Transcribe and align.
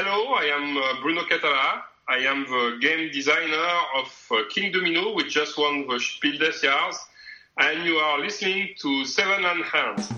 hello, 0.00 0.32
I 0.34 0.44
am 0.44 0.76
uh, 0.76 1.02
Bruno 1.02 1.22
Cathala. 1.22 1.82
I 2.08 2.18
am 2.18 2.44
the 2.44 2.78
game 2.80 3.10
designer 3.12 3.68
of 3.96 4.06
uh, 4.30 4.34
Kingdomino, 4.54 5.14
which 5.16 5.34
just 5.34 5.58
won 5.58 5.88
the 5.88 5.98
Spiel 5.98 6.38
des 6.38 6.52
Jahres. 6.62 6.96
And 7.58 7.84
you 7.84 7.96
are 7.96 8.20
listening 8.20 8.68
to 8.80 9.04
Seven 9.04 9.44
and 9.44 9.64
Hands. 9.64 10.12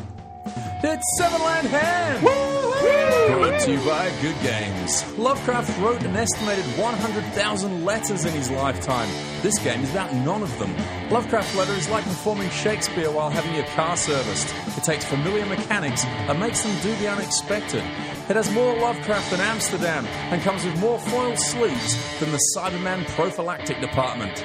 It's 0.82 1.18
Seven 1.18 1.40
Land 1.40 1.66
Hands! 1.68 2.20
Brought 2.20 3.60
to 3.60 3.72
you 3.72 3.78
by 3.86 4.10
Good 4.20 4.36
Games. 4.42 5.18
Lovecraft 5.18 5.78
wrote 5.80 6.02
an 6.02 6.16
estimated 6.16 6.64
100,000 6.78 7.84
letters 7.84 8.24
in 8.26 8.32
his 8.32 8.50
lifetime. 8.50 9.08
This 9.40 9.58
game 9.58 9.82
is 9.82 9.90
about 9.92 10.12
none 10.12 10.42
of 10.42 10.58
them. 10.58 10.74
Lovecraft 11.10 11.54
letter 11.56 11.72
is 11.72 11.88
like 11.88 12.04
performing 12.04 12.50
Shakespeare 12.50 13.10
while 13.10 13.30
having 13.30 13.54
your 13.54 13.66
car 13.68 13.96
serviced. 13.96 14.54
It 14.76 14.84
takes 14.84 15.04
familiar 15.06 15.46
mechanics 15.46 16.04
and 16.04 16.38
makes 16.38 16.62
them 16.62 16.76
do 16.82 16.94
the 16.96 17.08
unexpected. 17.08 17.84
It 18.30 18.36
has 18.36 18.48
more 18.52 18.78
Lovecraft 18.78 19.32
than 19.32 19.40
Amsterdam 19.40 20.06
and 20.06 20.40
comes 20.42 20.64
with 20.64 20.78
more 20.78 21.00
foil 21.00 21.36
sleeves 21.36 22.20
than 22.20 22.30
the 22.30 22.40
Cyberman 22.54 23.04
prophylactic 23.08 23.80
department. 23.80 24.44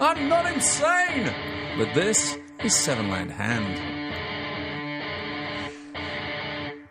I'm 0.00 0.28
not 0.28 0.46
insane! 0.46 1.34
But 1.76 1.92
this 1.94 2.38
is 2.62 2.76
Seven 2.76 3.10
Land 3.10 3.32
Hand. 3.32 3.80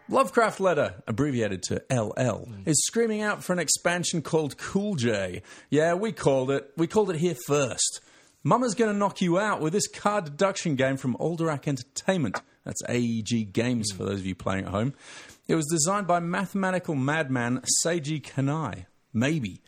Lovecraft 0.10 0.60
Letter, 0.60 0.96
abbreviated 1.08 1.64
to 1.64 1.82
LL, 1.90 2.50
is 2.66 2.86
screaming 2.88 3.22
out 3.22 3.42
for 3.42 3.54
an 3.54 3.60
expansion 3.60 4.22
called 4.22 4.58
Cool 4.58 4.96
J. 4.96 5.44
Yeah, 5.70 5.94
we 5.94 6.12
called 6.12 6.52
it. 6.52 6.70
We 6.76 6.88
called 6.88 7.10
it 7.10 7.16
here 7.16 7.38
first. 7.48 8.02
Mama's 8.44 8.76
going 8.76 8.92
to 8.92 8.98
knock 8.98 9.22
you 9.22 9.40
out 9.40 9.62
with 9.62 9.72
this 9.72 9.88
card 9.88 10.26
deduction 10.26 10.76
game 10.76 10.98
from 10.98 11.16
Alderac 11.16 11.70
Entertainment. 11.70 12.42
That's 12.66 12.82
AEG 12.90 13.54
Games 13.54 13.94
for 13.94 14.04
those 14.04 14.20
of 14.20 14.26
you 14.26 14.36
playing 14.36 14.66
at 14.66 14.72
home. 14.72 14.94
It 15.46 15.56
was 15.56 15.68
designed 15.68 16.08
by 16.08 16.20
mathematical 16.20 16.96
madman 16.96 17.62
Seiji 17.84 18.22
Kanai. 18.22 18.86
Maybe. 19.14 19.62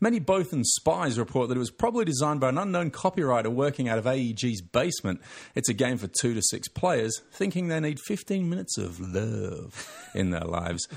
Many 0.00 0.18
Bothan 0.18 0.64
spies 0.64 1.18
report 1.18 1.48
that 1.48 1.56
it 1.56 1.60
was 1.60 1.70
probably 1.70 2.04
designed 2.04 2.40
by 2.40 2.48
an 2.48 2.58
unknown 2.58 2.90
copywriter 2.90 3.48
working 3.48 3.88
out 3.88 3.98
of 3.98 4.06
AEG's 4.06 4.62
basement. 4.62 5.20
It's 5.54 5.68
a 5.68 5.74
game 5.74 5.98
for 5.98 6.08
two 6.08 6.34
to 6.34 6.40
six 6.42 6.68
players, 6.68 7.20
thinking 7.32 7.68
they 7.68 7.80
need 7.80 8.00
15 8.00 8.48
minutes 8.48 8.78
of 8.78 8.98
love 8.98 10.10
in 10.14 10.30
their 10.30 10.46
lives. 10.46 10.88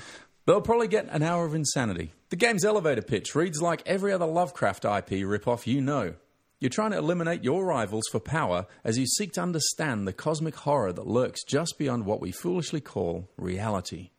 They'll 0.46 0.62
probably 0.62 0.88
get 0.88 1.08
an 1.10 1.22
hour 1.22 1.44
of 1.44 1.54
insanity. 1.54 2.12
The 2.30 2.36
game's 2.36 2.64
elevator 2.64 3.02
pitch 3.02 3.34
reads 3.34 3.62
like 3.62 3.82
every 3.86 4.10
other 4.10 4.26
Lovecraft 4.26 4.84
IP 4.84 5.22
ripoff 5.22 5.66
you 5.66 5.80
know. 5.80 6.14
You're 6.58 6.70
trying 6.70 6.92
to 6.92 6.98
eliminate 6.98 7.44
your 7.44 7.64
rivals 7.64 8.04
for 8.10 8.20
power 8.20 8.66
as 8.84 8.98
you 8.98 9.06
seek 9.06 9.34
to 9.34 9.42
understand 9.42 10.08
the 10.08 10.12
cosmic 10.12 10.56
horror 10.56 10.92
that 10.92 11.06
lurks 11.06 11.44
just 11.44 11.78
beyond 11.78 12.06
what 12.06 12.20
we 12.22 12.32
foolishly 12.32 12.80
call 12.80 13.28
reality. 13.36 14.10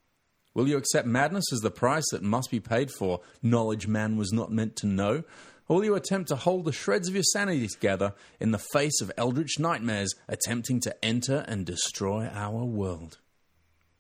Will 0.55 0.69
you 0.69 0.77
accept 0.77 1.05
madness 1.05 1.51
as 1.51 1.59
the 1.59 1.69
price 1.69 2.05
that 2.11 2.23
must 2.23 2.49
be 2.49 2.61
paid 2.61 2.89
for 2.89 3.19
knowledge 3.43 3.87
man 3.87 4.15
was 4.15 4.31
not 4.31 4.53
meant 4.53 4.77
to 4.77 4.87
know? 4.87 5.23
Or 5.67 5.77
will 5.77 5.85
you 5.85 5.95
attempt 5.95 6.29
to 6.29 6.37
hold 6.37 6.63
the 6.63 6.71
shreds 6.71 7.09
of 7.09 7.13
your 7.13 7.23
sanity 7.23 7.67
together 7.67 8.13
in 8.39 8.51
the 8.51 8.57
face 8.57 9.01
of 9.01 9.11
eldritch 9.17 9.59
nightmares 9.59 10.15
attempting 10.29 10.79
to 10.81 11.05
enter 11.05 11.43
and 11.49 11.65
destroy 11.65 12.29
our 12.33 12.63
world? 12.63 13.19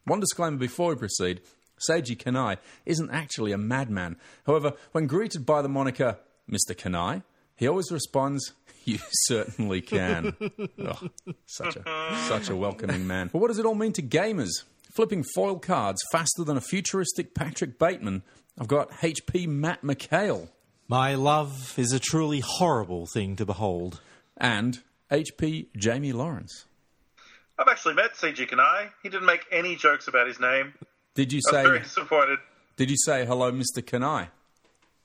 One 0.05 0.21
disclaimer 0.21 0.57
before 0.57 0.89
we 0.89 0.95
proceed 0.95 1.41
Seiji 1.89 2.15
Kanai 2.15 2.57
isn't 2.85 3.11
actually 3.11 3.51
a 3.51 3.57
madman. 3.57 4.15
However, 4.45 4.73
when 4.93 5.07
greeted 5.07 5.45
by 5.45 5.61
the 5.61 5.67
moniker 5.67 6.19
Mr. 6.49 6.73
Kanai, 6.73 7.23
he 7.57 7.67
always 7.67 7.91
responds, 7.91 8.53
You 8.85 8.99
certainly 9.25 9.81
can. 9.81 10.37
oh, 10.79 11.09
such, 11.47 11.75
a, 11.75 12.17
such 12.27 12.49
a 12.49 12.55
welcoming 12.55 13.07
man. 13.07 13.29
But 13.33 13.39
what 13.39 13.47
does 13.47 13.59
it 13.59 13.65
all 13.65 13.75
mean 13.75 13.93
to 13.93 14.03
gamers? 14.03 14.63
Flipping 14.95 15.25
foil 15.35 15.59
cards 15.59 16.01
faster 16.11 16.43
than 16.45 16.55
a 16.55 16.61
futuristic 16.61 17.33
Patrick 17.35 17.77
Bateman, 17.77 18.23
I've 18.57 18.67
got 18.69 18.89
HP 19.01 19.45
Matt 19.47 19.81
McHale 19.81 20.47
My 20.87 21.15
love 21.15 21.77
is 21.77 21.91
a 21.91 21.99
truly 21.99 22.39
horrible 22.39 23.05
thing 23.05 23.35
to 23.35 23.45
behold. 23.45 23.99
and 24.37 24.79
HP 25.11 25.67
Jamie 25.75 26.13
Lawrence. 26.13 26.65
I've 27.59 27.67
actually 27.67 27.95
met 27.95 28.13
Seiji 28.13 28.49
Kanai. 28.49 28.89
He 29.03 29.09
didn't 29.09 29.25
make 29.25 29.45
any 29.51 29.75
jokes 29.75 30.07
about 30.07 30.27
his 30.27 30.39
name. 30.39 30.73
Did 31.13 31.31
you 31.33 31.41
I 31.51 31.51
was 31.57 31.63
very 31.65 31.79
say 31.79 31.83
disappointed. 31.83 32.39
Did 32.77 32.89
you 32.89 32.97
say 32.97 33.25
hello, 33.25 33.51
Mr. 33.51 33.81
Kanai? 33.81 34.29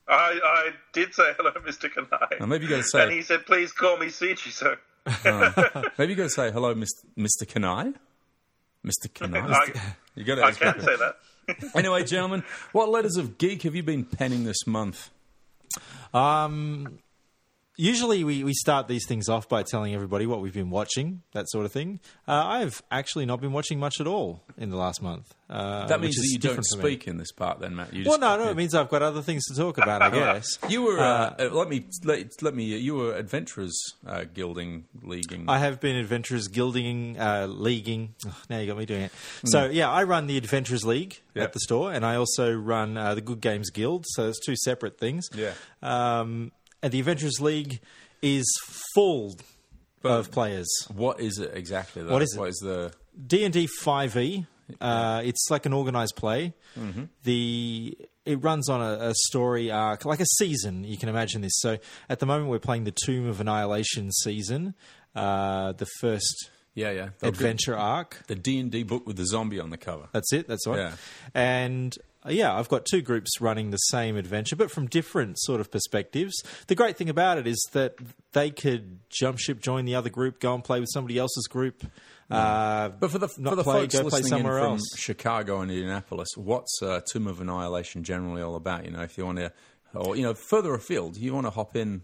I, 0.08 0.40
I 0.42 0.70
did 0.92 1.14
say 1.14 1.32
hello, 1.36 1.52
Mr. 1.66 1.88
Kanai. 1.92 2.40
Now, 2.40 2.46
maybe 2.46 2.64
you 2.64 2.70
gotta 2.70 2.82
say- 2.84 3.02
And 3.04 3.12
he 3.12 3.22
said, 3.22 3.44
please 3.46 3.72
call 3.72 3.96
me 3.96 4.06
Seiji. 4.06 4.50
So 4.52 4.76
Maybe 5.98 6.12
you 6.12 6.16
got 6.16 6.24
to 6.24 6.30
say 6.30 6.50
hello, 6.52 6.74
Mr. 6.74 6.86
Mr. 7.18 7.44
Kanai. 7.44 7.94
Mr. 8.84 9.08
Kanai. 9.12 9.50
I, 9.50 9.94
You 10.14 10.24
got 10.24 10.36
to. 10.36 10.44
I 10.44 10.50
to. 10.52 10.58
can 10.58 10.80
say 10.80 10.96
that. 10.96 11.16
Anyway, 11.74 12.04
gentlemen, 12.04 12.44
what 12.70 12.88
letters 12.90 13.16
of 13.16 13.36
geek 13.36 13.62
have 13.62 13.74
you 13.74 13.82
been 13.82 14.04
penning 14.04 14.44
this 14.44 14.68
month? 14.68 15.10
Um, 16.14 17.00
usually 17.80 18.24
we, 18.24 18.44
we 18.44 18.52
start 18.52 18.86
these 18.88 19.06
things 19.06 19.28
off 19.28 19.48
by 19.48 19.62
telling 19.62 19.94
everybody 19.94 20.26
what 20.26 20.40
we've 20.40 20.52
been 20.54 20.70
watching, 20.70 21.22
that 21.32 21.48
sort 21.48 21.64
of 21.64 21.72
thing. 21.72 22.00
Uh, 22.28 22.44
I've 22.46 22.82
actually 22.90 23.26
not 23.26 23.40
been 23.40 23.52
watching 23.52 23.78
much 23.80 24.00
at 24.00 24.06
all 24.06 24.42
in 24.58 24.70
the 24.70 24.76
last 24.76 25.02
month. 25.02 25.34
Uh, 25.48 25.86
That 25.86 26.00
means 26.00 26.14
that 26.16 26.28
you 26.30 26.38
don't 26.38 26.50
different 26.50 26.66
for 26.70 26.76
me. 26.76 26.82
speak 26.94 27.08
in 27.08 27.16
this 27.16 27.32
part, 27.32 27.58
then, 27.58 27.74
Matt. 27.74 27.92
You 27.92 28.04
Well, 28.06 28.18
no, 28.18 28.36
no, 28.36 28.50
it 28.50 28.56
means 28.56 28.74
I've 28.74 28.88
got 28.88 29.02
other 29.02 29.22
things 29.22 29.44
to 29.46 29.54
talk 29.56 29.78
about, 29.78 30.00
I 30.02 30.10
guess. 30.34 30.58
You 30.68 30.82
were. 30.82 31.00
Uh, 31.00 31.34
uh, 31.40 31.48
let 31.52 31.68
me. 31.68 31.86
Let, 32.04 32.40
let 32.42 32.54
me. 32.54 32.64
You 32.64 32.94
were 32.94 33.16
adventurers 33.16 33.76
uh, 34.06 34.24
gilding, 34.32 34.84
leaguing. 35.02 35.46
I 35.48 35.58
have 35.58 35.80
been 35.80 35.96
Adventurers 35.96 36.46
Guilding, 36.48 37.18
uh, 37.18 37.46
Leaguing. 37.48 38.14
Ugh, 38.26 38.32
now 38.48 38.58
you 38.60 38.66
got 38.68 38.78
me 38.78 38.86
doing 38.86 39.02
it. 39.02 39.12
So, 39.46 39.64
yeah, 39.66 39.90
I 39.90 40.04
run 40.04 40.26
the 40.28 40.36
Adventurers 40.36 40.84
League 40.84 41.20
Yep. 41.34 41.44
at 41.44 41.52
the 41.52 41.60
store, 41.60 41.92
and 41.92 42.04
I 42.04 42.14
also 42.16 42.52
run 42.52 42.96
uh, 42.96 43.14
the 43.16 43.20
Good 43.20 43.40
Games 43.40 43.70
Guild. 43.70 44.04
So, 44.08 44.28
it's 44.28 44.38
two 44.44 44.54
separate 44.56 44.98
things. 44.98 45.28
Yeah. 45.34 45.52
Um, 45.82 46.52
the 46.82 46.98
Adventurers 46.98 47.40
League 47.40 47.80
is 48.22 48.46
full 48.94 49.36
of 50.04 50.30
players. 50.30 50.68
what 50.94 51.20
is 51.20 51.38
it 51.38 51.52
exactly? 51.54 52.02
Though? 52.02 52.12
What 52.12 52.22
is 52.22 52.34
it? 52.34 52.38
What 52.40 52.48
is 52.48 52.56
the? 52.58 52.92
D 53.26 53.44
and 53.44 53.52
D 53.52 53.66
five 53.66 54.16
E. 54.16 54.46
Uh, 54.80 55.20
it's 55.24 55.48
like 55.50 55.66
an 55.66 55.72
organized 55.72 56.14
play. 56.16 56.54
Mm-hmm. 56.78 57.04
The 57.24 57.98
it 58.24 58.36
runs 58.42 58.68
on 58.68 58.80
a, 58.80 59.08
a 59.08 59.14
story 59.26 59.70
arc, 59.70 60.04
like 60.04 60.20
a 60.20 60.26
season. 60.38 60.84
You 60.84 60.96
can 60.96 61.08
imagine 61.08 61.40
this. 61.42 61.52
So 61.56 61.78
at 62.08 62.18
the 62.20 62.26
moment, 62.26 62.50
we're 62.50 62.60
playing 62.60 62.84
the 62.84 62.94
Tomb 63.04 63.26
of 63.28 63.40
Annihilation 63.40 64.12
season, 64.12 64.74
uh, 65.16 65.72
the 65.72 65.86
first 66.00 66.50
Yeah, 66.74 66.90
yeah. 66.92 67.08
The- 67.18 67.28
adventure 67.28 67.76
arc. 67.76 68.22
The 68.28 68.36
D 68.36 68.58
and 68.60 68.70
D 68.70 68.84
book 68.84 69.06
with 69.06 69.16
the 69.16 69.26
zombie 69.26 69.58
on 69.58 69.70
the 69.70 69.76
cover. 69.78 70.08
That's 70.12 70.32
it. 70.32 70.46
That's 70.46 70.66
right. 70.66 70.78
Yeah. 70.78 70.92
And 71.34 71.96
yeah, 72.28 72.54
I've 72.54 72.68
got 72.68 72.84
two 72.84 73.00
groups 73.00 73.40
running 73.40 73.70
the 73.70 73.78
same 73.78 74.16
adventure, 74.16 74.56
but 74.56 74.70
from 74.70 74.86
different 74.86 75.38
sort 75.40 75.60
of 75.60 75.70
perspectives. 75.70 76.34
The 76.66 76.74
great 76.74 76.96
thing 76.96 77.08
about 77.08 77.38
it 77.38 77.46
is 77.46 77.58
that 77.72 77.94
they 78.32 78.50
could 78.50 78.98
jump 79.08 79.38
ship, 79.38 79.60
join 79.60 79.86
the 79.86 79.94
other 79.94 80.10
group, 80.10 80.38
go 80.40 80.54
and 80.54 80.62
play 80.62 80.80
with 80.80 80.90
somebody 80.92 81.18
else's 81.18 81.46
group. 81.46 81.82
Uh, 82.30 82.90
But 82.90 83.10
for 83.10 83.18
the 83.18 83.28
for 83.28 83.56
the 83.56 83.64
play, 83.64 83.80
folks 83.80 83.94
listening 83.94 84.40
in 84.40 84.46
from 84.46 84.72
else. 84.72 84.82
Chicago 84.96 85.60
and 85.60 85.70
Indianapolis, 85.70 86.28
what's 86.36 86.80
uh, 86.82 87.00
Tomb 87.10 87.26
of 87.26 87.40
Annihilation 87.40 88.04
generally 88.04 88.42
all 88.42 88.54
about? 88.54 88.84
You 88.84 88.92
know, 88.92 89.02
if 89.02 89.18
you 89.18 89.26
want 89.26 89.38
to, 89.38 89.52
or 89.94 90.14
you 90.14 90.22
know, 90.22 90.34
further 90.34 90.74
afield, 90.74 91.16
you 91.16 91.34
want 91.34 91.46
to 91.46 91.50
hop 91.50 91.74
in. 91.74 92.02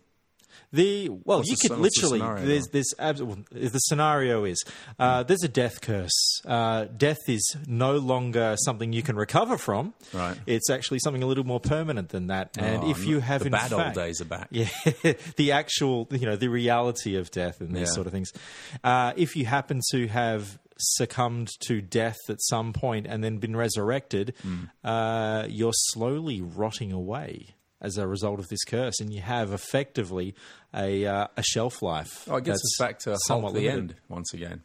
The 0.73 1.09
well, 1.09 1.39
What's 1.39 1.51
you 1.51 1.57
the- 1.57 1.69
could 1.69 1.79
what's 1.81 2.01
the 2.01 2.09
literally 2.09 2.45
there's 2.47 2.67
this 2.69 2.87
abs- 2.99 3.23
well, 3.23 3.39
the 3.51 3.79
scenario 3.79 4.45
is 4.45 4.63
uh, 4.99 5.23
there's 5.23 5.43
a 5.45 5.49
death 5.49 5.81
curse. 5.81 6.41
Uh, 6.45 6.85
death 6.97 7.19
is 7.29 7.57
no 7.67 7.97
longer 7.97 8.57
something 8.65 8.93
you 8.93 9.03
can 9.03 9.17
recover 9.17 9.57
from. 9.59 9.95
Right. 10.13 10.37
It's 10.47 10.69
actually 10.71 10.99
something 11.01 11.23
a 11.23 11.27
little 11.27 11.45
more 11.45 11.61
permanent 11.61 12.09
than 12.11 12.27
that. 12.29 12.57
And 12.59 12.85
Oh, 12.85 12.91
if 12.91 13.05
you 13.07 13.21
have 13.21 13.41
the 13.41 13.47
in 13.47 13.53
bad 13.53 13.73
old 13.73 13.93
days 13.95 14.21
are 14.21 14.25
back. 14.27 14.49
yeah, 14.51 14.69
the 15.37 15.53
actual, 15.53 16.09
you 16.11 16.27
know, 16.27 16.37
the 16.37 16.49
reality 16.49 17.17
of 17.17 17.31
death 17.31 17.61
and 17.61 17.71
these 17.75 17.89
Yeah. 17.89 17.95
sort 17.95 18.07
of 18.07 18.13
things. 18.13 18.33
Uh, 18.85 19.13
if 19.17 19.37
you 19.37 19.47
happen 19.47 19.81
to 19.93 20.09
have 20.09 20.59
succumbed 20.79 21.49
to 21.61 21.81
death 21.81 22.19
at 22.29 22.37
some 22.43 22.73
point 22.75 23.07
and 23.07 23.25
then 23.25 23.39
been 23.39 23.57
resurrected, 23.57 24.35
Hmm. 24.43 24.65
uh, 24.85 25.47
you're 25.49 25.73
slowly 25.73 26.43
rotting 26.43 26.93
away 26.93 27.55
as 27.81 27.99
a 27.99 28.07
result 28.07 28.39
of 28.41 28.49
this 28.49 28.65
curse, 28.65 29.01
and 29.01 29.13
you 29.13 29.21
have 29.21 29.53
effectively 29.53 30.35
a 30.75 31.07
uh, 31.07 31.27
a 31.37 31.43
shelf 31.43 31.83
life. 31.83 32.27
Oh, 32.29 32.37
I 32.37 32.41
guess 32.41 32.55
that's 32.57 32.63
it's 32.65 32.79
back 32.79 32.99
to 33.01 33.17
somewhat 33.27 33.55
the 33.55 33.61
limited. 33.61 33.79
end 33.79 33.95
once 34.09 34.33
again. 34.35 34.63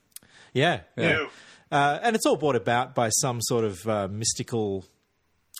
Yeah, 0.53 0.81
yeah. 0.97 1.17
Ew. 1.19 1.29
Uh, 1.71 1.99
and 2.03 2.15
it's 2.15 2.25
all 2.25 2.35
brought 2.35 2.55
about 2.57 2.93
by 2.95 3.09
some 3.09 3.39
sort 3.41 3.63
of 3.63 3.87
uh, 3.87 4.07
mystical. 4.11 4.85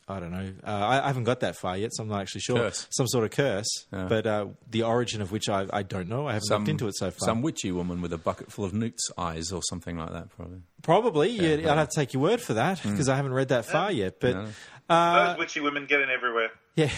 I 0.08 0.20
don't 0.20 0.32
know. 0.32 0.52
Uh, 0.66 0.70
I, 0.70 1.04
I 1.04 1.08
haven't 1.08 1.24
got 1.24 1.40
that 1.40 1.56
far 1.56 1.78
yet, 1.78 1.92
so 1.94 2.04
I'm 2.04 2.10
not 2.10 2.20
actually 2.20 2.42
sure. 2.42 2.58
Curse. 2.58 2.88
Some 2.90 3.08
sort 3.08 3.24
of 3.24 3.32
curse, 3.32 3.86
Yeah. 3.94 4.08
but 4.10 4.28
uh, 4.28 4.48
the 4.70 4.84
origin 4.84 5.22
of 5.22 5.32
which 5.32 5.48
I, 5.48 5.68
I 5.72 5.84
don't 5.84 6.10
know. 6.10 6.28
I 6.28 6.34
haven't 6.34 6.50
looked 6.50 6.68
into 6.68 6.88
it 6.88 6.96
so 6.98 7.12
far. 7.12 7.20
Some 7.28 7.42
witchy 7.42 7.72
woman 7.72 8.02
with 8.02 8.12
a 8.12 8.18
bucket 8.18 8.52
full 8.52 8.66
of 8.66 8.74
newt's 8.74 9.10
eyes 9.18 9.54
or 9.54 9.62
something 9.70 9.98
like 9.98 10.12
that, 10.12 10.30
probably. 10.36 10.64
Probably, 10.82 11.30
yeah, 11.30 11.56
yeah. 11.56 11.72
I'd 11.72 11.78
have 11.78 11.90
to 11.90 11.96
take 11.96 12.12
your 12.14 12.24
word 12.24 12.42
for 12.42 12.56
that 12.56 12.82
because 12.84 13.08
I 13.08 13.16
haven't 13.16 13.34
read 13.34 13.50
that 13.50 13.64
far 13.66 13.90
yet. 13.90 14.20
But 14.20 14.34
No. 14.36 14.48
Those 14.90 15.38
witchy 15.38 15.62
women 15.62 15.86
get 15.86 16.02
in 16.02 16.10
everywhere. 16.10 16.50
Yeah, 16.76 16.90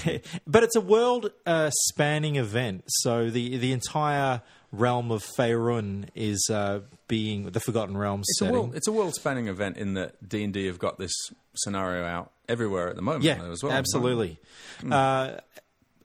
but 0.45 0.63
it's 0.63 0.75
a 0.75 0.81
world 0.81 1.31
uh, 1.45 1.71
spanning 1.87 2.35
event. 2.35 2.83
So 2.87 3.29
the 3.29 3.57
the 3.57 3.71
entire 3.71 4.41
realm 4.71 5.11
of 5.11 5.25
Faerun 5.37 6.09
is 6.15 6.47
uh, 6.51 6.81
being 7.07 7.51
the 7.51 7.59
Forgotten 7.59 7.95
Realms 7.95 8.25
It's 8.29 8.41
a 8.41 8.51
world, 8.51 8.75
it's 8.75 8.87
a 8.87 8.91
world-spanning 8.91 9.47
event 9.47 9.77
in 9.77 9.93
that 9.93 10.27
D 10.27 10.43
and 10.43 10.53
D 10.53 10.65
have 10.65 10.79
got 10.79 10.97
this 10.97 11.13
scenario 11.55 12.03
out 12.03 12.31
everywhere 12.49 12.89
at 12.89 12.95
the 12.95 13.01
moment. 13.01 13.23
yeah, 13.23 13.35
though, 13.35 13.51
as 13.51 13.63
well. 13.63 13.71
absolutely. 13.71 14.39
Uh, 14.89 15.37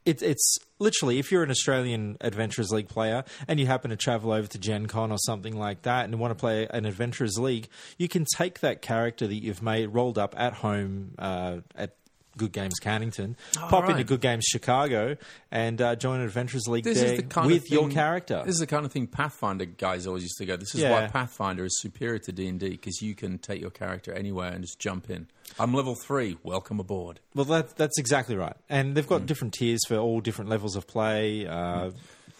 it, 0.04 0.22
it's 0.22 0.58
literally 0.78 1.18
if 1.18 1.30
you're 1.30 1.42
an 1.42 1.50
Australian 1.50 2.16
Adventurers 2.20 2.70
League 2.70 2.88
player 2.88 3.24
and 3.46 3.60
you 3.60 3.66
happen 3.66 3.90
to 3.90 3.96
travel 3.96 4.32
over 4.32 4.46
to 4.46 4.58
Gen 4.58 4.86
Con 4.86 5.12
or 5.12 5.18
something 5.18 5.58
like 5.58 5.82
that 5.82 6.06
and 6.06 6.18
want 6.18 6.30
to 6.30 6.34
play 6.34 6.66
an 6.70 6.86
Adventurers 6.86 7.38
League, 7.38 7.68
you 7.98 8.08
can 8.08 8.24
take 8.36 8.60
that 8.60 8.80
character 8.80 9.26
that 9.26 9.34
you've 9.34 9.62
made 9.62 9.88
rolled 9.88 10.18
up 10.18 10.34
at 10.38 10.54
home 10.54 11.14
uh, 11.18 11.58
at 11.74 11.96
Good 12.38 12.52
Games 12.52 12.74
Cannington, 12.80 13.34
pop 13.54 13.90
into. 13.90 14.04
Good 14.04 14.20
Games 14.22 14.44
Chicago, 14.46 15.16
and 15.50 15.82
uh, 15.82 15.94
join 15.96 16.20
an 16.20 16.26
Adventurers 16.26 16.66
League 16.66 16.84
This 16.84 16.98
there 17.00 17.16
the 17.16 17.22
kind 17.24 17.48
with 17.48 17.64
of 17.64 17.68
your 17.68 17.88
character. 17.90 18.42
This 18.46 18.54
is 18.54 18.60
the 18.60 18.66
kind 18.66 18.86
of 18.86 18.92
thing 18.92 19.06
Pathfinder 19.06 19.66
guys 19.66 20.06
always 20.06 20.22
used 20.22 20.38
to 20.38 20.46
go. 20.46 20.56
This 20.56 20.74
is 20.74 20.80
Yeah. 20.80 20.92
why 20.92 21.06
Pathfinder 21.08 21.64
is 21.64 21.78
superior 21.80 22.18
to 22.20 22.32
D 22.32 22.48
and 22.48 22.58
D 22.58 22.70
because 22.70 23.02
you 23.02 23.14
can 23.14 23.38
take 23.38 23.60
your 23.60 23.70
character 23.70 24.12
anywhere 24.12 24.50
and 24.52 24.62
just 24.62 24.78
jump 24.78 25.10
in. 25.10 25.26
I'm 25.58 25.74
level 25.74 25.94
three. 25.94 26.38
Welcome 26.42 26.78
aboard. 26.78 27.20
Well, 27.34 27.46
that, 27.46 27.76
that's 27.76 27.98
exactly 27.98 28.36
right. 28.36 28.56
And 28.68 28.94
they've 28.94 29.06
got 29.06 29.26
different 29.26 29.54
tiers 29.54 29.80
for 29.88 29.96
all 29.96 30.20
different 30.20 30.50
levels 30.50 30.76
of 30.76 30.86
play, 30.86 31.46
uh, 31.46 31.90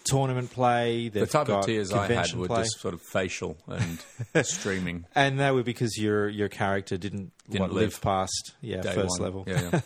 tournament 0.05 0.51
play. 0.51 1.09
The 1.09 1.25
type 1.27 1.49
of 1.49 1.65
tears 1.65 1.91
I 1.93 2.07
had 2.07 2.33
were 2.33 2.47
play. 2.47 2.63
just 2.63 2.79
sort 2.79 2.93
of 2.93 3.01
facial 3.01 3.57
and 3.67 3.99
streaming. 4.45 5.05
and 5.15 5.39
that 5.39 5.53
were 5.53 5.63
because 5.63 5.97
your 5.97 6.27
your 6.29 6.49
character 6.49 6.97
didn't, 6.97 7.31
Didn't 7.49 7.61
what, 7.61 7.71
live 7.73 7.91
live 7.93 8.01
past 8.01 8.53
yeah 8.61 8.81
Day 8.81 8.93
first 8.93 9.19
one. 9.19 9.21
level. 9.21 9.43
Yeah, 9.47 9.81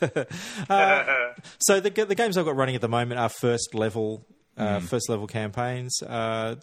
yeah. 0.69 1.33
So 1.59 1.79
the 1.79 1.89
the 1.89 2.15
games 2.15 2.37
I've 2.37 2.45
got 2.45 2.55
running 2.55 2.75
at 2.75 2.81
the 2.81 2.89
moment 2.89 3.19
are 3.19 3.29
first 3.29 3.73
level 3.73 4.25
uh, 4.57 4.79
Hmm. 4.79 4.85
first 4.85 5.09
level 5.09 5.27
campaigns. 5.27 6.01
Uh, 6.03 6.55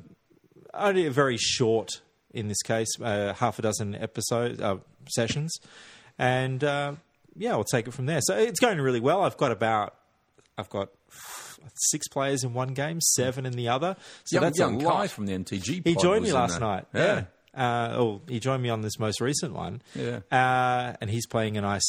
only 0.72 1.06
a 1.06 1.10
very 1.10 1.36
short 1.36 2.00
in 2.32 2.46
this 2.46 2.62
case, 2.62 2.88
uh, 3.02 3.34
half 3.34 3.58
a 3.58 3.62
dozen 3.62 3.94
episodes 3.96 4.60
uh, 4.60 4.76
sessions, 5.08 5.52
and 6.18 6.62
uh, 6.62 6.92
yeah, 7.36 7.50
I'll 7.50 7.64
take 7.64 7.88
it 7.88 7.92
from 7.92 8.06
there. 8.06 8.20
So 8.22 8.36
it's 8.36 8.60
going 8.60 8.78
really 8.80 9.00
well. 9.00 9.22
I've 9.22 9.36
got 9.36 9.50
about 9.50 9.94
I've 10.58 10.70
got 10.70 10.90
six 11.74 12.08
players 12.08 12.44
in 12.44 12.54
one 12.54 12.74
game, 12.74 13.00
seven 13.00 13.46
in 13.46 13.52
the 13.52 13.68
other. 13.68 13.96
So 14.24 14.36
young 14.36 14.44
that's 14.44 14.58
young 14.58 14.82
a 14.82 14.84
Kai 14.84 15.06
from 15.08 15.26
the 15.26 15.32
MTG. 15.32 15.86
He 15.86 15.94
joined 15.94 16.24
me 16.24 16.32
last 16.32 16.60
night. 16.60 16.86
Yeah. 16.94 17.24
Yeah. 17.54 17.62
Uh, 17.62 17.94
oh, 17.96 18.22
he 18.28 18.38
joined 18.38 18.62
me 18.62 18.68
on 18.68 18.80
this 18.80 18.98
most 18.98 19.20
recent 19.20 19.54
one. 19.54 19.82
Yeah. 19.94 20.20
Uh, 20.30 20.94
and 21.00 21.10
he's 21.10 21.26
playing 21.26 21.56
a 21.56 21.62
nice 21.62 21.82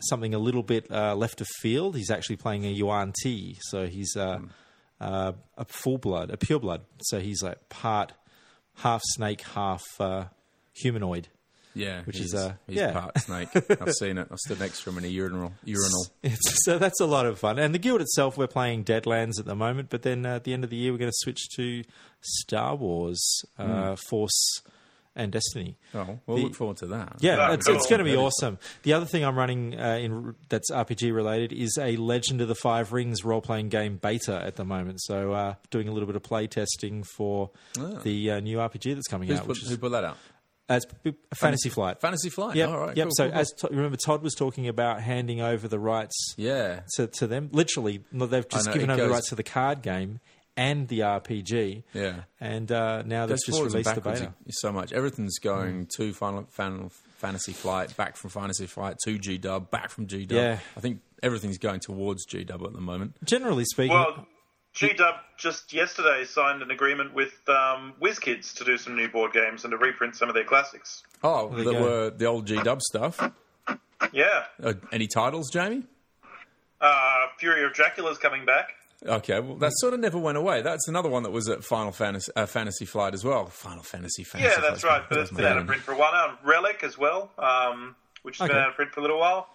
something 0.00 0.34
a 0.34 0.38
little 0.38 0.62
bit 0.62 0.90
uh, 0.90 1.14
left 1.14 1.40
of 1.40 1.46
field. 1.60 1.96
He's 1.96 2.10
actually 2.10 2.36
playing 2.36 2.64
a 2.64 2.70
Yuan 2.70 3.12
T, 3.22 3.58
so 3.60 3.86
he's 3.86 4.16
uh, 4.16 4.40
a 5.00 5.34
full 5.66 5.98
blood, 5.98 6.30
a 6.30 6.36
pure 6.36 6.58
blood. 6.58 6.82
So 7.02 7.20
he's 7.20 7.42
like 7.42 7.68
part 7.68 8.12
half 8.76 9.00
snake, 9.14 9.42
half 9.42 9.82
uh, 9.98 10.24
humanoid. 10.74 11.28
Yeah, 11.74 12.02
Which 12.02 12.16
he's, 12.18 12.26
is, 12.26 12.34
uh, 12.34 12.54
he's 12.66 12.76
yeah. 12.78 12.92
part 12.92 13.18
snake. 13.18 13.48
I've 13.80 13.92
seen 13.94 14.18
it. 14.18 14.26
I 14.30 14.34
stood 14.36 14.58
next 14.60 14.82
to 14.82 14.90
him 14.90 14.98
in 14.98 15.04
a 15.04 15.08
urinal. 15.08 15.52
Urinal. 15.64 16.06
It's, 16.22 16.64
so 16.64 16.78
that's 16.78 17.00
a 17.00 17.06
lot 17.06 17.26
of 17.26 17.38
fun. 17.38 17.58
And 17.58 17.72
the 17.74 17.78
guild 17.78 18.00
itself, 18.00 18.36
we're 18.36 18.46
playing 18.48 18.84
Deadlands 18.84 19.38
at 19.38 19.44
the 19.46 19.54
moment, 19.54 19.88
but 19.90 20.02
then 20.02 20.26
uh, 20.26 20.36
at 20.36 20.44
the 20.44 20.52
end 20.52 20.64
of 20.64 20.70
the 20.70 20.76
year, 20.76 20.92
we're 20.92 20.98
going 20.98 21.10
to 21.10 21.16
switch 21.18 21.48
to 21.56 21.84
Star 22.20 22.74
Wars, 22.74 23.44
uh, 23.58 23.96
Force, 24.08 24.62
and 25.16 25.32
Destiny. 25.32 25.76
Oh, 25.94 26.18
we'll 26.26 26.36
The- 26.36 26.42
look 26.44 26.54
forward 26.54 26.76
to 26.78 26.86
that. 26.88 27.16
Yeah, 27.20 27.36
That's 27.36 27.68
it's, 27.68 27.78
it's 27.78 27.86
going 27.88 27.98
to 27.98 28.04
be 28.04 28.16
awesome. 28.16 28.58
The 28.84 28.92
other 28.92 29.06
thing 29.06 29.24
I'm 29.24 29.36
running 29.36 29.78
uh, 29.78 29.96
in 30.00 30.34
that's 30.48 30.70
RPG 30.70 31.12
related 31.14 31.52
is 31.52 31.76
a 31.80 31.96
Legend 31.96 32.40
of 32.40 32.48
the 32.48 32.54
Five 32.54 32.92
Rings 32.92 33.24
role 33.24 33.40
playing 33.40 33.70
game 33.70 33.96
beta 33.96 34.40
at 34.44 34.56
the 34.56 34.64
moment. 34.64 35.00
So 35.02 35.32
uh, 35.32 35.54
doing 35.70 35.88
a 35.88 35.92
little 35.92 36.06
bit 36.06 36.16
of 36.16 36.22
play 36.22 36.46
testing 36.46 37.02
for 37.16 37.50
the 37.74 38.30
uh, 38.30 38.40
new 38.40 38.58
RPG 38.58 38.94
that's 38.94 39.08
coming 39.08 39.28
Who's 39.28 39.38
out, 39.38 39.46
put, 39.46 39.48
which 39.56 39.62
is 39.64 39.70
who 39.70 39.78
put 39.78 39.92
that 39.92 40.04
out? 40.04 40.16
Uh, 40.70 40.80
it's 41.04 41.16
Fantasy 41.38 41.68
Flight. 41.68 42.00
Fantasy 42.00 42.30
Flight. 42.30 42.56
Yep, 42.56 42.68
All 42.68 42.78
right. 42.78 42.96
yep. 42.96 43.06
cool, 43.06 43.12
so 43.14 43.24
cool, 43.24 43.32
cool. 43.32 43.40
as 43.40 43.50
to- 43.58 43.68
remember, 43.68 43.96
Todd 43.96 44.22
was 44.22 44.34
talking 44.34 44.68
about 44.68 45.02
handing 45.02 45.40
over 45.40 45.68
the 45.68 45.78
rights 45.78 46.34
yeah, 46.36 46.80
to, 46.96 47.06
to 47.08 47.26
them. 47.26 47.48
Literally, 47.52 48.02
they've 48.12 48.48
just 48.48 48.66
know, 48.66 48.72
given 48.72 48.90
it 48.90 48.92
over 48.94 49.02
the 49.02 49.08
rights 49.10 49.28
to 49.30 49.34
the 49.34 49.42
card 49.42 49.82
game 49.82 50.20
and 50.56 50.88
the 50.88 51.00
RPG. 51.00 51.82
Yeah. 51.94 52.22
and 52.40 52.70
uh, 52.70 53.02
now 53.02 53.26
they've 53.26 53.30
Goes 53.36 53.44
just 53.46 53.58
forwards 53.58 53.74
and 53.74 53.84
released 53.86 54.02
the 54.02 54.10
beta. 54.10 54.34
so 54.50 54.72
much. 54.72 54.92
Everything's 54.92 55.38
going 55.38 55.88
to 55.96 56.12
Final, 56.12 56.44
Final 56.50 56.90
Fantasy 57.18 57.52
Flight, 57.52 57.96
back 57.96 58.16
from 58.16 58.30
Fantasy 58.30 58.66
Flight 58.66 58.96
to 59.04 59.18
G 59.18 59.38
Dub, 59.38 59.70
back 59.70 59.90
from 59.90 60.06
G 60.06 60.26
Dub. 60.26 60.36
Yeah. 60.36 60.58
I 60.76 60.80
think 60.80 61.00
everything's 61.22 61.58
going 61.58 61.80
towards 61.80 62.24
G 62.26 62.44
Dub 62.44 62.62
at 62.64 62.72
the 62.72 62.80
moment. 62.80 63.14
Generally 63.24 63.64
speaking, 63.66 63.94
Well, 63.96 64.26
GW 64.80 65.12
just 65.36 65.72
yesterday 65.74 66.24
signed 66.24 66.62
an 66.62 66.70
agreement 66.70 67.12
with 67.14 67.34
um, 67.48 67.92
WizKids 68.00 68.54
to 68.56 68.64
do 68.64 68.78
some 68.78 68.96
new 68.96 69.08
board 69.08 69.32
games 69.32 69.64
and 69.64 69.72
to 69.72 69.76
reprint 69.76 70.16
some 70.16 70.28
of 70.30 70.34
their 70.34 70.44
classics. 70.44 71.02
Oh, 71.22 71.54
you 71.56 71.64
there 71.64 71.72
go. 71.74 71.82
were 71.82 72.10
the 72.10 72.24
old 72.24 72.46
G 72.46 72.56
Dub 72.62 72.80
stuff. 72.80 73.20
Yeah. 74.12 74.44
Uh, 74.62 74.72
any 74.90 75.06
titles, 75.06 75.50
Jamie? 75.52 75.82
Uh, 76.80 77.26
Fury 77.38 77.62
of 77.64 77.74
Dracula's 77.74 78.16
coming 78.16 78.46
back. 78.46 78.70
Okay, 79.06 79.38
well, 79.40 79.56
that 79.56 79.72
sort 79.76 79.92
of 79.94 80.00
never 80.00 80.18
went 80.18 80.38
away. 80.38 80.62
That's 80.62 80.88
another 80.88 81.08
one 81.10 81.22
that 81.24 81.30
was 81.30 81.48
at 81.48 81.62
Final 81.64 81.92
Fantasy, 81.92 82.32
uh, 82.36 82.46
Fantasy 82.46 82.84
Flight 82.86 83.12
as 83.14 83.22
well. 83.24 83.46
Final 83.46 83.82
Fantasy, 83.82 84.24
Fantasy 84.24 84.50
Yeah, 84.54 84.60
that's 84.60 84.80
Flight. 84.80 85.00
right. 85.00 85.08
But 85.08 85.18
it's 85.18 85.30
been 85.30 85.44
out 85.44 85.58
of 85.58 85.66
print 85.66 85.82
for 85.82 85.92
a 85.92 85.96
while 85.98 86.12
now. 86.12 86.38
Relic 86.44 86.82
as 86.82 86.96
well, 86.98 87.30
um, 87.38 87.96
which 88.22 88.38
has 88.38 88.48
been 88.48 88.56
out 88.58 88.70
of 88.70 88.74
print 88.76 88.92
for 88.92 89.00
a 89.00 89.02
little 89.02 89.18
while. 89.18 89.46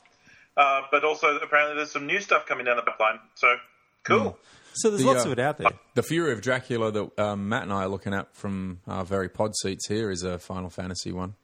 Uh, 0.57 0.81
but 0.92 1.04
also, 1.04 1.36
apparently, 1.38 1.75
there's 1.75 1.92
some 1.92 2.06
new 2.07 2.19
stuff 2.22 2.45
coming 2.45 2.66
down 2.66 2.75
the 2.77 2.81
pipeline. 2.83 3.19
So, 3.36 3.56
cool. 4.04 4.38
So 4.75 4.89
there's 4.89 5.01
the, 5.01 5.07
lots 5.07 5.25
uh, 5.25 5.30
of 5.30 5.31
it 5.33 5.39
out 5.39 5.57
there. 5.57 5.72
The 5.95 6.04
Fury 6.04 6.31
of 6.31 6.42
Dracula 6.42 6.92
that 6.92 7.19
um, 7.19 7.50
Matt 7.50 7.63
and 7.63 7.74
I 7.74 7.83
are 7.83 7.88
looking 7.88 8.13
at 8.13 8.33
from 8.36 8.80
our 8.88 9.06
very 9.06 9.30
pod 9.30 9.56
seats 9.56 9.88
here 9.88 10.12
is 10.12 10.24
a 10.24 10.39
Final 10.39 10.69
Fantasy 10.69 11.12
one. 11.12 11.36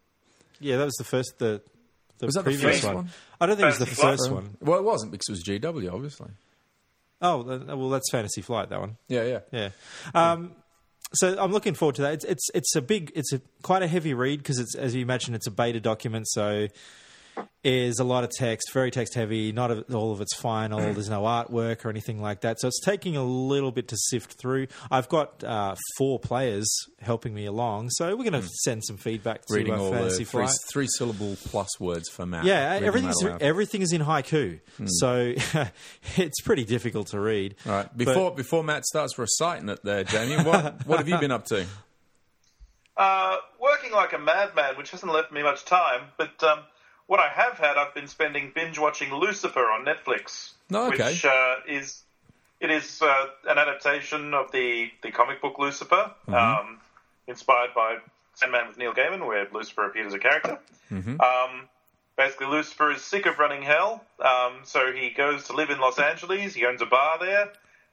Yeah, 0.59 0.77
that 0.77 0.85
was 0.85 0.95
the 0.95 1.03
first. 1.03 1.39
The, 1.39 1.61
the 2.19 2.27
Was 2.27 2.35
that 2.35 2.45
the 2.45 2.53
first 2.53 2.83
one? 2.83 2.95
one? 2.95 3.09
I 3.39 3.45
don't 3.47 3.55
think 3.55 3.65
it 3.65 3.79
was 3.79 3.79
the 3.79 3.85
Flight? 3.87 4.19
first 4.19 4.31
one. 4.31 4.57
Well, 4.61 4.77
it 4.77 4.83
wasn't 4.83 5.11
because 5.11 5.27
it 5.29 5.31
was 5.31 5.43
GW, 5.43 5.91
obviously. 5.91 6.29
Oh, 7.21 7.43
well, 7.43 7.89
that's 7.89 8.09
Fantasy 8.11 8.41
Flight. 8.41 8.69
That 8.69 8.79
one. 8.79 8.97
Yeah, 9.07 9.23
yeah. 9.23 9.39
Yeah. 9.51 9.69
Um, 10.13 10.53
so 11.13 11.37
I'm 11.39 11.51
looking 11.51 11.73
forward 11.73 11.95
to 11.95 12.03
that. 12.03 12.13
It's 12.13 12.25
it's 12.25 12.49
it's 12.53 12.75
a 12.75 12.81
big, 12.81 13.11
it's 13.15 13.33
a 13.33 13.41
quite 13.63 13.83
a 13.83 13.87
heavy 13.87 14.13
read 14.13 14.39
because 14.39 14.59
it's 14.59 14.75
as 14.75 14.95
you 14.95 15.01
imagine, 15.01 15.35
it's 15.35 15.47
a 15.47 15.51
beta 15.51 15.79
document. 15.79 16.27
So 16.29 16.67
is 17.63 17.99
a 17.99 18.03
lot 18.03 18.23
of 18.23 18.31
text, 18.31 18.71
very 18.73 18.89
text 18.89 19.13
heavy. 19.13 19.51
Not 19.51 19.91
all 19.91 20.11
of 20.11 20.19
it's 20.21 20.35
final. 20.35 20.79
There's 20.79 21.09
no 21.09 21.21
artwork 21.21 21.85
or 21.85 21.89
anything 21.89 22.21
like 22.21 22.41
that. 22.41 22.59
So 22.59 22.67
it's 22.67 22.81
taking 22.83 23.15
a 23.15 23.23
little 23.23 23.71
bit 23.71 23.87
to 23.89 23.97
sift 23.97 24.39
through. 24.39 24.67
I've 24.89 25.07
got 25.09 25.43
uh, 25.43 25.75
four 25.97 26.19
players 26.19 26.67
helping 26.99 27.33
me 27.33 27.45
along, 27.45 27.91
so 27.91 28.15
we're 28.15 28.29
going 28.29 28.41
to 28.41 28.47
send 28.63 28.83
some 28.83 28.97
feedback 28.97 29.45
to 29.45 29.53
Reading 29.53 29.73
uh, 29.73 29.77
all 29.77 29.91
Fantasy 29.91 30.23
the 30.23 30.29
three, 30.29 30.45
Flight. 30.45 30.55
three 30.71 30.87
syllable 30.87 31.37
plus 31.45 31.79
words 31.79 32.09
for 32.09 32.25
Matt. 32.25 32.45
Yeah, 32.45 32.73
Reading 32.73 32.87
everything's 32.87 33.23
everything 33.41 33.81
is 33.81 33.93
in 33.93 34.01
haiku, 34.01 34.59
so 34.85 35.33
it's 36.17 36.41
pretty 36.41 36.65
difficult 36.65 37.07
to 37.07 37.19
read. 37.19 37.55
All 37.65 37.73
right. 37.73 37.97
Before 37.97 38.33
before 38.33 38.63
Matt 38.63 38.85
starts 38.85 39.17
reciting 39.19 39.69
it, 39.69 39.83
there, 39.83 40.03
Jamie, 40.03 40.43
what 40.43 40.85
what 40.87 40.97
have 40.97 41.07
you 41.07 41.17
been 41.19 41.31
up 41.31 41.45
to? 41.45 41.65
Uh, 42.97 43.37
working 43.59 43.91
like 43.91 44.13
a 44.13 44.19
madman, 44.19 44.75
which 44.77 44.91
hasn't 44.91 45.11
left 45.11 45.31
me 45.31 45.41
much 45.43 45.65
time. 45.65 46.01
But 46.17 46.43
um, 46.43 46.59
what 47.11 47.19
I 47.19 47.27
have 47.27 47.57
had, 47.57 47.75
I've 47.77 47.93
been 47.93 48.07
spending 48.07 48.53
binge 48.55 48.79
watching 48.79 49.13
Lucifer 49.13 49.65
on 49.75 49.85
Netflix, 49.85 50.53
Oh, 50.71 50.87
okay. 50.87 51.09
which 51.11 51.25
uh, 51.25 51.55
is 51.67 52.03
it 52.61 52.71
is 52.71 53.01
uh, 53.01 53.25
an 53.49 53.57
adaptation 53.57 54.33
of 54.33 54.51
the 54.53 54.89
the 55.03 55.11
comic 55.11 55.41
book 55.41 55.59
Lucifer, 55.59 56.03
Mm-hmm. 56.27 56.33
um, 56.33 56.79
inspired 57.27 57.73
by 57.75 57.97
Sandman 58.35 58.67
with 58.69 58.77
Neil 58.77 58.93
Gaiman, 58.93 59.25
where 59.27 59.45
Lucifer 59.51 59.85
appeared 59.87 60.07
as 60.07 60.13
a 60.13 60.19
character. 60.19 60.57
Mm-hmm. 60.89 61.19
Um, 61.19 61.67
basically, 62.15 62.47
Lucifer 62.47 62.91
is 62.91 63.01
sick 63.03 63.25
of 63.25 63.39
running 63.39 63.61
hell, 63.61 64.03
um, 64.19 64.53
so 64.63 64.93
he 64.93 65.09
goes 65.09 65.43
to 65.47 65.53
live 65.53 65.69
in 65.69 65.79
Los 65.79 65.99
Angeles. 65.99 66.53
He 66.53 66.65
owns 66.65 66.81
a 66.81 66.85
bar 66.85 67.17
there, 67.19 67.49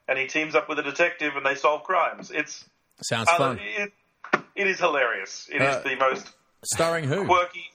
and 0.07 0.17
he 0.17 0.27
teams 0.27 0.55
up 0.55 0.69
with 0.69 0.79
a 0.79 0.83
detective, 0.83 1.35
and 1.35 1.45
they 1.45 1.55
solve 1.55 1.83
crimes. 1.83 2.31
It's 2.31 2.63
Sounds 3.01 3.27
uh, 3.29 3.37
fun. 3.37 3.59
it, 3.61 3.91
it 4.55 4.67
is 4.67 4.79
hilarious. 4.79 5.49
It 5.53 5.61
is 5.61 5.75
Uh, 5.75 5.81
the 5.89 5.95
most 5.97 6.25
Starring 6.63 7.03
who? 7.03 7.25
quirky. 7.25 7.65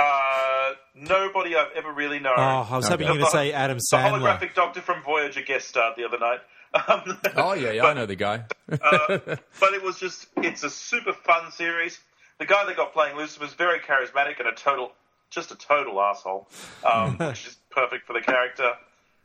Uh, 0.00 0.72
nobody 0.94 1.54
I've 1.56 1.72
ever 1.76 1.92
really 1.92 2.18
known. 2.20 2.34
Oh, 2.38 2.66
I 2.70 2.76
was 2.76 2.88
hoping 2.88 3.06
you 3.06 3.12
were 3.12 3.18
going 3.18 3.30
to 3.30 3.36
say 3.36 3.52
Adam 3.52 3.78
the 3.78 3.96
Sandler. 3.96 4.20
holographic 4.20 4.54
doctor 4.54 4.80
from 4.80 5.02
Voyager 5.02 5.42
guest 5.42 5.68
starred 5.68 5.94
the 5.96 6.04
other 6.04 6.18
night. 6.18 6.40
Um, 6.74 7.18
Oh 7.36 7.52
yeah, 7.54 7.72
yeah, 7.72 7.84
I 7.86 7.94
know 7.94 8.06
the 8.06 8.16
guy. 8.16 8.44
but 8.66 9.40
it 9.74 9.82
was 9.82 9.98
just, 9.98 10.26
it's 10.36 10.62
a 10.62 10.70
super 10.70 11.12
fun 11.12 11.50
series. 11.52 11.98
The 12.38 12.46
guy 12.46 12.64
they 12.64 12.74
got 12.74 12.92
playing 12.92 13.16
Lucifer 13.16 13.44
is 13.44 13.52
very 13.54 13.80
charismatic 13.80 14.38
and 14.38 14.48
a 14.48 14.52
total, 14.52 14.92
just 15.30 15.50
a 15.50 15.56
total 15.56 16.00
asshole, 16.00 16.48
um, 16.90 17.16
which 17.18 17.46
is 17.46 17.56
perfect 17.70 18.06
for 18.06 18.12
the 18.14 18.20
character. 18.22 18.70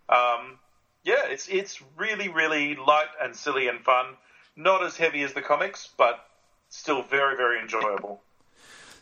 Um, 0.09 0.59
yeah, 1.03 1.27
it's 1.27 1.47
it's 1.47 1.81
really 1.95 2.29
really 2.29 2.75
light 2.75 3.07
and 3.21 3.35
silly 3.35 3.67
and 3.67 3.79
fun. 3.79 4.05
Not 4.55 4.83
as 4.83 4.97
heavy 4.97 5.21
as 5.23 5.33
the 5.33 5.41
comics, 5.41 5.89
but 5.97 6.25
still 6.69 7.03
very 7.03 7.37
very 7.37 7.59
enjoyable. 7.61 8.21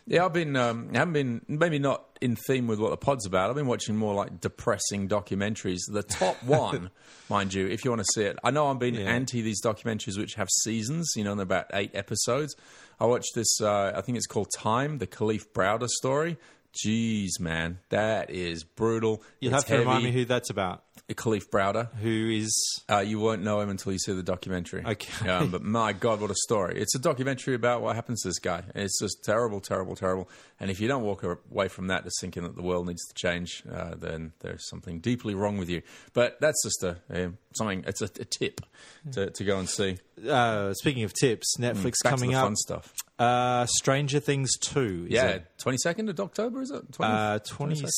Yeah, 0.06 0.26
I've 0.26 0.34
been, 0.34 0.54
um, 0.54 0.92
haven't 0.92 1.14
been, 1.14 1.40
maybe 1.48 1.78
not 1.78 2.04
in 2.20 2.36
theme 2.36 2.66
with 2.66 2.78
what 2.78 2.90
the 2.90 2.96
pod's 2.98 3.24
about. 3.24 3.48
I've 3.48 3.56
been 3.56 3.66
watching 3.66 3.96
more 3.96 4.14
like 4.14 4.38
depressing 4.40 5.08
documentaries. 5.08 5.80
The 5.90 6.02
top 6.02 6.42
one, 6.42 6.90
mind 7.30 7.54
you, 7.54 7.66
if 7.66 7.84
you 7.84 7.90
want 7.90 8.02
to 8.04 8.12
see 8.12 8.24
it. 8.24 8.38
I 8.44 8.50
know 8.50 8.66
I'm 8.68 8.78
being 8.78 8.96
Yeah. 8.96 9.06
anti 9.06 9.40
these 9.40 9.62
documentaries 9.62 10.18
which 10.18 10.34
have 10.34 10.48
seasons, 10.62 11.10
you 11.16 11.24
know, 11.24 11.32
and 11.32 11.40
about 11.40 11.66
eight 11.72 11.90
episodes. 11.94 12.54
I 13.00 13.06
watched 13.06 13.34
this, 13.34 13.60
uh, 13.62 13.92
I 13.96 14.02
think 14.02 14.18
it's 14.18 14.26
called 14.26 14.48
Time, 14.56 14.98
the 14.98 15.06
Kalief 15.06 15.44
Browder 15.54 15.88
story. 15.88 16.36
Jeez, 16.84 17.38
man, 17.40 17.78
that 17.88 18.30
is 18.30 18.64
brutal. 18.64 19.22
You'll 19.40 19.54
It's 19.54 19.62
have 19.62 19.68
to 19.72 19.78
remind 19.78 20.04
me 20.04 20.10
who 20.12 20.24
that's 20.24 20.50
about. 20.50 20.82
Kalief 21.10 21.48
Browder. 21.50 21.92
Who 21.96 22.30
is? 22.30 22.82
Uh, 22.90 23.00
you 23.00 23.20
won't 23.20 23.42
know 23.42 23.60
him 23.60 23.68
until 23.70 23.92
you 23.92 23.98
see 23.98 24.12
the 24.12 24.22
documentary. 24.22 24.82
Okay. 24.84 25.28
Um, 25.28 25.50
but 25.50 25.62
my 25.64 25.92
God, 25.92 26.20
what 26.20 26.30
a 26.30 26.34
story! 26.34 26.80
It's 26.80 26.94
a 26.94 26.98
documentary 26.98 27.54
about 27.54 27.82
what 27.82 27.94
happens 27.94 28.22
to 28.22 28.28
this 28.28 28.38
guy. 28.38 28.62
It's 28.74 28.98
just 29.00 29.22
terrible, 29.24 29.60
terrible, 29.60 29.96
terrible. 29.96 30.28
And 30.60 30.70
if 30.70 30.80
you 30.80 30.88
don't 30.88 31.02
walk 31.02 31.24
away 31.24 31.68
from 31.68 31.88
that 31.88 32.04
just 32.04 32.20
thinking 32.20 32.44
that 32.44 32.54
the 32.56 32.62
world 32.62 32.86
needs 32.86 33.04
to 33.08 33.14
change, 33.14 33.62
uh, 33.70 33.94
then 33.96 34.32
there's 34.40 34.68
something 34.68 35.00
deeply 35.00 35.34
wrong 35.34 35.58
with 35.58 35.68
you. 35.68 35.82
But 36.14 36.40
that's 36.40 36.62
just 36.64 36.82
a, 36.84 36.96
a 37.10 37.32
something. 37.56 37.84
It's 37.86 38.00
a, 38.00 38.06
a 38.06 38.24
tip 38.24 38.60
to, 39.12 39.30
to 39.30 39.44
go 39.44 39.58
and 39.58 39.68
see. 39.68 39.98
Uh, 40.26 40.72
speaking 40.74 41.02
of 41.02 41.12
tips, 41.12 41.56
Netflix 41.58 41.74
Mm, 41.74 42.02
Back 42.04 42.10
coming 42.12 42.30
to 42.30 42.34
the 42.36 42.40
up. 42.40 42.46
fun 42.46 42.56
stuff. 42.56 42.92
Uh, 43.18 43.66
Stranger 43.66 44.20
Things 44.20 44.56
two. 44.60 45.06
Is 45.08 45.12
Yeah, 45.14 45.38
twenty 45.58 45.78
second 45.78 46.08
of 46.08 46.18
October 46.20 46.62
is 46.62 46.70
it? 46.70 46.92
20? 46.92 47.12
Uh, 47.12 47.38
27th. 47.40 47.88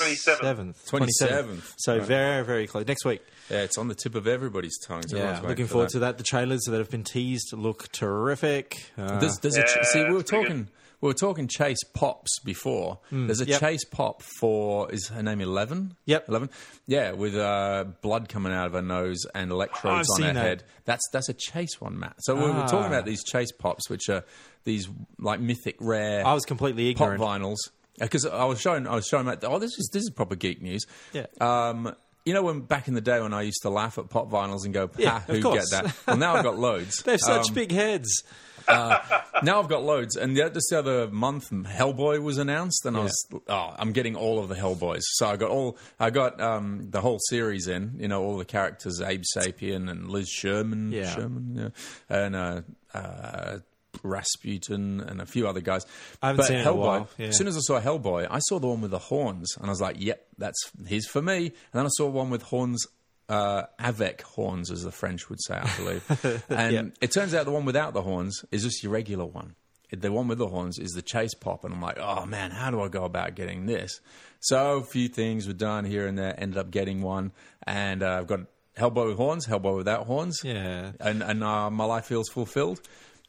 27th. 0.00 0.76
27th. 0.90 1.74
So 1.78 2.00
very, 2.00 2.33
very 2.42 2.44
very 2.44 2.66
close. 2.66 2.86
Next 2.86 3.04
week. 3.04 3.22
yeah, 3.50 3.58
it's 3.62 3.78
on 3.78 3.88
the 3.88 3.94
tip 3.94 4.14
of 4.14 4.26
everybody's 4.26 4.78
tongues. 4.78 5.12
Yeah, 5.12 5.18
Everyone's 5.18 5.36
waiting 5.42 5.48
looking 5.50 5.66
for 5.66 5.72
forward 5.72 5.88
that. 5.88 5.92
to 5.92 5.98
that. 6.00 6.18
The 6.18 6.24
trailers 6.24 6.62
that 6.62 6.76
have 6.78 6.90
been 6.90 7.04
teased 7.04 7.52
look 7.52 7.90
terrific. 7.92 8.90
Uh, 8.98 9.18
There's, 9.18 9.38
there's 9.38 9.56
a 9.56 9.62
ch- 9.64 9.84
see, 9.92 10.04
we 10.04 10.12
were 10.14 10.20
it's 10.20 10.30
pretty 10.30 10.44
talking, 10.46 10.68
we 11.00 11.08
were 11.08 11.14
talking 11.14 11.48
Chase 11.48 11.82
Pops 11.92 12.38
before. 12.44 12.98
there's 13.12 13.40
a. 13.40 13.46
Yep. 13.46 13.60
Chase 13.60 13.84
Pop 13.84 14.22
for 14.22 14.90
is 14.92 15.08
her 15.08 15.22
name 15.22 15.40
Eleven? 15.40 15.96
Yep. 16.06 16.28
Eleven. 16.28 16.50
Yeah, 16.86 17.12
with 17.12 17.34
uh, 17.36 17.84
blood 18.02 18.28
coming 18.28 18.52
out 18.52 18.66
of 18.66 18.72
her 18.72 18.82
nose 18.82 19.26
and 19.34 19.50
electrodes 19.50 20.08
I've 20.18 20.22
on 20.22 20.28
her 20.28 20.34
that. 20.34 20.40
head. 20.46 20.62
That's 20.86 21.02
that's 21.12 21.28
a 21.28 21.34
Chase 21.34 21.80
one, 21.80 21.98
Matt. 21.98 22.16
So 22.20 22.34
we 22.34 22.42
were 22.42 22.50
Ah. 22.52 22.66
talking 22.66 22.86
about 22.86 23.04
these 23.04 23.22
Chase 23.24 23.52
Pops, 23.52 23.90
which 23.90 24.08
are 24.08 24.24
these 24.64 24.88
like 25.18 25.40
mythic 25.40 25.76
rare. 25.80 26.26
I 26.26 26.32
was 26.32 26.44
completely 26.44 26.94
pop 26.94 27.12
ignorant. 27.12 27.42
vinyls 27.42 27.56
because 27.98 28.24
I 28.26 28.44
was 28.44 28.60
showing 28.60 28.86
I 28.86 28.94
was 28.94 29.06
showing 29.06 29.26
Matt. 29.26 29.44
Oh, 29.44 29.58
this 29.58 29.72
is 29.78 29.90
this 29.92 30.02
is 30.04 30.10
proper 30.10 30.36
geek 30.36 30.62
news. 30.62 30.86
Yeah. 31.12 31.26
Um, 31.40 31.94
you 32.24 32.32
know 32.34 32.42
when 32.42 32.60
back 32.60 32.88
in 32.88 32.94
the 32.94 33.00
day 33.00 33.20
when 33.20 33.32
I 33.34 33.42
used 33.42 33.62
to 33.62 33.70
laugh 33.70 33.98
at 33.98 34.08
pop 34.10 34.30
vinyls 34.30 34.64
and 34.64 34.72
go, 34.74 34.90
Yeah, 34.96 35.10
"Ha, 35.20 35.24
of 35.28 35.36
who 35.36 35.52
get 35.54 35.64
that?" 35.70 35.94
Well, 36.06 36.16
now 36.16 36.34
I've 36.36 36.44
got 36.44 36.58
loads. 36.58 37.02
They 37.04 37.12
have 37.12 37.20
such 37.20 37.48
Um, 37.48 37.54
big 37.54 37.70
heads. 37.72 38.22
now 38.68 39.60
I've 39.60 39.68
got 39.68 39.82
loads, 39.82 40.16
and 40.16 40.34
just 40.36 40.68
the 40.70 40.78
other 40.78 41.08
month, 41.08 41.50
Hellboy 41.50 42.22
was 42.22 42.38
announced, 42.38 42.86
and 42.86 42.96
I 42.96 43.00
was, 43.00 43.26
oh, 43.46 43.74
I'm 43.78 43.92
getting 43.92 44.16
all 44.16 44.38
of 44.38 44.48
the 44.48 44.54
Hellboys. 44.54 45.02
So 45.02 45.26
I 45.26 45.36
got 45.36 45.50
all, 45.50 45.76
I 46.00 46.08
got 46.08 46.40
um, 46.40 46.86
the 46.90 47.02
whole 47.02 47.18
series 47.28 47.68
in, 47.68 47.96
you 47.98 48.08
know, 48.08 48.22
all 48.22 48.38
the 48.38 48.46
characters, 48.46 49.02
Abe 49.02 49.22
Sapien 49.36 49.90
and 49.90 50.08
Liz 50.08 50.28
Sherman, 50.30 50.92
Yeah. 50.92 51.14
Sherman, 51.14 51.54
yeah, 51.56 51.68
and 52.16 52.34
uh, 52.36 52.60
uh, 52.94 53.58
Rasputin 54.04 55.00
and 55.00 55.20
a 55.20 55.26
few 55.26 55.48
other 55.48 55.60
guys. 55.60 55.84
I 56.22 56.28
haven't 56.28 56.38
but 56.38 56.46
seen 56.46 56.58
it 56.58 56.60
in 56.60 56.66
a 56.66 56.70
Hellboy, 56.70 56.76
while, 56.78 57.08
yeah. 57.18 57.26
as 57.28 57.36
soon 57.38 57.48
as 57.48 57.56
I 57.56 57.60
saw 57.60 57.80
Hellboy, 57.80 58.26
I 58.30 58.38
saw 58.40 58.58
the 58.60 58.66
one 58.68 58.80
with 58.80 58.90
the 58.92 58.98
horns, 58.98 59.56
and 59.56 59.66
I 59.66 59.70
was 59.70 59.80
like, 59.80 59.96
yep, 59.98 60.26
that's 60.38 60.70
his 60.86 61.06
for 61.06 61.20
me. 61.22 61.46
And 61.46 61.52
then 61.72 61.86
I 61.86 61.90
saw 61.96 62.08
one 62.08 62.30
with 62.30 62.42
horns. 62.42 62.86
Uh, 63.26 63.62
avec 63.78 64.20
horns, 64.20 64.70
as 64.70 64.82
the 64.82 64.92
French 64.92 65.30
would 65.30 65.42
say, 65.42 65.54
I 65.54 65.76
believe. 65.78 66.44
And 66.50 66.72
Yep. 66.74 66.86
it 67.00 67.10
turns 67.10 67.32
out 67.34 67.46
the 67.46 67.52
one 67.52 67.64
without 67.64 67.94
the 67.94 68.02
horns 68.02 68.44
is 68.50 68.62
just 68.64 68.82
your 68.82 68.92
regular 68.92 69.24
one. 69.24 69.54
The 69.90 70.12
one 70.12 70.28
with 70.28 70.36
the 70.36 70.48
horns 70.48 70.78
is 70.78 70.90
the 70.90 71.00
chase 71.00 71.32
pop, 71.32 71.64
and 71.64 71.72
I'm 71.72 71.80
like, 71.80 71.98
oh 71.98 72.26
man, 72.26 72.50
how 72.50 72.70
do 72.70 72.82
I 72.82 72.88
go 72.88 73.04
about 73.04 73.34
getting 73.34 73.64
this? 73.64 73.98
So 74.40 74.76
a 74.76 74.82
few 74.82 75.08
things 75.08 75.46
were 75.46 75.54
done 75.54 75.86
here 75.86 76.06
and 76.06 76.18
there. 76.18 76.38
Ended 76.38 76.58
up 76.58 76.70
getting 76.70 77.00
one, 77.00 77.32
and 77.66 78.02
uh, 78.02 78.18
I've 78.18 78.26
got 78.26 78.40
Hellboy 78.76 79.06
with 79.06 79.16
horns, 79.16 79.46
Hellboy 79.46 79.74
without 79.74 80.04
horns. 80.06 80.42
Yeah. 80.44 80.92
and 81.00 81.22
and 81.22 81.42
uh, 81.42 81.70
my 81.70 81.86
life 81.86 82.04
feels 82.04 82.28
fulfilled. 82.28 82.82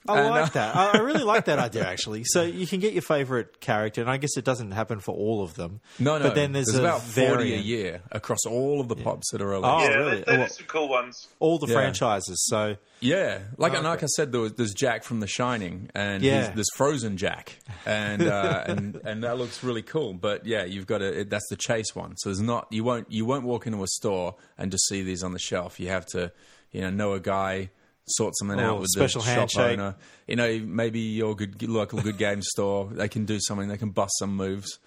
I 0.07 0.19
And, 0.19 0.29
like 0.29 0.43
uh, 0.47 0.49
that. 0.53 0.75
I 0.75 0.91
I 0.93 0.97
really 0.99 1.23
like 1.23 1.45
that 1.45 1.59
idea, 1.59 1.85
actually. 1.87 2.23
So 2.25 2.43
you 2.43 2.67
can 2.67 2.79
get 2.79 2.93
your 2.93 3.01
favorite 3.01 3.59
character, 3.59 4.01
and 4.01 4.09
I 4.09 4.17
guess 4.17 4.37
it 4.37 4.45
doesn't 4.45 4.71
happen 4.71 4.99
for 4.99 5.15
all 5.15 5.43
of 5.43 5.55
them. 5.55 5.81
No, 5.99 6.17
no. 6.17 6.25
But 6.25 6.35
then 6.35 6.51
there's, 6.51 6.73
a 6.75 6.79
about 6.79 7.01
forty 7.01 7.53
a 7.53 7.57
year 7.57 8.01
across 8.11 8.45
all 8.45 8.81
of 8.81 8.87
the 8.87 8.95
pops 8.95 9.31
that 9.31 9.41
are 9.41 9.47
released. 9.47 9.65
Oh, 9.67 9.79
yeah, 9.81 9.95
really? 9.95 10.15
they, 10.17 10.23
they 10.31 10.37
Well- 10.37 10.47
some 10.49 10.65
cool 10.67 10.89
ones. 10.89 11.27
All 11.39 11.57
the 11.59 11.67
Yeah. 11.67 11.73
franchises. 11.73 12.45
So 12.47 12.77
Yeah, 12.99 13.39
like 13.57 13.73
and 13.73 13.83
like 13.83 14.03
I 14.03 14.07
said, 14.07 14.31
there 14.31 14.41
was, 14.41 14.53
there's 14.53 14.73
Jack 14.73 15.03
from 15.03 15.19
The 15.19 15.27
Shining, 15.27 15.89
and 15.95 16.23
Yeah. 16.23 16.41
he's- 16.41 16.51
there's 16.55 16.69
Frozen 16.75 17.17
Jack, 17.17 17.57
and 17.85 18.21
uh, 18.21 18.63
and 18.67 18.95
and 19.03 19.23
that 19.23 19.37
looks 19.37 19.63
really 19.63 19.81
cool. 19.83 20.13
But 20.13 20.45
yeah, 20.45 20.65
you've 20.65 20.87
got 20.87 20.99
to 20.99 21.25
that's 21.25 21.47
the 21.49 21.55
chase 21.57 21.95
one. 21.95 22.15
So 22.17 22.29
there's 22.29 22.41
not 22.41 22.67
you 22.71 22.83
won't 22.83 23.11
you 23.11 23.25
won't 23.25 23.43
walk 23.45 23.65
into 23.67 23.81
a 23.83 23.87
store 23.87 24.35
and 24.57 24.71
just 24.71 24.87
see 24.87 25.01
these 25.01 25.23
on 25.23 25.33
the 25.33 25.39
shelf. 25.39 25.79
You 25.79 25.89
have 25.89 26.05
to 26.07 26.31
you 26.71 26.81
know 26.81 26.89
know 26.89 27.13
a 27.13 27.19
guy. 27.19 27.69
Sort 28.07 28.33
something 28.37 28.59
Oh, 28.59 28.75
out 28.75 28.79
with 28.81 28.89
special 28.89 29.21
the 29.21 29.33
shop 29.33 29.49
owner. 29.57 29.95
You 30.27 30.35
know, 30.35 30.59
maybe 30.59 30.99
your 30.99 31.35
good 31.35 31.61
local 31.63 31.99
good 32.01 32.17
game 32.19 32.41
store. 32.43 32.87
They 32.91 33.07
can 33.07 33.25
do 33.25 33.39
something. 33.39 33.67
They 33.67 33.77
can 33.77 33.89
bust 33.89 34.13
some 34.19 34.35
moves. 34.35 34.77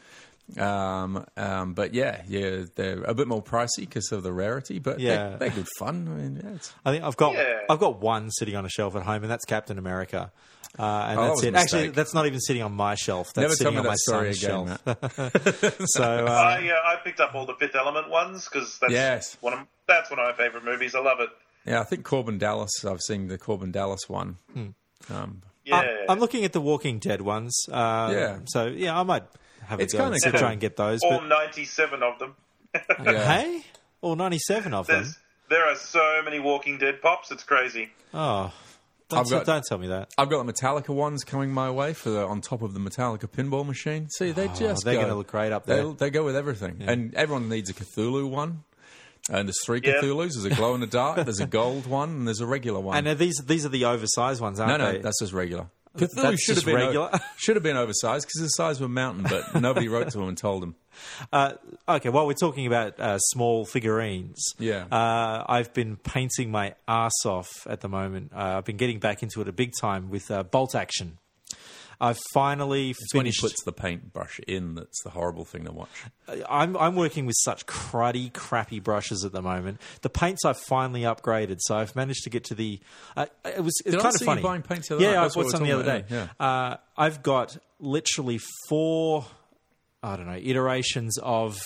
Um, 0.56 1.26
um, 1.36 1.74
but 1.74 1.92
yeah, 1.94 2.22
yeah, 2.26 2.64
they're 2.74 3.02
a 3.02 3.12
bit 3.14 3.28
more 3.28 3.42
pricey 3.42 3.80
because 3.80 4.10
of 4.12 4.22
the 4.22 4.32
rarity. 4.32 4.78
But 4.78 4.98
Yeah. 5.00 5.30
they're, 5.30 5.38
they're 5.38 5.50
good 5.50 5.68
fun. 5.78 6.08
I 6.08 6.22
mean, 6.22 6.40
yeah, 6.42 6.54
it's, 6.54 6.72
I 6.84 6.92
think 6.92 7.04
I've 7.04 7.16
got 7.16 7.34
Yeah. 7.34 7.60
I've 7.68 7.80
got 7.80 8.00
one 8.00 8.30
sitting 8.30 8.56
on 8.56 8.64
a 8.64 8.68
shelf 8.70 8.96
at 8.96 9.02
home, 9.02 9.22
and 9.22 9.30
that's 9.30 9.44
Captain 9.44 9.78
America. 9.78 10.32
Uh, 10.78 10.82
and 10.82 11.18
Oh, 11.18 11.22
that's 11.24 11.34
was 11.36 11.44
a 11.44 11.48
it. 11.48 11.54
Actually, 11.56 11.88
that's 11.88 12.14
not 12.14 12.26
even 12.26 12.40
sitting 12.40 12.62
on 12.62 12.72
my 12.72 12.94
shelf. 12.94 13.32
That's 13.34 13.42
Never 13.42 13.48
tell 13.48 13.56
sitting 13.56 13.72
me 13.74 13.78
on 13.78 13.84
that 13.84 13.88
my 13.90 13.96
story 13.96 14.32
son's 14.34 14.78
again, 14.86 15.58
shelf. 15.66 15.80
So 15.88 16.02
uh, 16.04 16.30
I, 16.30 16.68
uh, 16.70 16.74
I 16.92 16.96
picked 17.02 17.20
up 17.20 17.34
all 17.34 17.46
the 17.46 17.54
Fifth 17.54 17.74
Element 17.74 18.08
ones 18.10 18.48
because 18.50 18.78
that's 18.80 18.92
Yes. 18.92 19.36
one 19.40 19.52
of 19.54 19.60
that's 19.86 20.08
one 20.10 20.18
of 20.20 20.26
my 20.26 20.32
favorite 20.44 20.64
movies. 20.64 20.94
I 20.94 21.00
love 21.00 21.20
it. 21.20 21.30
Yeah, 21.66 21.80
I 21.80 21.84
think 21.84 22.04
Korben 22.04 22.38
Dallas. 22.38 22.70
I've 22.84 23.00
seen 23.00 23.28
the 23.28 23.38
Korben 23.38 23.72
Dallas 23.72 24.08
one. 24.08 24.36
Um, 25.10 25.42
Yeah, 25.64 25.76
I'm, 25.80 25.86
I'm 26.10 26.18
looking 26.18 26.44
at 26.44 26.52
the 26.52 26.60
Walking 26.60 26.98
Dead 26.98 27.20
ones. 27.20 27.54
Uh, 27.70 28.10
Yeah. 28.12 28.38
So 28.46 28.66
yeah, 28.66 28.98
I 28.98 29.02
might 29.02 29.24
have 29.66 29.80
a 29.80 29.82
It's 29.82 29.92
go 29.92 30.04
kinda 30.04 30.18
to 30.22 30.30
cool. 30.30 30.40
try 30.40 30.52
and 30.52 30.60
get 30.60 30.76
those. 30.76 31.00
all 31.02 31.18
But 31.18 31.26
ninety-seven 31.28 32.02
of 32.02 32.18
them. 32.18 32.36
yeah. 33.04 33.38
hey, 33.38 33.62
all 34.00 34.16
ninety-seven 34.16 34.72
of 34.74 34.86
them. 34.86 35.14
There 35.50 35.64
are 35.66 35.76
so 35.76 36.20
many 36.24 36.38
Walking 36.38 36.78
Dead 36.78 37.00
pops. 37.02 37.30
It's 37.30 37.42
crazy. 37.42 37.90
Oh, 38.12 38.52
don't, 39.08 39.20
I've 39.20 39.30
got- 39.30 39.46
don't 39.46 39.64
tell 39.66 39.78
me 39.78 39.88
that. 39.88 40.10
I've 40.18 40.28
got 40.28 40.44
the 40.46 40.52
Metallica 40.52 40.90
ones 40.90 41.24
coming 41.24 41.50
my 41.50 41.70
way 41.70 41.94
for 41.94 42.10
the 42.10 42.26
on 42.26 42.40
top 42.42 42.60
of 42.62 42.74
the 42.74 42.80
Metallica 42.80 43.26
pinball 43.30 43.66
machine. 43.66 44.08
See, 44.10 44.32
they 44.32 44.48
just 44.48 44.84
they're 44.84 45.00
gonna 45.00 45.14
look 45.14 45.28
great 45.28 45.52
up 45.52 45.64
there. 45.66 45.92
They, 45.94 46.10
go 46.10 46.24
with 46.24 46.36
everything, 46.36 46.82
and 46.86 47.14
everyone 47.14 47.48
needs 47.48 47.70
a 47.70 47.74
Cthulhu 47.74 48.28
one. 48.28 48.64
And 49.30 49.48
there's 49.48 49.62
three 49.64 49.80
Yeah. 49.82 50.00
Cthulhu's. 50.00 50.34
There's 50.40 50.52
a 50.52 50.56
glow 50.56 50.74
in 50.74 50.80
the 50.80 50.86
dark. 50.86 51.16
There's 51.24 51.40
a 51.40 51.46
gold 51.60 51.86
one, 51.86 52.10
and 52.10 52.26
there's 52.26 52.40
a 52.40 52.46
regular 52.46 52.80
one. 52.80 53.06
And 53.06 53.18
these 53.18 53.36
these 53.46 53.64
are 53.66 53.70
the 53.70 53.84
oversized 53.86 54.40
ones, 54.40 54.58
aren't 54.60 54.78
no, 54.78 54.92
they? 54.92 54.98
that's 54.98 55.20
just 55.20 55.32
regular. 55.32 55.66
Cthulhu 55.96 56.14
That's 56.14 56.42
should 56.42 56.56
have 56.56 56.64
been 56.64 56.74
regular? 56.76 57.10
o- 57.12 57.18
should 57.38 57.56
have 57.56 57.62
been 57.64 57.76
oversized 57.76 58.26
because 58.28 58.40
the 58.42 58.48
size 58.48 58.76
of 58.76 58.82
a 58.84 58.88
mountain, 58.88 59.24
but 59.28 59.54
nobody 59.60 59.88
wrote 59.88 60.10
to 60.10 60.20
him 60.20 60.28
and 60.28 60.38
told 60.38 60.62
him. 60.62 60.76
Uh, 61.32 61.54
okay, 61.88 62.08
while 62.08 62.26
we're 62.26 62.34
talking 62.34 62.66
about 62.66 63.00
uh, 63.00 63.18
small 63.18 63.64
figurines, 63.64 64.40
Yeah. 64.58 64.84
uh, 64.92 65.44
I've 65.48 65.72
been 65.74 65.96
painting 65.96 66.50
my 66.52 66.74
ass 66.86 67.24
off 67.24 67.48
at 67.66 67.80
the 67.80 67.88
moment. 67.88 68.32
Uh, 68.32 68.58
I've 68.58 68.64
been 68.64 68.76
getting 68.76 69.00
back 69.00 69.22
into 69.24 69.40
it 69.40 69.48
a 69.48 69.52
big 69.52 69.72
time 69.80 70.08
with 70.10 70.30
uh, 70.30 70.44
bolt 70.44 70.74
action. 70.76 71.18
I've 72.00 72.18
finally 72.32 72.90
It's 72.90 73.12
when 73.12 73.26
he 73.26 73.32
puts 73.38 73.62
the 73.64 73.72
paintbrush 73.72 74.38
in 74.46 74.74
that's 74.76 75.02
the 75.02 75.10
horrible 75.10 75.44
thing 75.44 75.64
to 75.64 75.72
watch. 75.72 75.88
I'm 76.48 76.76
I'm 76.76 76.94
working 76.94 77.26
with 77.26 77.36
such 77.40 77.66
cruddy, 77.66 78.32
crappy 78.32 78.78
brushes 78.80 79.24
at 79.24 79.32
the 79.32 79.42
moment. 79.42 79.80
The 80.02 80.10
paints 80.10 80.44
I've 80.44 80.58
finally 80.58 81.02
upgraded, 81.02 81.56
so 81.60 81.76
I've 81.76 81.96
managed 81.96 82.22
to 82.24 82.30
get 82.30 82.44
to 82.44 82.54
the. 82.54 82.78
Uh, 83.16 83.26
it 83.44 83.64
was 83.64 83.74
it's 83.84 83.90
Did 83.92 83.96
I 83.96 84.02
kind 84.02 84.14
of 84.14 84.18
see 84.18 84.24
you 84.24 84.30
funny. 84.30 84.42
buying 84.42 84.62
paints 84.62 84.88
the 84.88 84.94
other 84.96 85.04
yeah, 85.04 85.12
night? 85.14 85.30
I 85.30 85.34
bought 85.34 85.50
some 85.50 85.64
the 85.64 85.72
other 85.72 85.84
day. 85.84 86.04
about, 86.08 86.40
Uh, 86.40 86.76
I've 86.96 87.22
got 87.22 87.56
literally 87.80 88.38
four. 88.68 89.26
I 90.02 90.16
don't 90.16 90.26
know 90.26 90.38
iterations 90.40 91.18
of 91.18 91.58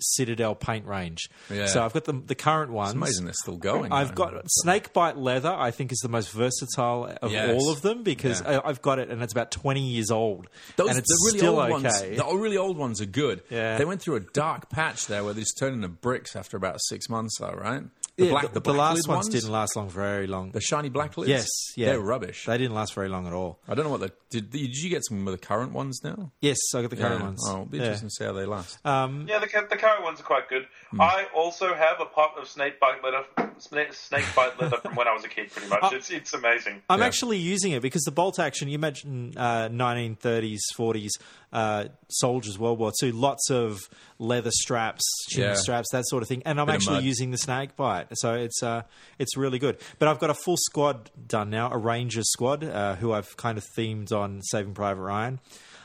Citadel 0.00 0.54
paint 0.54 0.86
range. 0.86 1.30
Yeah. 1.50 1.66
So 1.66 1.84
I've 1.84 1.92
got 1.92 2.04
the 2.04 2.12
the 2.14 2.34
current 2.34 2.72
ones. 2.72 2.90
It's 2.90 2.96
amazing 2.96 3.24
they're 3.26 3.34
still 3.34 3.56
going. 3.56 3.92
I've 3.92 4.08
though. 4.14 4.30
got 4.30 4.44
snakebite 4.48 5.16
leather. 5.16 5.52
I 5.52 5.70
think 5.70 5.92
is 5.92 5.98
the 6.00 6.08
most 6.08 6.30
versatile 6.32 7.16
of 7.22 7.30
Yes. 7.30 7.50
all 7.54 7.70
of 7.70 7.82
them 7.82 8.02
because 8.02 8.40
Yeah. 8.42 8.58
I, 8.64 8.68
I've 8.68 8.82
got 8.82 8.98
it 8.98 9.08
and 9.10 9.22
it's 9.22 9.32
about 9.32 9.50
twenty 9.52 9.82
years 9.86 10.10
old 10.10 10.48
Those, 10.76 10.88
and 10.90 10.98
it's 10.98 11.08
the 11.08 11.22
really 11.26 11.38
still 11.38 11.60
old 11.60 11.72
okay. 11.84 12.08
ones, 12.10 12.16
the 12.18 12.36
really 12.36 12.56
old 12.56 12.76
ones 12.76 13.00
are 13.00 13.06
good. 13.06 13.42
Yeah. 13.50 13.78
They 13.78 13.84
went 13.84 14.02
through 14.02 14.16
a 14.16 14.20
dark 14.20 14.68
patch 14.68 15.06
there 15.06 15.22
where 15.24 15.32
they 15.32 15.42
just 15.42 15.58
turned 15.58 15.74
into 15.76 15.88
bricks 15.88 16.34
after 16.34 16.56
about 16.56 16.80
six 16.82 17.08
months, 17.08 17.38
though, 17.38 17.52
right? 17.52 17.84
The, 18.16 18.26
Yeah, 18.26 18.30
black, 18.30 18.42
the, 18.42 18.48
the, 18.48 18.54
the 18.54 18.60
black 18.60 18.76
last 18.78 19.08
ones, 19.08 19.24
ones 19.24 19.28
didn't 19.30 19.50
last 19.50 19.74
long, 19.74 19.90
very 19.90 20.28
long. 20.28 20.52
The 20.52 20.60
shiny 20.60 20.88
black 20.88 21.16
lids. 21.16 21.28
yes, 21.28 21.48
yeah, 21.76 21.86
they're 21.90 22.00
rubbish. 22.00 22.44
They 22.46 22.56
didn't 22.58 22.74
last 22.74 22.94
very 22.94 23.08
long 23.08 23.26
at 23.26 23.32
all. 23.32 23.58
I 23.68 23.74
don't 23.74 23.84
know 23.84 23.90
what 23.90 24.00
the 24.00 24.12
did. 24.30 24.50
Did 24.50 24.76
you 24.76 24.88
get 24.88 25.02
some 25.04 25.26
of 25.26 25.32
the 25.32 25.38
current 25.44 25.72
ones 25.72 26.00
now? 26.04 26.30
Yes, 26.40 26.56
I 26.76 26.82
got 26.82 26.90
the 26.90 26.96
current 26.96 27.18
Yeah. 27.20 27.26
ones. 27.26 27.40
Oh, 27.44 27.52
it'll 27.52 27.64
be 27.66 27.78
Yeah. 27.78 27.84
interesting 27.84 28.08
to 28.10 28.14
see 28.14 28.24
how 28.24 28.32
they 28.32 28.44
last. 28.46 28.78
Um, 28.86 29.26
Yeah, 29.28 29.40
the, 29.40 29.46
the 29.68 29.76
current 29.76 30.04
ones 30.04 30.20
are 30.20 30.24
quite 30.24 30.48
good. 30.48 30.66
Hmm. 30.90 31.00
I 31.00 31.26
also 31.34 31.74
have 31.74 32.00
a 32.00 32.04
pot 32.06 32.34
of 32.40 32.46
snake 32.48 32.78
bite 32.78 33.02
leather, 33.02 33.24
snake, 33.58 33.92
snake 33.94 34.26
bite 34.36 34.60
leather 34.60 34.76
from 34.76 34.94
when 34.94 35.08
I 35.08 35.12
was 35.12 35.24
a 35.24 35.28
kid. 35.28 35.50
Pretty 35.50 35.68
much, 35.68 35.92
it's 35.92 36.10
it's 36.10 36.34
amazing. 36.34 36.82
I'm 36.88 37.00
Yeah. 37.00 37.06
actually 37.06 37.38
using 37.38 37.72
it 37.72 37.82
because 37.82 38.02
the 38.02 38.12
bolt 38.12 38.38
action. 38.38 38.68
You 38.68 38.78
mentioned 38.78 39.36
uh, 39.36 39.68
1930s, 39.70 40.60
40s 40.76 41.10
uh, 41.52 41.86
soldiers, 42.08 42.58
World 42.58 42.78
War 42.78 42.92
II. 43.02 43.12
Lots 43.12 43.50
of 43.50 43.80
leather 44.18 44.50
straps, 44.52 45.02
chin 45.30 45.42
Yeah. 45.42 45.54
straps, 45.54 45.88
that 45.92 46.04
sort 46.06 46.22
of 46.22 46.28
thing. 46.28 46.42
And 46.46 46.60
I'm 46.60 46.66
Bit 46.66 46.76
actually 46.76 47.02
using 47.04 47.30
the 47.30 47.38
snake 47.38 47.76
bite, 47.76 48.06
so 48.14 48.34
it's 48.34 48.62
uh, 48.62 48.82
it's 49.18 49.36
really 49.36 49.58
good. 49.58 49.78
But 49.98 50.08
I've 50.08 50.18
got 50.18 50.30
a 50.30 50.34
full 50.34 50.56
squad 50.56 51.10
done 51.26 51.50
now, 51.50 51.70
a 51.70 51.76
Rangers 51.78 52.30
squad 52.30 52.62
uh, 52.64 52.94
who 52.96 53.12
I've 53.12 53.36
kind 53.36 53.58
of 53.58 53.64
themed 53.76 54.12
on 54.12 54.40
Saving 54.42 54.74
Private 54.74 55.00
Ryan, 55.02 55.40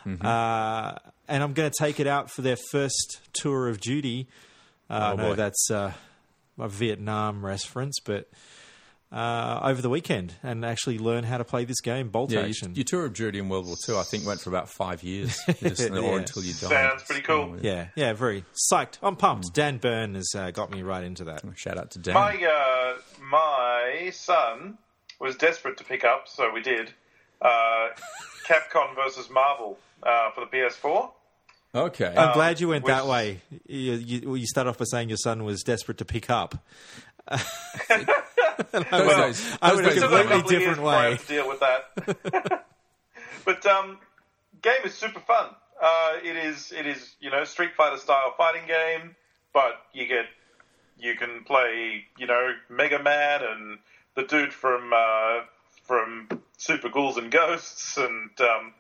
Mm-hmm. 0.06 0.26
uh, 0.26 0.96
and 1.28 1.44
I'm 1.44 1.54
going 1.54 1.70
to 1.70 1.76
take 1.78 2.00
it 2.00 2.08
out 2.08 2.32
for 2.32 2.42
their 2.42 2.58
first 2.72 3.20
tour 3.34 3.68
of 3.68 3.80
duty. 3.82 4.28
Uh, 4.90 5.16
I 5.18 5.22
Oh, 5.22 5.36
that's 5.36 5.70
uh, 5.70 5.92
a 6.60 6.68
Vietnam 6.70 7.46
reference, 7.46 8.00
but. 8.04 8.30
Uh, 9.12 9.60
over 9.64 9.82
the 9.82 9.90
weekend 9.90 10.36
and 10.44 10.64
actually 10.64 11.00
learn 11.00 11.24
how 11.24 11.40
to 11.40 11.44
play 11.44 11.66
this 11.66 11.82
game, 11.82 12.10
bolt 12.10 12.30
Yeah, 12.32 12.42
action. 12.42 12.76
your 12.76 12.84
tour 12.84 13.06
of 13.06 13.14
duty 13.16 13.40
in 13.40 13.50
World 13.50 13.66
War 13.66 13.76
II, 13.90 13.98
I 13.98 14.04
think, 14.04 14.24
went 14.24 14.40
for 14.40 14.52
about 14.52 14.70
five 14.70 15.02
years, 15.02 15.36
just, 15.60 15.82
Yeah. 15.92 15.98
or 15.98 16.20
until 16.20 16.44
you 16.44 16.54
died. 16.54 16.70
Sounds 16.70 17.04
pretty 17.04 17.24
cool. 17.24 17.58
Yeah, 17.60 17.88
yeah, 17.96 18.14
very 18.14 18.46
psyched. 18.72 19.00
I'm 19.02 19.16
pumped. 19.16 19.48
Hmm. 19.48 19.54
Dan 19.54 19.78
Byrne 19.80 20.14
has 20.14 20.30
uh, 20.36 20.52
got 20.52 20.70
me 20.70 20.84
right 20.84 21.04
into 21.04 21.24
that. 21.24 21.42
Shout 21.56 21.80
out 21.80 21.90
to 21.92 22.00
Dan. 22.00 22.14
My 22.14 22.36
uh, 22.36 22.98
my 23.20 24.12
son 24.14 24.78
was 25.20 25.36
desperate 25.36 25.78
to 25.78 25.84
pick 25.84 26.04
up, 26.04 26.28
so 26.28 26.52
we 26.54 26.62
did. 26.62 26.94
Uh, 27.42 27.88
Capcom 28.46 28.94
versus 28.96 29.28
Marvel 29.32 29.80
uh, 30.04 30.30
for 30.36 30.42
the 30.46 30.52
PS4. 30.56 31.10
okay, 31.74 32.14
I'm 32.16 32.34
glad 32.36 32.60
you 32.60 32.68
went 32.68 32.84
which- 32.84 32.94
that 32.94 33.08
way. 33.08 33.42
You, 33.66 33.94
you, 33.94 34.36
you 34.36 34.46
start 34.46 34.68
off 34.68 34.78
by 34.78 34.86
saying 34.86 35.10
your 35.10 35.18
son 35.18 35.44
was 35.46 35.64
desperate 35.64 35.98
to 35.98 36.06
pick 36.06 36.30
up. 36.30 36.64
I 39.62 39.74
would 39.74 39.86
days 39.86 40.02
have 40.02 40.12
Took 40.12 40.26
a 40.26 40.28
completely 40.28 40.28
couple 40.28 40.36
of 40.36 40.52
years 40.52 40.78
different 40.78 40.82
way. 40.84 41.18
to 41.18 41.28
deal 41.28 41.48
with 41.48 41.60
that. 41.60 42.66
but 43.46 43.66
um, 43.66 43.98
game 44.62 44.82
is 44.86 44.94
super 44.94 45.20
fun. 45.22 45.50
Uh, 45.82 46.18
it 46.24 46.36
is 46.36 46.72
it 46.72 46.86
is 46.86 47.16
you 47.20 47.30
know 47.30 47.44
Street 47.46 47.72
Fighter 47.76 47.98
style 47.98 48.34
fighting 48.38 48.68
game, 48.68 49.16
but 49.54 49.82
you 49.94 50.08
get 50.08 50.26
you 51.00 51.16
can 51.16 51.44
play 51.46 52.06
you 52.18 52.28
know 52.28 52.54
Mega 52.70 53.02
Man 53.02 53.42
and 53.44 53.80
the 54.16 54.24
dude 54.24 54.54
from 54.54 54.92
uh, 54.94 55.42
from 55.84 56.28
Super 56.58 56.90
Ghouls 56.90 57.18
and 57.18 57.32
Ghosts 57.32 57.98
and 57.98 58.30
um, 58.42 58.74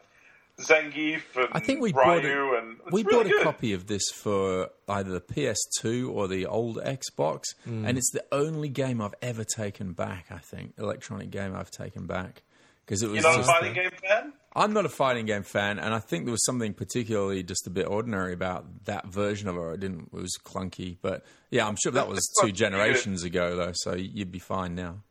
Zangief 0.59 1.21
and 1.35 1.47
I 1.51 1.59
think 1.59 1.81
we 1.81 1.93
Ryu 1.93 2.03
bought 2.05 2.25
a, 2.25 2.57
and 2.59 2.77
we 2.91 3.03
really 3.03 3.15
bought 3.23 3.25
a 3.25 3.29
good. 3.29 3.43
copy 3.43 3.73
of 3.73 3.87
this 3.87 4.03
for 4.13 4.69
either 4.87 5.11
the 5.11 5.21
PS2 5.21 6.09
or 6.11 6.27
the 6.27 6.45
old 6.45 6.77
Xbox, 6.77 7.43
Hmm. 7.63 7.85
and 7.85 7.97
it's 7.97 8.11
the 8.11 8.25
only 8.31 8.69
game 8.69 9.01
I've 9.01 9.15
ever 9.21 9.43
taken 9.43 9.93
back. 9.93 10.25
I 10.31 10.37
think 10.39 10.73
electronic 10.77 11.29
game 11.31 11.55
I've 11.55 11.71
taken 11.71 12.05
back 12.07 12.43
because 12.85 13.01
it 13.03 13.09
was. 13.09 13.21
You're 13.21 13.31
not 13.31 13.35
a 13.35 13.37
just- 13.43 13.49
fighting 13.49 13.73
game 13.73 13.91
fan? 14.03 14.33
I'm 14.55 14.73
not 14.73 14.83
a 14.83 14.89
fighting 14.89 15.27
game 15.27 15.43
fan, 15.43 15.77
and 15.77 15.93
I 15.93 15.99
think 15.99 16.25
there 16.25 16.31
was 16.31 16.43
something 16.43 16.73
particularly 16.73 17.43
just 17.43 17.67
a 17.67 17.69
bit 17.69 17.87
ordinary 17.87 18.33
about 18.33 18.85
that 18.85 19.05
version 19.05 19.47
of 19.47 19.55
it. 19.55 19.73
It 19.75 19.79
didn't. 19.81 20.09
It 20.11 20.19
was 20.21 20.35
clunky, 20.43 20.97
but 21.01 21.23
yeah, 21.51 21.67
I'm 21.67 21.77
sure 21.81 21.91
that 21.91 22.07
was 22.09 22.27
two 22.41 22.51
generations 22.51 23.23
ago, 23.23 23.55
though. 23.55 23.73
So 23.75 23.93
you'd 23.93 24.31
be 24.31 24.39
fine 24.39 24.73
now. 24.73 25.03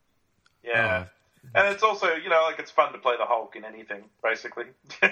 Yeah. 0.65 1.05
Oh. 1.07 1.11
And 1.55 1.69
it's 1.75 1.83
also, 1.83 2.15
you 2.15 2.29
know, 2.29 2.43
like 2.45 2.59
it's 2.59 2.71
fun 2.71 2.93
to 2.93 2.99
play 2.99 3.15
the 3.19 3.25
Hulk 3.25 3.57
in 3.57 3.65
anything, 3.65 4.05
basically. 4.23 4.65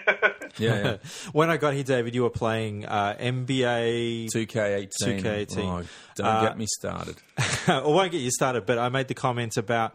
Yeah, 0.59 0.83
yeah. 0.85 0.97
When 1.33 1.51
I 1.51 1.57
got 1.59 1.75
here, 1.75 1.83
David, 1.85 2.15
you 2.15 2.23
were 2.23 2.31
playing 2.31 2.87
uh, 2.87 3.15
NBA. 3.21 4.27
2K18. 4.35 4.91
2K18. 5.03 5.59
Oh, 5.59 5.85
don't 6.15 6.27
Uh, 6.27 6.43
get 6.43 6.57
me 6.59 6.67
started. 6.79 7.17
I 7.67 7.83
won't 7.85 8.11
get 8.13 8.21
you 8.23 8.31
started, 8.31 8.65
but 8.67 8.79
I 8.79 8.89
made 8.89 9.09
the 9.09 9.15
comment 9.15 9.57
about 9.57 9.95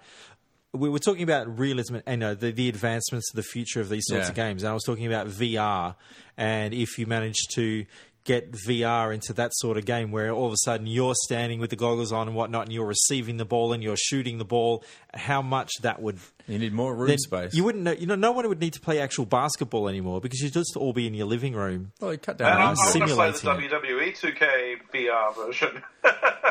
we 0.74 0.88
were 0.88 1.00
talking 1.00 1.24
about 1.24 1.60
realism 1.60 1.95
and 2.05 2.21
you 2.21 2.27
know, 2.27 2.33
the, 2.36 2.51
the 2.51 2.69
advancements 2.69 3.29
to 3.31 3.36
the 3.36 3.43
future 3.43 3.81
of 3.81 3.89
these 3.89 4.03
sorts 4.07 4.25
Yeah. 4.25 4.29
of 4.29 4.36
games. 4.36 4.63
And 4.63 4.69
I 4.69 4.74
was 4.74 4.83
talking 4.83 5.05
about 5.07 5.27
VR, 5.27 5.95
and 6.38 6.74
if 6.74 6.98
you 6.98 7.05
manage 7.07 7.36
to 7.55 7.86
get 8.23 8.51
VR 8.51 9.13
into 9.13 9.33
that 9.33 9.51
sort 9.55 9.77
of 9.77 9.85
game 9.85 10.11
where 10.11 10.31
all 10.31 10.45
of 10.45 10.53
a 10.53 10.57
sudden 10.57 10.85
you're 10.87 11.15
standing 11.23 11.59
with 11.59 11.69
the 11.69 11.75
goggles 11.75 12.11
on 12.11 12.27
and 12.27 12.35
whatnot, 12.35 12.65
and 12.65 12.73
you're 12.73 12.85
receiving 12.85 13.37
the 13.37 13.45
ball 13.45 13.73
and 13.73 13.81
you're 13.81 13.97
shooting 13.97 14.37
the 14.37 14.45
ball, 14.45 14.83
how 15.13 15.41
much 15.41 15.71
that 15.81 16.01
would 16.01 16.19
You 16.48 16.60
need 16.60 16.74
more 16.74 16.95
room 16.95 17.17
space. 17.17 17.53
you 17.53 17.63
wouldn't 17.63 17.83
know. 17.83 17.91
You 17.91 18.07
know, 18.07 18.15
no 18.15 18.31
one 18.31 18.48
would 18.48 18.60
need 18.60 18.74
to 18.74 18.79
play 18.81 19.00
actual 19.00 19.25
basketball 19.25 19.88
anymore 19.88 20.21
because 20.21 20.39
you'd 20.39 20.53
just 20.53 20.75
all 20.75 20.93
be 20.93 21.07
in 21.07 21.13
your 21.13 21.27
living 21.27 21.53
room. 21.53 21.91
well, 22.00 22.12
you 22.12 22.17
cut 22.17 22.39
and 22.39 22.39
down. 22.39 22.57
I, 22.57 22.62
I 22.62 22.67
on 22.69 22.75
want 22.75 23.10
to 23.10 23.15
play 23.15 23.31
the 23.31 23.38
WWE 23.69 24.17
2K 24.17 24.75
VR 24.93 25.36
version. 25.36 25.83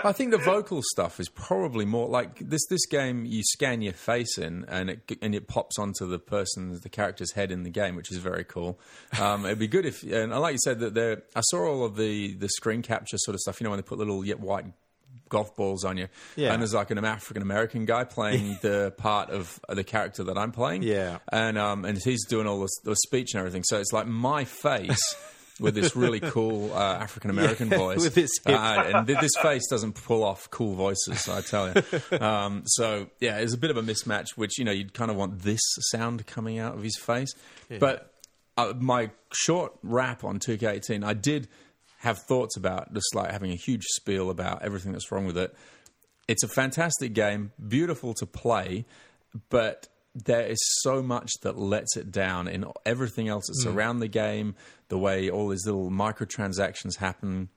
I 0.05 0.13
think 0.13 0.31
the 0.31 0.39
vocal 0.45 0.81
stuff 0.83 1.21
is 1.21 1.29
probably 1.29 1.85
more 1.85 2.09
like 2.09 2.39
this. 2.39 2.61
This 2.69 2.87
game, 2.87 3.25
you 3.25 3.43
scan 3.43 3.83
your 3.83 3.93
face 3.93 4.39
in, 4.39 4.65
and 4.69 4.91
it 4.91 5.19
and 5.21 5.35
it 5.35 5.49
pops 5.49 5.79
onto 5.79 6.07
the 6.07 6.19
person's, 6.19 6.81
the 6.81 6.89
character's 6.89 7.33
head 7.33 7.51
in 7.51 7.63
the 7.63 7.71
game, 7.71 7.97
which 7.97 8.11
is 8.11 8.19
very 8.19 8.45
cool. 8.45 8.79
Um, 9.21 9.45
it'd 9.45 9.59
be 9.59 9.69
good 9.69 9.87
if, 9.87 10.03
and 10.03 10.33
like 10.33 10.53
you 10.53 10.59
said, 10.63 10.81
that 10.81 10.95
there. 10.95 11.23
I 11.35 11.41
saw 11.51 11.67
all 11.67 11.85
of 11.85 11.97
the 11.97 12.35
the 12.35 12.49
screen 12.49 12.83
capture 12.83 13.19
sort 13.19 13.35
of 13.35 13.41
stuff. 13.41 13.61
You 13.61 13.65
know, 13.65 13.71
when 13.71 13.79
they 13.79 13.83
put 13.83 13.99
little 13.99 14.25
yet 14.25 14.41
white 14.41 14.67
golf 15.31 15.57
balls 15.57 15.85
on 15.87 15.97
you, 15.97 16.09
Yeah. 16.37 16.53
and 16.53 16.61
there's 16.61 16.75
like 16.75 16.91
an 16.91 17.03
African 17.03 17.43
American 17.43 17.87
guy 17.87 18.05
playing 18.05 18.59
the 18.61 18.93
part 18.99 19.31
of 19.31 19.59
the 19.69 19.83
character 19.85 20.25
that 20.25 20.37
I'm 20.37 20.53
playing, 20.53 20.83
Yeah. 20.83 21.19
and 21.33 21.57
um, 21.57 21.87
and 21.87 21.97
he's 22.05 22.27
doing 22.27 22.47
all 22.47 22.61
the, 22.61 22.69
the 22.85 22.97
speech 22.97 23.33
and 23.33 23.39
everything. 23.39 23.65
So 23.65 23.79
it's 23.81 23.93
like 23.95 24.07
my 24.07 24.45
face. 24.45 25.01
With 25.59 25.75
this 25.75 25.95
really 25.95 26.21
cool 26.37 26.73
uh, 26.73 26.95
African 26.95 27.29
American 27.29 27.69
Yeah, 27.69 27.77
voice, 27.77 27.99
with 28.01 28.15
this 28.15 28.31
uh, 28.47 28.51
and 28.95 29.07
th- 29.07 29.21
this 29.21 29.33
face 29.43 29.67
doesn't 29.69 29.93
pull 29.93 30.25
off 30.25 30.49
cool 30.51 30.75
voices, 30.75 31.29
I 31.29 31.43
tell 31.43 31.75
you. 31.75 32.19
Um, 32.19 32.63
so 32.65 33.09
yeah, 33.21 33.37
it's 33.41 33.53
a 33.53 33.59
bit 33.59 33.71
of 33.71 33.77
a 33.77 33.83
mismatch, 33.83 34.29
which 34.37 34.59
you 34.59 34.65
know 34.65 34.73
you'd 34.73 34.95
kind 34.95 35.11
of 35.11 35.19
want 35.19 35.41
this 35.41 35.61
sound 35.93 36.27
coming 36.27 36.59
out 36.59 36.77
of 36.77 36.83
his 36.83 36.97
face. 36.97 37.35
But 37.79 38.11
uh, 38.57 38.73
my 38.79 39.11
short 39.35 39.75
rap 39.83 40.25
on 40.25 40.39
2K18, 40.39 41.05
I 41.05 41.13
did 41.13 41.47
have 42.01 42.19
thoughts 42.19 42.57
about 42.57 42.93
just 42.95 43.15
like 43.15 43.31
having 43.31 43.53
a 43.53 43.57
huge 43.57 43.85
spiel 43.85 44.31
about 44.31 44.63
everything 44.63 44.93
that's 44.93 45.13
wrong 45.13 45.27
with 45.27 45.37
it. 45.37 45.55
It's 46.29 46.43
a 46.43 46.49
fantastic 46.49 47.13
game, 47.13 47.53
beautiful 47.69 48.15
to 48.15 48.27
play, 48.27 48.87
but 49.51 49.89
there 50.15 50.47
is 50.47 50.59
so 50.81 51.03
much 51.03 51.31
that 51.43 51.59
lets 51.59 51.97
it 51.97 52.11
down 52.11 52.49
in 52.49 52.65
everything 52.87 53.29
else 53.29 53.47
that's 53.49 53.67
mm. 53.67 53.75
around 53.75 53.99
the 53.99 54.09
game, 54.09 54.55
the 54.89 54.99
way 54.99 55.29
all 55.29 55.49
these 55.49 55.67
little 55.67 55.91
microtransactions 55.91 56.97
happen 56.97 57.51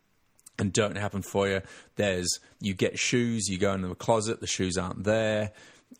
and 0.59 0.73
don't 0.73 0.97
happen 0.97 1.21
for 1.21 1.47
you. 1.47 1.61
There's 1.95 2.27
you 2.59 2.73
get 2.73 2.99
shoes, 2.99 3.47
you 3.47 3.57
go 3.57 3.73
into 3.73 3.87
the 3.87 3.95
closet, 3.95 4.41
the 4.41 4.47
shoes 4.47 4.77
aren't 4.77 5.05
there. 5.05 5.51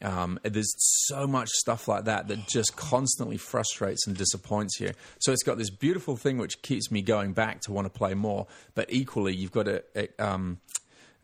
Um, 0.02 0.40
there's 0.44 0.74
so 1.08 1.28
much 1.28 1.50
stuff 1.50 1.88
like 1.88 2.06
that 2.06 2.28
that 2.28 2.48
just 2.48 2.76
constantly 2.76 3.38
frustrates 3.38 4.08
and 4.08 4.16
disappoints 4.16 4.80
you. 4.80 4.92
So 5.20 5.32
it's 5.32 5.44
got 5.44 5.58
this 5.58 5.70
beautiful 5.70 6.18
thing 6.18 6.38
which 6.38 6.62
keeps 6.62 6.92
me 6.92 7.02
going 7.02 7.34
back 7.34 7.62
to 7.62 7.72
want 7.72 7.86
to 7.86 7.90
play 7.90 8.14
more, 8.14 8.48
but 8.76 8.92
equally 8.92 9.36
you've 9.36 9.52
got 9.52 9.66
to 9.66 9.84
um, 10.20 10.60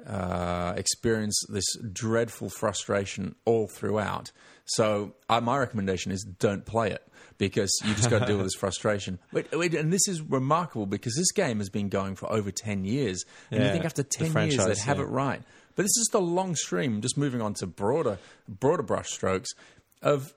uh, 0.06 0.74
experience 0.78 1.40
this 1.50 1.66
dreadful 1.92 2.50
frustration 2.50 3.36
all 3.46 3.68
throughout. 3.68 4.32
So 4.66 5.16
uh, 5.28 5.42
my 5.42 5.58
recommendation 5.58 6.12
is 6.12 6.24
don't 6.24 6.66
play 6.66 6.92
it 6.92 7.06
because 7.38 7.72
you 7.84 7.96
just 7.96 8.10
got 8.10 8.20
to 8.20 8.26
deal 8.26 8.38
with 8.38 8.46
this 8.46 8.56
frustration. 8.60 9.18
But, 9.34 9.48
wait, 9.58 9.74
and 9.74 9.92
this 9.92 10.08
is 10.08 10.22
remarkable 10.22 10.86
because 10.86 11.16
this 11.16 11.32
game 11.32 11.58
has 11.58 11.70
been 11.70 11.90
going 11.90 12.16
for 12.16 12.32
over 12.32 12.52
ten 12.52 12.86
years, 12.86 13.26
and 13.50 13.64
you 13.64 13.70
think 13.72 13.86
after 13.86 14.04
ten 14.04 14.32
years 14.50 14.58
they'd 14.58 14.78
have 14.78 14.98
yeah. 14.98 15.04
it 15.04 15.08
right. 15.08 15.42
But 15.76 15.84
this 15.84 15.92
is 15.98 16.08
just 16.10 16.14
a 16.16 16.20
long 16.20 16.56
stream. 16.56 17.02
Just 17.02 17.18
moving 17.18 17.42
on 17.42 17.54
to 17.56 17.68
broader, 17.68 18.18
broader 18.48 18.84
brushstrokes 18.84 19.48
of 20.02 20.34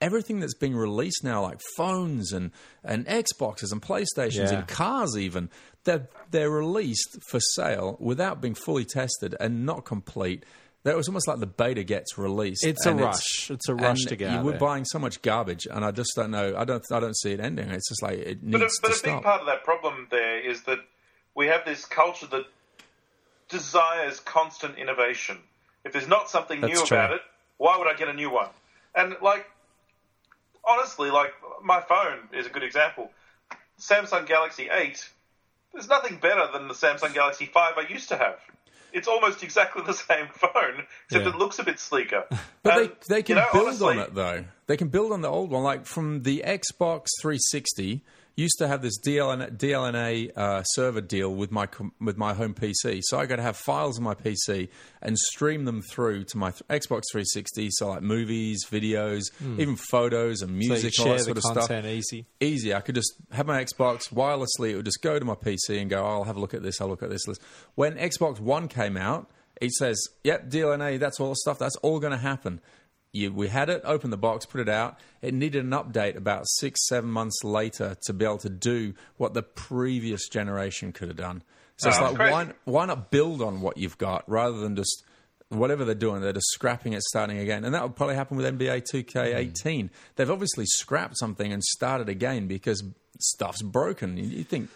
everything 0.00 0.40
that's 0.40 0.54
being 0.54 0.74
released 0.76 1.22
now, 1.24 1.42
like 1.42 1.60
phones 1.76 2.32
and, 2.32 2.50
and 2.84 3.06
Xboxes 3.06 3.72
and 3.72 3.82
PlayStations 3.82 4.50
Yeah. 4.50 4.58
and 4.60 4.68
cars, 4.68 5.16
even 5.16 5.50
they're 5.84 6.08
they're 6.30 6.50
released 6.50 7.18
for 7.28 7.40
sale 7.40 7.96
without 8.00 8.40
being 8.40 8.54
fully 8.54 8.84
tested 8.84 9.34
and 9.40 9.64
not 9.66 9.84
complete. 9.84 10.44
That 10.84 10.96
was 10.96 11.08
almost 11.08 11.28
like 11.28 11.40
the 11.40 11.46
beta 11.46 11.82
gets 11.84 12.16
released. 12.16 12.64
It's 12.64 12.86
a 12.86 12.94
rush. 12.94 13.50
It's 13.50 13.68
a 13.68 13.74
rush 13.74 14.00
and 14.00 14.08
to 14.08 14.16
get 14.16 14.30
you- 14.30 14.38
out 14.38 14.44
We're 14.46 14.52
there. 14.52 14.60
buying 14.60 14.84
so 14.86 14.98
much 14.98 15.20
garbage, 15.20 15.66
and 15.70 15.84
I 15.84 15.90
just 15.90 16.12
don't 16.16 16.30
know. 16.30 16.54
I 16.56 16.64
don't. 16.64 16.82
I 16.90 17.00
don't 17.00 17.16
see 17.18 17.32
it 17.32 17.40
ending. 17.40 17.68
It's 17.70 17.88
just 17.88 18.02
like 18.02 18.18
it 18.18 18.38
But 18.50 18.60
a, 18.60 18.64
needs 18.64 18.78
but 18.80 18.92
to 18.92 19.00
a 19.10 19.14
big 19.14 19.22
part 19.22 19.40
of 19.40 19.46
that 19.46 19.64
problem 19.64 20.06
there 20.10 20.38
is 20.40 20.62
that 20.62 20.78
we 21.34 21.48
have 21.48 21.64
this 21.66 21.84
culture 21.84 22.26
that 22.28 22.44
desires 23.50 24.20
constant 24.20 24.78
innovation. 24.78 25.38
If 25.84 25.92
there's 25.92 26.08
not 26.08 26.30
something 26.30 26.60
That's 26.60 26.72
new 26.80 26.86
true. 26.86 26.96
about 26.96 27.12
it, 27.12 27.20
why 27.58 27.76
would 27.78 27.86
I 27.86 27.94
get 27.94 28.08
a 28.08 28.12
new 28.12 28.30
one? 28.30 28.48
And 28.94 29.16
like, 29.22 29.46
honestly, 30.66 31.10
like 31.10 31.32
my 31.62 31.80
phone 31.80 32.18
is 32.32 32.46
a 32.46 32.50
good 32.50 32.62
example. 32.62 33.10
Samsung 33.78 34.26
Galaxy 34.26 34.68
8. 34.70 35.08
There's 35.72 35.88
nothing 35.88 36.18
better 36.18 36.48
than 36.52 36.68
the 36.68 36.74
Samsung 36.74 37.14
Galaxy 37.14 37.46
5 37.46 37.74
I 37.78 37.88
used 37.88 38.08
to 38.08 38.16
have. 38.18 38.38
it's 38.92 39.06
almost 39.08 39.42
exactly 39.48 39.82
the 39.86 39.94
same 39.94 40.26
phone, 40.32 40.84
except 41.06 41.24
Yeah. 41.24 41.30
it 41.30 41.36
looks 41.36 41.58
a 41.58 41.64
bit 41.64 41.78
sleeker. 41.78 42.24
But 42.62 42.76
And, 42.78 42.90
they, 43.08 43.14
they 43.14 43.22
can 43.22 43.36
you 43.36 43.42
know, 43.42 43.48
build 43.52 43.66
honestly, 43.68 43.86
on 43.94 43.98
it 44.00 44.14
though. 44.14 44.44
They 44.66 44.76
can 44.76 44.88
build 44.88 45.12
on 45.12 45.22
the 45.22 45.28
old 45.28 45.50
one. 45.50 45.62
Like 45.62 45.86
from 45.86 46.22
the 46.24 46.42
Xbox 46.46 47.06
360, 47.22 48.02
used 48.36 48.58
to 48.58 48.68
have 48.68 48.82
this 48.82 48.98
DLNA, 49.00 49.56
DLNA 49.58 50.36
uh, 50.36 50.62
server 50.62 51.00
deal 51.00 51.34
with 51.34 51.50
my 51.50 51.68
with 52.00 52.16
my 52.16 52.34
home 52.34 52.54
PC. 52.54 53.00
So 53.04 53.18
I 53.18 53.26
got 53.26 53.36
to 53.36 53.42
have 53.42 53.56
files 53.56 53.98
on 53.98 54.04
my 54.04 54.14
PC 54.14 54.68
and 55.02 55.18
stream 55.18 55.64
them 55.64 55.82
through 55.82 56.24
to 56.24 56.38
my 56.38 56.50
th- 56.50 56.62
Xbox 56.68 57.02
360. 57.12 57.68
So 57.72 57.88
like 57.88 58.02
movies, 58.02 58.64
videos, 58.70 59.24
even 59.58 59.76
photos 59.76 60.42
and 60.42 60.50
Hmm. 60.52 60.62
So 60.62 60.68
music, 60.68 60.94
all 61.00 61.12
that 61.12 61.20
sort 61.20 61.34
the 61.36 61.48
of 61.48 61.64
stuff 61.64 61.84
easy. 61.84 62.26
easy. 62.40 62.74
I 62.74 62.80
could 62.80 62.94
just 62.94 63.12
have 63.32 63.46
my 63.46 63.62
Xbox 63.64 64.12
wirelessly. 64.12 64.70
It 64.70 64.76
would 64.76 64.84
just 64.84 65.02
go 65.02 65.18
to 65.18 65.24
my 65.24 65.34
PC 65.34 65.80
and 65.80 65.90
go, 65.90 66.02
oh, 66.02 66.08
I'll 66.08 66.24
have 66.24 66.36
a 66.36 66.40
look 66.40 66.54
at 66.54 66.62
this. 66.62 66.80
I'll 66.80 66.88
look 66.88 67.02
at 67.02 67.10
this 67.10 67.26
list. 67.28 67.40
When 67.74 67.94
Xbox 67.96 68.40
One 68.40 68.68
came 68.68 68.96
out, 68.96 69.30
it 69.60 69.72
says, 69.72 70.00
yep, 70.24 70.48
DLNA, 70.48 70.98
that's 70.98 71.20
all 71.20 71.28
the 71.30 71.36
stuff. 71.36 71.58
That's 71.58 71.76
all 71.76 72.00
going 72.00 72.12
to 72.12 72.18
happen. 72.18 72.60
You, 73.12 73.32
we 73.32 73.48
had 73.48 73.68
it, 73.68 73.82
opened 73.84 74.12
the 74.12 74.16
box, 74.18 74.46
put 74.46 74.60
it 74.60 74.68
out. 74.68 74.98
It 75.20 75.34
needed 75.34 75.64
an 75.64 75.70
update 75.70 76.16
about 76.16 76.44
six, 76.48 76.86
seven 76.86 77.10
months 77.10 77.42
later 77.42 77.96
to 78.04 78.12
be 78.12 78.24
able 78.24 78.38
to 78.38 78.48
do 78.50 78.94
what 79.16 79.34
the 79.34 79.42
previous 79.42 80.28
generation 80.28 80.92
could 80.92 81.08
have 81.08 81.16
done. 81.16 81.42
So 81.76 81.88
it's 81.88 81.98
Oh, 81.98 82.04
like, 82.04 82.14
crazy. 82.16 82.32
why, 82.32 82.52
why 82.64 82.86
not 82.86 83.10
build 83.10 83.42
on 83.42 83.60
what 83.62 83.76
you've 83.76 83.98
got 83.98 84.22
rather 84.28 84.58
than 84.58 84.76
just 84.76 85.02
whatever 85.48 85.84
they're 85.84 85.94
doing, 85.96 86.20
they're 86.20 86.32
just 86.32 86.50
scrapping 86.52 86.92
it, 86.92 87.02
starting 87.02 87.38
again. 87.38 87.64
And 87.64 87.74
that 87.74 87.82
would 87.82 87.96
probably 87.96 88.14
happen 88.14 88.36
with 88.36 88.46
NBA 88.46 88.84
2K18. 88.92 89.54
Mm. 89.64 89.90
They've 90.14 90.30
obviously 90.30 90.66
scrapped 90.66 91.18
something 91.18 91.52
and 91.52 91.64
started 91.64 92.08
again 92.08 92.46
because 92.46 92.84
stuff's 93.18 93.62
broken. 93.62 94.16
You, 94.16 94.24
you 94.24 94.44
think, 94.44 94.70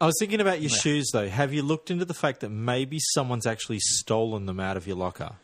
I 0.00 0.06
was 0.06 0.16
thinking 0.18 0.40
about 0.40 0.60
your 0.60 0.70
shoes 0.70 1.10
though. 1.12 1.28
Have 1.28 1.52
you 1.52 1.62
looked 1.62 1.92
into 1.92 2.04
the 2.04 2.14
fact 2.14 2.40
that 2.40 2.48
maybe 2.50 2.98
someone's 3.14 3.46
actually 3.46 3.78
stolen 3.78 4.46
them 4.46 4.58
out 4.58 4.76
of 4.76 4.88
your 4.88 4.96
locker? 4.96 5.34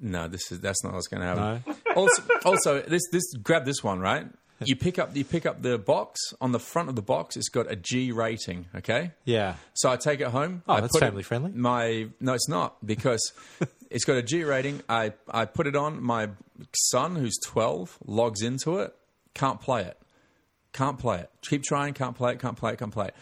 No, 0.00 0.28
this 0.28 0.50
is 0.52 0.60
that's 0.60 0.82
not 0.84 0.92
what's 0.94 1.08
going 1.08 1.22
to 1.22 1.26
happen. 1.26 1.74
also, 1.96 2.22
also, 2.44 2.80
this 2.82 3.02
this 3.12 3.24
grab 3.42 3.64
this 3.64 3.82
one 3.82 4.00
right. 4.00 4.26
You 4.64 4.76
pick 4.76 4.98
up 4.98 5.14
you 5.16 5.24
pick 5.24 5.44
up 5.46 5.62
the 5.62 5.76
box 5.78 6.18
on 6.40 6.52
the 6.52 6.58
front 6.60 6.88
of 6.88 6.94
the 6.96 7.02
box. 7.02 7.36
It's 7.36 7.48
got 7.48 7.70
a 7.70 7.76
G 7.76 8.12
rating. 8.12 8.66
Okay, 8.74 9.10
Yeah. 9.24 9.56
So 9.74 9.90
I 9.90 9.96
take 9.96 10.20
it 10.20 10.28
home. 10.28 10.62
Oh, 10.66 10.74
I 10.74 10.80
that's 10.80 10.92
put 10.92 11.02
it- 11.02 11.06
family 11.06 11.22
friendly. 11.22 11.50
My 11.52 12.06
no, 12.20 12.32
it's 12.34 12.48
not 12.48 12.84
because 12.86 13.32
it's 13.90 14.04
got 14.04 14.16
a 14.16 14.22
G 14.22 14.42
rating. 14.44 14.80
I 14.88 15.12
I 15.28 15.44
put 15.44 15.66
it 15.66 15.76
on. 15.76 16.02
My 16.02 16.30
son, 16.90 17.16
who's 17.16 17.36
twelve, 17.44 17.98
logs 18.06 18.42
into 18.42 18.78
it. 18.78 18.94
Can't 19.34 19.60
play 19.60 19.82
it. 19.82 19.98
Can't 20.72 20.98
play 20.98 21.18
it. 21.18 21.30
Keep 21.42 21.64
trying. 21.64 21.92
Can't 21.92 22.16
play 22.16 22.32
it. 22.32 22.38
Can't 22.38 22.56
play 22.56 22.72
it. 22.72 22.78
Can't 22.78 22.92
play 22.92 23.08
it. 23.08 23.14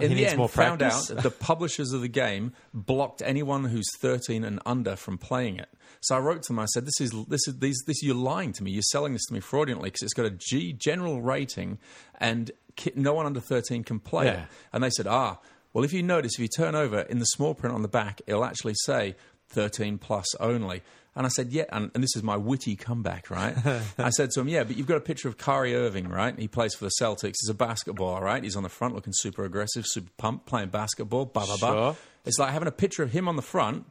he 0.00 0.06
In 0.06 0.14
the 0.14 0.26
end, 0.26 0.38
more 0.38 0.48
found 0.48 0.82
out 0.82 1.06
the 1.08 1.30
publishers 1.30 1.92
of 1.92 2.00
the 2.00 2.08
game 2.08 2.52
blocked 2.74 3.22
anyone 3.22 3.64
who's 3.64 3.88
13 3.98 4.44
and 4.44 4.60
under 4.66 4.96
from 4.96 5.18
playing 5.18 5.58
it. 5.58 5.68
So 6.02 6.16
I 6.16 6.18
wrote 6.18 6.42
to 6.44 6.48
them. 6.48 6.58
I 6.58 6.64
said, 6.66 6.86
"This 6.86 7.00
is 7.00 7.10
this 7.28 7.46
is 7.46 7.58
these 7.58 7.82
this 7.86 8.02
you're 8.02 8.14
lying 8.14 8.52
to 8.54 8.64
me. 8.64 8.70
You're 8.70 8.82
selling 8.82 9.12
this 9.12 9.26
to 9.26 9.34
me 9.34 9.40
fraudulently 9.40 9.90
because 9.90 10.02
it's 10.02 10.14
got 10.14 10.24
a 10.26 10.30
G 10.30 10.72
general 10.72 11.20
rating, 11.20 11.78
and 12.18 12.50
ki- 12.76 12.92
no 12.96 13.12
one 13.12 13.26
under 13.26 13.40
13 13.40 13.84
can 13.84 14.00
play 14.00 14.28
it." 14.28 14.48
And 14.72 14.82
they 14.82 14.90
said, 14.90 15.06
"Ah, 15.06 15.38
well, 15.72 15.84
if 15.84 15.92
you 15.92 16.02
notice, 16.02 16.32
if 16.34 16.40
you 16.40 16.48
turn 16.48 16.74
over 16.74 17.00
in 17.00 17.18
the 17.18 17.26
small 17.26 17.54
print 17.54 17.74
on 17.74 17.82
the 17.82 17.88
back, 17.88 18.22
it'll 18.26 18.44
actually 18.44 18.74
say 18.84 19.14
13 19.50 19.98
plus 19.98 20.34
only." 20.36 20.82
And 21.14 21.26
I 21.26 21.28
said, 21.28 21.52
"Yeah," 21.52 21.64
and, 21.70 21.90
and 21.92 22.02
this 22.02 22.16
is 22.16 22.22
my 22.22 22.36
witty 22.36 22.76
comeback, 22.76 23.30
right? 23.30 23.54
I 23.98 24.10
said 24.10 24.30
to 24.30 24.40
him, 24.40 24.48
"Yeah, 24.48 24.64
but 24.64 24.76
you've 24.78 24.86
got 24.86 24.96
a 24.96 25.00
picture 25.00 25.28
of 25.28 25.36
Kyrie 25.36 25.74
Irving, 25.74 26.08
right? 26.08 26.38
He 26.38 26.48
plays 26.48 26.72
for 26.74 26.84
the 26.86 26.92
Celtics. 27.00 27.34
He's 27.42 27.50
a 27.50 27.54
basketball, 27.54 28.22
right? 28.22 28.42
He's 28.42 28.56
on 28.56 28.62
the 28.62 28.68
front, 28.70 28.94
looking 28.94 29.12
super 29.14 29.44
aggressive, 29.44 29.84
super 29.86 30.10
pumped, 30.16 30.46
playing 30.46 30.68
basketball. 30.70 31.26
Blah 31.26 31.44
blah 31.46 31.56
blah. 31.56 31.94
It's 32.24 32.38
like 32.38 32.52
having 32.52 32.68
a 32.68 32.72
picture 32.72 33.02
of 33.02 33.10
him 33.12 33.28
on 33.28 33.36
the 33.36 33.42
front." 33.42 33.84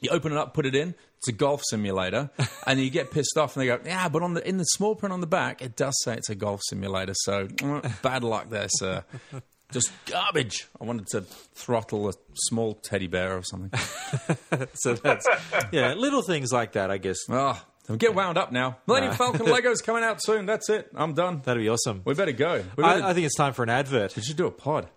You 0.00 0.10
open 0.10 0.32
it 0.32 0.38
up, 0.38 0.54
put 0.54 0.66
it 0.66 0.74
in. 0.74 0.94
It's 1.18 1.28
a 1.28 1.32
golf 1.32 1.62
simulator, 1.70 2.30
and 2.66 2.78
you 2.80 2.90
get 2.90 3.10
pissed 3.10 3.38
off, 3.38 3.56
and 3.56 3.62
they 3.62 3.66
go, 3.66 3.80
"Yeah, 3.84 4.08
but 4.10 4.22
on 4.22 4.34
the 4.34 4.46
in 4.46 4.58
the 4.58 4.64
small 4.64 4.94
print 4.94 5.12
on 5.12 5.20
the 5.20 5.26
back, 5.26 5.62
it 5.62 5.76
does 5.76 5.94
say 6.02 6.14
it's 6.14 6.28
a 6.28 6.34
golf 6.34 6.60
simulator." 6.68 7.14
So 7.14 7.46
mm, 7.46 8.02
bad 8.02 8.22
luck 8.24 8.50
there, 8.50 8.66
sir. 8.68 9.04
Just 9.72 9.90
garbage. 10.06 10.68
I 10.80 10.84
wanted 10.84 11.06
to 11.08 11.22
throttle 11.54 12.08
a 12.08 12.12
small 12.34 12.74
teddy 12.74 13.06
bear 13.06 13.36
or 13.36 13.42
something. 13.42 13.70
So 14.74 14.94
that's 14.94 15.26
yeah, 15.72 15.94
little 15.94 16.22
things 16.22 16.52
like 16.52 16.72
that. 16.72 16.90
I 16.90 16.98
guess 16.98 17.16
Ah, 17.30 17.64
get 17.96 18.14
wound 18.14 18.36
up 18.38 18.52
now. 18.52 18.76
Millennium 18.86 19.14
Falcon 19.14 19.46
Lego's 19.46 19.80
coming 19.80 20.04
out 20.04 20.22
soon. 20.22 20.44
That's 20.46 20.68
it. 20.68 20.90
I'm 20.94 21.14
done. 21.14 21.40
that'd 21.44 21.60
be 21.62 21.68
awesome. 21.70 22.02
We 22.04 22.14
better 22.14 22.32
go. 22.32 22.62
We 22.76 22.82
better, 22.82 23.02
I, 23.02 23.10
I 23.10 23.14
think 23.14 23.24
it's 23.26 23.36
time 23.36 23.54
for 23.54 23.62
an 23.62 23.70
advert. 23.70 24.14
we 24.14 24.22
should 24.22 24.36
do 24.36 24.46
a 24.46 24.50
pod. 24.50 24.88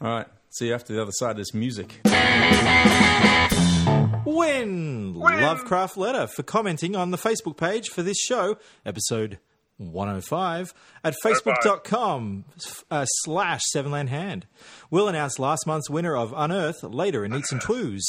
All 0.00 0.08
right. 0.08 0.26
See 0.50 0.68
you 0.68 0.74
after 0.74 0.92
the 0.94 1.00
other 1.02 1.12
side 1.12 1.32
of 1.32 1.36
this 1.38 1.54
music. 1.54 2.00
Win 4.28 5.14
Lovecraft 5.14 5.96
letter 5.96 6.26
for 6.26 6.42
commenting 6.42 6.94
on 6.94 7.12
the 7.12 7.16
Facebook 7.16 7.56
page 7.56 7.88
for 7.88 8.02
this 8.02 8.18
show, 8.18 8.58
episode 8.84 9.38
105, 9.78 10.74
at 11.02 11.14
facebook.com 11.24 12.44
uh, 12.90 13.06
slash 13.06 13.62
Sevenland 13.74 14.08
Hand. 14.08 14.46
We'll 14.90 15.08
announce 15.08 15.38
last 15.38 15.66
month's 15.66 15.88
winner 15.88 16.14
of 16.14 16.34
Unearth 16.36 16.82
later 16.82 17.24
in 17.24 17.32
Neats 17.32 17.52
and 17.52 17.60
Twoos. 17.62 18.02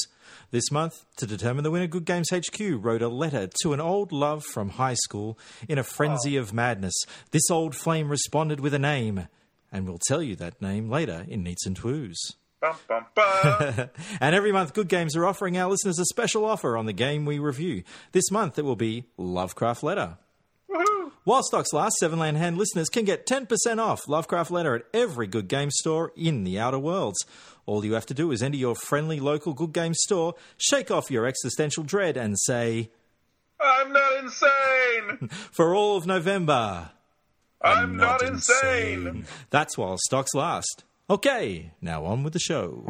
This 0.52 0.70
month, 0.72 1.06
to 1.16 1.26
determine 1.26 1.64
the 1.64 1.72
winner, 1.72 1.88
Good 1.88 2.04
Games 2.04 2.32
HQ 2.32 2.60
wrote 2.60 3.02
a 3.02 3.08
letter 3.08 3.48
to 3.62 3.72
an 3.72 3.80
old 3.80 4.12
love 4.12 4.44
from 4.44 4.72
high 4.72 4.96
school 4.96 5.40
in 5.70 5.78
a 5.78 5.84
frenzy 5.84 6.36
of 6.36 6.54
madness. 6.54 6.96
This 7.32 7.50
old 7.50 7.76
flame 7.76 8.10
responded 8.10 8.60
with 8.60 8.74
a 8.74 8.80
name, 8.80 9.30
and 9.72 9.88
we'll 9.88 10.02
tell 10.06 10.22
you 10.22 10.36
that 10.36 10.62
name 10.62 10.90
later 10.90 11.26
in 11.30 11.44
Neats 11.44 11.66
and 11.66 11.80
Twoos. 11.80 12.18
Bum, 12.62 12.76
bum, 12.88 13.06
bum. 13.16 13.90
And 14.22 14.36
every 14.36 14.52
month, 14.52 14.74
Good 14.74 14.90
Games 14.90 15.16
are 15.16 15.26
offering 15.26 15.58
our 15.58 15.70
listeners 15.70 15.98
a 16.00 16.06
special 16.06 16.44
offer 16.44 16.76
on 16.76 16.86
the 16.86 16.94
game 16.94 17.26
we 17.26 17.40
review. 17.40 17.84
This 18.12 18.30
month, 18.32 18.60
it 18.60 18.66
will 18.66 18.76
be 18.76 19.06
Lovecraft 19.18 19.84
Letter. 19.84 20.18
While 21.24 21.44
stocks 21.44 21.74
last, 21.74 21.98
Seven 21.98 22.18
Land 22.18 22.38
Hand 22.38 22.58
listeners 22.58 22.90
can 22.90 23.06
get 23.06 23.28
10% 23.28 23.78
off 23.78 24.08
Lovecraft 24.08 24.52
Letter 24.52 24.76
at 24.76 24.86
every 24.94 25.28
Good 25.28 25.48
Game 25.48 25.70
store 25.72 26.12
in 26.16 26.44
the 26.44 26.58
Outer 26.60 26.80
Worlds. 26.80 27.24
All 27.66 27.86
you 27.86 27.94
have 27.94 28.06
to 28.08 28.14
do 28.14 28.32
is 28.32 28.42
enter 28.42 28.58
your 28.58 28.76
friendly 28.76 29.20
local 29.20 29.54
Good 29.54 29.74
Game 29.74 29.94
store, 29.94 30.34
shake 30.58 30.90
off 30.90 31.12
your 31.12 31.26
existential 31.28 31.84
dread, 31.84 32.18
and 32.18 32.40
say, 32.40 32.90
I'm 33.60 33.94
not 33.94 34.24
insane. 34.24 35.28
For 35.52 35.76
all 35.76 35.98
of 35.98 36.08
November. 36.08 36.92
I'm, 37.62 37.98
not, 37.98 38.22
insane. 38.24 39.26
That's 39.50 39.78
while 39.78 39.98
stocks 39.98 40.34
last. 40.34 40.84
Okay, 41.10 41.72
now 41.82 42.06
on 42.06 42.24
with 42.24 42.34
the 42.34 42.40
show. 42.40 42.84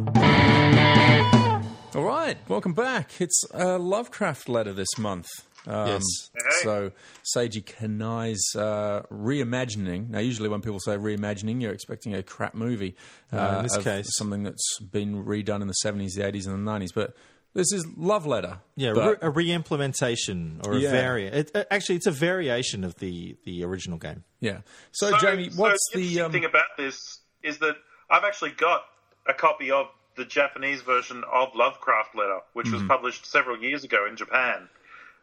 All 1.95 2.03
right, 2.03 2.37
welcome 2.49 2.73
back. 2.73 3.11
It's 3.21 3.43
a 3.53 3.77
Lovecraft 3.77 4.49
letter 4.49 4.73
this 4.73 4.97
month. 4.97 5.27
Um, 5.65 5.87
Yes. 5.87 6.03
Hey. 6.35 6.63
So 6.63 6.91
Seiji 7.35 7.63
Kanai's 7.63 8.55
uh, 8.57 9.03
reimagining. 9.09 10.09
Now, 10.09 10.19
usually 10.19 10.49
when 10.49 10.61
people 10.61 10.79
say 10.81 10.97
reimagining, 10.97 11.61
you're 11.61 11.71
expecting 11.71 12.13
a 12.13 12.21
crap 12.21 12.55
movie. 12.55 12.95
Uh, 13.31 13.55
in 13.59 13.63
this 13.63 13.75
of 13.77 13.83
case- 13.85 14.07
something 14.17 14.43
that's 14.43 14.79
been 14.79 15.23
redone 15.25 15.61
in 15.61 15.67
the 15.67 15.75
70s, 15.85 16.15
the 16.15 16.21
80s, 16.23 16.45
and 16.45 16.55
the 16.67 16.71
90s. 16.71 16.89
But 16.93 17.15
this 17.53 17.71
is 17.71 17.87
Love 17.97 18.25
Letter. 18.25 18.59
Yeah, 18.75 18.91
But- 18.93 19.09
re- 19.11 19.17
a 19.21 19.29
re-implementation 19.29 20.59
or 20.65 20.73
a 20.73 20.79
Yeah. 20.79 20.91
variant. 20.91 21.35
It, 21.35 21.51
uh, 21.55 21.63
actually, 21.71 21.95
it's 21.95 22.07
a 22.07 22.11
variation 22.11 22.83
of 22.83 22.95
the 22.95 23.37
the 23.45 23.63
original 23.63 23.97
game. 23.97 24.23
yeah. 24.41 24.59
So, 24.91 25.09
So, 25.11 25.17
Jamie, 25.19 25.49
so 25.51 25.61
what's 25.61 25.79
the 25.93 25.99
the 25.99 26.03
interesting 26.19 26.25
um, 26.25 26.31
thing 26.33 26.45
about 26.45 26.65
this 26.77 26.97
is 27.43 27.57
that 27.59 27.75
I've 28.09 28.23
actually 28.23 28.51
got 28.51 28.83
a 29.27 29.33
copy 29.33 29.71
of 29.71 29.87
the 30.15 30.25
Japanese 30.25 30.81
version 30.81 31.23
of 31.31 31.49
Lovecraft 31.55 32.15
Letter, 32.15 32.39
which 32.53 32.67
Mm-hmm. 32.67 32.75
was 32.75 32.83
published 32.83 33.25
several 33.25 33.57
years 33.59 33.83
ago 33.83 34.05
in 34.09 34.15
Japan, 34.17 34.67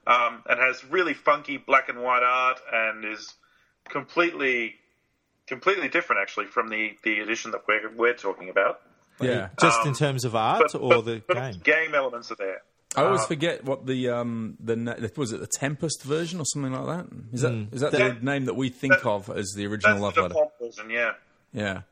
um, 0.06 0.42
and 0.48 0.58
has 0.60 0.84
really 0.84 1.14
funky 1.14 1.56
black 1.56 1.88
and 1.88 2.00
white 2.02 2.22
art 2.22 2.60
and 2.72 3.04
is 3.04 3.34
completely 3.88 4.76
completely 5.46 5.88
different 5.88 6.20
actually 6.22 6.46
from 6.46 6.68
the, 6.68 6.96
the 7.04 7.20
edition 7.20 7.52
that 7.52 7.62
we're 7.68 7.88
we're 7.94 8.14
talking 8.14 8.48
about. 8.48 8.80
yeah? 9.20 9.48
Just 9.60 9.86
in 9.86 9.94
terms 9.94 10.24
of 10.24 10.34
art 10.34 10.64
But, 10.72 10.80
or 10.80 10.88
but- 10.90 11.04
the 11.04 11.22
but 11.26 11.34
game. 11.36 11.60
game 11.62 11.94
elements 11.94 12.30
are 12.32 12.36
there. 12.36 12.62
I 12.96 13.02
always 13.04 13.20
Uh, 13.22 13.26
forget 13.26 13.62
what 13.64 13.84
the 13.86 14.08
um 14.08 14.56
the 14.58 15.12
was 15.16 15.30
it 15.32 15.40
the 15.40 15.46
Tempest 15.46 16.02
version 16.02 16.40
or 16.40 16.44
something 16.46 16.72
like 16.72 16.86
that. 16.86 17.06
Is 17.32 17.42
that 17.42 17.52
is 17.72 17.80
that 17.82 17.92
the 17.92 17.98
That- 17.98 18.22
name 18.24 18.46
that 18.46 18.54
we 18.54 18.70
think 18.70 18.94
that- 18.94 19.06
of 19.06 19.28
as 19.30 19.52
the 19.54 19.66
original 19.66 20.00
That's 20.00 20.02
Love 20.02 20.14
the 20.32 20.34
Letter? 20.34 20.50
version, 20.60 20.90
yeah. 20.90 21.12
Yeah. 21.52 21.82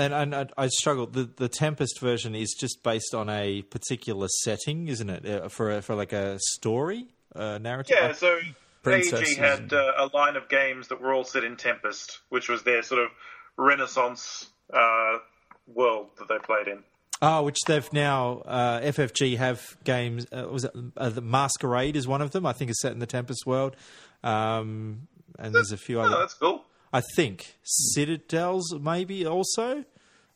And, 0.00 0.14
and 0.14 0.34
I, 0.34 0.46
I 0.56 0.68
struggled. 0.68 1.12
The 1.12 1.28
the 1.36 1.48
Tempest 1.48 2.00
version 2.00 2.34
is 2.34 2.56
just 2.58 2.82
based 2.82 3.14
on 3.14 3.28
a 3.28 3.62
particular 3.62 4.28
setting, 4.42 4.88
isn't 4.88 5.10
it? 5.10 5.26
Uh, 5.26 5.48
for 5.48 5.70
a, 5.70 5.82
for 5.82 5.94
like 5.94 6.12
a 6.12 6.38
story, 6.40 7.06
uh, 7.34 7.58
narrative. 7.58 7.96
Yeah, 8.00 8.12
so 8.12 8.38
AEG 8.86 9.36
had 9.36 9.72
uh, 9.72 9.92
a 9.98 10.06
line 10.16 10.36
of 10.36 10.48
games 10.48 10.88
that 10.88 11.00
were 11.00 11.12
all 11.12 11.24
set 11.24 11.44
in 11.44 11.56
Tempest, 11.56 12.20
which 12.30 12.48
was 12.48 12.62
their 12.62 12.82
sort 12.82 13.02
of 13.02 13.10
Renaissance 13.58 14.46
uh, 14.72 15.18
world 15.66 16.08
that 16.18 16.28
they 16.28 16.38
played 16.38 16.66
in. 16.68 16.82
Oh, 17.22 17.42
which 17.42 17.58
they've 17.66 17.92
now 17.92 18.38
uh, 18.46 18.80
FFG 18.80 19.36
have 19.36 19.62
games. 19.84 20.26
Uh, 20.32 20.48
was 20.50 20.64
it 20.64 20.72
uh, 20.96 21.10
the 21.10 21.20
Masquerade 21.20 21.94
is 21.96 22.08
one 22.08 22.22
of 22.22 22.30
them? 22.30 22.46
I 22.46 22.54
think 22.54 22.70
is 22.70 22.80
set 22.80 22.92
in 22.92 22.98
the 22.98 23.06
Tempest 23.06 23.44
world. 23.44 23.76
Um, 24.24 25.08
and 25.38 25.54
there's 25.54 25.72
a 25.72 25.76
few 25.76 26.00
Oh, 26.00 26.04
other. 26.04 26.16
that's 26.18 26.34
cool. 26.34 26.64
I 26.92 27.02
think 27.16 27.56
Citadels 27.62 28.74
maybe 28.80 29.26
also. 29.26 29.84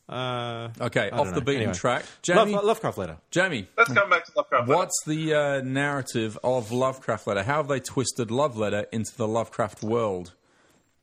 Uh, 0.07 0.69
Okay, 0.79 1.09
off 1.09 1.25
don't 1.25 1.33
the 1.33 1.41
beaten 1.41 1.63
Anyway. 1.63 1.73
track. 1.73 2.05
Love, 2.29 2.49
Lovecraft 2.49 2.97
letter. 2.99 3.17
Jamie, 3.31 3.67
Let's 3.77 3.91
come 3.91 4.09
back 4.09 4.25
to 4.25 4.31
Lovecraft. 4.35 4.67
what's 4.67 5.03
the 5.07 5.33
uh, 5.33 5.61
narrative 5.61 6.37
of 6.43 6.71
Lovecraft 6.71 7.25
Letter? 7.27 7.43
How 7.43 7.55
have 7.57 7.67
they 7.67 7.79
twisted 7.79 8.29
Love 8.29 8.55
Letter 8.55 8.85
into 8.91 9.15
the 9.17 9.27
Lovecraft 9.27 9.81
world? 9.81 10.33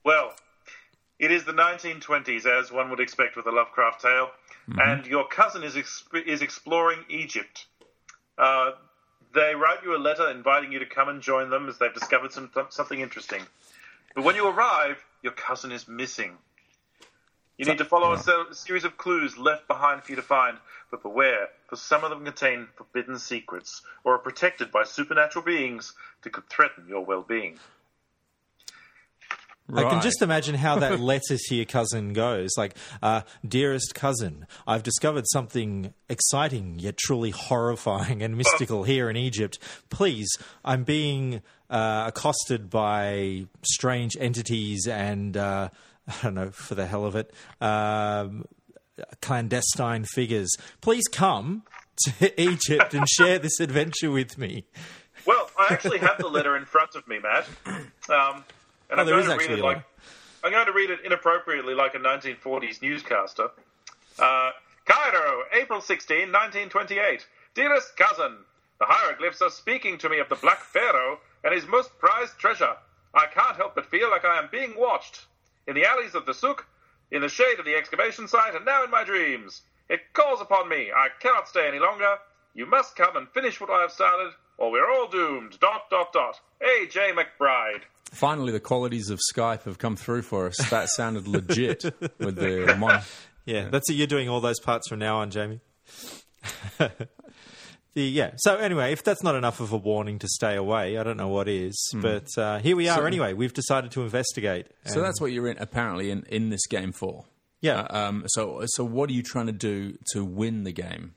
Well, 0.05 0.35
it 1.19 1.31
is 1.33 1.45
the 1.45 1.53
1920s, 1.53 2.47
as 2.47 2.71
one 2.71 2.91
would 2.91 3.01
expect 3.01 3.35
with 3.37 3.47
a 3.47 3.51
Lovecraft 3.53 4.03
tale, 4.03 4.31
and 4.79 5.05
your 5.07 5.27
cousin 5.27 5.65
is 5.65 5.77
ex- 5.77 6.05
is 6.25 6.41
exploring 6.41 7.01
Egypt. 7.09 7.67
Uh, 8.39 8.71
they 9.35 9.55
write 9.57 9.83
you 9.85 9.97
a 9.97 9.99
letter 9.99 10.31
inviting 10.31 10.71
you 10.73 10.79
to 10.79 10.87
come 10.87 11.09
and 11.09 11.21
join 11.23 11.51
them 11.51 11.69
as 11.69 11.79
they've 11.79 11.93
discovered 11.95 12.33
some, 12.33 12.51
something 12.71 13.01
interesting. 13.01 13.43
But 14.15 14.23
when 14.25 14.37
you 14.37 14.47
arrive, 14.47 15.05
your 15.23 15.33
cousin 15.33 15.73
is 15.73 15.89
missing. 15.89 16.37
You 17.57 17.67
need 17.67 17.79
to 17.79 17.85
follow 17.85 18.13
a 18.13 18.19
se- 18.19 18.53
series 18.53 18.85
of 18.85 18.97
clues 18.97 19.39
left 19.39 19.69
behind 19.69 20.03
for 20.03 20.13
you 20.13 20.17
to 20.17 20.23
find, 20.23 20.57
but 20.91 21.03
beware, 21.03 21.49
for 21.69 21.77
some 21.77 22.03
of 22.03 22.11
them 22.11 22.25
contain 22.25 22.67
forbidden 22.75 23.19
secrets 23.19 23.83
or 24.05 24.15
are 24.15 24.19
protected 24.19 24.73
by 24.73 24.85
supernatural 24.85 25.45
beings 25.45 25.95
that 26.23 26.33
could 26.33 26.49
threaten 26.49 26.87
your 26.89 27.05
well-being. 27.05 27.59
I 29.75 29.89
can 29.89 30.03
just 30.03 30.21
imagine 30.23 30.55
how 30.55 30.79
that 30.81 31.01
letter 31.01 31.37
to 31.39 31.55
your 31.55 31.65
cousin 31.65 32.13
goes. 32.13 32.51
Like, 32.59 32.75
uh, 33.03 33.23
dearest 33.47 33.95
cousin, 33.95 34.47
I've 34.67 34.83
discovered 34.83 35.25
something 35.33 35.95
exciting 36.09 36.79
yet 36.79 36.99
truly 36.99 37.31
horrifying 37.31 38.23
and 38.23 38.37
mystical 38.39 38.85
here 38.85 39.09
in 39.09 39.17
Egypt. 39.17 39.59
Please, 39.89 40.29
I'm 40.65 40.85
being 40.85 41.43
uh, 41.73 42.05
accosted 42.07 42.71
by 42.71 43.47
strange 43.63 44.17
entities 44.21 44.87
and 44.87 45.37
uh, 45.37 45.71
I 46.09 46.15
don't 46.23 46.35
know 46.35 46.51
for 46.51 46.75
the 46.75 46.87
hell 46.87 47.07
of 47.07 47.17
it, 47.17 47.33
um, 47.61 48.45
clandestine 49.21 50.05
figures. 50.05 50.55
Please 50.81 51.05
come 51.11 51.63
to 52.05 52.41
Egypt 52.41 52.95
and 52.95 53.09
share 53.09 53.39
this 53.39 53.59
adventure 53.59 54.11
with 54.11 54.39
me. 54.39 54.65
Well, 55.27 55.51
I 55.59 55.69
actually 55.71 55.99
have 55.99 56.19
the 56.19 56.29
letter 56.29 56.57
in 56.57 56.65
front 56.65 56.95
of 56.95 57.07
me, 57.09 57.19
Matt. 57.19 57.47
Um, 57.67 58.45
and 58.91 58.99
Oh, 58.99 59.03
I'm 59.03 59.07
going 59.07 59.25
to 59.25 59.37
read 59.37 59.59
it 59.59 59.63
like. 59.63 59.85
I'm 60.45 60.51
going 60.51 60.67
to 60.67 60.73
read 60.73 60.91
it 60.91 60.99
inappropriately, 61.05 61.75
like 61.75 61.95
a 61.95 61.99
1940s 61.99 62.83
newscaster. 62.83 63.49
Uh, 64.19 64.51
Cairo, 64.85 65.45
April 65.53 65.81
16, 65.81 66.17
1928. 66.33 67.25
Dearest 67.55 67.97
cousin, 67.97 68.39
the 68.81 68.87
hieroglyphs 68.87 69.41
are 69.41 69.51
speaking 69.51 69.99
to 69.99 70.09
me 70.09 70.19
of 70.19 70.29
the 70.29 70.35
Black 70.35 70.59
Pharaoh 70.59 71.21
and 71.45 71.55
his 71.55 71.67
most 71.67 71.91
prized 71.99 72.39
treasure. 72.39 72.75
I 73.15 73.27
can't 73.27 73.57
help 73.57 73.75
but 73.75 73.87
feel 73.91 74.11
like 74.11 74.25
I 74.25 74.39
am 74.39 74.49
being 74.51 74.75
watched. 74.77 75.27
In 75.67 75.75
the 75.75 75.85
alleys 75.85 76.15
of 76.15 76.27
the 76.27 76.35
souk, 76.35 76.67
in 77.11 77.21
the 77.21 77.29
shade 77.29 77.59
of 77.59 77.65
the 77.65 77.75
excavation 77.75 78.27
site, 78.27 78.55
and 78.55 78.65
now 78.65 78.85
in 78.85 78.91
my 78.91 79.05
dreams. 79.05 79.63
It 79.89 80.01
calls 80.15 80.41
upon 80.41 80.69
me. 80.69 80.91
I 80.95 81.09
cannot 81.21 81.49
stay 81.49 81.69
any 81.69 81.79
longer. 81.79 82.17
You 82.55 82.67
must 82.67 82.97
come 82.97 83.17
and 83.17 83.29
finish 83.29 83.61
what 83.61 83.71
I 83.71 83.81
have 83.83 83.93
started, 83.93 84.33
or 84.59 84.71
we're 84.71 84.91
all 84.91 85.09
doomed. 85.09 85.59
Dot, 85.61 85.91
dot, 85.91 86.13
dot. 86.13 86.41
A. 86.63 86.87
J. 86.87 87.13
McBride. 87.13 87.83
Finally, 88.11 88.53
the 88.53 88.61
qualities 88.61 89.11
of 89.11 89.21
Skype 89.35 89.65
have 89.65 89.79
come 89.79 89.97
through 89.97 90.23
for 90.23 90.47
us. 90.47 90.57
That 90.71 90.89
sounded 90.91 91.27
legit 91.29 91.83
with 92.19 92.37
the 92.37 92.77
mon- 92.79 93.03
Yeah, 93.45 93.69
that's 93.69 93.91
it. 93.91 93.95
You're 93.95 94.07
doing 94.07 94.29
all 94.29 94.41
those 94.41 94.61
parts 94.61 94.89
from 94.89 94.99
now 94.99 95.19
on, 95.19 95.31
Jamie. 95.31 95.61
the, 97.95 98.03
yeah. 98.03 98.33
So 98.37 98.57
anyway, 98.57 98.93
if 98.93 99.03
that's 99.05 99.23
not 99.23 99.35
enough 99.35 99.61
of 99.61 99.73
a 99.73 99.77
warning 99.77 100.19
to 100.21 100.29
stay 100.29 100.57
away, 100.57 100.97
I 100.99 101.03
don't 101.03 101.17
know 101.17 101.29
what 101.29 101.49
is. 101.49 101.95
But 101.95 102.27
uh, 102.39 102.59
here 102.59 102.77
we 102.77 102.89
are. 102.89 102.97
So- 102.99 103.05
anyway, 103.05 103.33
we've 103.35 103.53
decided 103.55 103.91
to 103.93 104.03
investigate. 104.03 104.67
So 104.87 105.01
that's 105.03 105.21
what 105.21 105.33
you're 105.33 105.49
in, 105.49 105.59
apparently 105.59 106.11
in, 106.11 106.25
in 106.29 106.49
this 106.51 106.67
game 106.67 106.93
for. 106.93 107.25
yeah. 107.61 107.81
Uh, 107.83 108.09
um, 108.09 108.25
so, 108.29 108.63
so 108.67 108.85
what 108.85 109.11
are 109.11 109.13
you 109.13 109.23
trying 109.23 109.47
to 109.47 109.53
do 109.53 109.97
to 110.13 110.25
win 110.25 110.65
the 110.65 110.73
game? 110.73 111.15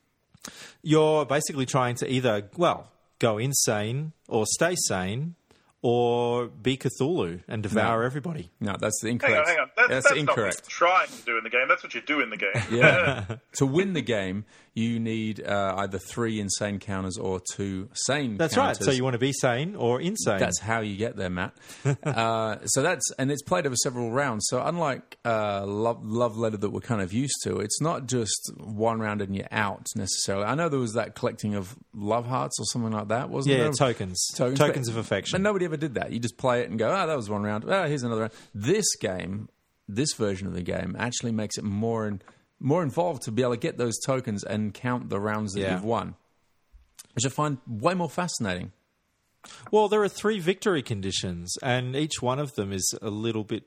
You're 0.83 1.25
basically 1.25 1.65
trying 1.65 1.95
to 1.95 2.11
either 2.11 2.49
well 2.57 2.91
go 3.19 3.37
insane 3.37 4.11
or 4.27 4.45
stay 4.45 4.75
sane. 4.87 5.35
Or 5.87 6.47
be 6.47 6.77
Cthulhu 6.77 7.41
and 7.47 7.61
devour 7.61 8.01
everybody. 8.05 8.49
No, 8.59 8.75
that's 8.79 8.99
the 9.01 9.09
Hang 9.09 9.13
incorrect. 9.17 9.37
on, 9.41 9.45
hang 9.45 9.59
on. 9.59 9.69
That's, 9.77 9.87
that's 9.89 9.89
that's 9.89 10.05
not 10.05 10.11
what 10.11 10.17
incorrect. 10.17 10.61
you're 10.63 10.89
trying 10.89 11.07
to 11.09 11.21
do 11.25 11.37
in 11.37 11.43
the 11.43 11.49
game. 11.51 11.67
That's 11.69 11.83
what 11.83 11.93
you 11.93 12.01
do 12.01 12.21
in 12.21 12.31
the 12.31 12.37
game. 12.37 12.63
Yeah. 12.71 13.25
to 13.57 13.67
win 13.67 13.93
the 13.93 14.01
game, 14.01 14.45
you 14.75 14.99
need 14.99 15.41
uh, 15.41 15.75
either 15.77 15.97
three 15.97 16.41
insane 16.41 16.79
counters 16.79 17.17
or 17.17 17.41
two 17.53 17.87
sane. 17.93 18.35
That's 18.35 18.57
right. 18.57 18.75
So 18.75 18.91
you 18.91 19.05
want 19.05 19.13
to 19.13 19.19
be 19.19 19.31
sane 19.31 19.73
or 19.77 20.01
insane. 20.01 20.37
That's 20.37 20.59
how 20.59 20.81
you 20.81 20.97
get 20.97 21.15
there, 21.15 21.29
Matt. 21.29 21.53
uh, 22.03 22.57
so 22.65 22.81
that's 22.83 23.09
and 23.17 23.31
it's 23.31 23.41
played 23.41 23.65
over 23.65 23.77
several 23.77 24.11
rounds. 24.11 24.47
So 24.49 24.61
unlike 24.61 25.17
uh, 25.23 25.65
love, 25.65 26.05
love 26.05 26.35
letter 26.37 26.57
that 26.57 26.71
we're 26.71 26.81
kind 26.81 27.01
of 27.01 27.13
used 27.13 27.35
to, 27.45 27.59
it's 27.59 27.79
not 27.79 28.07
just 28.07 28.51
one 28.57 28.99
round 28.99 29.21
and 29.21 29.33
you're 29.33 29.47
out 29.49 29.87
necessarily. 29.95 30.43
I 30.43 30.55
know 30.55 30.67
there 30.67 30.77
was 30.79 30.93
that 30.93 31.15
collecting 31.15 31.55
of 31.55 31.77
love 31.93 32.25
hearts 32.25 32.59
or 32.59 32.65
something 32.65 32.91
like 32.91 33.07
that, 33.07 33.29
wasn't 33.29 33.55
yeah, 33.55 33.63
there? 33.63 33.71
tokens, 33.71 34.27
Tokens, 34.35 34.59
tokens, 34.59 34.89
but- 34.89 34.99
of 34.99 35.05
affection. 35.05 35.37
But 35.37 35.41
nobody 35.41 35.63
ever 35.63 35.77
did 35.77 35.93
that. 35.93 36.11
You 36.11 36.19
just 36.19 36.37
play 36.37 36.61
it 36.61 36.69
and 36.69 36.77
go, 36.77 36.89
oh, 36.89 37.07
that 37.07 37.15
was 37.15 37.29
one 37.29 37.43
round. 37.43 37.63
Oh, 37.65 37.87
here's 37.87 38.03
another 38.03 38.21
round. 38.21 38.33
This 38.53 38.93
game, 38.97 39.47
this 39.87 40.13
version 40.15 40.47
of 40.47 40.53
the 40.53 40.63
game, 40.63 40.97
actually 40.99 41.31
makes 41.31 41.57
it 41.57 41.63
more 41.63 42.07
and 42.07 42.21
more 42.59 42.83
involved 42.83 43.23
to 43.23 43.31
be 43.31 43.41
able 43.41 43.53
to 43.53 43.59
get 43.59 43.77
those 43.77 43.97
tokens 44.05 44.43
and 44.43 44.73
count 44.73 45.09
the 45.09 45.19
rounds 45.19 45.53
that 45.53 45.59
Yeah. 45.61 45.73
you've 45.75 45.83
won, 45.83 46.15
which 47.13 47.25
I 47.25 47.29
find 47.29 47.57
way 47.67 47.93
more 47.93 48.09
fascinating. 48.09 48.71
Well, 49.71 49.87
there 49.89 50.01
are 50.01 50.07
three 50.09 50.39
victory 50.39 50.81
conditions, 50.81 51.53
and 51.61 51.95
each 51.95 52.21
one 52.21 52.39
of 52.39 52.55
them 52.55 52.71
is 52.73 52.97
a 53.01 53.09
little 53.09 53.43
bit. 53.43 53.63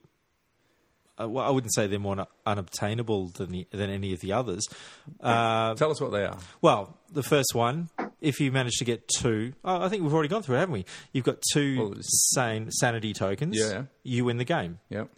Uh, 1.20 1.28
well, 1.28 1.44
I 1.44 1.50
wouldn't 1.50 1.74
say 1.74 1.86
they're 1.88 1.98
more 1.98 2.26
unobtainable 2.46 3.28
than 3.28 3.50
the, 3.50 3.66
than 3.72 3.90
any 3.90 4.12
of 4.12 4.20
the 4.20 4.32
others. 4.32 4.64
Uh, 5.20 5.74
Tell 5.74 5.90
us 5.90 6.00
what 6.00 6.12
they 6.12 6.24
are. 6.24 6.38
well, 6.62 6.96
the 7.12 7.22
first 7.24 7.54
one, 7.54 7.88
if 8.20 8.38
you 8.40 8.52
manage 8.52 8.74
to 8.78 8.84
get 8.84 9.06
two, 9.08 9.52
oh, 9.64 9.82
I 9.84 9.88
think 9.88 10.02
we've 10.04 10.12
already 10.14 10.28
gone 10.28 10.42
through 10.42 10.56
it, 10.56 10.60
haven't 10.60 10.72
we? 10.74 10.84
You've 11.12 11.24
got 11.24 11.38
two 11.52 11.78
Well, 11.78 11.94
sane 12.00 12.70
sanity 12.70 13.12
tokens. 13.12 13.56
Yeah. 13.58 13.84
You 14.04 14.24
win 14.24 14.36
the 14.38 14.44
game. 14.44 14.78
Yep. 14.90 15.10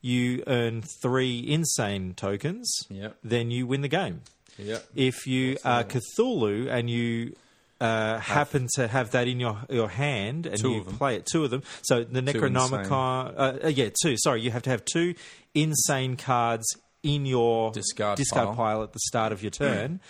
You 0.00 0.44
earn 0.46 0.82
three 0.82 1.44
insane 1.46 2.14
tokens. 2.14 2.70
Yep. 2.88 3.16
Then 3.24 3.50
you 3.50 3.66
win 3.66 3.80
the 3.80 3.88
game. 3.88 4.22
Yep. 4.58 4.84
If 4.94 5.26
you 5.26 5.56
are 5.64 5.84
Cthulhu 5.84 6.68
and 6.68 6.88
you 6.90 7.34
uh, 7.80 8.18
happen 8.18 8.66
to 8.74 8.88
have 8.88 9.12
that 9.12 9.28
in 9.28 9.38
your 9.38 9.58
your 9.70 9.88
hand 9.88 10.46
and 10.46 10.58
Two 10.58 10.72
you 10.72 10.84
play 10.84 11.16
it, 11.16 11.26
two 11.26 11.44
of 11.44 11.50
them. 11.50 11.62
So 11.82 12.02
the 12.04 12.20
Necronomicon, 12.20 13.34
uh, 13.36 13.58
uh, 13.64 13.68
yeah, 13.68 13.90
two. 14.02 14.16
Sorry, 14.18 14.40
you 14.40 14.50
have 14.50 14.62
to 14.62 14.70
have 14.70 14.84
two 14.84 15.14
insane 15.54 16.16
cards 16.16 16.66
in 17.04 17.24
your 17.26 17.70
Discard 17.70 18.18
discard 18.18 18.48
pile. 18.48 18.56
pile 18.56 18.82
at 18.82 18.92
the 18.92 18.98
start 19.06 19.32
of 19.32 19.42
your 19.42 19.50
turn. 19.50 20.00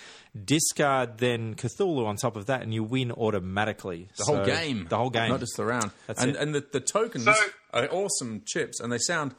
Discard 0.44 1.18
then 1.18 1.54
Cthulhu 1.54 2.06
on 2.06 2.16
top 2.16 2.36
of 2.36 2.46
that, 2.46 2.62
and 2.62 2.72
you 2.72 2.84
win 2.84 3.12
automatically. 3.12 4.08
The 4.16 4.24
whole 4.24 4.44
game. 4.44 4.86
The 4.88 4.96
whole 4.96 5.10
game. 5.10 5.30
Not 5.30 5.40
just 5.40 5.56
the 5.56 5.64
round. 5.66 5.90
That's 6.06 6.22
and 6.22 6.30
it. 6.30 6.36
and 6.36 6.54
the, 6.54 6.64
the 6.72 6.80
tokens 6.80 7.24
So- 7.24 7.34
are 7.72 7.88
awesome 7.90 8.42
chips 8.46 8.80
and 8.80 8.90
they 8.92 8.98
sound. 8.98 9.34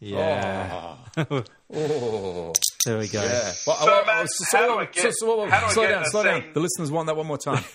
Yeah. 0.00 0.94
Oh. 1.70 2.52
There 2.84 2.98
we 2.98 3.08
go. 3.08 3.20
Yeah. 3.22 3.52
Well, 3.66 3.76
So, 3.76 4.02
well, 4.06 4.24
so- 4.26 4.56
how 4.56 4.60
so- 4.60 4.66
do 4.68 4.78
I 4.78 4.84
get- 4.86 5.02
so- 5.02 5.10
so- 5.10 5.46
how 5.48 5.60
do 5.60 5.66
I 5.66 5.70
slow 5.70 5.88
down, 5.88 6.04
slow 6.06 6.22
down. 6.22 6.44
The 6.54 6.60
listeners 6.60 6.90
want 6.90 7.06
that 7.08 7.16
one 7.16 7.26
more 7.26 7.38
time. 7.38 7.64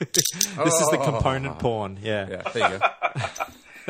This 0.00 0.74
is 0.80 0.88
the 0.90 1.00
component 1.02 1.58
porn. 1.60 1.98
Yeah. 2.02 2.26
Yeah, 2.28 2.42
there 2.52 2.72
you 2.72 2.78
go. 2.78 2.86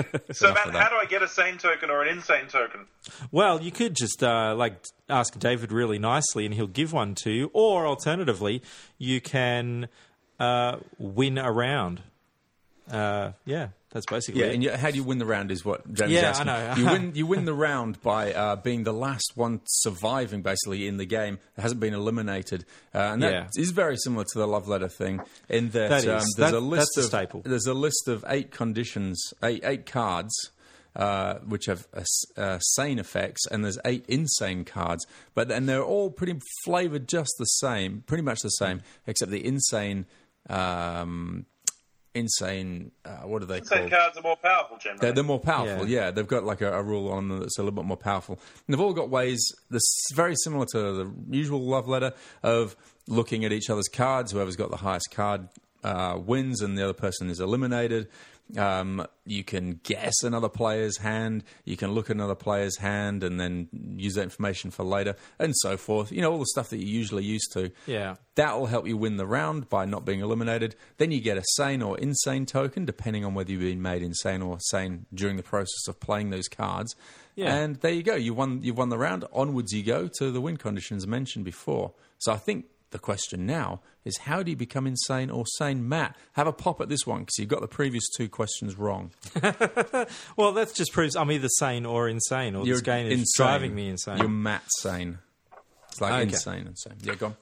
So, 0.33 0.53
Matt, 0.53 0.75
how 0.75 0.89
do 0.89 0.97
I 0.97 1.05
get 1.09 1.23
a 1.23 1.29
sane 1.29 1.57
token 1.57 1.89
or 1.89 2.03
an 2.03 2.09
insane 2.09 2.47
token? 2.49 2.87
Well, 3.31 3.63
you 3.63 3.71
could 3.71 3.95
just 3.95 4.25
uh, 4.25 4.55
like 4.57 4.83
ask 5.09 5.39
David 5.39 5.71
really 5.71 6.01
nicely, 6.01 6.45
and 6.45 6.53
he'll 6.55 6.67
give 6.67 6.93
one 6.93 7.15
to 7.23 7.31
you. 7.31 7.49
Or 7.53 7.87
alternatively, 7.87 8.61
you 8.99 9.21
can 9.21 9.87
uh, 10.41 10.79
win 10.99 11.39
a 11.39 11.53
round. 11.53 12.03
Uh, 12.91 13.33
yeah, 13.45 13.69
that's 13.95 14.05
basically 14.05 14.43
Yeah, 14.43 14.49
it. 14.49 14.55
and 14.55 14.63
you, 14.63 14.71
how 14.73 14.91
do 14.91 14.97
you 14.97 15.05
win 15.05 15.17
the 15.17 15.25
round 15.25 15.51
is 15.51 15.65
what 15.65 15.91
James 15.95 16.13
Yeah, 16.13 16.29
asking. 16.29 16.49
I 16.51 16.75
know. 16.75 16.75
you 16.77 16.85
win. 16.87 17.13
You 17.15 17.27
win 17.27 17.45
the 17.47 17.55
round 17.55 18.03
by 18.03 18.35
uh, 18.35 18.57
being 18.57 18.83
the 18.85 18.93
last 18.93 19.33
one 19.37 19.63
surviving, 19.65 20.43
basically 20.43 20.87
in 20.87 20.99
the 20.99 21.07
game 21.07 21.39
that 21.57 21.63
hasn't 21.63 21.81
been 21.81 21.95
eliminated, 21.95 22.67
uh, 22.95 22.99
and 22.99 23.23
that 23.23 23.51
is 23.57 23.71
Yeah. 23.71 23.75
very 23.75 23.97
similar 23.97 24.25
to 24.25 24.39
the 24.39 24.47
love 24.47 24.69
letter 24.69 24.89
thing. 24.89 25.21
In 25.49 25.71
that, 25.71 25.89
That 25.89 25.99
is. 26.05 26.07
um, 26.09 26.13
there's 26.13 26.35
That- 26.37 26.55
a 26.55 26.61
list 26.61 26.97
a 26.99 27.01
of 27.01 27.07
staple. 27.07 27.41
there's 27.47 27.67
a 27.67 27.73
list 27.75 28.09
of 28.09 28.25
eight 28.29 28.51
conditions, 28.51 29.33
eight 29.43 29.63
eight 29.65 29.87
cards. 29.87 30.35
Uh, 30.97 31.41
which 31.49 31.67
have 31.67 31.89
uh, 31.93 32.05
uh, 32.41 32.57
sane 32.61 33.01
effects, 33.01 33.41
and 33.51 33.65
there's 33.65 33.81
eight 33.85 34.05
insane 34.07 34.65
cards, 34.65 35.05
but 35.35 35.51
and 35.51 35.69
they're 35.69 35.83
all 35.83 36.09
pretty 36.09 36.39
flavored 36.65 37.09
just 37.09 37.33
the 37.41 37.47
same, 37.47 38.05
pretty 38.07 38.23
much 38.23 38.39
the 38.45 38.49
same, 38.51 38.81
except 39.05 39.33
the 39.33 39.45
insane, 39.45 40.07
um, 40.49 41.47
insane. 42.15 42.91
Uh, 43.05 43.11
what 43.27 43.43
are 43.43 43.47
they 43.47 43.59
Insane 43.59 43.79
called? 43.81 43.91
cards 43.91 44.19
are 44.19 44.23
more 44.23 44.37
powerful 44.37 44.77
generally. 44.79 45.01
They're, 45.01 45.13
they're 45.13 45.25
more 45.25 45.41
powerful, 45.41 45.87
Yeah. 45.89 46.05
yeah. 46.07 46.11
They've 46.11 46.27
got 46.27 46.45
like 46.45 46.61
a, 46.61 46.73
a 46.73 46.83
rule 46.83 47.11
on 47.11 47.29
them 47.29 47.41
that's 47.41 47.59
a 47.59 47.63
little 47.63 47.75
bit 47.75 47.85
more 47.85 47.97
powerful. 47.97 48.39
And 48.67 48.73
they've 48.75 48.81
all 48.81 48.93
got 48.93 49.11
ways 49.11 49.45
that's 49.71 50.09
very 50.15 50.35
similar 50.37 50.67
to 50.73 50.79
the 50.79 51.13
usual 51.31 51.61
love 51.61 51.89
letter 51.89 52.13
of 52.43 52.77
looking 53.09 53.45
at 53.45 53.53
each 53.53 53.69
other's 53.71 53.89
cards. 53.89 54.33
Whoever's 54.33 54.57
got 54.57 54.71
the 54.71 54.77
highest 54.79 55.11
card 55.11 55.49
uh, 55.83 56.19
wins 56.25 56.63
and 56.63 56.79
the 56.79 56.85
other 56.85 56.93
person 56.95 57.29
is 57.29 57.41
eliminated. 57.41 58.09
Um, 58.57 59.07
you 59.25 59.43
can 59.43 59.81
guess 59.83 60.23
another 60.23 60.49
player's 60.49 60.99
hand. 60.99 61.45
You 61.65 61.77
can 61.77 61.93
look 61.93 62.11
at 62.11 62.17
another 62.17 62.35
player's 62.35 62.77
hand 62.77 63.25
and 63.25 63.41
then 63.41 63.69
use 63.97 64.15
that 64.15 64.23
information 64.23 64.71
for 64.71 64.85
later, 64.85 65.17
and 65.39 65.55
so 65.57 65.77
forth. 65.77 66.13
You 66.13 66.21
know 66.21 66.31
all 66.31 66.39
the 66.39 66.47
stuff 66.47 66.71
that 66.71 66.77
you're 66.77 66.89
usually 66.89 67.25
used 67.25 67.53
to. 67.55 67.71
Yeah. 67.87 68.17
That 68.35 68.59
will 68.59 68.67
help 68.67 68.87
you 68.87 68.97
win 68.97 69.17
the 69.17 69.27
round 69.27 69.69
by 69.69 69.87
not 69.87 70.05
being 70.05 70.21
eliminated. 70.21 70.77
Then 70.99 71.11
you 71.11 71.21
get 71.21 71.39
a 71.39 71.45
sane 71.55 71.83
or 71.83 71.99
insane 71.99 72.47
token, 72.47 72.85
depending 72.85 73.25
on 73.25 73.35
whether 73.35 73.51
you've 73.51 73.63
been 73.63 73.83
made 73.83 74.03
insane 74.03 74.43
or 74.43 74.59
sane 74.61 75.07
during 75.15 75.37
the 75.37 75.43
process 75.43 75.89
of 75.89 75.99
playing 76.01 76.31
those 76.31 76.49
cards. 76.49 76.95
Yeah. 77.37 77.55
And 77.55 77.77
there 77.77 77.93
you 77.93 78.03
go. 78.03 78.15
You 78.15 78.35
won. 78.35 78.61
You've 78.63 78.79
won 78.79 78.91
the 78.91 78.99
round. 78.99 79.25
Onwards 79.33 79.73
you 79.73 79.83
go 79.83 80.09
to 80.19 80.31
the 80.31 80.41
win 80.41 80.57
conditions 80.59 81.07
mentioned 81.07 81.45
before. 81.45 81.93
So 82.19 82.33
I 82.33 82.37
think 82.37 82.67
the 82.95 82.99
question 82.99 83.45
now 83.45 83.81
is 84.07 84.17
how 84.19 84.43
do 84.43 84.51
you 84.51 84.57
become 84.57 84.87
insane 84.87 85.29
or 85.29 85.45
sane, 85.59 85.87
Matt? 85.87 86.17
Have 86.33 86.47
a 86.47 86.53
pop 86.53 86.81
at 86.81 86.89
this 86.89 87.07
one 87.07 87.21
because 87.21 87.37
you've 87.39 87.49
got 87.51 87.61
the 87.61 87.69
previous 87.69 88.05
two 88.17 88.29
questions 88.31 88.79
wrong. 88.79 89.11
Well, 90.37 90.53
that 90.53 90.73
just 90.75 90.93
proves 90.93 91.15
I'm 91.17 91.31
either 91.31 91.49
sane 91.49 91.85
or 91.85 92.09
insane, 92.09 92.55
or 92.55 92.65
this 92.65 92.81
game 92.81 93.07
is 93.07 93.21
insane. 93.21 93.27
driving 93.47 93.75
me 93.75 93.89
insane. 93.89 94.19
You're 94.19 94.29
Matt 94.29 94.63
sane. 94.79 95.19
It's 95.91 96.01
like 96.01 96.13
Okay. 96.15 96.23
insane 96.33 96.67
and 96.67 96.79
sane. 96.79 96.95
Yeah, 97.03 97.15
go 97.15 97.27
on. 97.27 97.37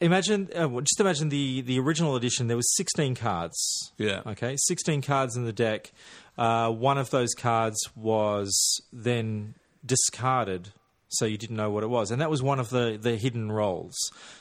Imagine, 0.00 0.48
uh, 0.60 0.68
well, 0.68 0.80
just 0.80 0.98
imagine 1.00 1.28
the 1.28 1.60
the 1.60 1.78
original 1.78 2.16
edition. 2.16 2.48
There 2.48 2.56
was 2.56 2.74
16 2.76 3.14
cards. 3.14 3.92
Yeah. 3.98 4.22
Okay, 4.26 4.56
16 4.56 5.00
cards 5.02 5.36
in 5.36 5.44
the 5.44 5.52
deck. 5.52 5.92
Uh, 6.36 6.70
one 6.70 6.98
of 6.98 7.10
those 7.10 7.34
cards 7.34 7.78
was 7.94 8.80
then 8.92 9.54
discarded, 9.86 10.70
so 11.12 11.24
you 11.24 11.36
didn't 11.38 11.56
know 11.56 11.70
what 11.70 11.82
it 11.82 11.88
was, 11.88 12.10
and 12.10 12.20
that 12.20 12.30
was 12.30 12.42
one 12.42 12.58
of 12.60 12.70
the 12.70 12.98
the 13.00 13.16
hidden 13.16 13.50
roles. 13.52 13.96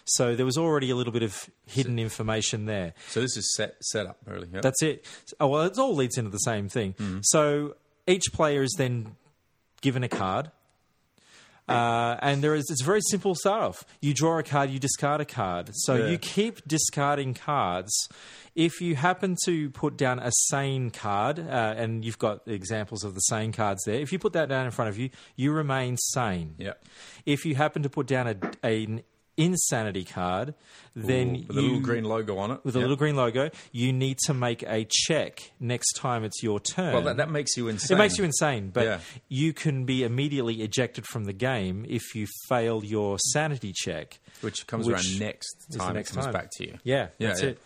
So 0.05 0.35
there 0.35 0.45
was 0.45 0.57
already 0.57 0.89
a 0.89 0.95
little 0.95 1.13
bit 1.13 1.23
of 1.23 1.49
hidden 1.65 1.99
information 1.99 2.65
there. 2.65 2.93
So 3.09 3.21
this 3.21 3.37
is 3.37 3.53
set 3.55 3.75
set 3.83 4.05
up 4.07 4.17
early. 4.27 4.47
Yeah. 4.53 4.61
That's 4.61 4.81
it. 4.81 5.05
Oh, 5.39 5.47
well, 5.47 5.61
it 5.63 5.77
all 5.77 5.95
leads 5.95 6.17
into 6.17 6.31
the 6.31 6.37
same 6.39 6.69
thing. 6.69 6.95
So 7.23 7.75
each 8.07 8.25
player 8.33 8.63
is 8.63 8.73
then 8.77 9.15
given 9.81 10.03
a 10.03 10.09
card. 10.09 10.51
Uh, 11.69 12.17
and 12.21 12.43
there 12.43 12.53
is 12.53 12.65
it's 12.69 12.81
a 12.81 12.85
very 12.85 12.99
simple 13.01 13.33
start 13.35 13.61
off. 13.61 13.85
You 14.01 14.13
draw 14.13 14.37
a 14.39 14.43
card, 14.43 14.69
you 14.71 14.79
discard 14.79 15.21
a 15.21 15.25
card. 15.25 15.69
So 15.73 15.95
Yeah. 15.95 16.09
you 16.09 16.17
keep 16.17 16.67
discarding 16.67 17.33
cards. 17.33 17.93
If 18.55 18.81
you 18.81 18.95
happen 18.95 19.37
to 19.45 19.69
put 19.69 19.95
down 19.97 20.19
a 20.19 20.31
sane 20.49 20.89
card, 20.91 21.39
uh, 21.39 21.73
and 21.77 22.03
you've 22.03 22.19
got 22.19 22.41
examples 22.47 23.03
of 23.03 23.13
the 23.13 23.21
sane 23.21 23.51
cards 23.53 23.83
there, 23.85 23.95
if 23.99 24.11
you 24.11 24.19
put 24.19 24.33
that 24.33 24.49
down 24.49 24.65
in 24.65 24.71
front 24.71 24.89
of 24.89 24.97
you, 24.97 25.09
you 25.35 25.51
remain 25.53 25.95
sane. 25.97 26.55
yeah. 26.57 26.73
If 27.25 27.45
you 27.45 27.55
happen 27.55 27.83
to 27.83 27.89
put 27.89 28.07
down 28.07 28.27
a, 28.27 28.35
an 28.67 29.03
insanity 29.37 30.03
card, 30.03 30.53
then 30.95 31.31
With 31.31 31.41
you, 31.41 31.47
a 31.49 31.53
little 31.53 31.79
green 31.79 32.03
logo 32.03 32.37
on 32.37 32.51
it. 32.51 32.59
with 32.65 32.75
a 32.75 32.79
little 32.79 32.97
green 32.97 33.15
logo, 33.15 33.49
you 33.71 33.93
need 33.93 34.17
to 34.25 34.33
make 34.33 34.63
a 34.63 34.85
check 34.89 35.51
next 35.59 35.93
time 35.93 36.23
it's 36.25 36.43
your 36.43 36.59
turn. 36.59 36.93
Well, 36.93 37.03
that, 37.03 37.17
that 37.17 37.29
makes 37.31 37.55
you 37.55 37.69
insane. 37.69 37.95
it 37.95 37.99
makes 37.99 38.17
you 38.17 38.25
insane, 38.25 38.69
but 38.71 38.83
Yeah. 38.83 38.99
you 39.29 39.53
can 39.53 39.85
be 39.85 40.03
immediately 40.03 40.61
ejected 40.61 41.05
from 41.07 41.23
the 41.23 41.33
game 41.33 41.85
if 41.87 42.13
you 42.15 42.27
fail 42.49 42.83
your 42.83 43.17
sanity 43.31 43.71
check. 43.73 44.19
which 44.41 44.67
comes 44.67 44.85
which 44.87 44.95
around 44.95 45.19
next 45.19 45.55
time. 45.77 45.93
next 45.93 46.11
it 46.11 46.13
comes 46.15 46.25
time. 46.25 46.33
back 46.33 46.49
to 46.57 46.65
you. 46.67 46.77
Yeah, 46.83 47.07
Yeah, 47.17 47.27
that's 47.29 47.41
yeah. 47.43 47.49
it. 47.51 47.61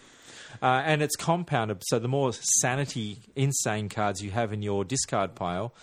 Uh, 0.61 0.81
and 0.85 1.01
it's 1.01 1.15
compounded. 1.15 1.81
So 1.85 1.99
the 1.99 2.07
more 2.07 2.33
sanity, 2.33 3.19
insane 3.35 3.89
cards 3.89 4.21
you 4.21 4.31
have 4.31 4.53
in 4.53 4.61
your 4.61 4.83
discard 4.83 5.35
pile, 5.35 5.73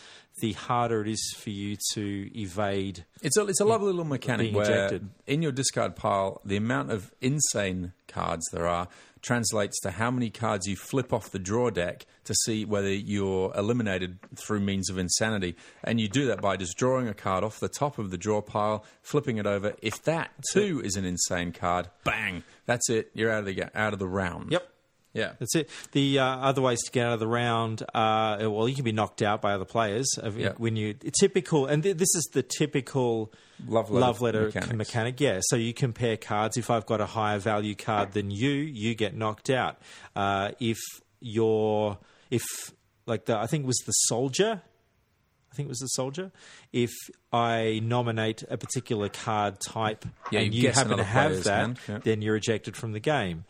the 0.40 0.52
harder 0.52 1.02
it 1.02 1.08
is 1.08 1.34
for 1.38 1.50
you 1.50 1.76
to 1.92 2.30
evade. 2.34 3.04
It's 3.22 3.36
a 3.36 3.46
it's 3.46 3.60
a 3.60 3.64
lovely 3.64 3.88
little 3.88 4.04
mechanic 4.04 4.54
where 4.54 4.64
ejected. 4.64 5.08
in 5.26 5.42
your 5.42 5.52
discard 5.52 5.94
pile, 5.94 6.40
the 6.44 6.56
amount 6.56 6.90
of 6.90 7.12
insane 7.20 7.92
cards 8.08 8.46
there 8.52 8.66
are 8.66 8.88
translates 9.22 9.78
to 9.80 9.92
how 9.92 10.10
many 10.10 10.30
cards 10.30 10.66
you 10.66 10.76
flip 10.76 11.12
off 11.12 11.30
the 11.30 11.38
draw 11.38 11.70
deck 11.70 12.06
to 12.24 12.34
see 12.34 12.64
whether 12.64 12.92
you're 12.92 13.52
eliminated 13.56 14.18
through 14.34 14.60
means 14.60 14.90
of 14.90 14.98
insanity. 14.98 15.54
And 15.84 16.00
you 16.00 16.08
do 16.08 16.26
that 16.26 16.40
by 16.40 16.56
just 16.56 16.76
drawing 16.76 17.08
a 17.08 17.14
card 17.14 17.44
off 17.44 17.60
the 17.60 17.68
top 17.68 17.98
of 17.98 18.10
the 18.10 18.18
draw 18.18 18.40
pile, 18.40 18.84
flipping 19.00 19.38
it 19.38 19.46
over. 19.46 19.74
If 19.80 20.02
that 20.04 20.32
too 20.52 20.82
is 20.84 20.96
an 20.96 21.04
insane 21.04 21.52
card, 21.52 21.88
bang, 22.04 22.42
that's 22.66 22.88
it. 22.90 23.10
You're 23.14 23.30
out 23.30 23.40
of 23.40 23.46
the 23.46 23.78
out 23.78 23.92
of 23.92 23.98
the 23.98 24.08
round. 24.08 24.52
Yep. 24.52 24.68
Yeah. 25.14 25.32
That's 25.38 25.54
it. 25.54 25.68
The 25.92 26.20
uh, 26.20 26.24
other 26.24 26.62
ways 26.62 26.80
to 26.84 26.90
get 26.90 27.06
out 27.06 27.12
of 27.12 27.20
the 27.20 27.26
round, 27.26 27.82
uh, 27.94 28.38
well, 28.40 28.66
you 28.66 28.74
can 28.74 28.82
be 28.84 28.92
knocked 28.92 29.20
out 29.20 29.42
by 29.42 29.52
other 29.52 29.66
players 29.66 30.08
Yeah. 30.34 30.52
when 30.56 30.74
you 30.74 30.94
typical, 31.20 31.66
and 31.66 31.82
th- 31.82 31.98
this 31.98 32.08
is 32.14 32.30
the 32.32 32.42
typical 32.42 33.30
Love 33.68 34.22
letter 34.22 34.46
mechanic. 34.46 34.76
mechanics. 34.76 35.20
Yeah, 35.20 35.40
so 35.42 35.56
you 35.56 35.74
compare 35.74 36.16
cards. 36.16 36.56
If 36.56 36.70
I've 36.70 36.86
got 36.86 37.02
a 37.02 37.06
higher 37.06 37.38
value 37.38 37.74
card 37.74 38.12
than 38.12 38.30
you, 38.30 38.48
you 38.50 38.94
get 38.94 39.14
knocked 39.14 39.50
out. 39.50 39.76
Uh, 40.16 40.52
if 40.60 40.78
you're, 41.20 41.98
if 42.30 42.44
like 43.04 43.26
the, 43.26 43.36
I 43.36 43.46
think 43.46 43.64
it 43.64 43.66
was 43.66 43.82
the 43.84 43.92
soldier. 43.92 44.62
I 45.52 45.54
think 45.54 45.66
it 45.66 45.68
was 45.68 45.80
the 45.80 45.88
soldier. 45.88 46.32
If 46.72 46.92
I 47.32 47.80
nominate 47.82 48.42
a 48.48 48.56
particular 48.56 49.10
card 49.10 49.60
type 49.60 50.06
Yeah, 50.30 50.40
and 50.40 50.54
you 50.54 50.62
you 50.62 50.72
happen 50.72 50.96
to 50.96 51.04
have 51.04 51.44
that, 51.44 51.76
yeah. 51.86 51.98
then 52.02 52.22
you're 52.22 52.36
ejected 52.36 52.74
from 52.74 52.92
the 52.92 53.00
game. 53.00 53.44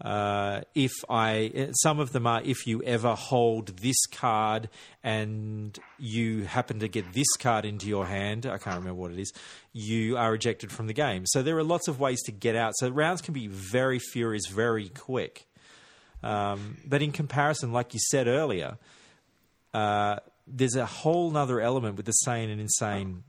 Uh, 0.00 0.60
if 0.76 0.92
I, 1.10 1.70
some 1.72 1.98
of 1.98 2.12
them 2.12 2.24
are 2.24 2.40
if 2.44 2.68
you 2.68 2.80
ever 2.84 3.16
hold 3.16 3.78
this 3.78 4.06
card 4.06 4.68
and 5.02 5.76
you 5.98 6.44
happen 6.44 6.78
to 6.78 6.86
get 6.86 7.12
this 7.12 7.26
card 7.40 7.64
into 7.64 7.88
your 7.88 8.06
hand, 8.06 8.46
I 8.46 8.58
can't 8.58 8.76
remember 8.76 8.94
what 9.00 9.10
it 9.10 9.18
is, 9.18 9.32
you 9.72 10.16
are 10.16 10.32
ejected 10.34 10.70
from 10.70 10.86
the 10.86 10.92
game. 10.92 11.24
So 11.26 11.42
there 11.42 11.58
are 11.58 11.64
lots 11.64 11.88
of 11.88 11.98
ways 11.98 12.22
to 12.26 12.32
get 12.32 12.54
out. 12.54 12.74
So 12.76 12.88
rounds 12.88 13.20
can 13.20 13.34
be 13.34 13.48
very 13.48 13.98
furious, 13.98 14.46
very 14.46 14.88
quick. 14.90 15.48
Um, 16.22 16.76
but 16.86 17.02
in 17.02 17.10
comparison, 17.10 17.72
like 17.72 17.92
you 17.92 18.00
said 18.10 18.28
earlier, 18.28 18.78
uh, 19.74 20.18
there's 20.50 20.76
a 20.76 20.86
whole 20.86 21.30
nother 21.30 21.60
element 21.60 21.96
with 21.96 22.06
the 22.06 22.12
sane 22.12 22.50
and 22.50 22.60
insane 22.60 23.24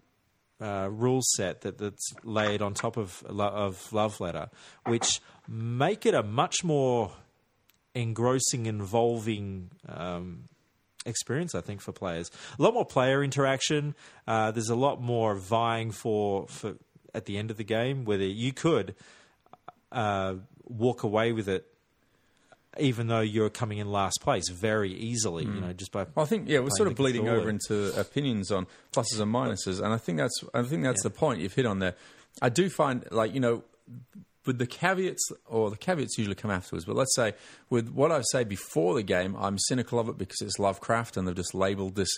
uh, 0.62 0.90
rule 0.92 1.22
set 1.36 1.62
that, 1.62 1.78
that's 1.78 2.14
laid 2.24 2.62
on 2.62 2.74
top 2.74 2.98
of 2.98 3.24
of 3.28 3.92
Love 3.94 4.20
Letter, 4.20 4.50
which 4.86 5.22
make 5.48 6.06
it 6.06 6.14
a 6.14 6.24
much 6.24 6.64
more 6.64 7.12
engrossing, 7.96 8.66
involving 8.66 9.72
um, 9.88 10.46
experience. 11.06 11.56
I 11.56 11.62
think 11.62 11.82
for 11.82 11.92
players, 11.92 12.30
a 12.58 12.62
lot 12.62 12.74
more 12.74 12.86
player 12.86 13.24
interaction. 13.24 13.96
Uh, 14.28 14.52
there's 14.52 14.70
a 14.70 14.76
lot 14.76 15.02
more 15.02 15.36
vying 15.36 15.92
for 15.92 16.48
for 16.48 16.76
at 17.14 17.26
the 17.26 17.38
end 17.38 17.52
of 17.52 17.58
the 17.58 17.64
game, 17.64 18.06
whether 18.06 18.26
you 18.26 18.54
could 18.54 18.96
uh, 19.92 20.36
walk 20.66 21.04
away 21.04 21.32
with 21.32 21.48
it. 21.48 21.66
Even 22.78 23.08
though 23.08 23.22
you're 23.22 23.50
coming 23.50 23.80
in 23.80 23.92
last 23.92 24.22
place 24.22 24.48
very 24.50 24.94
easily, 24.94 25.44
you 25.44 25.52
hmm. 25.52 25.62
know, 25.62 25.74
just 25.74 25.92
by 25.92 26.06
Well, 26.16 26.24
I 26.24 26.26
think 26.26 26.48
yeah, 26.48 26.60
we're 26.60 26.70
sort 26.70 26.88
of 26.88 26.96
bleeding 26.96 27.28
over 27.28 27.50
into 27.50 28.00
opinions 28.00 28.52
on 28.52 28.68
pluses 28.92 29.20
and 29.20 29.34
minuses, 29.34 29.82
and 29.84 29.92
I 29.92 29.98
think 29.98 30.20
that's 30.20 30.44
I 30.54 30.62
think 30.62 30.84
that's 30.84 31.02
the 31.02 31.10
point 31.10 31.42
you've 31.42 31.56
hit 31.56 31.66
on 31.66 31.80
there. 31.80 31.96
I 32.42 32.50
do 32.50 32.70
find 32.70 33.04
like 33.12 33.34
you 33.34 33.40
know 33.40 33.64
with 34.50 34.58
the 34.58 34.66
caveats 34.66 35.32
or 35.46 35.70
the 35.70 35.78
caveats 35.78 36.18
usually 36.18 36.34
come 36.34 36.50
afterwards, 36.50 36.86
but 36.86 36.96
let's 36.96 37.16
say 37.16 37.34
with 37.70 37.90
what 37.90 38.12
I 38.12 38.22
say 38.32 38.44
before 38.44 38.96
the 38.96 39.04
game, 39.04 39.36
I'm 39.40 39.60
cynical 39.60 40.00
of 40.00 40.10
it 40.10 40.18
because 40.18 40.42
it's 40.42 40.58
Lovecraft 40.58 41.18
and 41.18 41.28
they've 41.28 41.36
just 41.36 41.54
labelled 41.54 41.94
this 41.94 42.10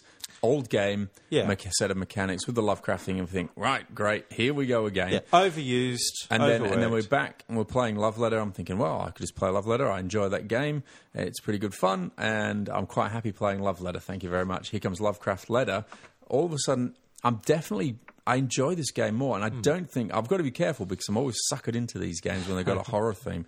old 0.41 0.70
game 0.70 1.10
Yeah. 1.30 1.46
mecha- 1.46 1.72
set 1.74 1.91
of 1.91 1.98
mechanics 1.98 2.48
with 2.48 2.56
the 2.56 2.62
Lovecraft 2.62 3.04
thing 3.04 3.20
and 3.20 3.30
think 3.30 3.52
right, 3.58 3.84
great, 3.94 4.32
here 4.32 4.54
we 4.54 4.65
go 4.65 4.86
again. 4.86 5.12
Yeah, 5.12 5.20
overused, 5.34 6.00
And 6.30 6.41
then, 6.41 6.63
and 6.65 6.82
then 6.82 6.89
we're 6.89 7.04
back 7.04 7.44
and 7.50 7.58
we're 7.58 7.65
playing 7.65 7.98
Love 7.98 8.17
Letter. 8.17 8.39
I'm 8.39 8.54
thinking, 8.54 8.78
well, 8.78 9.02
I 9.02 9.08
could 9.12 9.17
just 9.24 9.36
play 9.36 9.50
Love 9.50 9.67
Letter. 9.67 9.91
I 9.91 10.00
enjoy 10.00 10.30
that 10.30 10.48
game. 10.48 10.84
It's 11.13 11.41
pretty 11.41 11.60
good 11.60 11.76
fun, 11.76 12.12
and 12.17 12.70
I'm 12.70 12.86
quite 12.86 13.12
happy 13.12 13.34
playing 13.34 13.60
Love 13.62 13.82
Letter. 13.82 14.00
Thank 14.00 14.24
you 14.24 14.30
very 14.30 14.46
much. 14.46 14.70
Here 14.70 14.80
comes 14.80 15.02
Lovecraft 15.02 15.50
Letter. 15.50 15.84
All 16.30 16.46
of 16.46 16.54
a 16.54 16.58
sudden, 16.60 16.96
I'm 17.26 17.41
definitely 17.46 17.98
I 18.28 18.36
enjoy 18.36 18.76
this 18.76 18.92
game 18.92 19.16
more, 19.16 19.36
and 19.36 19.44
I 19.44 19.50
Hmm. 19.50 19.62
don't 19.62 19.92
think 19.92 20.14
I've 20.14 20.28
got 20.28 20.38
to 20.38 20.44
be 20.44 20.52
careful 20.52 20.86
because 20.86 21.08
I'm 21.10 21.18
always 21.18 21.38
suckered 21.52 21.76
into 21.76 21.98
these 22.00 22.22
games 22.22 22.48
when 22.48 22.56
they've 22.58 22.66
got 22.66 22.78
a 22.78 22.84
horror 22.92 23.14
theme. 23.14 23.46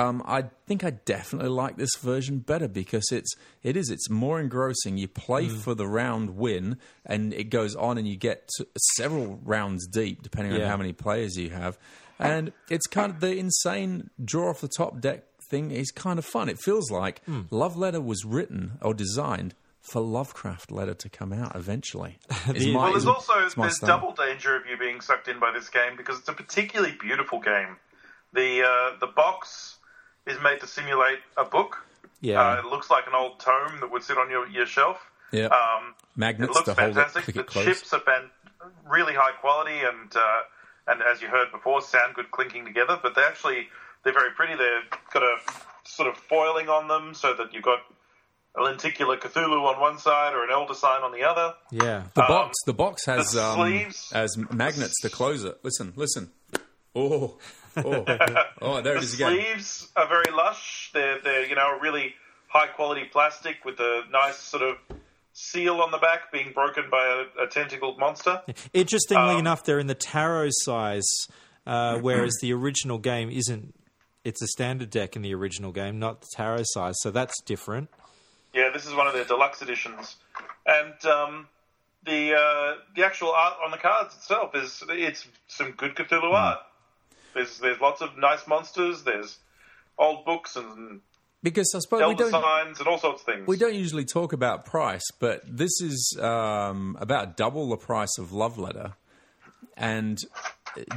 Um, 0.00 0.22
I 0.26 0.44
think 0.68 0.84
I 0.84 0.90
definitely 0.90 1.48
like 1.50 1.76
this 1.76 1.96
version 2.00 2.38
better 2.38 2.68
because 2.68 3.10
it's 3.10 3.34
it 3.64 3.76
is 3.76 3.90
it's 3.90 4.08
more 4.08 4.38
engrossing. 4.40 4.96
You 4.96 5.08
play 5.08 5.48
Hmm. 5.48 5.56
for 5.56 5.74
the 5.74 5.88
round 5.88 6.36
win, 6.36 6.78
and 7.04 7.34
it 7.34 7.50
goes 7.50 7.74
on, 7.74 7.98
and 7.98 8.06
you 8.06 8.16
get 8.16 8.48
several 8.96 9.40
rounds 9.44 9.86
deep 9.88 10.22
depending 10.22 10.54
on 10.54 10.60
how 10.68 10.76
many 10.76 10.92
players 10.92 11.36
you 11.36 11.50
have, 11.50 11.76
and 12.18 12.52
it's 12.70 12.86
kind 12.86 13.12
of 13.12 13.18
the 13.20 13.36
insane 13.36 14.10
draw 14.24 14.50
off 14.50 14.60
the 14.60 14.68
top 14.68 15.00
deck 15.00 15.24
thing 15.50 15.70
is 15.72 15.90
kind 15.90 16.18
of 16.18 16.24
fun. 16.24 16.48
It 16.48 16.60
feels 16.60 16.90
like 16.90 17.24
Hmm. 17.24 17.42
Love 17.50 17.76
Letter 17.76 18.00
was 18.00 18.24
written 18.24 18.78
or 18.82 18.94
designed 18.94 19.54
for 19.80 20.00
Lovecraft 20.02 20.70
Letter 20.70 20.94
to 20.94 21.08
come 21.08 21.32
out 21.32 21.54
eventually. 21.56 22.18
Is 22.54 22.64
The- 22.64 22.72
my- 22.74 22.84
Well, 22.84 22.92
there's 22.92 23.06
also 23.06 23.34
there's 23.56 23.76
style. 23.76 23.88
double 24.00 24.12
danger 24.12 24.54
of 24.56 24.66
you 24.66 24.76
being 24.76 25.00
sucked 25.00 25.28
in 25.28 25.38
by 25.38 25.52
this 25.52 25.68
game 25.68 25.96
because 25.96 26.18
it's 26.18 26.28
a 26.28 26.32
particularly 26.32 26.94
beautiful 27.00 27.40
game. 27.40 27.76
The 28.34 28.62
uh, 28.62 28.98
the 29.00 29.06
box 29.06 29.76
is 30.26 30.36
made 30.42 30.60
to 30.60 30.66
simulate 30.66 31.18
a 31.36 31.44
book. 31.44 31.84
Yeah. 32.20 32.40
uh, 32.42 32.58
it 32.58 32.64
looks 32.66 32.90
like 32.90 33.06
an 33.06 33.14
old 33.14 33.38
tome 33.40 33.80
that 33.80 33.90
would 33.92 34.02
sit 34.02 34.18
on 34.18 34.28
your, 34.28 34.46
your 34.48 34.66
shelf. 34.66 34.98
Yeah. 35.32 35.46
Um, 35.46 35.94
Magnets 36.16 36.50
it 36.50 36.54
looks 36.54 36.64
to 36.66 36.74
hold 36.74 36.90
it, 36.90 36.94
fantastic. 36.94 37.22
click 37.24 37.34
the 37.36 37.40
it 37.42 37.46
close. 37.46 37.64
chips 37.64 37.92
are 37.92 38.00
ban- 38.04 38.30
really 38.90 39.14
high 39.14 39.32
quality 39.40 39.78
and 39.78 40.14
uh, 40.16 40.40
and 40.88 41.00
as 41.02 41.22
you 41.22 41.28
heard 41.28 41.52
before, 41.52 41.80
sound 41.80 42.14
good 42.14 42.30
clinking 42.30 42.64
together. 42.64 42.98
But 43.02 43.14
they 43.14 43.22
actually 43.22 43.68
they're 44.04 44.12
very 44.12 44.32
pretty. 44.32 44.54
They've 44.54 44.90
got 45.12 45.22
a 45.22 45.36
sort 45.84 46.08
of 46.08 46.16
foiling 46.16 46.68
on 46.68 46.88
them 46.88 47.14
so 47.14 47.34
that 47.34 47.54
you've 47.54 47.62
got 47.62 47.78
a 48.56 48.62
lenticular 48.62 49.16
Cthulhu 49.16 49.62
on 49.74 49.80
one 49.80 49.98
side 49.98 50.34
or 50.34 50.44
an 50.44 50.50
Elder 50.50 50.74
Sign 50.74 51.02
on 51.02 51.12
the 51.12 51.22
other. 51.22 51.54
Yeah. 51.70 52.04
The 52.14 52.22
box, 52.22 52.56
the 52.66 52.72
box 52.72 53.06
has 53.06 53.32
the 53.32 53.42
um, 53.44 53.56
sleeves. 53.56 54.12
as 54.14 54.36
magnets 54.52 55.00
to 55.02 55.10
close 55.10 55.44
it. 55.44 55.58
Listen, 55.62 55.92
listen. 55.96 56.30
Oh, 56.94 57.38
oh, 57.76 58.04
oh! 58.62 58.80
There 58.80 58.96
it 58.96 59.00
The 59.00 59.04
is 59.04 59.14
again. 59.14 59.36
The 59.36 59.42
sleeves 59.42 59.88
are 59.94 60.08
very 60.08 60.32
lush. 60.34 60.90
They're 60.94 61.20
they're 61.22 61.46
you 61.46 61.54
know 61.54 61.78
really 61.80 62.14
high 62.48 62.66
quality 62.66 63.04
plastic 63.12 63.64
with 63.64 63.78
a 63.78 64.02
nice 64.10 64.38
sort 64.38 64.62
of 64.62 64.76
seal 65.34 65.80
on 65.80 65.92
the 65.92 65.98
back 65.98 66.32
being 66.32 66.50
broken 66.52 66.84
by 66.90 67.24
a, 67.38 67.44
a 67.44 67.46
tentacled 67.46 67.98
monster. 67.98 68.42
Interestingly 68.72 69.34
Um, 69.34 69.38
enough, 69.38 69.62
they're 69.64 69.78
in 69.78 69.86
the 69.86 69.94
tarot 69.94 70.48
size, 70.62 71.06
uh, 71.66 71.98
whereas 72.00 72.36
the 72.40 72.52
original 72.52 72.98
game 72.98 73.30
isn't. 73.30 73.74
It's 74.24 74.42
a 74.42 74.48
standard 74.48 74.90
deck 74.90 75.14
in 75.14 75.22
the 75.22 75.32
original 75.34 75.70
game, 75.70 75.98
not 76.00 76.22
the 76.22 76.26
tarot 76.34 76.64
size, 76.64 76.96
so 77.00 77.10
that's 77.12 77.40
different. 77.42 77.88
Yeah, 78.54 78.70
this 78.72 78.86
is 78.86 78.94
one 78.94 79.06
of 79.06 79.12
their 79.12 79.24
deluxe 79.24 79.60
editions, 79.62 80.16
and 80.66 81.04
um, 81.04 81.48
the 82.04 82.34
uh, 82.34 82.74
the 82.96 83.04
actual 83.04 83.30
art 83.30 83.54
on 83.64 83.70
the 83.70 83.76
cards 83.76 84.14
itself 84.16 84.54
is 84.54 84.82
it's 84.88 85.26
some 85.48 85.72
good 85.72 85.94
Cthulhu 85.94 86.32
art. 86.32 86.58
There's 87.34 87.58
there's 87.58 87.80
lots 87.80 88.00
of 88.00 88.16
nice 88.18 88.46
monsters. 88.46 89.02
There's 89.02 89.38
old 89.98 90.24
books 90.24 90.56
and 90.56 91.00
Because 91.42 91.72
I 91.74 91.80
suppose 91.80 91.98
we 91.98 92.04
elder 92.04 92.30
don't 92.30 92.42
signs 92.42 92.78
and 92.78 92.88
all 92.88 92.98
sorts 92.98 93.22
of 93.22 93.26
things. 93.26 93.46
we 93.46 93.56
don't 93.56 93.74
usually 93.74 94.04
talk 94.04 94.32
about 94.32 94.64
price, 94.64 95.04
but 95.18 95.42
this 95.46 95.80
is 95.80 96.18
um, 96.20 96.96
about 97.00 97.36
double 97.36 97.68
the 97.68 97.76
price 97.76 98.16
of 98.18 98.32
Love 98.32 98.58
Letter, 98.58 98.94
and 99.76 100.18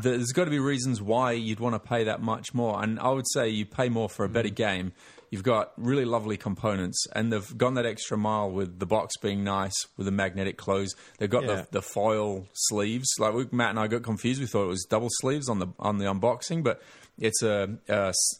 there's 0.02 0.32
got 0.32 0.46
to 0.46 0.52
be 0.52 0.60
reasons 0.60 1.02
why 1.02 1.34
you'd 1.34 1.60
want 1.60 1.76
to 1.76 1.80
pay 1.80 2.04
that 2.06 2.22
much 2.22 2.54
more. 2.54 2.82
And 2.82 3.00
I 3.00 3.10
would 3.10 3.28
say 3.34 3.50
you 3.50 3.66
pay 3.66 3.90
more 3.90 4.08
for 4.10 4.24
a 4.24 4.30
better 4.30 4.50
game. 4.50 4.94
You've 5.32 5.44
got 5.44 5.72
really 5.78 6.06
lovely 6.06 6.38
components, 6.38 7.08
and 7.16 7.32
they've 7.32 7.58
gone 7.58 7.74
that 7.76 7.86
extra 7.86 8.18
mile 8.18 8.52
with 8.52 8.80
the 8.80 8.86
box 8.86 9.16
being 9.18 9.44
nice 9.44 9.74
with 9.98 10.06
the 10.06 10.12
magnetic 10.12 10.58
close. 10.58 10.94
They've 11.18 11.30
got 11.30 11.44
Yeah. 11.44 11.56
the, 11.56 11.68
the 11.72 11.82
foil 11.82 12.48
sleeves. 12.54 13.08
Like 13.18 13.34
we, 13.34 13.48
Matt 13.52 13.70
and 13.72 13.80
I 13.80 13.88
got 13.88 14.04
confused. 14.04 14.42
We 14.42 14.46
thought 14.48 14.66
it 14.66 14.68
was 14.68 14.86
double 14.90 15.08
sleeves 15.10 15.48
on 15.50 15.60
the 15.60 15.68
on 15.80 15.98
the 16.00 16.06
unboxing, 16.06 16.64
but 16.64 16.82
it's 17.18 17.42
a 17.42 17.78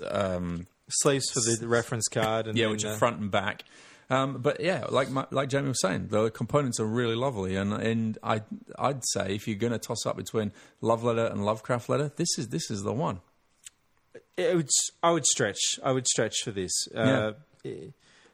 um, 0.10 0.68
Sleeves 0.90 1.30
for 1.32 1.40
the 1.40 1.68
reference 1.70 2.10
card, 2.10 2.48
and 2.48 2.58
yeah, 2.58 2.66
then, 2.66 2.72
which 2.72 2.84
uh, 2.84 2.90
are 2.90 2.98
front 2.98 3.20
and 3.22 3.32
back. 3.32 3.64
Um, 4.10 4.40
but 4.42 4.60
yeah, 4.60 4.84
like 4.90 5.10
my, 5.10 5.26
like 5.32 5.48
Jamie 5.48 5.70
was 5.70 5.80
saying, 5.82 6.08
the 6.10 6.30
components 6.30 6.82
are 6.82 6.86
really 6.86 7.16
lovely, 7.16 7.56
and 7.56 7.72
and 7.72 8.18
I 8.22 8.42
I'd 8.78 9.06
say 9.06 9.34
if 9.36 9.48
you're 9.48 9.56
going 9.58 9.72
to 9.72 9.80
toss 9.80 10.06
up 10.06 10.18
between 10.18 10.52
Love 10.82 11.06
Letter 11.06 11.28
and 11.28 11.46
Lovecraft 11.46 11.88
Letter, 11.88 12.12
this 12.18 12.38
is 12.38 12.50
this 12.50 12.70
is 12.70 12.84
the 12.84 12.92
one. 12.92 13.22
It 14.38 14.56
would, 14.56 14.70
I 15.04 15.12
would 15.12 15.26
stretch. 15.26 15.80
I 15.84 15.92
would 15.92 16.08
stretch 16.08 16.36
for 16.44 16.52
this. 16.52 16.88
Uh, 16.94 17.34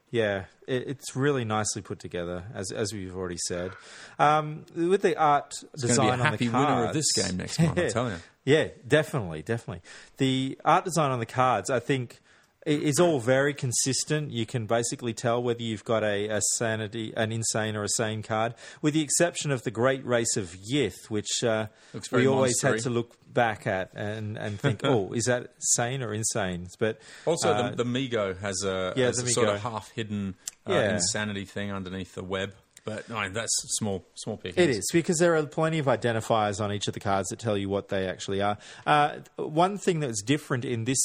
yeah, 0.10 0.46
it, 0.68 0.88
it's 0.88 1.16
really 1.16 1.44
nicely 1.44 1.82
put 1.82 2.00
together, 2.00 2.46
as 2.54 2.72
as 2.72 2.94
we've 2.94 3.16
already 3.16 3.38
said. 3.48 3.72
Um, 4.18 4.66
with 4.76 5.02
the 5.02 5.18
art 5.18 5.54
Going 5.62 5.72
to 5.82 5.88
design 5.88 6.06
be 6.06 6.10
a 6.10 6.14
on 6.14 6.20
happy 6.20 6.46
the 6.46 6.52
cards, 6.52 6.70
winner 6.70 6.86
of 6.88 6.94
this 6.94 7.12
game 7.14 7.38
next 7.38 7.60
month. 7.60 7.80
I 7.80 7.88
tell 7.90 8.10
you. 8.10 8.18
Yeah, 8.46 8.70
definitely, 8.88 9.42
definitely. 9.42 9.82
The 10.18 10.58
art 10.64 10.86
design 10.86 11.12
on 11.12 11.20
the 11.20 11.26
cards, 11.26 11.70
I 11.70 11.80
think, 11.80 12.20
is 12.68 13.00
all 13.00 13.20
very 13.20 13.54
consistent. 13.54 14.32
You 14.32 14.46
can 14.46 14.66
basically 14.66 15.14
tell 15.14 15.42
whether 15.42 15.62
you've 15.62 15.84
got 15.86 16.04
a, 16.04 16.28
a 16.28 16.42
sanity, 16.56 17.14
an 17.16 17.32
insane 17.32 17.76
or 17.76 17.84
a 17.84 17.90
sane 17.90 18.24
card, 18.24 18.54
with 18.82 18.94
the 18.94 19.02
exception 19.02 19.52
of 19.52 19.64
the 19.64 19.72
Great 19.72 20.06
Race 20.06 20.36
of 20.38 20.56
Yith, 20.72 21.10
which 21.10 21.44
uh, 21.44 21.68
we 22.12 22.28
always 22.28 22.62
had 22.62 22.80
to 22.80 22.90
look 22.90 23.16
back 23.34 23.68
at 23.68 23.92
and, 23.94 24.38
and 24.38 24.60
think, 24.60 24.82
oh, 24.84 25.14
is 25.14 25.26
that 25.26 25.52
sane 25.60 26.02
or 26.04 26.14
insane? 26.14 26.68
But 26.80 27.00
Also, 27.26 27.52
uh, 27.52 27.70
the, 27.72 27.78
the 27.78 27.86
Mi-Go 27.86 28.34
has 28.36 28.64
a, 28.64 28.94
yeah, 28.96 29.06
has 29.06 29.20
a 29.20 29.28
sort 29.30 29.50
of 29.50 29.62
half 29.62 29.92
hidden 29.92 30.36
uh, 30.68 30.74
Yeah. 30.74 30.94
insanity 30.94 31.46
thing 31.46 31.72
underneath 31.72 32.16
the 32.16 32.24
web. 32.24 32.54
But 32.88 33.10
no, 33.10 33.28
that's 33.28 33.52
small 33.78 34.06
small 34.14 34.38
pickings. 34.38 34.58
It 34.58 34.70
is 34.70 34.90
because 34.94 35.18
there 35.18 35.36
are 35.36 35.46
plenty 35.46 35.78
of 35.78 35.88
identifiers 35.88 36.64
on 36.64 36.72
each 36.72 36.88
of 36.88 36.94
the 36.94 37.02
cards 37.02 37.28
that 37.28 37.38
tell 37.38 37.58
you 37.58 37.68
what 37.68 37.90
they 37.90 38.08
actually 38.08 38.42
are. 38.42 38.58
Uh, 38.86 39.18
one 39.36 39.78
thing 39.78 40.00
that's 40.00 40.22
different 40.22 40.64
in 40.64 40.86
this 40.86 40.98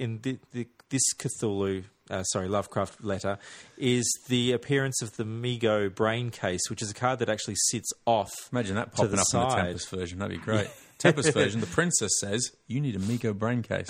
in 0.00 0.18
the, 0.22 0.38
the, 0.52 0.66
this 0.90 1.14
Cthulhu, 1.14 1.84
uh, 2.10 2.24
sorry, 2.24 2.48
Lovecraft 2.48 3.04
letter, 3.04 3.38
is 3.76 4.04
the 4.26 4.50
appearance 4.50 5.00
of 5.00 5.16
the 5.16 5.24
Mi-Go 5.24 5.88
brain 5.88 6.30
case, 6.32 6.68
which 6.68 6.82
is 6.82 6.90
a 6.90 6.94
card 6.94 7.20
that 7.20 7.28
actually 7.28 7.56
sits 7.68 7.92
off. 8.04 8.32
Imagine 8.50 8.74
that 8.74 8.90
popping 8.90 9.06
up 9.06 9.10
in 9.12 9.16
the 9.18 9.22
side. 9.22 9.64
Tempest 9.64 9.90
version. 9.90 10.18
That'd 10.18 10.36
be 10.36 10.44
great. 10.44 10.66
Tempest 10.98 11.32
version, 11.32 11.60
the 11.60 11.66
princess 11.66 12.10
says, 12.20 12.50
"You 12.66 12.80
need 12.80 12.96
a 12.96 12.98
Mi-Go 12.98 13.32
brain 13.32 13.62
case." 13.62 13.88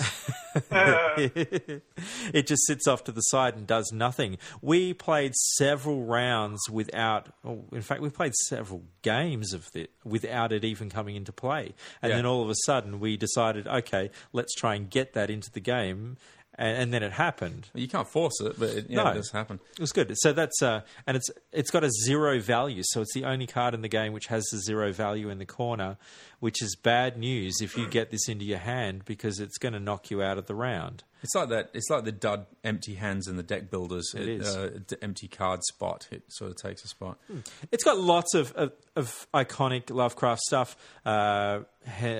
it 0.71 2.47
just 2.47 2.65
sits 2.65 2.87
off 2.87 3.03
to 3.05 3.11
the 3.11 3.21
side 3.21 3.55
and 3.55 3.65
does 3.65 3.91
nothing. 3.91 4.37
We 4.61 4.93
played 4.93 5.33
several 5.35 6.03
rounds 6.03 6.69
without, 6.69 7.33
oh, 7.43 7.65
in 7.71 7.81
fact, 7.81 8.01
we 8.01 8.09
played 8.09 8.33
several 8.47 8.83
games 9.01 9.53
of 9.53 9.67
it 9.75 9.91
without 10.03 10.51
it 10.51 10.63
even 10.63 10.89
coming 10.89 11.15
into 11.15 11.31
play. 11.31 11.73
And 12.01 12.09
Yeah. 12.11 12.17
then 12.17 12.25
all 12.25 12.43
of 12.43 12.49
a 12.49 12.55
sudden 12.65 12.99
we 12.99 13.17
decided, 13.17 13.67
okay, 13.67 14.11
let's 14.33 14.53
try 14.55 14.75
and 14.75 14.89
get 14.89 15.13
that 15.13 15.29
into 15.29 15.51
the 15.51 15.59
game. 15.61 16.17
And, 16.59 16.77
and 16.77 16.93
then 16.93 17.03
it 17.03 17.13
happened. 17.13 17.69
You 17.73 17.87
can't 17.87 18.07
force 18.07 18.39
it, 18.41 18.59
but 18.59 18.69
it, 18.69 18.85
yeah, 18.89 19.03
No. 19.03 19.09
it 19.11 19.13
does 19.15 19.31
happen. 19.31 19.61
It 19.71 19.79
was 19.79 19.93
good. 19.93 20.13
So 20.17 20.33
that's 20.33 20.61
uh, 20.61 20.81
and 21.07 21.15
it's 21.15 21.29
it's 21.53 21.71
got 21.71 21.83
a 21.85 21.89
zero 22.05 22.39
value. 22.39 22.81
So 22.85 23.01
it's 23.01 23.13
the 23.13 23.23
only 23.23 23.47
card 23.47 23.73
in 23.73 23.81
the 23.81 23.87
game 23.87 24.11
which 24.11 24.27
has 24.27 24.43
the 24.51 24.57
zero 24.59 24.91
value 24.91 25.29
in 25.29 25.37
the 25.39 25.45
corner, 25.45 25.97
which 26.41 26.61
is 26.61 26.75
bad 26.75 27.17
news 27.17 27.61
if 27.61 27.77
you 27.77 27.87
get 27.87 28.11
this 28.11 28.27
into 28.27 28.43
your 28.43 28.57
hand 28.59 29.05
because 29.05 29.39
it's 29.39 29.57
going 29.57 29.73
to 29.73 29.79
knock 29.79 30.11
you 30.11 30.21
out 30.21 30.37
of 30.37 30.47
the 30.47 30.53
round. 30.55 31.03
It's 31.21 31.35
like 31.35 31.49
that. 31.49 31.69
It's 31.73 31.89
like 31.89 32.05
the 32.05 32.13
dud 32.13 32.45
empty 32.63 32.95
hands 32.95 33.27
in 33.27 33.35
the 33.35 33.43
deck 33.43 33.69
builders. 33.69 34.13
It 34.15 34.27
is. 34.29 34.55
Uh, 34.55 34.79
empty 35.01 35.27
card 35.27 35.61
spot. 35.63 36.07
It 36.11 36.23
sort 36.29 36.51
of 36.51 36.57
takes 36.57 36.83
a 36.85 36.87
spot. 36.87 37.17
It's 37.71 37.83
got 37.83 37.97
lots 37.97 38.33
of, 38.35 38.53
of, 38.53 38.71
of 38.95 39.27
iconic 39.33 39.89
Lovecraft 39.89 40.41
stuff. 40.41 40.77
Uh, 41.05 41.61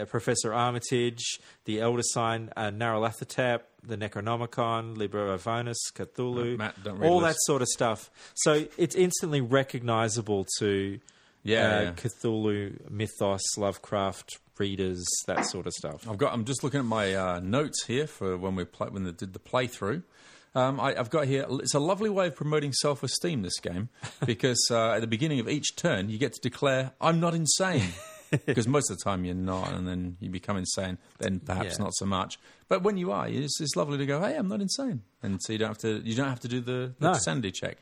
Professor 0.07 0.53
Armitage, 0.53 1.39
the 1.65 1.79
Elder 1.79 2.01
Sign, 2.03 2.51
uh, 2.57 2.71
Nyarlathotep, 2.71 3.61
the 3.83 3.97
Necronomicon, 3.97 4.97
Liber 4.97 5.37
Ivonis, 5.37 5.77
Cthulhu, 5.93 6.57
Matt, 6.57 6.75
all 7.01 7.17
lists. 7.21 7.35
that 7.45 7.51
sort 7.51 7.61
of 7.61 7.67
stuff. 7.69 8.09
So 8.35 8.65
it's 8.77 8.95
instantly 8.95 9.41
recognizable 9.41 10.45
to 10.59 10.99
Yeah, 11.43 11.57
uh, 11.77 11.81
yeah. 11.81 11.91
Cthulhu, 11.93 12.89
mythos, 12.89 13.41
Lovecraft 13.57 14.39
readers, 14.57 15.05
that 15.27 15.45
sort 15.45 15.67
of 15.67 15.73
stuff. 15.73 16.07
I've 16.09 16.17
got. 16.17 16.33
I'm 16.33 16.45
just 16.45 16.63
looking 16.63 16.79
at 16.81 16.85
my 16.85 17.13
uh, 17.15 17.39
notes 17.39 17.85
here 17.85 18.07
for 18.07 18.37
when 18.37 18.55
we 18.55 18.65
play, 18.65 18.87
when 18.89 19.03
they 19.05 19.11
did 19.11 19.33
the 19.33 19.39
playthrough. 19.39 20.03
Um, 20.55 20.79
I, 20.79 20.95
I've 20.99 21.09
got 21.11 21.27
here. 21.27 21.45
It's 21.49 21.73
a 21.75 21.79
lovely 21.79 22.09
way 22.09 22.27
of 22.27 22.35
promoting 22.35 22.73
self-esteem. 22.73 23.43
This 23.43 23.59
game, 23.59 23.89
because 24.25 24.67
uh, 24.71 24.93
at 24.93 24.99
the 25.01 25.07
beginning 25.07 25.39
of 25.39 25.47
each 25.47 25.75
turn, 25.75 26.09
you 26.09 26.17
get 26.17 26.33
to 26.33 26.41
declare, 26.41 26.91
"I'm 26.99 27.19
not 27.19 27.33
insane." 27.35 27.93
because 28.45 28.67
most 28.67 28.89
of 28.91 28.97
the 28.97 29.03
time 29.03 29.25
you're 29.25 29.35
not, 29.35 29.73
and 29.73 29.87
then 29.87 30.17
you 30.19 30.29
become 30.29 30.57
insane. 30.57 30.97
Then 31.19 31.39
perhaps 31.39 31.77
Yeah. 31.79 31.83
not 31.85 31.93
so 31.95 32.05
much. 32.05 32.37
But 32.67 32.83
when 32.83 32.97
you 32.97 33.11
are, 33.11 33.27
it's, 33.27 33.59
it's 33.61 33.75
lovely 33.75 33.97
to 33.97 34.05
go, 34.05 34.21
"Hey, 34.21 34.35
I'm 34.35 34.47
not 34.47 34.61
insane," 34.61 35.01
and 35.23 35.39
so 35.41 35.53
you 35.53 35.59
don't 35.59 35.69
have 35.69 35.77
to. 35.79 36.01
You 36.03 36.15
don't 36.15 36.29
have 36.29 36.39
to 36.41 36.47
do 36.47 36.59
the, 36.61 36.93
the 36.99 37.11
No. 37.11 37.13
sanity 37.13 37.51
check. 37.51 37.77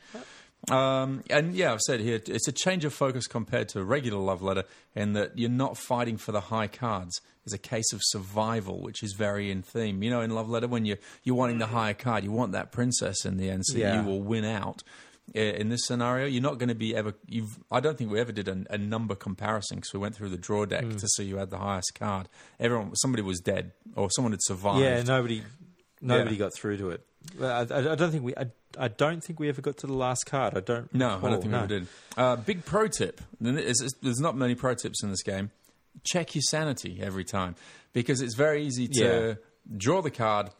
Um, 0.70 1.22
and 1.30 1.54
yeah, 1.54 1.72
I've 1.72 1.80
said 1.80 2.00
here 2.00 2.20
it's 2.26 2.48
a 2.48 2.52
change 2.52 2.84
of 2.84 2.92
focus 2.92 3.26
compared 3.28 3.68
to 3.70 3.80
a 3.80 3.84
regular 3.84 4.18
love 4.20 4.42
letter 4.42 4.64
in 4.94 5.12
that 5.12 5.38
you're 5.38 5.48
not 5.48 5.78
fighting 5.78 6.16
for 6.16 6.32
the 6.32 6.40
high 6.40 6.66
cards. 6.66 7.20
It's 7.44 7.54
a 7.54 7.58
case 7.58 7.92
of 7.92 8.00
survival, 8.02 8.80
which 8.82 9.02
is 9.02 9.14
very 9.16 9.50
in 9.50 9.62
theme. 9.62 10.02
You 10.02 10.10
know, 10.10 10.20
in 10.20 10.30
love 10.30 10.50
letter, 10.50 10.66
when 10.66 10.84
you're 10.84 10.98
you're 11.22 11.36
wanting 11.36 11.58
the 11.58 11.66
higher 11.68 11.94
card, 11.94 12.24
you 12.24 12.32
want 12.32 12.52
that 12.52 12.72
princess 12.72 13.24
in 13.24 13.36
the 13.36 13.48
end, 13.50 13.64
so 13.66 13.78
Yeah. 13.78 14.00
you 14.00 14.06
will 14.06 14.20
win 14.20 14.44
out. 14.44 14.82
In 15.34 15.68
this 15.68 15.84
scenario, 15.86 16.26
you're 16.26 16.42
not 16.42 16.58
going 16.58 16.68
to 16.70 16.74
be 16.74 16.96
ever. 16.96 17.14
You've. 17.26 17.58
I 17.70 17.80
don't 17.80 17.98
think 17.98 18.10
we 18.10 18.18
ever 18.20 18.32
did 18.32 18.48
a, 18.48 18.64
a 18.70 18.78
number 18.78 19.14
comparison 19.14 19.76
because 19.76 19.92
we 19.92 19.98
went 20.00 20.14
through 20.16 20.30
the 20.30 20.38
draw 20.38 20.64
deck 20.64 20.88
to 20.88 21.08
see 21.08 21.28
who 21.30 21.36
had 21.36 21.50
the 21.50 21.58
highest 21.58 21.94
card. 21.94 22.28
Everyone, 22.58 22.94
somebody 22.96 23.22
was 23.22 23.40
dead 23.40 23.72
or 23.94 24.10
someone 24.10 24.32
had 24.32 24.42
survived. 24.42 24.80
Yeah, 24.80 25.02
nobody, 25.02 25.42
nobody 26.00 26.36
Yeah. 26.36 26.38
got 26.38 26.54
through 26.54 26.78
to 26.78 26.90
it. 26.90 27.04
I, 27.40 27.44
I, 27.44 27.92
I 27.92 27.94
don't 27.94 28.10
think 28.10 28.24
we. 28.24 28.34
I, 28.36 28.46
I 28.78 28.88
don't 28.88 29.22
think 29.22 29.38
we 29.40 29.48
ever 29.48 29.60
got 29.60 29.76
to 29.78 29.86
the 29.86 29.92
last 29.92 30.24
card. 30.26 30.56
I 30.56 30.60
don't. 30.60 30.92
No, 30.94 31.18
I 31.22 31.30
don't 31.30 31.40
think 31.40 31.52
no. 31.52 31.58
we 31.58 31.64
ever 31.64 31.66
did. 31.66 31.86
Uh, 32.16 32.36
big 32.36 32.64
pro 32.64 32.86
tip. 32.88 33.20
There's, 33.40 33.80
there's 34.02 34.20
not 34.20 34.36
many 34.36 34.54
pro 34.54 34.74
tips 34.74 35.02
in 35.02 35.10
this 35.10 35.22
game. 35.22 35.50
Check 36.04 36.34
your 36.34 36.42
sanity 36.42 37.00
every 37.02 37.24
time 37.24 37.54
because 37.92 38.20
it's 38.20 38.34
very 38.36 38.62
easy 38.64 38.86
to 38.88 39.02
Yeah. 39.04 39.34
draw 39.76 40.00
the 40.00 40.10
card, 40.12 40.50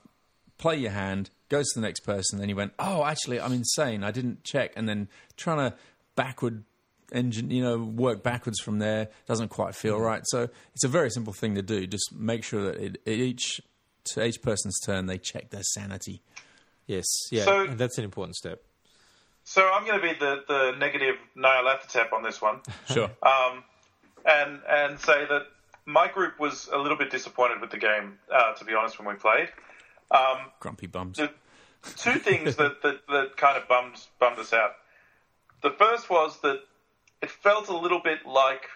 play 0.59 0.77
your 0.77 0.91
hand, 0.91 1.31
goes 1.49 1.67
to 1.73 1.81
the 1.81 1.87
next 1.87 2.01
person, 2.01 2.39
then 2.39 2.49
you 2.49 2.57
went, 2.57 2.73
oh, 2.79 3.05
actually, 3.05 3.41
I'm 3.41 3.53
insane. 3.53 4.05
I 4.05 4.11
didn't 4.11 4.45
check, 4.45 4.73
and 4.77 4.89
then 4.89 5.09
trying 5.37 5.71
to 5.71 5.77
backward 6.15 6.65
engine, 7.13 7.51
you 7.51 7.63
know, 7.63 7.79
work 7.79 8.23
backwards 8.23 8.61
from 8.61 8.79
there 8.81 9.09
doesn't 9.27 9.49
quite 9.49 9.75
feel 9.75 9.99
Mm. 9.99 10.05
right. 10.05 10.23
So 10.27 10.49
it's 10.75 10.85
a 10.85 10.89
very 10.89 11.11
simple 11.11 11.33
thing 11.33 11.55
to 11.55 11.63
do. 11.63 11.87
Just 11.87 12.13
make 12.15 12.45
sure 12.45 12.65
that 12.71 12.77
it, 12.83 13.01
each 13.09 13.61
to 14.13 14.25
each 14.25 14.43
person's 14.43 14.79
turn 14.81 15.07
they 15.07 15.19
check 15.19 15.51
their 15.51 15.63
sanity. 15.63 16.23
Yes, 16.87 17.07
yeah, 17.31 17.45
So- 17.45 17.63
and 17.67 17.79
that's 17.79 17.99
an 17.99 18.05
important 18.05 18.37
step. 18.37 18.63
So 19.45 19.67
I'm 19.73 19.87
going 19.87 19.99
to 19.99 20.07
be 20.07 20.13
the, 20.19 20.43
the 20.47 20.73
negative 20.79 21.15
Nyarlathotep 21.37 22.13
on 22.13 22.23
this 22.23 22.43
one. 22.43 22.61
Sure. 22.93 23.11
um, 23.23 23.65
and 24.27 24.61
and 24.69 25.01
say 25.01 25.25
that 25.27 25.43
my 25.87 26.09
group 26.09 26.39
was 26.39 26.69
a 26.71 26.77
little 26.77 26.99
bit 26.99 27.11
disappointed 27.11 27.61
with 27.63 27.71
the 27.71 27.79
game, 27.79 28.19
uh, 28.31 28.53
to 28.55 28.65
be 28.67 28.75
honest, 28.75 28.99
when 28.99 29.09
we 29.09 29.15
played. 29.15 29.49
Um, 30.11 30.39
Grumpy 30.61 30.87
bums. 30.87 31.19
the 31.19 31.31
two 31.97 32.19
things 32.19 32.57
that, 32.57 32.83
that, 32.83 33.07
that 33.09 33.37
kind 33.37 33.57
of 33.57 33.69
bummed 33.69 34.01
bummed 34.19 34.39
us 34.39 34.53
out. 34.53 34.73
The 35.63 35.71
first 35.71 36.09
was 36.09 36.41
that 36.41 36.61
it 37.23 37.31
felt 37.31 37.69
a 37.69 37.77
little 37.77 38.01
bit 38.01 38.27
like 38.27 38.69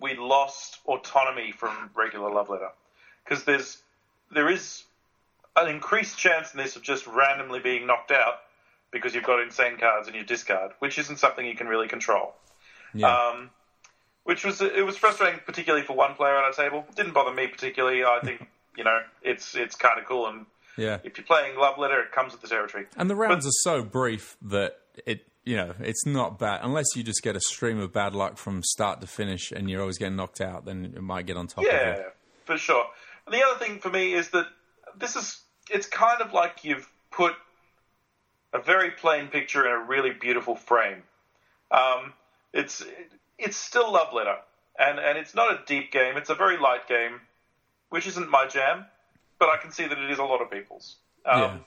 we 0.00 0.16
lost 0.16 0.78
autonomy 0.86 1.52
from 1.52 1.90
regular 1.94 2.32
love 2.32 2.48
letter 2.48 2.70
because 3.24 3.44
there's 3.44 3.78
there 4.32 4.48
is 4.48 4.84
an 5.56 5.68
increased 5.68 6.16
chance 6.16 6.52
in 6.52 6.58
this 6.58 6.76
of 6.76 6.82
just 6.82 7.06
randomly 7.06 7.60
being 7.60 7.86
knocked 7.86 8.10
out 8.10 8.40
because 8.90 9.14
you've 9.14 9.24
got 9.24 9.40
insane 9.40 9.78
cards 9.78 10.08
in 10.08 10.14
your 10.14 10.24
discard, 10.24 10.72
which 10.78 10.98
isn't 10.98 11.18
something 11.18 11.46
you 11.46 11.54
can 11.54 11.68
really 11.68 11.88
control. 11.88 12.34
Yeah. 12.94 13.14
Um, 13.14 13.50
which 14.24 14.44
was 14.44 14.60
it 14.60 14.84
was 14.84 14.96
frustrating, 14.96 15.40
particularly 15.44 15.84
for 15.84 15.94
one 15.94 16.14
player 16.14 16.36
at 16.36 16.44
our 16.44 16.52
table. 16.52 16.84
Didn't 16.94 17.12
bother 17.12 17.32
me 17.32 17.46
particularly. 17.46 18.04
I 18.04 18.20
think 18.22 18.46
you 18.76 18.84
know 18.84 19.00
it's 19.22 19.54
it's 19.54 19.74
kind 19.74 19.98
of 19.98 20.06
cool, 20.06 20.26
and 20.26 20.46
yeah. 20.76 20.98
if 21.04 21.16
you're 21.18 21.26
playing 21.26 21.56
love 21.58 21.78
letter, 21.78 22.00
it 22.00 22.12
comes 22.12 22.32
with 22.32 22.40
the 22.42 22.48
territory. 22.48 22.86
And 22.96 23.08
the 23.10 23.16
rounds 23.16 23.46
are 23.46 23.50
so 23.62 23.82
brief 23.82 24.36
that 24.42 24.76
it, 25.06 25.26
you 25.44 25.56
know, 25.56 25.74
it's 25.80 26.04
not 26.06 26.38
bad. 26.38 26.60
Unless 26.62 26.86
you 26.96 27.02
just 27.02 27.22
get 27.22 27.36
a 27.36 27.40
stream 27.40 27.78
of 27.78 27.92
bad 27.92 28.14
luck 28.14 28.36
from 28.38 28.62
start 28.62 29.00
to 29.00 29.06
finish 29.06 29.50
and 29.52 29.68
you're 29.70 29.80
always 29.80 29.98
getting 29.98 30.16
knocked 30.16 30.40
out, 30.40 30.64
then 30.64 30.92
it 30.96 31.02
might 31.02 31.26
get 31.26 31.36
on 31.36 31.46
top 31.46 31.64
of 31.64 31.70
Yeah, 31.70 31.96
you. 31.96 32.04
for 32.44 32.56
sure. 32.58 32.84
And 33.26 33.34
the 33.34 33.42
other 33.46 33.58
thing 33.58 33.78
for 33.78 33.90
me 33.90 34.12
is 34.14 34.30
that 34.30 34.46
this 34.98 35.16
is 35.16 35.40
it's 35.70 35.86
kind 35.86 36.20
of 36.20 36.32
like 36.32 36.64
you've 36.64 36.88
put 37.10 37.34
a 38.52 38.58
very 38.60 38.90
plain 38.90 39.28
picture 39.28 39.64
in 39.66 39.72
a 39.72 39.78
really 39.78 40.10
beautiful 40.10 40.56
frame. 40.56 41.02
Um, 41.70 42.12
it's 42.52 42.84
it's 43.38 43.56
still 43.56 43.92
love 43.92 44.12
letter, 44.12 44.36
and 44.78 44.98
and 44.98 45.16
it's 45.16 45.34
not 45.34 45.52
a 45.52 45.60
deep 45.66 45.92
game. 45.92 46.16
It's 46.16 46.30
a 46.30 46.34
very 46.34 46.58
light 46.58 46.88
game, 46.88 47.20
which 47.90 48.06
isn't 48.08 48.28
my 48.28 48.46
jam, 48.48 48.86
but 49.40 49.48
I 49.48 49.56
can 49.56 49.72
see 49.72 49.86
that 49.88 49.98
it 49.98 50.10
is 50.10 50.18
a 50.20 50.24
lot 50.24 50.40
of 50.40 50.50
people's. 50.50 50.96
Um, 51.26 51.40
Yeah. 51.40 51.58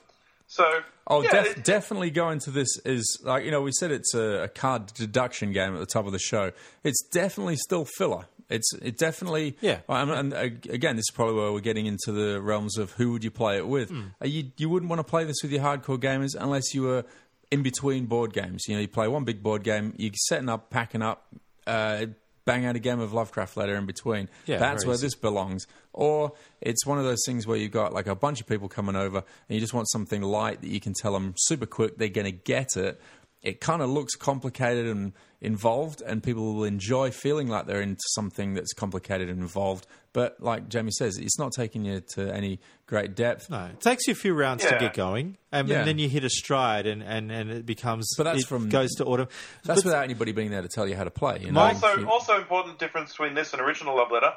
So 0.46 0.64
Oh, 1.06 1.22
yeah, 1.22 1.30
def- 1.30 1.58
it- 1.58 1.64
definitely 1.64 2.10
go 2.10 2.30
into 2.30 2.50
this 2.50 2.68
is 2.84 3.18
like 3.24 3.44
you 3.44 3.50
know 3.50 3.60
we 3.62 3.72
said 3.72 3.90
it's 3.90 4.14
a, 4.14 4.44
a 4.44 4.48
card 4.48 4.86
deduction 4.94 5.52
game 5.52 5.74
at 5.74 5.80
the 5.80 5.86
top 5.86 6.06
of 6.06 6.12
the 6.12 6.18
show. 6.18 6.52
It's 6.82 7.02
definitely 7.10 7.56
still 7.56 7.84
filler. 7.84 8.26
It's 8.50 8.70
it 8.82 8.98
definitely 8.98 9.56
Yeah. 9.62 9.78
And, 9.88 10.10
and 10.10 10.34
uh, 10.34 10.38
again, 10.70 10.96
this 10.96 11.04
is 11.08 11.12
probably 11.14 11.34
where 11.36 11.50
we're 11.52 11.60
getting 11.60 11.86
into 11.86 12.12
the 12.12 12.40
realms 12.42 12.76
of 12.78 12.92
who 12.92 13.12
would 13.12 13.24
you 13.24 13.30
play 13.30 13.56
it 13.56 13.66
with. 13.66 13.90
Uh, 13.90 14.26
You 14.26 14.50
you 14.58 14.68
wouldn't 14.68 14.90
want 14.90 15.00
to 15.00 15.04
play 15.04 15.24
this 15.24 15.36
with 15.42 15.50
your 15.50 15.62
hardcore 15.62 15.98
gamers 15.98 16.34
unless 16.38 16.74
you 16.74 16.82
were 16.82 17.04
in 17.50 17.62
between 17.62 18.04
board 18.06 18.32
games. 18.34 18.64
You 18.68 18.74
know, 18.74 18.80
you 18.82 18.88
play 18.88 19.08
one 19.08 19.24
big 19.24 19.42
board 19.42 19.62
game, 19.64 19.94
you're 19.96 20.12
setting 20.28 20.48
up, 20.50 20.68
packing 20.70 21.00
up, 21.02 21.26
uh, 21.66 22.06
bang 22.44 22.66
out 22.66 22.76
a 22.76 22.78
game 22.78 23.00
of 23.00 23.12
Lovecraft 23.12 23.56
Letter 23.56 23.74
in 23.76 23.86
between. 23.86 24.28
Yeah, 24.46 24.58
That's 24.58 24.84
where 24.84 24.94
easy. 24.94 25.06
this 25.06 25.14
belongs. 25.14 25.66
Or 25.92 26.32
it's 26.60 26.84
one 26.86 26.98
of 26.98 27.04
those 27.04 27.22
things 27.26 27.46
where 27.46 27.56
you've 27.56 27.72
got 27.72 27.92
like 27.92 28.06
a 28.06 28.14
bunch 28.14 28.40
of 28.40 28.46
people 28.46 28.68
coming 28.68 28.96
over 28.96 29.18
and 29.18 29.24
you 29.54 29.60
just 29.60 29.74
want 29.74 29.88
something 29.90 30.22
light 30.22 30.60
that 30.60 30.68
you 30.68 30.80
can 30.80 30.92
tell 30.92 31.12
them 31.12 31.34
super 31.36 31.66
quick 31.66 31.96
they're 31.96 32.08
going 32.08 32.26
to 32.26 32.32
get 32.32 32.76
it. 32.76 33.00
It 33.42 33.60
kind 33.60 33.82
of 33.82 33.90
looks 33.90 34.14
complicated 34.14 34.86
and 34.86 35.12
involved, 35.44 36.00
and 36.02 36.22
people 36.22 36.54
will 36.54 36.64
enjoy 36.64 37.10
feeling 37.10 37.48
like 37.48 37.66
they're 37.66 37.82
into 37.82 38.02
something 38.14 38.54
that's 38.54 38.72
complicated 38.72 39.28
and 39.28 39.40
involved. 39.40 39.86
But 40.12 40.36
like 40.40 40.68
Jamie 40.68 40.92
says, 40.92 41.18
it's 41.18 41.38
not 41.38 41.52
taking 41.52 41.84
you 41.84 42.00
to 42.14 42.32
any 42.34 42.60
great 42.86 43.14
depth. 43.16 43.50
No, 43.50 43.64
it 43.66 43.80
takes 43.80 44.06
you 44.06 44.12
a 44.12 44.14
few 44.16 44.32
rounds 44.34 44.64
to 44.64 44.76
get 44.78 44.94
going, 44.94 45.36
and, 45.52 45.68
Yeah. 45.68 45.84
then 45.84 45.98
you 45.98 46.08
hit 46.08 46.24
a 46.24 46.30
stride, 46.30 46.86
and, 46.86 47.02
and, 47.02 47.30
and 47.32 47.50
it 47.50 47.66
becomes. 47.66 48.08
But 48.16 48.24
that's 48.24 48.42
it 48.42 48.46
from- 48.46 48.68
goes 48.68 48.92
to 48.96 49.04
autumn. 49.04 49.28
That's 49.64 49.80
But- 49.80 49.86
without 49.86 50.04
anybody 50.04 50.32
being 50.32 50.50
there 50.50 50.62
to 50.62 50.68
tell 50.68 50.86
you 50.88 50.96
how 50.96 51.04
to 51.04 51.10
play. 51.10 51.38
You 51.40 51.52
know? 51.52 51.60
Also, 51.60 52.06
also 52.06 52.36
important 52.36 52.78
difference 52.78 53.10
between 53.10 53.34
this 53.34 53.52
and 53.52 53.60
original 53.60 53.96
Love 53.96 54.10
Letter. 54.12 54.32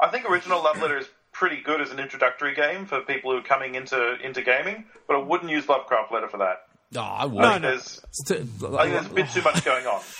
I 0.00 0.08
think 0.08 0.28
original 0.28 0.62
Love 0.62 0.80
Letter 0.80 0.98
is 0.98 1.08
pretty 1.32 1.62
good 1.62 1.80
as 1.80 1.90
an 1.90 1.98
introductory 1.98 2.54
game 2.54 2.84
for 2.84 3.00
people 3.00 3.32
who 3.32 3.38
are 3.38 3.42
coming 3.42 3.74
into 3.74 4.16
into 4.22 4.42
gaming, 4.42 4.84
but 5.06 5.16
I 5.16 5.20
wouldn't 5.20 5.50
use 5.50 5.66
Lovecraft 5.68 6.12
Letter 6.12 6.28
for 6.28 6.36
that. 6.38 6.66
Oh, 6.94 7.00
I 7.00 7.24
would. 7.24 7.40
No, 7.40 7.56
no. 7.56 7.70
There's, 7.70 8.00
I 8.30 8.34
think 8.34 8.58
there's 8.60 9.06
a 9.06 9.10
bit 9.14 9.30
too 9.30 9.40
much 9.40 9.64
going 9.64 9.86
on. 9.86 10.02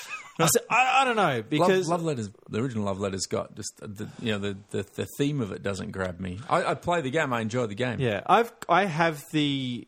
I, 0.44 0.46
said- 0.48 0.62
I, 0.70 0.98
I 1.00 1.04
don't 1.04 1.16
know 1.16 1.42
because 1.42 1.88
love, 1.88 2.00
love 2.00 2.06
letters. 2.06 2.30
The 2.48 2.60
original 2.60 2.84
love 2.84 3.00
letters 3.00 3.26
got 3.26 3.54
just 3.54 3.72
the 3.80 4.08
you 4.20 4.32
know 4.32 4.38
the, 4.38 4.56
the, 4.70 4.86
the 4.94 5.06
theme 5.18 5.40
of 5.40 5.52
it 5.52 5.62
doesn't 5.62 5.90
grab 5.92 6.20
me. 6.20 6.40
I, 6.48 6.64
I 6.64 6.74
play 6.74 7.00
the 7.00 7.10
game. 7.10 7.32
I 7.32 7.40
enjoy 7.40 7.66
the 7.66 7.74
game. 7.74 8.00
yeah, 8.00 8.22
I've 8.26 8.52
I 8.68 8.84
have 8.86 9.22
the 9.32 9.86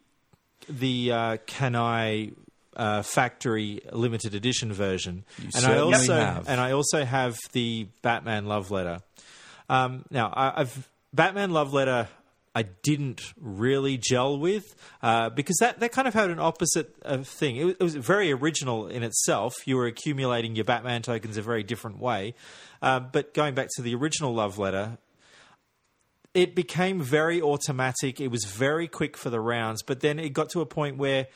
the 0.69 1.13
uh, 1.13 1.37
Kanai 1.47 2.35
uh, 2.77 3.03
factory 3.03 3.81
limited 3.93 4.35
edition 4.35 4.73
version, 4.73 5.25
and 5.55 5.65
I 5.67 5.79
also 5.79 6.15
have. 6.15 6.49
and 6.49 6.61
I 6.61 6.73
also 6.73 7.05
have 7.05 7.37
the 7.53 7.87
Batman 8.03 8.47
love 8.47 8.71
letter. 8.71 9.01
Um, 9.69 10.05
now 10.11 10.33
I, 10.35 10.61
I've 10.63 10.89
Batman 11.13 11.51
love 11.51 11.73
letter. 11.73 12.09
I 12.55 12.63
didn't 12.63 13.35
really 13.41 13.97
gel 13.99 14.39
with 14.39 14.77
uh, 15.03 15.31
because 15.31 15.57
that, 15.59 15.81
that 15.81 15.91
kind 15.93 16.07
of 16.07 16.15
had 16.15 16.31
an 16.31 16.39
opposite 16.39 16.95
uh, 17.05 17.19
thing. 17.19 17.57
It 17.57 17.65
was, 17.65 17.75
it 17.75 17.83
was 17.83 17.95
very 17.97 18.31
original 18.33 18.87
in 18.87 19.03
itself. 19.03 19.55
You 19.67 19.77
were 19.77 19.87
accumulating 19.87 20.55
your 20.55 20.65
Batman 20.65 21.03
tokens 21.03 21.37
a 21.37 21.43
very 21.43 21.65
different 21.65 21.99
way. 21.99 22.35
Uh, 22.81 23.01
but 23.01 23.35
going 23.35 23.55
back 23.55 23.69
to 23.77 23.83
the 23.83 23.95
original 23.95 24.33
love 24.33 24.59
letter, 24.59 24.99
it 26.33 26.55
became 26.55 27.01
very 27.01 27.41
automatic. 27.41 28.21
It 28.21 28.29
was 28.29 28.45
very 28.45 28.89
quick 28.89 29.17
for 29.17 29.31
the 29.31 29.41
rounds, 29.41 29.83
but 29.83 30.01
then 30.01 30.19
it 30.19 30.33
got 30.33 30.51
to 30.51 30.61
a 30.61 30.67
point 30.67 30.97
where 30.97 31.29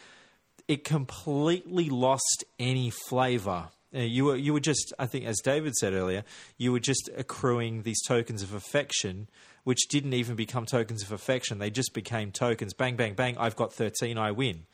it 0.66 0.84
completely 0.84 1.88
lost 1.88 2.44
any 2.58 2.90
flavor. 2.90 3.68
Uh, 3.94 4.00
you 4.00 4.26
were 4.26 4.36
you 4.36 4.52
were 4.52 4.60
just, 4.60 4.92
I 4.98 5.06
think, 5.06 5.24
as 5.24 5.40
David 5.42 5.74
said 5.74 5.94
earlier, 5.94 6.24
you 6.58 6.72
were 6.72 6.80
just 6.80 7.08
accruing 7.16 7.82
these 7.82 8.02
tokens 8.06 8.42
of 8.42 8.52
affection, 8.52 9.28
which 9.68 9.86
didn't 9.88 10.14
even 10.14 10.34
become 10.34 10.64
tokens 10.64 11.02
of 11.02 11.12
affection. 11.12 11.58
They 11.58 11.68
just 11.68 11.92
became 11.92 12.32
tokens. 12.32 12.72
Bang, 12.72 12.96
bang, 12.96 13.12
bang. 13.12 13.36
I've 13.36 13.54
got 13.54 13.70
thirteen. 13.70 14.16
I 14.16 14.30
win. 14.30 14.64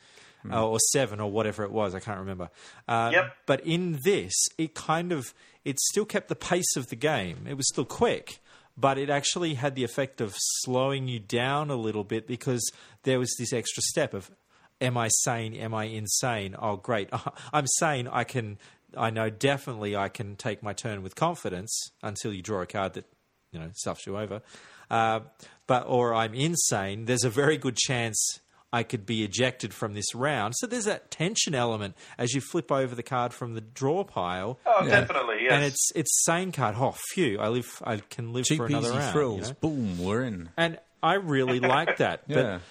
Uh, 0.49 0.65
or 0.65 0.79
seven, 0.93 1.19
or 1.19 1.29
whatever 1.29 1.63
it 1.63 1.71
was, 1.71 1.93
I 1.95 1.99
can't 1.99 2.19
remember. 2.19 2.49
Uh, 2.87 3.09
Yep. 3.11 3.35
But 3.45 3.65
in 3.65 3.99
this, 4.05 4.31
it 4.57 4.73
kind 4.73 5.11
of 5.11 5.33
it 5.65 5.79
still 5.79 6.05
kept 6.05 6.29
the 6.29 6.35
pace 6.35 6.77
of 6.77 6.87
the 6.87 6.95
game. 6.95 7.45
It 7.49 7.55
was 7.57 7.67
still 7.67 7.83
quick, 7.83 8.39
but 8.77 8.97
it 8.97 9.09
actually 9.09 9.55
had 9.55 9.75
the 9.75 9.83
effect 9.83 10.21
of 10.21 10.33
slowing 10.37 11.09
you 11.09 11.19
down 11.19 11.69
a 11.71 11.75
little 11.75 12.05
bit 12.05 12.25
because 12.25 12.71
there 13.03 13.19
was 13.19 13.35
this 13.37 13.51
extra 13.51 13.83
step 13.83 14.13
of 14.13 14.31
am 14.79 14.97
I 14.97 15.09
sane? 15.23 15.55
Am 15.55 15.73
I 15.73 15.85
insane? 15.85 16.55
Oh, 16.57 16.77
great. 16.77 17.09
I'm 17.53 17.67
sane. 17.67 18.07
I 18.07 18.23
can, 18.23 18.57
I 18.95 19.09
know 19.09 19.29
definitely 19.29 19.95
I 19.97 20.07
can 20.09 20.35
take 20.37 20.63
my 20.63 20.71
turn 20.73 21.01
with 21.03 21.15
confidence 21.15 21.89
until 22.01 22.31
you 22.31 22.41
draw 22.41 22.61
a 22.61 22.65
card 22.67 22.93
that, 22.93 23.05
you 23.51 23.59
know, 23.59 23.69
stuffs 23.73 24.05
you 24.05 24.17
over. 24.17 24.41
Uh, 24.89 25.21
but, 25.67 25.85
or 25.87 26.13
I'm 26.13 26.33
insane. 26.33 27.05
There's 27.05 27.23
a 27.23 27.29
very 27.29 27.57
good 27.57 27.75
chance 27.75 28.39
I 28.71 28.83
could 28.83 29.05
be 29.05 29.23
ejected 29.23 29.73
from 29.73 29.93
this 29.93 30.13
round. 30.13 30.53
So 30.57 30.67
there's 30.67 30.85
that 30.85 31.09
tension 31.09 31.55
element 31.55 31.95
as 32.17 32.33
you 32.33 32.41
flip 32.41 32.71
over 32.71 32.93
the 32.93 33.03
card 33.03 33.33
from 33.33 33.53
the 33.53 33.61
draw 33.61 34.03
pile. 34.03 34.59
Oh, 34.65 34.85
definitely, 34.85 35.37
yes. 35.43 35.51
And 35.53 35.63
it's 35.63 35.91
it's 35.95 36.23
sane 36.25 36.51
card. 36.51 36.75
Oh, 36.77 36.93
phew! 37.13 37.39
I 37.39 37.47
live. 37.47 37.81
I 37.85 37.97
can 37.97 38.33
live 38.33 38.45
Cheap 38.45 38.57
for 38.57 38.65
another 38.65 38.87
easy 38.89 38.97
round. 38.97 39.07
you 39.07 39.11
thrills. 39.13 39.49
know? 39.49 39.55
Boom, 39.61 39.97
we're 40.03 40.23
in. 40.23 40.49
And 40.57 40.77
I 41.01 41.13
really 41.15 41.59
like 41.59 41.97
that. 41.97 42.23
Yeah. 42.27 42.35
But 42.35 42.61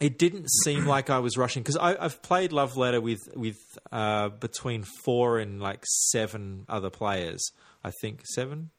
it 0.00 0.18
didn't 0.18 0.50
seem 0.64 0.84
like 0.84 1.10
I 1.10 1.20
was 1.20 1.36
rushing 1.38 1.62
because 1.62 1.76
I've 1.76 2.20
played 2.22 2.52
Love 2.52 2.76
Letter 2.76 3.00
with 3.00 3.20
with 3.34 3.56
uh, 3.90 4.28
between 4.30 4.82
four 5.04 5.38
and 5.38 5.60
like 5.62 5.82
seven 6.10 6.66
other 6.68 6.90
players. 6.90 7.42
I 7.84 7.90
think 8.02 8.22
seven, 8.34 8.70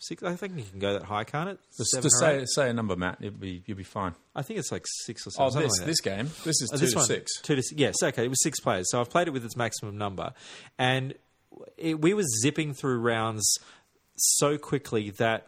six. 0.00 0.22
I 0.22 0.34
think 0.34 0.56
you 0.56 0.64
can 0.68 0.80
go 0.80 0.94
that 0.94 1.04
high, 1.04 1.22
can't 1.24 1.50
it? 1.50 1.58
Just, 1.76 1.90
Seven 1.90 2.02
just 2.02 2.16
or 2.16 2.18
say 2.26 2.38
eight? 2.40 2.48
say 2.48 2.70
a 2.70 2.72
number, 2.72 2.96
Matt. 2.96 3.18
You'll 3.20 3.30
be 3.32 3.62
you'll 3.66 3.76
be 3.78 3.84
fine. 3.84 4.14
I 4.34 4.42
think 4.42 4.58
it's 4.58 4.72
like 4.72 4.84
six 5.04 5.26
or 5.26 5.30
Oh, 5.38 5.50
seven. 5.50 5.52
something 5.52 5.68
this 5.68 5.78
like 5.78 5.86
this 5.86 6.00
game. 6.00 6.26
This 6.44 6.60
is 6.62 6.70
Oh, 6.72 6.76
two 6.76 6.80
this 6.80 6.92
to 6.92 6.96
one, 6.98 7.06
six. 7.06 7.40
Two 7.42 7.54
to 7.56 7.62
six. 7.62 7.78
Yes, 7.78 7.94
okay. 8.02 8.24
It 8.24 8.28
was 8.28 8.42
six 8.42 8.58
players, 8.60 8.90
so 8.90 9.00
I've 9.00 9.10
played 9.10 9.28
it 9.28 9.30
with 9.32 9.44
its 9.44 9.56
maximum 9.56 9.96
number, 9.96 10.32
and 10.78 11.14
it, 11.76 12.00
we 12.00 12.14
were 12.14 12.24
zipping 12.42 12.74
through 12.74 12.98
rounds 13.00 13.46
so 14.16 14.58
quickly 14.58 15.10
that 15.10 15.46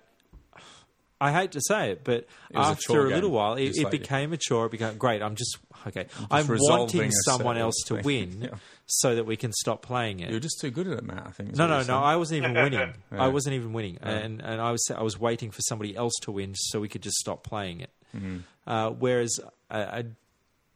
I 1.22 1.32
hate 1.32 1.52
to 1.52 1.60
say 1.60 1.92
it, 1.92 2.04
but 2.04 2.26
was 2.52 2.66
a 2.66 2.70
after 2.70 2.82
chore 2.82 3.06
a, 3.06 3.10
little 3.10 3.30
while, 3.30 3.54
it, 3.54 3.76
it 3.76 3.84
like- 3.84 3.90
became 3.92 4.32
a 4.32 4.36
chore. 4.36 4.66
It 4.66 4.72
became 4.72 4.96
great. 4.98 5.22
I'm 5.22 5.36
just 5.36 5.58
okay. 5.86 6.06
I'm 6.30 6.46
resolving 6.46 6.98
wanting 6.98 7.10
someone 7.12 7.56
else 7.58 7.76
to 7.86 7.94
thing. 7.96 8.04
win 8.04 8.42
Yeah. 8.42 8.58
so 8.86 9.14
that 9.14 9.24
we 9.24 9.36
can 9.36 9.52
stop 9.52 9.82
playing 9.82 10.20
it. 10.20 10.30
You're 10.30 10.40
just 10.40 10.60
too 10.60 10.70
good 10.70 10.88
at 10.88 10.98
it, 10.98 11.04
Matt. 11.04 11.24
I 11.26 11.30
think. 11.30 11.56
No, 11.56 11.66
no, 11.66 11.78
no. 11.78 11.82
saying. 11.84 11.98
I 11.98 12.16
wasn't 12.16 12.38
even 12.44 12.54
winning. 12.54 12.94
Yeah. 13.12 13.22
I 13.24 13.28
wasn't 13.28 13.54
even 13.54 13.72
winning, 13.72 13.98
and 14.02 14.40
and 14.40 14.60
I 14.60 14.70
was 14.72 14.90
I 14.94 15.02
was 15.02 15.18
waiting 15.20 15.50
for 15.50 15.60
somebody 15.62 15.96
else 15.96 16.14
to 16.22 16.32
win 16.32 16.54
so 16.54 16.80
we 16.80 16.88
could 16.88 17.02
just 17.02 17.16
stop 17.16 17.44
playing 17.44 17.80
it. 17.80 17.90
Mm-hmm. 18.16 18.38
Uh, 18.66 18.90
whereas 18.90 19.38
I, 19.70 19.82
I 19.82 20.04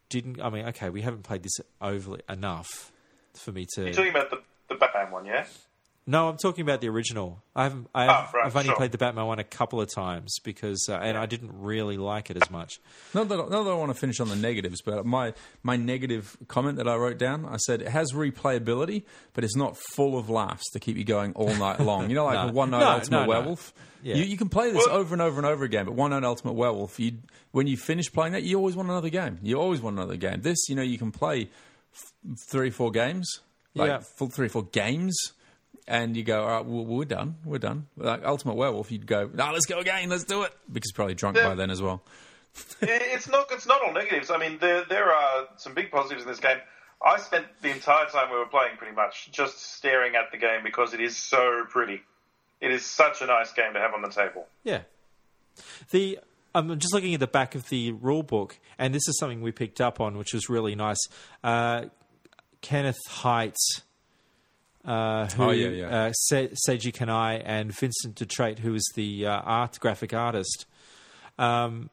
didn't. 0.08 0.40
I 0.40 0.50
mean, 0.50 0.66
okay, 0.68 0.90
we 0.90 1.02
haven't 1.02 1.22
played 1.24 1.42
this 1.42 1.52
overly 1.80 2.20
enough 2.28 2.92
for 3.34 3.52
me 3.52 3.66
to. 3.74 3.84
You're 3.84 3.92
talking 3.92 4.10
about 4.10 4.30
the, 4.30 4.38
the 4.68 4.74
Batman 4.76 5.10
one, 5.10 5.24
yeah? 5.26 5.46
No, 6.08 6.28
I'm 6.28 6.36
talking 6.36 6.62
about 6.62 6.80
the 6.80 6.88
original. 6.88 7.42
I've 7.56 7.74
I've, 7.92 8.08
Ah, 8.08 8.30
right, 8.32 8.46
I've 8.46 8.54
only 8.54 8.68
sure. 8.68 8.76
played 8.76 8.92
the 8.92 8.98
Batman 8.98 9.26
one 9.26 9.40
a 9.40 9.44
couple 9.44 9.80
of 9.80 9.92
times 9.92 10.36
because, 10.44 10.86
uh, 10.88 10.94
and 11.02 11.18
I 11.18 11.26
didn't 11.26 11.50
really 11.52 11.96
like 11.96 12.30
it 12.30 12.36
as 12.40 12.48
much. 12.48 12.78
Not 13.12 13.28
that, 13.28 13.36
not 13.36 13.64
that 13.64 13.70
I 13.70 13.74
want 13.74 13.90
to 13.92 13.98
finish 13.98 14.20
on 14.20 14.28
the 14.28 14.36
negatives, 14.36 14.82
but 14.82 15.04
my, 15.04 15.34
my 15.64 15.74
negative 15.74 16.36
comment 16.46 16.76
that 16.76 16.86
I 16.86 16.94
wrote 16.94 17.18
down, 17.18 17.44
I 17.44 17.56
said 17.56 17.82
it 17.82 17.88
has 17.88 18.12
replayability, 18.12 19.02
but 19.34 19.42
it's 19.42 19.56
not 19.56 19.76
full 19.96 20.16
of 20.16 20.30
laughs 20.30 20.70
to 20.74 20.78
keep 20.78 20.96
you 20.96 21.02
going 21.02 21.32
all 21.32 21.52
night 21.56 21.80
long. 21.80 22.08
You 22.08 22.14
know, 22.14 22.24
like 22.26 22.46
No. 22.46 22.52
One 22.52 22.70
Night 22.70 22.80
No, 22.80 22.88
Ultimate 22.90 23.10
no, 23.10 23.22
no. 23.24 23.28
Werewolf? 23.28 23.74
Yeah. 24.04 24.14
You, 24.14 24.24
you 24.26 24.36
can 24.36 24.48
play 24.48 24.70
this 24.70 24.86
Well- 24.86 24.94
over 24.98 25.12
and 25.12 25.20
over 25.22 25.38
and 25.38 25.46
over 25.46 25.64
again, 25.64 25.86
but 25.86 25.94
One 25.94 26.10
Night 26.12 26.22
Ultimate 26.22 26.52
Werewolf, 26.52 27.00
you, 27.00 27.14
when 27.50 27.66
you 27.66 27.76
finish 27.76 28.12
playing 28.12 28.34
that, 28.34 28.44
you 28.44 28.58
always 28.58 28.76
want 28.76 28.88
another 28.88 29.10
game. 29.10 29.40
You 29.42 29.58
always 29.60 29.80
want 29.80 29.96
another 29.96 30.16
game. 30.16 30.40
This, 30.42 30.68
you 30.68 30.76
know, 30.76 30.82
you 30.82 30.98
can 30.98 31.10
play 31.10 31.48
f- 31.92 32.12
three, 32.48 32.70
four 32.70 32.92
games, 32.92 33.40
like 33.74 33.88
Yeah. 33.88 33.98
full 33.98 34.28
three, 34.28 34.46
four 34.46 34.62
games. 34.66 35.16
And 35.88 36.16
you 36.16 36.24
go, 36.24 36.42
all 36.42 36.48
right, 36.48 36.64
well, 36.64 36.84
we're 36.84 37.04
done. 37.04 37.36
We're 37.44 37.58
done. 37.58 37.86
Like 37.96 38.24
Ultimate 38.24 38.56
Werewolf, 38.56 38.90
you'd 38.90 39.06
go, 39.06 39.30
no, 39.32 39.52
let's 39.52 39.66
go 39.66 39.78
again, 39.78 40.08
let's 40.08 40.24
do 40.24 40.42
it. 40.42 40.52
Because 40.72 40.90
you're 40.92 40.96
probably 40.96 41.14
drunk 41.14 41.36
Yeah. 41.36 41.48
by 41.50 41.54
then 41.54 41.70
as 41.70 41.80
well. 41.80 42.02
it's 42.80 43.28
not 43.28 43.46
it's 43.50 43.66
not 43.66 43.82
all 43.82 43.92
negatives. 43.92 44.30
I 44.30 44.38
mean, 44.38 44.58
there 44.60 44.84
there 44.84 45.12
are 45.12 45.46
some 45.58 45.74
big 45.74 45.90
positives 45.90 46.22
in 46.22 46.28
this 46.28 46.40
game. 46.40 46.56
I 47.04 47.18
spent 47.18 47.46
the 47.60 47.70
entire 47.70 48.06
time 48.06 48.30
we 48.32 48.38
were 48.38 48.46
playing 48.46 48.78
pretty 48.78 48.94
much 48.96 49.30
just 49.30 49.58
staring 49.76 50.14
at 50.16 50.32
the 50.32 50.38
game 50.38 50.62
because 50.64 50.94
it 50.94 51.00
is 51.00 51.16
so 51.16 51.64
pretty. 51.68 52.00
It 52.60 52.70
is 52.70 52.84
such 52.86 53.20
a 53.20 53.26
nice 53.26 53.52
game 53.52 53.74
to 53.74 53.78
have 53.78 53.92
on 53.92 54.00
the 54.00 54.08
table. 54.08 54.46
Yeah. 54.64 54.80
The 55.90 56.18
I'm 56.54 56.78
just 56.78 56.94
looking 56.94 57.12
at 57.12 57.20
the 57.20 57.26
back 57.26 57.54
of 57.54 57.68
the 57.68 57.92
rule 57.92 58.22
book, 58.22 58.58
and 58.78 58.94
this 58.94 59.06
is 59.06 59.18
something 59.18 59.42
we 59.42 59.52
picked 59.52 59.80
up 59.82 60.00
on, 60.00 60.16
which 60.16 60.32
was 60.32 60.48
really 60.48 60.74
nice. 60.74 60.98
Uh, 61.44 61.84
Kenneth 62.62 62.96
Hite, 63.08 63.54
uh, 64.86 65.26
who, 65.28 65.42
Oh, 65.44 65.50
yeah, 65.50 65.68
yeah. 65.68 65.88
Uh, 66.06 66.12
Se- 66.12 66.52
Seiji 66.68 66.92
Kanai, 66.92 67.42
and 67.44 67.72
Vincent 67.72 68.14
Dutrait, 68.14 68.60
who 68.60 68.74
is 68.74 68.90
the 68.94 69.26
uh, 69.26 69.30
art 69.40 69.78
graphic 69.80 70.14
artist. 70.14 70.64
Um, 71.38 71.90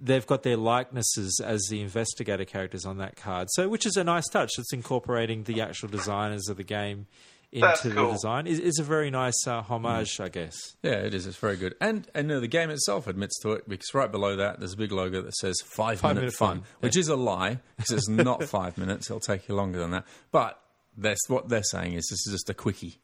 they've 0.00 0.26
got 0.26 0.42
their 0.42 0.56
likenesses 0.56 1.40
as 1.44 1.62
the 1.70 1.80
investigator 1.80 2.44
characters 2.44 2.84
on 2.84 2.98
that 2.98 3.16
card, 3.16 3.48
so 3.52 3.68
which 3.68 3.86
is 3.86 3.96
a 3.96 4.04
nice 4.04 4.28
touch. 4.28 4.52
It's 4.58 4.72
incorporating 4.72 5.44
the 5.44 5.60
actual 5.60 5.88
designers 5.88 6.48
of 6.48 6.56
the 6.56 6.64
game 6.64 7.06
into 7.52 7.66
That's 7.68 7.82
the 7.82 7.90
design. 8.10 8.46
It's, 8.48 8.58
it's 8.58 8.80
a 8.80 8.82
very 8.82 9.10
nice 9.10 9.46
uh, 9.46 9.62
homage, 9.62 10.18
I 10.18 10.28
guess. 10.28 10.56
Yeah, 10.82 10.94
it 10.94 11.14
is. 11.14 11.26
It's 11.26 11.36
very 11.36 11.56
good. 11.56 11.74
And 11.80 12.08
and 12.14 12.30
uh, 12.32 12.40
the 12.40 12.48
game 12.48 12.68
itself 12.70 13.06
admits 13.06 13.38
to 13.42 13.52
it 13.52 13.68
because 13.68 13.94
right 13.94 14.10
below 14.10 14.36
that 14.36 14.58
there's 14.58 14.72
a 14.72 14.76
big 14.76 14.90
logo 14.90 15.22
that 15.22 15.34
says 15.36 15.54
five, 15.64 16.00
Five 16.00 16.16
minute, 16.16 16.20
minute 16.22 16.34
fun, 16.34 16.58
fun. 16.60 16.66
which 16.80 16.96
is 16.96 17.08
a 17.08 17.16
lie 17.16 17.60
because 17.76 17.92
it's 17.92 18.08
not 18.08 18.42
five 18.48 18.76
minutes. 18.76 19.08
It'll 19.08 19.20
take 19.20 19.48
you 19.48 19.54
longer 19.54 19.78
than 19.78 19.92
that. 19.92 20.04
But 20.32 20.58
that's 20.96 21.28
what 21.28 21.48
they're 21.48 21.62
saying 21.62 21.94
is 21.94 22.06
this 22.10 22.26
is 22.26 22.32
just 22.32 22.50
a 22.50 22.54
quickie. 22.54 23.00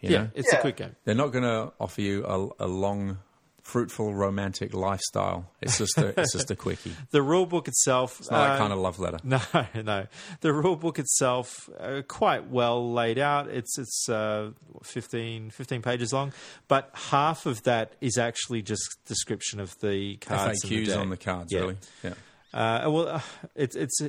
You 0.00 0.10
Yeah, 0.10 0.18
know? 0.24 0.30
it's 0.34 0.52
a 0.52 0.56
Yeah. 0.56 0.60
quick 0.60 0.76
game. 0.76 0.96
They're 1.04 1.14
not 1.14 1.28
going 1.32 1.44
to 1.44 1.72
offer 1.80 2.00
you 2.00 2.24
a, 2.24 2.64
a 2.64 2.68
long, 2.68 3.18
fruitful, 3.62 4.14
romantic 4.14 4.72
lifestyle. 4.72 5.50
It's 5.60 5.76
just 5.76 5.98
a, 5.98 6.18
it's 6.20 6.32
just 6.32 6.50
a 6.50 6.56
quickie. 6.56 6.94
The 7.10 7.20
rule 7.20 7.44
book 7.46 7.68
itself, 7.68 8.18
It's 8.20 8.30
not 8.30 8.46
that 8.46 8.52
uh, 8.54 8.58
kind 8.58 8.72
of 8.72 8.78
love 8.78 8.98
letter. 8.98 9.18
no, 9.24 9.40
no. 9.74 10.06
The 10.40 10.52
rule 10.52 10.76
book 10.76 10.98
itself, 10.98 11.68
uh, 11.78 12.02
quite 12.06 12.48
well 12.48 12.92
laid 12.92 13.18
out. 13.18 13.48
It's 13.48 13.76
it's 13.78 14.08
uh, 14.08 14.52
15, 14.84 15.50
15 15.50 15.82
pages 15.82 16.12
long, 16.12 16.32
but 16.68 16.90
half 16.94 17.44
of 17.44 17.62
that 17.64 17.92
is 18.00 18.16
actually 18.18 18.62
just 18.62 18.82
description 19.06 19.60
of 19.60 19.74
the 19.80 20.16
cards. 20.16 20.62
and 20.62 20.70
the 20.72 20.76
FAQs 20.84 20.86
deck. 20.86 20.96
on 20.98 21.10
the 21.10 21.16
cards, 21.16 21.52
Yeah. 21.52 21.60
really. 21.60 21.76
Yeah. 22.04 22.14
Uh, 22.54 22.90
well, 22.90 23.08
uh, 23.08 23.20
it's 23.54 23.76
it's 23.76 24.00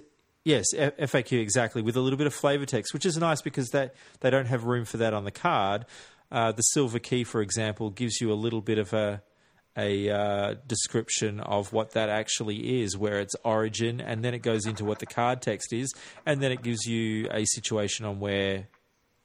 yes, 0.44 0.66
FAQ 0.76 1.40
exactly 1.40 1.82
with 1.82 1.96
a 1.96 2.02
little 2.02 2.18
bit 2.18 2.28
of 2.28 2.34
flavor 2.34 2.66
text, 2.66 2.94
which 2.94 3.06
is 3.06 3.18
nice 3.18 3.42
because 3.42 3.70
that 3.70 3.94
they 4.22 4.30
don't 4.30 4.48
have 4.48 4.64
room 4.64 4.86
for 4.86 4.98
that 4.98 5.14
on 5.14 5.24
the 5.24 5.32
card. 5.32 5.86
Uh, 6.32 6.52
the 6.52 6.62
silver 6.62 7.00
key, 7.00 7.24
for 7.24 7.42
example, 7.42 7.90
gives 7.90 8.22
you 8.22 8.32
a 8.32 8.36
little 8.36 8.62
bit 8.62 8.78
of 8.78 8.94
a 8.94 9.22
a 9.78 10.10
uh, 10.10 10.56
description 10.68 11.40
of 11.40 11.72
what 11.72 11.92
that 11.92 12.10
actually 12.10 12.82
is, 12.82 12.98
where 12.98 13.20
its 13.20 13.34
origin, 13.44 14.02
and 14.02 14.26
then 14.26 14.34
it 14.34 14.40
goes 14.40 14.66
into 14.66 14.84
what 14.84 15.00
the 15.00 15.06
card 15.06 15.42
text 15.42 15.72
is, 15.72 15.94
and 16.26 16.42
then 16.42 16.52
it 16.52 16.62
gives 16.62 16.86
you 16.86 17.28
a 17.32 17.46
situation 17.46 18.06
on 18.06 18.20
where 18.20 18.68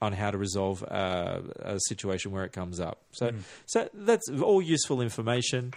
on 0.01 0.13
how 0.13 0.29
to 0.29 0.37
resolve 0.37 0.83
uh, 0.83 1.39
a 1.59 1.79
situation 1.87 2.31
where 2.31 2.43
it 2.43 2.51
comes 2.51 2.79
up. 2.79 3.01
So, 3.11 3.31
so 3.65 3.89
that's 3.93 4.29
all 4.29 4.61
useful 4.61 5.01
information. 5.01 5.73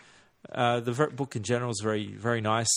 Uh, 0.51 0.81
the 0.81 0.93
book 1.15 1.37
in 1.37 1.43
general 1.43 1.71
is 1.71 1.81
very, 1.83 2.13
very 2.15 2.41
nice. 2.41 2.69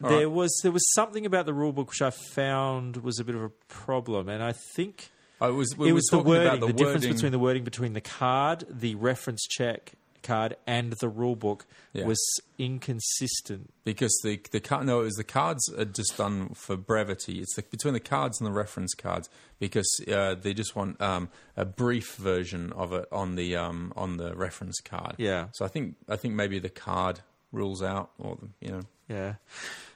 There 0.00 0.28
was 0.28 0.58
there 0.62 0.72
was 0.72 0.92
something 0.92 1.24
about 1.24 1.46
the 1.46 1.54
rule 1.54 1.72
book 1.72 1.88
which 1.90 2.02
I 2.02 2.10
found 2.10 2.98
was 2.98 3.18
a 3.18 3.24
bit 3.24 3.34
of 3.34 3.42
a 3.42 3.50
problem, 3.68 4.28
and 4.28 4.42
I 4.42 4.52
think 4.52 5.10
I 5.40 5.48
was, 5.48 5.76
we 5.76 5.90
it 5.90 5.92
was 5.92 6.06
the 6.06 6.18
wording, 6.18 6.46
about 6.46 6.60
the, 6.60 6.66
the, 6.68 6.72
difference 6.72 7.06
between 7.06 7.32
the 7.32 7.38
wording 7.38 7.64
between 7.64 7.92
the 7.92 8.00
card, 8.00 8.64
the 8.68 8.94
reference 8.94 9.42
check 9.48 9.92
card, 10.22 10.56
and 10.66 10.94
the 11.00 11.08
rule 11.08 11.36
book 11.36 11.66
Yeah. 11.92 12.06
was 12.06 12.20
inconsistent. 12.58 13.72
because 13.84 14.18
the 14.24 14.40
the 14.50 14.60
card 14.60 14.86
no, 14.86 15.00
it 15.00 15.04
was 15.04 15.14
the 15.14 15.24
cards 15.24 15.62
are 15.76 15.84
just 15.84 16.16
done 16.16 16.54
for 16.54 16.76
brevity. 16.76 17.40
It's 17.40 17.54
the, 17.54 17.62
between 17.62 17.94
the 17.94 18.00
cards 18.00 18.40
and 18.40 18.46
the 18.46 18.52
reference 18.52 18.94
cards 18.94 19.28
because 19.58 19.88
uh, 20.10 20.34
they 20.34 20.54
just 20.54 20.74
want 20.74 21.00
um, 21.00 21.28
a 21.56 21.64
brief 21.64 22.16
version 22.16 22.72
of 22.72 22.92
it 22.92 23.06
on 23.12 23.36
the 23.36 23.56
um, 23.56 23.92
on 23.96 24.16
the 24.16 24.34
reference 24.34 24.80
card. 24.80 25.14
Yeah. 25.18 25.48
So 25.52 25.64
I 25.64 25.68
think 25.68 25.96
I 26.08 26.16
think 26.16 26.34
maybe 26.34 26.58
the 26.58 26.70
card 26.70 27.20
rules 27.52 27.82
out, 27.82 28.10
or 28.18 28.36
the, 28.36 28.48
you 28.60 28.72
know. 28.72 28.82
Yeah. 29.08 29.34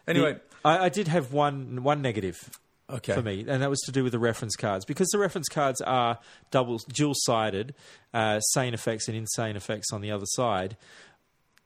Anyway, 0.06 0.34
The- 0.34 0.68
I, 0.68 0.84
I 0.86 0.88
did 0.88 1.08
have 1.08 1.32
one 1.32 1.82
one 1.82 2.02
negative 2.02 2.50
okay. 2.90 3.14
for 3.14 3.22
me, 3.22 3.44
and 3.46 3.62
that 3.62 3.70
was 3.70 3.80
to 3.80 3.92
do 3.92 4.02
with 4.02 4.12
the 4.12 4.18
reference 4.18 4.56
cards 4.56 4.84
because 4.84 5.08
the 5.08 5.18
reference 5.18 5.48
cards 5.48 5.80
are 5.80 6.18
double 6.50 6.78
dual 6.92 7.14
sided, 7.14 7.74
uh, 8.14 8.40
sane 8.40 8.74
effects 8.74 9.08
and 9.08 9.16
insane 9.16 9.56
effects 9.56 9.92
on 9.92 10.00
the 10.00 10.10
other 10.10 10.26
side. 10.26 10.76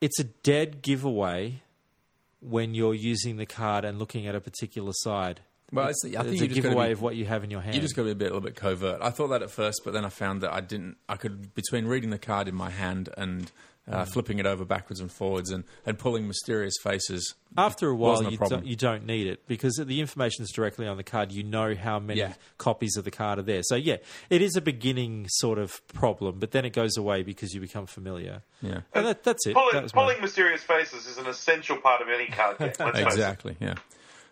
It's 0.00 0.18
a 0.18 0.24
dead 0.24 0.82
giveaway 0.82 1.62
when 2.40 2.74
you're 2.74 2.94
using 2.94 3.36
the 3.36 3.46
card 3.46 3.84
and 3.84 3.98
looking 3.98 4.26
at 4.26 4.34
a 4.34 4.40
particular 4.40 4.92
side. 4.94 5.40
Well, 5.70 5.88
it's, 5.88 6.04
I 6.04 6.22
think 6.22 6.42
it's 6.42 6.42
a 6.42 6.48
giveaway 6.48 6.88
be- 6.88 6.92
of 6.92 7.00
what 7.00 7.16
you 7.16 7.24
have 7.24 7.44
in 7.44 7.50
your 7.50 7.60
hand. 7.60 7.74
You 7.74 7.80
just 7.80 7.96
got 7.96 8.02
to 8.02 8.06
be 8.06 8.10
a 8.10 8.14
bit, 8.14 8.24
a 8.24 8.34
little 8.34 8.40
bit 8.40 8.56
covert. 8.56 9.00
I 9.00 9.10
thought 9.10 9.28
that 9.28 9.42
at 9.42 9.50
first, 9.50 9.82
but 9.84 9.94
then 9.94 10.04
I 10.04 10.10
found 10.10 10.42
that 10.42 10.52
I 10.52 10.60
didn't. 10.60 10.96
I 11.08 11.16
could 11.16 11.54
between 11.54 11.86
reading 11.86 12.10
the 12.10 12.18
card 12.18 12.48
in 12.48 12.54
my 12.54 12.70
hand 12.70 13.08
and. 13.16 13.50
Uh, 13.90 14.04
flipping 14.04 14.38
it 14.38 14.46
over 14.46 14.64
backwards 14.64 15.00
and 15.00 15.10
forwards 15.10 15.50
and, 15.50 15.64
and 15.84 15.98
pulling 15.98 16.26
mysterious 16.28 16.74
faces. 16.82 17.34
After 17.56 17.88
a 17.88 17.94
while, 17.96 18.12
wasn't 18.12 18.28
a 18.28 18.32
you 18.32 18.38
don't, 18.38 18.66
you 18.66 18.76
don't 18.76 19.06
need 19.06 19.26
it 19.26 19.46
because 19.46 19.74
the 19.74 20.00
information 20.00 20.42
is 20.44 20.50
directly 20.50 20.86
on 20.86 20.96
the 20.96 21.02
card. 21.02 21.32
You 21.32 21.42
know 21.42 21.74
how 21.74 21.98
many 21.98 22.20
Yeah. 22.20 22.34
copies 22.58 22.96
of 22.96 23.04
the 23.04 23.10
card 23.10 23.38
are 23.38 23.42
there. 23.42 23.62
So, 23.64 23.74
yeah, 23.74 23.96
it 24.30 24.40
is 24.40 24.56
a 24.56 24.60
beginning 24.60 25.26
sort 25.28 25.58
of 25.58 25.86
problem, 25.88 26.38
but 26.38 26.52
then 26.52 26.64
it 26.64 26.72
goes 26.72 26.96
away 26.96 27.22
because 27.22 27.52
you 27.54 27.60
become 27.60 27.86
familiar. 27.86 28.42
Yeah. 28.62 28.82
And 28.94 29.06
that, 29.06 29.24
that's 29.24 29.46
it. 29.46 29.54
Pulling, 29.54 29.74
That 29.74 29.82
was 29.82 29.94
my- 29.94 30.16
mysterious 30.20 30.62
faces 30.62 31.06
is 31.06 31.18
an 31.18 31.26
essential 31.26 31.76
part 31.76 32.00
of 32.00 32.08
any 32.08 32.26
card 32.28 32.58
game. 32.58 32.68
Let's 32.78 32.78
face 32.78 32.94
it. 32.96 33.06
Exactly. 33.06 33.56
Yeah. 33.60 33.74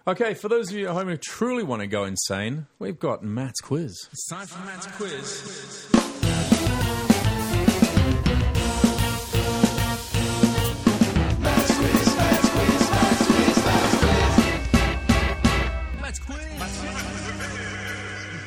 Okay, 0.06 0.32
for 0.32 0.48
those 0.48 0.70
of 0.70 0.76
you 0.76 0.88
at 0.88 0.94
home 0.94 1.08
who 1.08 1.16
truly 1.18 1.62
want 1.62 1.80
to 1.82 1.86
go 1.86 2.04
insane, 2.04 2.66
we've 2.78 2.98
got 2.98 3.22
Matt's 3.22 3.60
quiz. 3.60 4.08
It's 4.12 4.26
time 4.28 4.46
for 4.46 4.64
Matt's 4.64 4.86
quiz. 4.86 6.19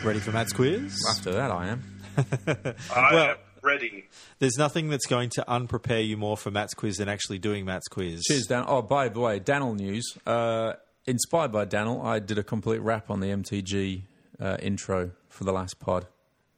Ready 0.03 0.19
for 0.19 0.31
Matt's 0.31 0.51
quiz? 0.51 0.99
After 1.09 1.31
that, 1.31 1.49
I 1.51 1.67
am. 1.69 1.83
I 2.93 3.13
Well- 3.13 3.29
am 3.31 3.35
ready. 3.61 4.05
There's 4.39 4.57
nothing 4.57 4.89
that's 4.89 5.05
going 5.05 5.29
to 5.31 5.45
unprepare 5.47 6.01
you 6.01 6.17
more 6.17 6.35
for 6.35 6.51
Matt's 6.51 6.73
quiz 6.73 6.97
than 6.97 7.07
actually 7.07 7.39
doing 7.39 7.63
Matt's 7.65 7.87
quiz. 7.87 8.21
Cheers, 8.23 8.47
Dan. 8.47 8.65
Oh, 8.67 8.81
by 8.81 9.07
the 9.07 9.19
way, 9.21 9.39
Daniel 9.39 9.73
news. 9.73 10.03
Uh, 10.27 10.73
inspired 11.05 11.51
by 11.53 11.63
Daniel, 11.65 12.01
I 12.01 12.19
did 12.19 12.37
a 12.37 12.43
complete 12.43 12.79
rap 12.81 13.09
on 13.09 13.21
the 13.21 13.27
MTG 13.27 14.01
uh, 14.41 14.57
intro 14.61 15.11
for 15.29 15.45
the 15.45 15.53
last 15.53 15.79
pod. 15.79 16.05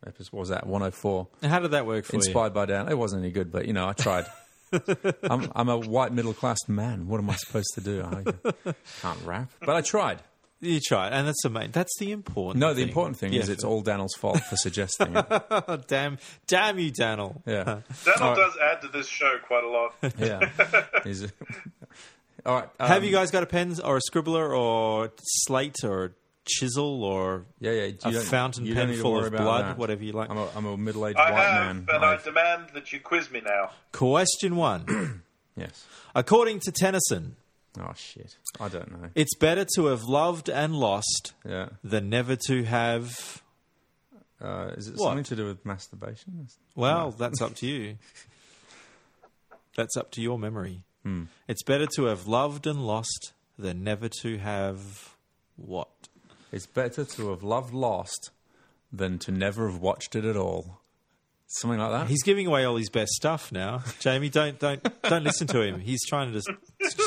Episode- 0.05 0.33
What 0.33 0.39
was 0.41 0.49
that? 0.49 0.65
104. 0.65 1.27
And 1.43 1.51
How 1.51 1.59
did 1.59 1.71
that 1.71 1.85
work 1.85 2.05
for 2.05 2.15
you? 2.15 2.21
Inspired 2.21 2.53
by 2.53 2.65
Dan. 2.65 2.89
It 2.89 2.97
wasn't 2.97 3.21
any 3.23 3.31
good, 3.31 3.51
but 3.51 3.67
you 3.67 3.73
know, 3.73 3.87
I 3.87 3.93
tried. 3.93 4.25
I'm, 5.29 5.51
I'm 5.55 5.69
a 5.69 5.77
white 5.77 6.11
middle 6.11 6.33
class 6.33 6.57
man. 6.67 7.07
What 7.07 7.19
am 7.19 7.29
I 7.29 7.35
supposed 7.35 7.71
to 7.75 7.81
do? 7.81 8.01
I 8.03 8.23
can't 9.01 9.21
rap, 9.23 9.51
but 9.61 9.75
I 9.75 9.81
tried. 9.81 10.21
You? 10.61 10.79
try, 10.79 11.07
and 11.09 11.27
that's 11.27 11.41
the 11.43 11.49
main. 11.49 11.71
That's 11.71 11.91
the 11.99 12.11
important. 12.11 12.59
No, 12.59 12.69
the 12.73 12.81
thing. 12.81 12.87
important 12.89 13.17
thing 13.17 13.33
is 13.33 13.49
it's 13.49 13.63
all 13.63 13.81
Daniel's 13.81 14.13
fault 14.15 14.39
for 14.41 14.55
suggesting 14.57 15.15
it. 15.15 15.25
Oh, 15.29 15.77
damn, 15.87 16.17
damn 16.47 16.79
you, 16.79 16.91
Daniel. 16.91 17.41
Yeah, 17.45 17.63
Daniel 18.05 18.35
does 18.35 18.57
add 18.61 18.81
to 18.81 18.87
this 18.89 19.07
show 19.07 19.37
quite 19.47 19.63
a 19.63 19.69
lot. 19.69 19.95
yeah. 20.19 20.49
He's- 21.03 21.31
all 22.45 22.55
right. 22.59 22.69
Have 22.79 22.97
um, 22.99 23.03
you 23.03 23.11
guys 23.11 23.31
got 23.31 23.41
a 23.41 23.47
pen 23.47 23.75
or 23.83 23.97
a 23.97 24.01
scribbler 24.01 24.55
or 24.55 25.11
slate 25.23 25.77
or 25.83 26.11
chisel 26.47 27.03
or 27.03 27.45
Yeah, 27.59 27.71
yeah. 27.71 27.91
you 28.11 28.19
a 28.19 28.21
fountain 28.21 28.67
you 28.67 28.75
pen 28.75 28.93
full 28.93 29.23
of 29.25 29.31
blood, 29.31 29.65
that. 29.65 29.77
whatever 29.79 30.03
you 30.03 30.11
like? 30.11 30.29
I'm 30.29 30.37
a, 30.37 30.47
I'm 30.55 30.65
a 30.67 30.77
middle-aged 30.77 31.17
I 31.17 31.31
white 31.31 31.41
have, 31.41 31.65
man. 31.75 31.87
and 31.91 32.05
I 32.05 32.13
I've- 32.13 32.23
demand 32.23 32.67
that 32.75 32.93
you 32.93 32.99
quiz 32.99 33.31
me 33.31 33.41
now. 33.43 33.71
Question 33.93 34.55
one. 34.57 35.23
yes. 35.57 35.85
According 36.13 36.59
to 36.65 36.71
Tennyson, 36.71 37.35
Oh 37.79 37.93
shit. 37.95 38.37
I 38.59 38.69
don't 38.69 38.91
know. 38.91 39.09
it's 39.15 39.35
better 39.35 39.65
to 39.75 39.85
have 39.87 40.03
loved 40.03 40.49
and 40.49 40.75
lost 40.75 41.33
Yeah. 41.45 41.69
than 41.83 42.09
never 42.09 42.35
to 42.47 42.63
have. 42.63 43.41
Uh, 44.41 44.71
is 44.77 44.87
it 44.89 44.95
What? 44.95 45.07
something 45.09 45.23
to 45.25 45.35
do 45.35 45.45
with 45.45 45.65
masturbation? 45.65 46.47
Well, 46.75 47.11
that's 47.17 47.41
up 47.41 47.55
to 47.55 47.67
you. 47.67 47.97
That's 49.75 49.97
up 49.97 50.11
to 50.11 50.21
your 50.21 50.37
memory. 50.39 50.81
Hmm. 51.03 51.23
It's 51.47 51.63
better 51.63 51.85
to 51.95 52.05
have 52.05 52.27
loved 52.27 52.65
and 52.67 52.85
lost 52.85 53.33
than 53.57 53.83
never 53.83 54.09
to 54.21 54.37
have 54.37 55.15
what? 55.55 55.89
It's 56.51 56.65
better 56.65 57.03
to 57.03 57.29
have 57.31 57.43
loved 57.43 57.73
lost 57.73 58.31
than 58.91 59.19
to 59.19 59.31
never 59.31 59.69
have 59.69 59.79
watched 59.81 60.15
it 60.15 60.23
at 60.25 60.37
all. 60.37 60.79
Something 61.47 61.79
like 61.79 61.91
that. 61.91 62.07
He's 62.07 62.23
giving 62.23 62.47
away 62.47 62.65
all 62.65 62.75
his 62.75 62.89
best 62.89 63.11
stuff 63.11 63.51
now. 63.51 63.83
Jamie, 63.99 64.29
don't 64.29 64.57
don't 64.59 64.81
don't 65.03 65.23
listen 65.23 65.47
to 65.47 65.61
him. 65.61 65.79
He's 65.79 66.03
trying 66.07 66.31
to 66.33 66.41
just 66.41 66.49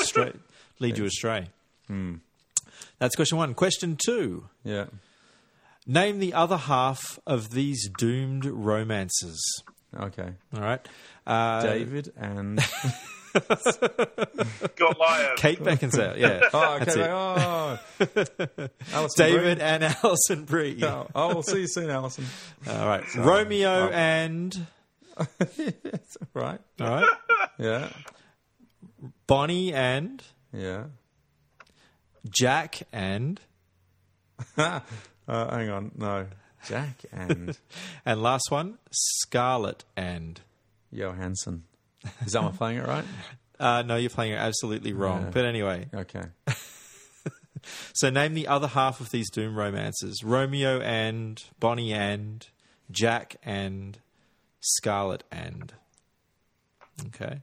straight, 0.07 0.35
lead 0.79 0.97
you 0.97 1.05
astray. 1.05 1.49
Hmm. 1.87 2.15
That's 2.99 3.15
question 3.15 3.37
one. 3.37 3.53
Question 3.53 3.97
two. 4.03 4.49
yeah. 4.63 4.85
Name 5.87 6.19
the 6.19 6.33
other 6.33 6.57
half 6.57 7.19
of 7.25 7.49
these 7.51 7.89
doomed 7.97 8.45
romances. 8.45 9.41
Okay. 9.99 10.33
All 10.55 10.61
right. 10.61 10.85
Uh, 11.25 11.63
David 11.63 12.13
and 12.15 12.57
Goliath. 14.75 15.37
Kate 15.37 15.59
Beckinsale. 15.63 16.17
Yeah. 16.17 16.41
oh, 16.53 16.75
okay. 16.81 16.85
That's 16.85 16.95
it. 18.57 18.71
Oh, 18.93 19.07
David 19.17 19.57
Brie. 19.57 19.65
and 19.65 19.83
Alison 19.83 20.45
Brie. 20.45 20.83
Oh, 20.83 21.07
oh, 21.15 21.27
we'll 21.29 21.43
see 21.43 21.61
you 21.61 21.67
soon, 21.67 21.89
Alison. 21.89 22.25
All 22.67 22.85
right. 22.87 23.03
Romeo 23.15 23.87
Oh. 23.87 23.89
and 23.89 24.67
Right. 26.33 26.59
all 26.79 26.87
right. 26.87 27.09
Yeah. 27.57 27.89
Bonnie 29.27 29.73
and 29.73 30.23
Yeah. 30.53 30.85
Jack 32.29 32.81
and 32.91 33.39
Uh, 34.57 34.79
hang 35.27 35.69
on. 35.69 35.91
No. 35.95 36.25
Jack 36.65 37.01
and 37.11 37.57
and 38.05 38.21
last 38.23 38.49
one 38.49 38.77
Scarlet 38.91 39.85
and. 39.95 40.41
Johansson. 40.91 41.63
Is 42.25 42.31
that 42.33 42.43
am 42.43 42.53
playing 42.53 42.77
it 42.79 42.87
right? 42.87 43.05
Uh, 43.59 43.81
no, 43.81 43.97
you're 43.97 44.09
playing 44.09 44.31
it 44.31 44.37
absolutely 44.37 44.93
wrong. 44.93 45.23
Yeah. 45.23 45.29
But 45.33 45.43
anyway, 45.43 45.87
Okay. 45.93 46.23
so 47.91 48.09
name 48.09 48.33
the 48.33 48.47
other 48.47 48.67
half 48.67 49.01
of 49.01 49.09
these 49.11 49.29
Doom 49.29 49.53
romances: 49.53 50.23
Romeo 50.23 50.79
and 50.79 51.43
Bonnie 51.59 51.91
and 51.93 52.47
Jack 52.89 53.35
and 53.43 53.99
Scarlet 54.61 55.25
and. 55.29 55.73
Okay. 57.07 57.41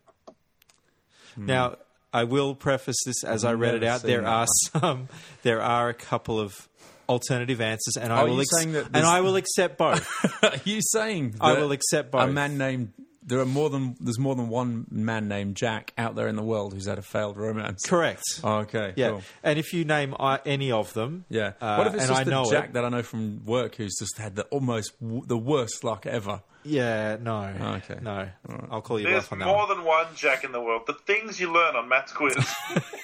Hmm. 1.34 1.44
Now, 1.46 1.76
I 2.12 2.24
will 2.24 2.54
preface 2.54 2.96
this 3.04 3.24
as 3.24 3.44
I 3.44 3.52
read 3.54 3.74
it 3.74 3.84
out. 3.84 4.02
There 4.02 4.26
are 4.26 4.46
one. 4.46 4.80
some, 4.80 5.08
there 5.42 5.60
are 5.60 5.88
a 5.88 5.94
couple 5.94 6.40
of 6.40 6.68
alternative 7.08 7.60
answers, 7.60 7.96
and 7.96 8.12
I 8.12 8.24
will 8.24 8.40
ex- 8.40 8.64
and 8.64 8.96
I 8.96 9.20
will 9.20 9.36
accept 9.36 9.78
both. 9.78 10.08
Are 10.42 10.60
you 10.64 10.80
saying 10.82 11.36
I 11.40 11.54
will 11.54 11.72
accept 11.72 12.10
both? 12.10 12.28
a 12.28 12.32
man 12.32 12.58
named 12.58 12.92
there 13.26 13.40
are 13.40 13.44
more 13.46 13.68
than 13.68 13.96
there's 14.00 14.18
more 14.18 14.34
than 14.34 14.48
one 14.48 14.86
man 14.90 15.28
named 15.28 15.56
Jack 15.56 15.92
out 15.98 16.14
there 16.14 16.28
in 16.28 16.36
the 16.36 16.42
world 16.42 16.72
who's 16.72 16.86
had 16.86 16.98
a 16.98 17.02
failed 17.02 17.36
romance? 17.36 17.82
Correct. 17.86 18.22
Oh, 18.44 18.58
okay. 18.58 18.92
Yeah, 18.96 19.10
Cool. 19.10 19.22
and 19.42 19.58
if 19.58 19.72
you 19.74 19.84
name 19.84 20.14
uh, 20.18 20.38
any 20.46 20.70
of 20.72 20.92
them, 20.94 21.24
Yeah. 21.28 21.52
uh, 21.60 21.76
what 21.76 21.86
if 21.88 21.94
it's 21.94 22.04
and 22.04 22.08
just 22.10 22.20
I 22.20 22.24
the 22.24 22.30
know 22.30 22.50
Jack 22.50 22.64
it, 22.66 22.72
that 22.74 22.84
I 22.84 22.88
know 22.88 23.02
from 23.02 23.44
work 23.44 23.74
who's 23.76 23.96
just 23.98 24.16
had 24.18 24.36
the 24.36 24.44
almost 24.44 24.98
w- 25.00 25.22
the 25.26 25.36
worst 25.38 25.82
luck 25.84 26.06
ever? 26.06 26.42
Yeah, 26.64 27.16
no, 27.20 27.78
Okay. 27.84 28.00
no. 28.02 28.28
I'll 28.72 28.82
call 28.82 28.98
you 28.98 29.06
There's 29.06 29.28
bluff 29.28 29.32
on 29.34 29.38
that. 29.38 29.44
more 29.44 29.66
one. 29.68 29.76
than 29.76 29.84
one 29.84 30.06
Jack 30.16 30.42
in 30.42 30.50
the 30.50 30.60
world. 30.60 30.82
The 30.88 30.94
things 30.94 31.38
you 31.38 31.52
learn 31.52 31.76
on 31.76 31.88
Matt's 31.88 32.12
quiz. 32.12 32.34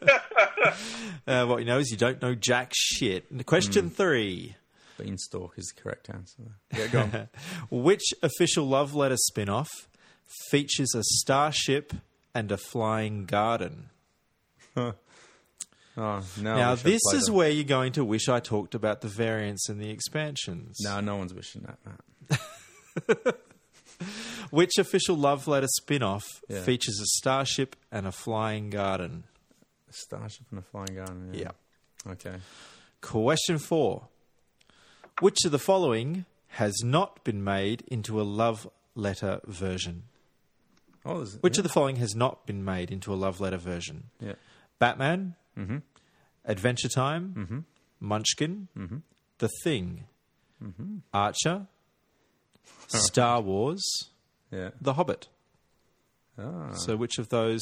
Uh, 1.26 1.44
what 1.46 1.58
you 1.58 1.64
know 1.64 1.78
is 1.78 1.90
you 1.90 1.96
don't 1.96 2.20
know 2.22 2.34
jack 2.34 2.72
shit. 2.74 3.24
Question 3.46 3.84
Hmm. 3.88 3.94
three: 3.94 4.56
Beanstalk 5.00 5.54
is 5.58 5.72
the 5.74 5.80
correct 5.80 6.08
answer. 6.10 6.42
Yeah, 6.76 6.86
go 6.88 7.00
on. 7.00 7.28
Which 7.70 8.02
official 8.22 8.66
love 8.66 8.94
letter 8.94 9.16
spin-off 9.16 9.68
features 10.50 10.94
a 10.94 11.02
starship 11.02 11.92
and 12.34 12.50
a 12.52 12.56
flying 12.56 13.24
garden? 13.26 13.90
oh, 14.76 14.94
no. 15.96 16.22
now, 16.38 16.74
this 16.74 17.02
is 17.12 17.30
where 17.30 17.50
you're 17.50 17.64
going 17.64 17.92
to 17.92 18.04
wish 18.04 18.28
I 18.28 18.40
talked 18.40 18.74
about 18.74 19.00
the 19.00 19.08
variants 19.08 19.68
and 19.68 19.80
the 19.80 19.90
expansions. 19.90 20.78
No, 20.82 21.00
no 21.00 21.16
one's 21.16 21.34
wishing 21.34 21.62
that. 21.62 21.78
Matt. 21.84 23.36
Which 24.50 24.78
official 24.78 25.16
love 25.16 25.46
letter 25.46 25.68
spin-off 25.68 26.26
Yeah. 26.48 26.62
features 26.62 26.98
a 27.00 27.06
starship 27.18 27.76
and 27.92 28.06
a 28.06 28.12
flying 28.12 28.70
garden? 28.70 29.24
A 29.88 29.92
starship 29.92 30.46
and 30.50 30.58
a 30.58 30.62
flying 30.62 30.94
garden. 30.96 31.30
Yeah. 31.34 31.50
Okay. 32.06 32.36
Question 33.00 33.58
four. 33.58 34.08
Which 35.20 35.44
of 35.44 35.52
the 35.52 35.58
following 35.58 36.24
has 36.48 36.74
not 36.82 37.22
been 37.24 37.44
made 37.44 37.82
into 37.88 38.20
a 38.20 38.22
love 38.24 38.68
letter 38.94 39.40
version? 39.46 40.04
Oh, 41.04 41.18
there's, 41.18 41.36
Which 41.40 41.56
yeah. 41.56 41.60
of 41.60 41.62
the 41.64 41.68
following 41.72 41.96
has 41.96 42.14
not 42.14 42.46
been 42.46 42.64
made 42.64 42.90
into 42.90 43.12
a 43.12 43.16
love 43.16 43.40
letter 43.40 43.56
version? 43.56 44.04
Yeah. 44.20 44.34
Batman, 44.78 45.34
Mm-hmm. 45.58 45.78
Adventure 46.44 46.88
Time, 46.88 47.66
Munchkin, 48.00 48.68
The 49.38 49.50
Thing, 49.62 50.04
Mm-hmm. 50.62 50.98
Archer, 51.12 51.66
Star 52.88 53.40
Wars, 53.40 53.82
Yeah. 54.50 54.70
The 54.80 54.94
Hobbit. 54.94 55.28
Ah. 56.38 56.72
So, 56.74 56.96
which 56.96 57.18
of 57.18 57.28
those 57.28 57.60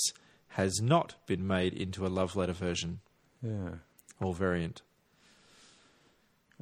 has 0.48 0.80
not 0.82 1.14
been 1.26 1.46
made 1.46 1.74
into 1.74 2.06
a 2.06 2.08
love 2.08 2.36
letter 2.36 2.52
version 2.52 3.00
Yeah. 3.42 3.76
or 4.20 4.32
variant? 4.34 4.82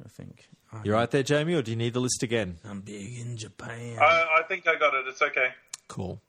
I 0.03 0.09
think. 0.09 0.47
I- 0.79 0.85
You 0.85 0.93
right 0.93 1.09
there, 1.11 1.23
Jamie, 1.23 1.53
or 1.53 1.61
do 1.61 1.71
you 1.71 1.77
need 1.77 1.93
the 1.93 1.99
list 1.99 2.23
again? 2.23 2.57
I'm 2.67 2.81
big 2.81 3.19
in 3.19 3.37
Japan. 3.37 3.97
I, 3.99 4.25
I 4.39 4.43
think 4.47 4.67
I 4.67 4.75
got 4.77 4.93
it. 4.93 5.05
It's 5.07 5.21
okay. 5.21 5.49
Cool. 5.87 6.21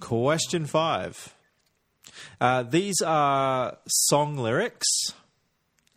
Question 0.00 0.66
five. 0.66 1.34
Uh, 2.40 2.62
these 2.62 3.00
are 3.04 3.78
song 3.86 4.36
lyrics, 4.36 4.86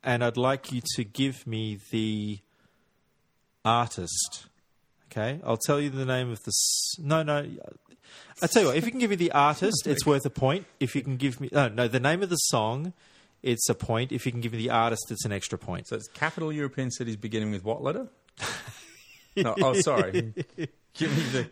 and 0.03 0.23
I'd 0.23 0.37
like 0.37 0.71
you 0.71 0.81
to 0.95 1.03
give 1.03 1.45
me 1.47 1.79
the 1.91 2.39
artist. 3.63 4.45
Okay, 5.11 5.39
I'll 5.45 5.57
tell 5.57 5.79
you 5.79 5.89
the 5.89 6.05
name 6.05 6.31
of 6.31 6.41
the. 6.43 6.49
S- 6.49 6.95
no, 6.99 7.21
no. 7.23 7.45
I 8.41 8.47
tell 8.47 8.63
you 8.63 8.67
what. 8.69 8.77
If 8.77 8.85
you 8.85 8.91
can 8.91 8.99
give 8.99 9.09
me 9.09 9.15
the 9.17 9.31
artist, 9.33 9.85
it's 9.85 10.05
worth 10.05 10.25
a 10.25 10.29
point. 10.29 10.65
If 10.79 10.95
you 10.95 11.01
can 11.01 11.17
give 11.17 11.39
me 11.39 11.49
no, 11.51 11.67
no, 11.67 11.87
the 11.87 11.99
name 11.99 12.23
of 12.23 12.29
the 12.29 12.35
song, 12.37 12.93
it's 13.43 13.67
a 13.69 13.75
point. 13.75 14.11
If 14.11 14.25
you 14.25 14.31
can 14.31 14.41
give 14.41 14.51
me 14.51 14.57
the 14.59 14.69
artist, 14.69 15.11
it's 15.11 15.25
an 15.25 15.31
extra 15.31 15.57
point. 15.57 15.87
So 15.87 15.95
it's 15.95 16.07
capital 16.09 16.51
European 16.51 16.91
cities 16.91 17.15
beginning 17.15 17.51
with 17.51 17.63
what 17.63 17.81
letter? 17.83 18.07
no, 19.35 19.55
oh, 19.61 19.73
sorry. 19.73 20.33
Give 20.93 21.15
me 21.15 21.23
the. 21.31 21.51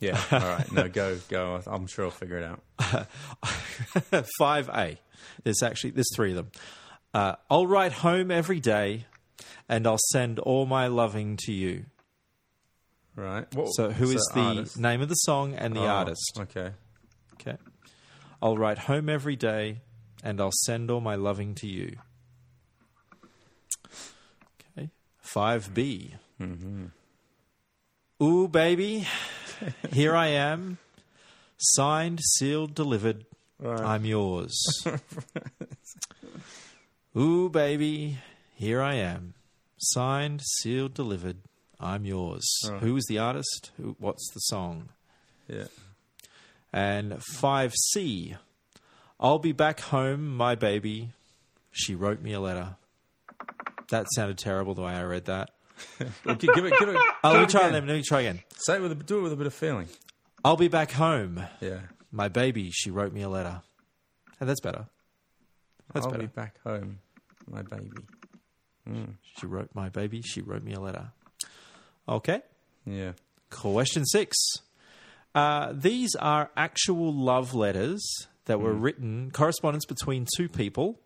Yeah. 0.00 0.20
All 0.32 0.38
right. 0.38 0.72
No, 0.72 0.88
go, 0.88 1.18
go. 1.28 1.60
I'm 1.66 1.86
sure 1.86 2.06
I'll 2.06 2.10
figure 2.10 2.38
it 2.38 2.44
out. 2.44 3.06
Five 4.38 4.68
A. 4.70 4.98
There's 5.44 5.62
actually 5.62 5.90
there's 5.90 6.14
three 6.14 6.30
of 6.30 6.36
them. 6.36 6.50
Uh, 7.12 7.34
I'll 7.50 7.66
write 7.66 7.92
home 7.92 8.30
every 8.30 8.60
day, 8.60 9.06
and 9.68 9.86
I'll 9.86 9.98
send 10.12 10.38
all 10.38 10.66
my 10.66 10.86
loving 10.86 11.36
to 11.44 11.52
you. 11.52 11.86
Right. 13.14 13.52
What, 13.54 13.68
So 13.68 13.90
who 13.90 14.10
is 14.10 14.30
the 14.34 14.40
artist? 14.40 14.78
name 14.78 15.00
of 15.00 15.08
the 15.08 15.14
song 15.14 15.54
and 15.54 15.74
the 15.74 15.80
Oh, 15.80 15.86
artist? 15.86 16.38
Okay. 16.38 16.72
Okay. 17.34 17.56
I'll 18.42 18.58
write 18.58 18.76
home 18.78 19.08
every 19.08 19.36
day, 19.36 19.80
and 20.26 20.40
I'll 20.40 20.50
send 20.64 20.90
all 20.90 21.00
my 21.00 21.14
loving 21.14 21.54
to 21.54 21.68
you. 21.68 21.98
Okay. 24.76 24.90
Five 25.20 25.72
B. 25.72 26.14
Mm-hmm. 26.42 26.86
Ooh, 28.24 28.48
baby, 28.48 29.06
here 29.92 30.16
I 30.16 30.28
am, 30.28 30.78
signed, 31.58 32.18
sealed, 32.38 32.74
delivered. 32.74 33.24
I'm 33.64 34.04
yours. 34.04 34.58
Ooh, 37.16 37.48
baby, 37.48 38.18
here 38.54 38.82
I 38.82 38.94
am, 38.94 39.34
signed, 39.76 40.40
sealed, 40.58 40.94
delivered. 40.94 41.36
I'm 41.78 42.04
yours. 42.04 42.44
Who 42.80 42.96
is 42.96 43.04
the 43.06 43.18
artist? 43.18 43.70
Who, 43.76 43.96
what's 43.98 44.28
the 44.32 44.40
song? 44.40 44.88
Yeah. 45.46 45.66
And 46.72 47.12
5C, 47.12 48.38
I'll 49.18 49.38
be 49.38 49.52
back 49.52 49.80
home, 49.80 50.36
my 50.36 50.54
baby. 50.54 51.10
She 51.72 51.94
wrote 51.94 52.20
me 52.20 52.32
a 52.32 52.40
letter. 52.40 52.76
That 53.90 54.06
sounded 54.14 54.38
terrible 54.38 54.74
the 54.74 54.82
way 54.82 54.92
I 54.92 55.02
read 55.04 55.26
that. 55.26 55.50
Gi- 55.98 56.48
give 56.54 56.64
it. 56.64 56.74
Give 56.78 56.88
it. 56.88 56.96
Oh, 57.24 57.32
let 57.32 57.40
me 57.42 57.46
try 57.46 57.62
again. 57.62 57.74
again. 57.74 57.86
Let 57.88 57.96
me 57.96 58.02
try 58.02 58.20
again. 58.20 58.42
Say 58.56 58.76
it 58.76 58.82
with 58.82 58.92
a, 58.92 58.94
do 58.96 59.18
it 59.18 59.22
with 59.22 59.32
a 59.32 59.36
bit 59.36 59.46
of 59.46 59.54
feeling. 59.54 59.88
I'll 60.44 60.56
be 60.56 60.68
back 60.68 60.92
home, 60.92 61.42
Yeah. 61.60 61.80
my 62.12 62.28
baby. 62.28 62.70
She 62.70 62.90
wrote 62.90 63.12
me 63.12 63.22
a 63.22 63.28
letter. 63.28 63.62
Oh, 64.40 64.44
that's 64.44 64.60
better. 64.60 64.86
That's 65.92 66.06
I'll 66.06 66.12
better. 66.12 66.24
be 66.24 66.28
back 66.28 66.60
home, 66.62 66.98
my 67.50 67.62
baby. 67.62 67.90
She 69.38 69.46
wrote 69.46 69.70
my 69.74 69.88
baby. 69.88 70.22
She 70.22 70.40
wrote 70.40 70.62
me 70.62 70.72
a 70.74 70.80
letter. 70.80 71.08
Okay. 72.08 72.40
Yeah. 72.84 73.12
Question 73.50 74.04
six. 74.06 74.36
Uh, 75.34 75.72
these 75.74 76.14
are 76.14 76.50
actual 76.56 77.12
love 77.12 77.54
letters 77.54 78.28
that 78.46 78.60
were 78.60 78.72
written, 78.72 79.30
correspondence 79.32 79.84
between 79.84 80.26
two 80.36 80.48
people, 80.48 80.98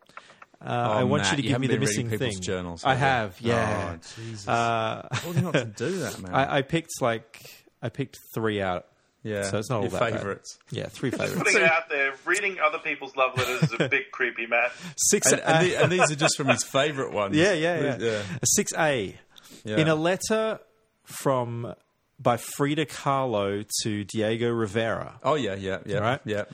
Uh, 0.63 0.69
I 0.69 1.05
want 1.05 1.23
Matt, 1.23 1.33
you 1.33 1.37
to 1.39 1.43
you 1.43 1.49
give 1.49 1.53
haven't 1.53 1.61
me 1.63 1.67
the 1.69 1.73
been 1.79 1.89
reading 1.89 2.07
missing 2.07 2.19
people's 2.19 2.35
thing. 2.37 2.43
journals, 2.43 2.85
I 2.85 2.95
have 2.95 3.41
you? 3.41 3.51
yeah. 3.53 3.97
Oh, 3.97 4.23
Jesus. 4.23 4.47
Uh, 4.49 5.09
I 5.11 5.17
told 5.17 5.37
you 5.37 5.43
not 5.43 5.55
to 5.55 5.65
do 5.65 5.91
that, 6.01 6.21
man. 6.21 6.35
I, 6.35 6.59
I 6.59 6.63
picked 6.63 7.01
like 7.01 7.41
I 7.83 7.89
picked 7.89 8.19
three 8.35 8.61
out. 8.61 8.85
yeah. 9.23 9.45
so 9.45 9.57
it's 9.59 9.71
not 9.71 9.77
all 9.77 9.83
Your 9.85 9.91
that 9.93 10.01
bad. 10.01 10.13
favourites. 10.19 10.59
Yeah, 10.71 10.87
three 10.89 11.11
favorites. 11.11 11.35
Putting 11.39 11.57
it 11.63 11.71
out 11.71 11.89
there, 11.89 12.13
reading 12.27 12.59
other 12.63 12.79
people's 12.79 13.17
love 13.17 13.39
letters 13.39 13.63
is 13.63 13.73
a 13.81 13.89
bit 13.89 14.13
creepy, 14.13 14.47
Matt. 14.47 14.71
Six. 14.99 15.33
And, 15.33 15.41
and, 15.41 15.67
the, 15.67 15.77
and 15.77 15.91
these 15.91 16.11
are 16.11 16.15
just 16.17 16.37
from 16.37 16.49
his 16.49 16.63
favourite 16.79 17.13
ones. 17.13 17.35
yeah, 17.37 17.53
yeah, 17.55 17.81
yeah. 17.81 17.97
yeah. 17.99 18.23
Six 18.45 18.73
A. 18.79 19.17
Yeah. 19.65 19.77
In 19.79 19.89
a 19.89 19.95
letter 19.95 20.61
from 21.05 21.75
by 22.19 22.37
Frida 22.37 22.85
Kahlo 22.85 23.67
to 23.83 24.05
Diego 24.05 24.51
Rivera. 24.51 25.19
Oh 25.23 25.37
yeah, 25.37 25.55
yeah, 25.55 25.79
yeah, 25.87 25.99
Right? 25.99 26.21
yeah, 26.27 26.45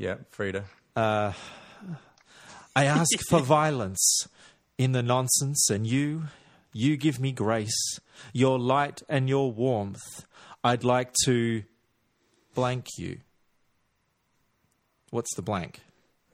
yeah. 0.00 0.16
Frida. 0.30 0.64
I 0.96 1.34
ask 2.76 3.08
for 3.28 3.40
violence 3.40 4.26
in 4.78 4.92
the 4.92 5.02
nonsense, 5.02 5.68
and 5.70 5.86
you, 5.86 6.24
you 6.72 6.96
give 6.96 7.20
me 7.20 7.32
grace, 7.32 7.98
your 8.32 8.58
light 8.58 9.02
and 9.08 9.28
your 9.28 9.52
warmth. 9.52 10.24
I'd 10.64 10.84
like 10.84 11.12
to 11.24 11.62
blank 12.54 12.86
you. 12.98 13.18
What's 15.10 15.34
the 15.34 15.42
blank? 15.42 15.80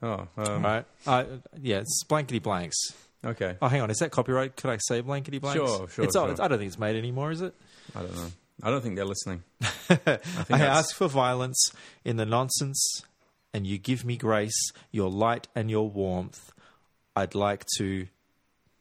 Oh, 0.01 0.27
um, 0.37 0.63
Right? 0.63 0.85
Uh, 1.05 1.23
yeah, 1.59 1.77
it's 1.79 2.03
blankety 2.03 2.39
blanks. 2.39 2.77
okay. 3.25 3.57
Oh, 3.61 3.67
hang 3.67 3.81
on. 3.81 3.89
Is 3.89 3.97
that 3.97 4.11
copyright? 4.11 4.55
Could 4.55 4.69
I 4.69 4.77
say 4.77 5.01
blankety 5.01 5.39
blanks? 5.39 5.57
Sure, 5.57 5.89
sure, 5.89 6.05
It's, 6.05 6.15
sure. 6.15 6.25
it's- 6.25 6.39
I 6.39 6.47
don't 6.47 6.59
think 6.59 6.67
it's 6.69 6.77
made 6.79 6.95
anymore, 6.95 7.31
is 7.31 7.41
it? 7.41 7.53
I 7.95 8.01
don't 8.01 8.15
know. 8.15 8.27
I 8.63 8.69
don't 8.69 8.81
think 8.81 8.95
they're 8.95 9.05
listening. 9.05 9.43
I, 9.89 9.95
that's- 10.05 10.61
ask 10.61 10.95
for 10.95 11.07
violence 11.07 11.71
in 12.05 12.17
the 12.17 12.25
nonsense, 12.25 13.01
and 13.57 13.65
you 13.65 13.79
give 13.79 14.05
me 14.05 14.15
grace, 14.15 14.71
your 14.91 15.09
light 15.09 15.47
and 15.55 15.69
your 15.69 15.89
warmth. 15.89 16.53
I'd 17.15 17.33
like 17.33 17.65
to 17.79 18.07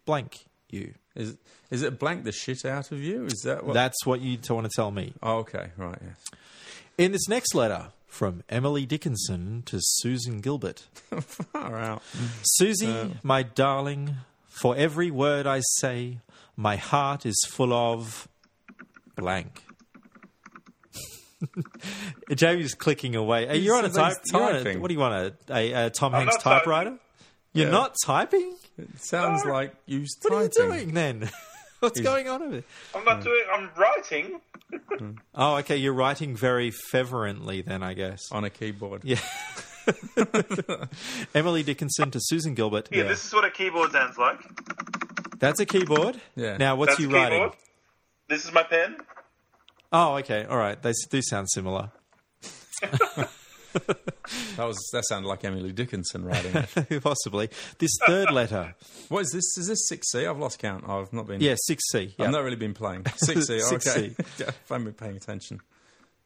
blank 0.04 0.44
you. 0.68 0.92
Is 1.14 1.38
is 1.70 1.80
it 1.82 1.98
blank 1.98 2.24
the 2.24 2.32
shit 2.32 2.64
out 2.66 2.92
of 2.92 3.00
you? 3.00 3.24
Is 3.24 3.40
that 3.46 3.64
what? 3.64 3.72
That's 3.72 4.04
what 4.04 4.20
you 4.20 4.38
want 4.50 4.70
to 4.70 4.72
tell 4.76 4.90
me. 4.90 5.14
oh, 5.22 5.38
okay, 5.38 5.70
right. 5.78 5.98
Yes. 6.04 6.24
In 6.98 7.12
this 7.12 7.26
next 7.26 7.54
letter 7.54 7.86
from 8.06 8.42
Emily 8.50 8.84
Dickinson 8.84 9.62
to 9.64 9.78
Susan 9.80 10.40
Gilbert. 10.40 10.84
Far 11.52 11.78
out. 11.78 12.02
Susie, 12.42 12.86
uh, 12.86 13.08
my 13.22 13.42
darling, 13.42 14.16
for 14.46 14.76
every 14.76 15.10
word 15.10 15.46
I 15.46 15.60
say, 15.78 16.18
my 16.54 16.76
heart 16.76 17.24
is 17.24 17.36
full 17.48 17.72
of 17.72 18.28
blank. 19.16 19.62
Jamie's 22.34 22.74
clicking 22.74 23.14
away. 23.16 23.49
Are 23.49 23.55
you 23.55 23.72
on 23.74 23.84
a 23.84 23.89
He's- 23.89 23.97
type? 23.97 24.16
he's 24.24 24.32
you're 24.32 24.43
on 24.43 24.66
a- 24.66 24.78
what 24.78 24.89
do 24.89 24.95
you 24.95 25.01
want? 25.01 25.34
A, 25.49 25.55
a, 25.55 25.87
a 25.87 25.91
Tom 25.91 26.14
I'm 26.14 26.22
Hanks 26.22 26.37
not 26.37 26.43
typing. 26.43 26.59
typewriter? 26.59 26.99
You're 27.53 27.66
Yeah. 27.66 27.72
not 27.72 27.97
typing? 28.05 28.55
It 28.78 28.89
sounds 29.03 29.45
like 29.45 29.74
you 29.87 30.05
What 30.22 30.32
are 30.32 30.43
you 30.45 30.49
typing. 30.49 30.70
doing 30.70 30.95
then? 30.95 31.30
What's 31.80 32.01
going 32.01 32.28
on 32.28 32.43
over 32.43 32.51
there? 32.53 32.62
I'm 32.95 33.05
not 33.05 33.22
doing. 33.22 33.45
I'm 33.53 33.70
writing. 33.76 34.41
Hmm. 34.99 35.11
Oh, 35.34 35.57
okay. 35.57 35.76
You're 35.76 35.93
writing 35.93 36.34
very 36.37 36.70
fervently 36.91 37.61
then, 37.62 37.82
I 37.82 37.93
guess. 37.95 38.20
on 38.32 38.45
a 38.45 38.51
keyboard? 38.51 39.03
Yeah. 39.05 39.20
Emily 41.34 41.62
Dickinson 41.62 42.11
to 42.11 42.18
Susan 42.20 42.55
Gilbert. 42.55 42.89
Yeah, 42.91 43.05
this 43.05 43.24
is 43.24 43.32
what 43.32 43.45
a 43.45 43.51
keyboard 43.51 43.93
sounds 43.93 44.16
like. 44.18 44.41
That's 45.39 45.61
a 45.61 45.66
keyboard. 45.66 46.20
Yeah. 46.34 46.57
Now, 46.57 46.76
what's 46.76 46.93
That's 46.93 47.01
you 47.01 47.11
a 47.11 47.12
writing? 47.14 47.53
This 48.28 48.45
is 48.45 48.53
my 48.53 48.62
pen. 48.64 48.97
Oh, 49.97 50.16
okay. 50.16 50.44
All 50.44 50.59
right. 50.59 50.80
They 50.80 50.92
do 51.11 51.22
sound 51.22 51.49
similar. 51.51 51.90
That 54.57 54.66
was 54.66 54.78
that 54.92 55.05
sounded 55.07 55.28
like 55.28 55.44
Emily 55.44 55.72
Dickinson 55.72 56.24
writing. 56.24 56.55
it. 56.55 57.03
Possibly. 57.03 57.51
This 57.78 57.90
third 58.07 58.30
letter. 58.30 58.74
what 59.09 59.20
is 59.20 59.30
this? 59.32 59.59
Is 59.59 59.68
this 59.68 59.88
six 59.88 60.11
C? 60.11 60.26
I've 60.26 60.38
lost 60.38 60.59
count. 60.59 60.88
I've 60.88 61.12
not 61.12 61.26
been. 61.26 61.40
Yeah, 61.40 61.57
6C. 61.70 62.14
Yeah. 62.16 62.26
I've 62.26 62.32
not 62.32 62.42
really 62.42 62.57
been 62.57 62.74
playing. 62.74 63.07
Six 63.16 63.47
C. 63.47 63.62
Okay. 63.62 64.11
6C. 64.11 64.38
yeah, 64.38 64.47
I 64.49 64.74
haven't 64.74 64.84
been 64.84 64.94
paying 64.94 65.16
attention. 65.16 65.61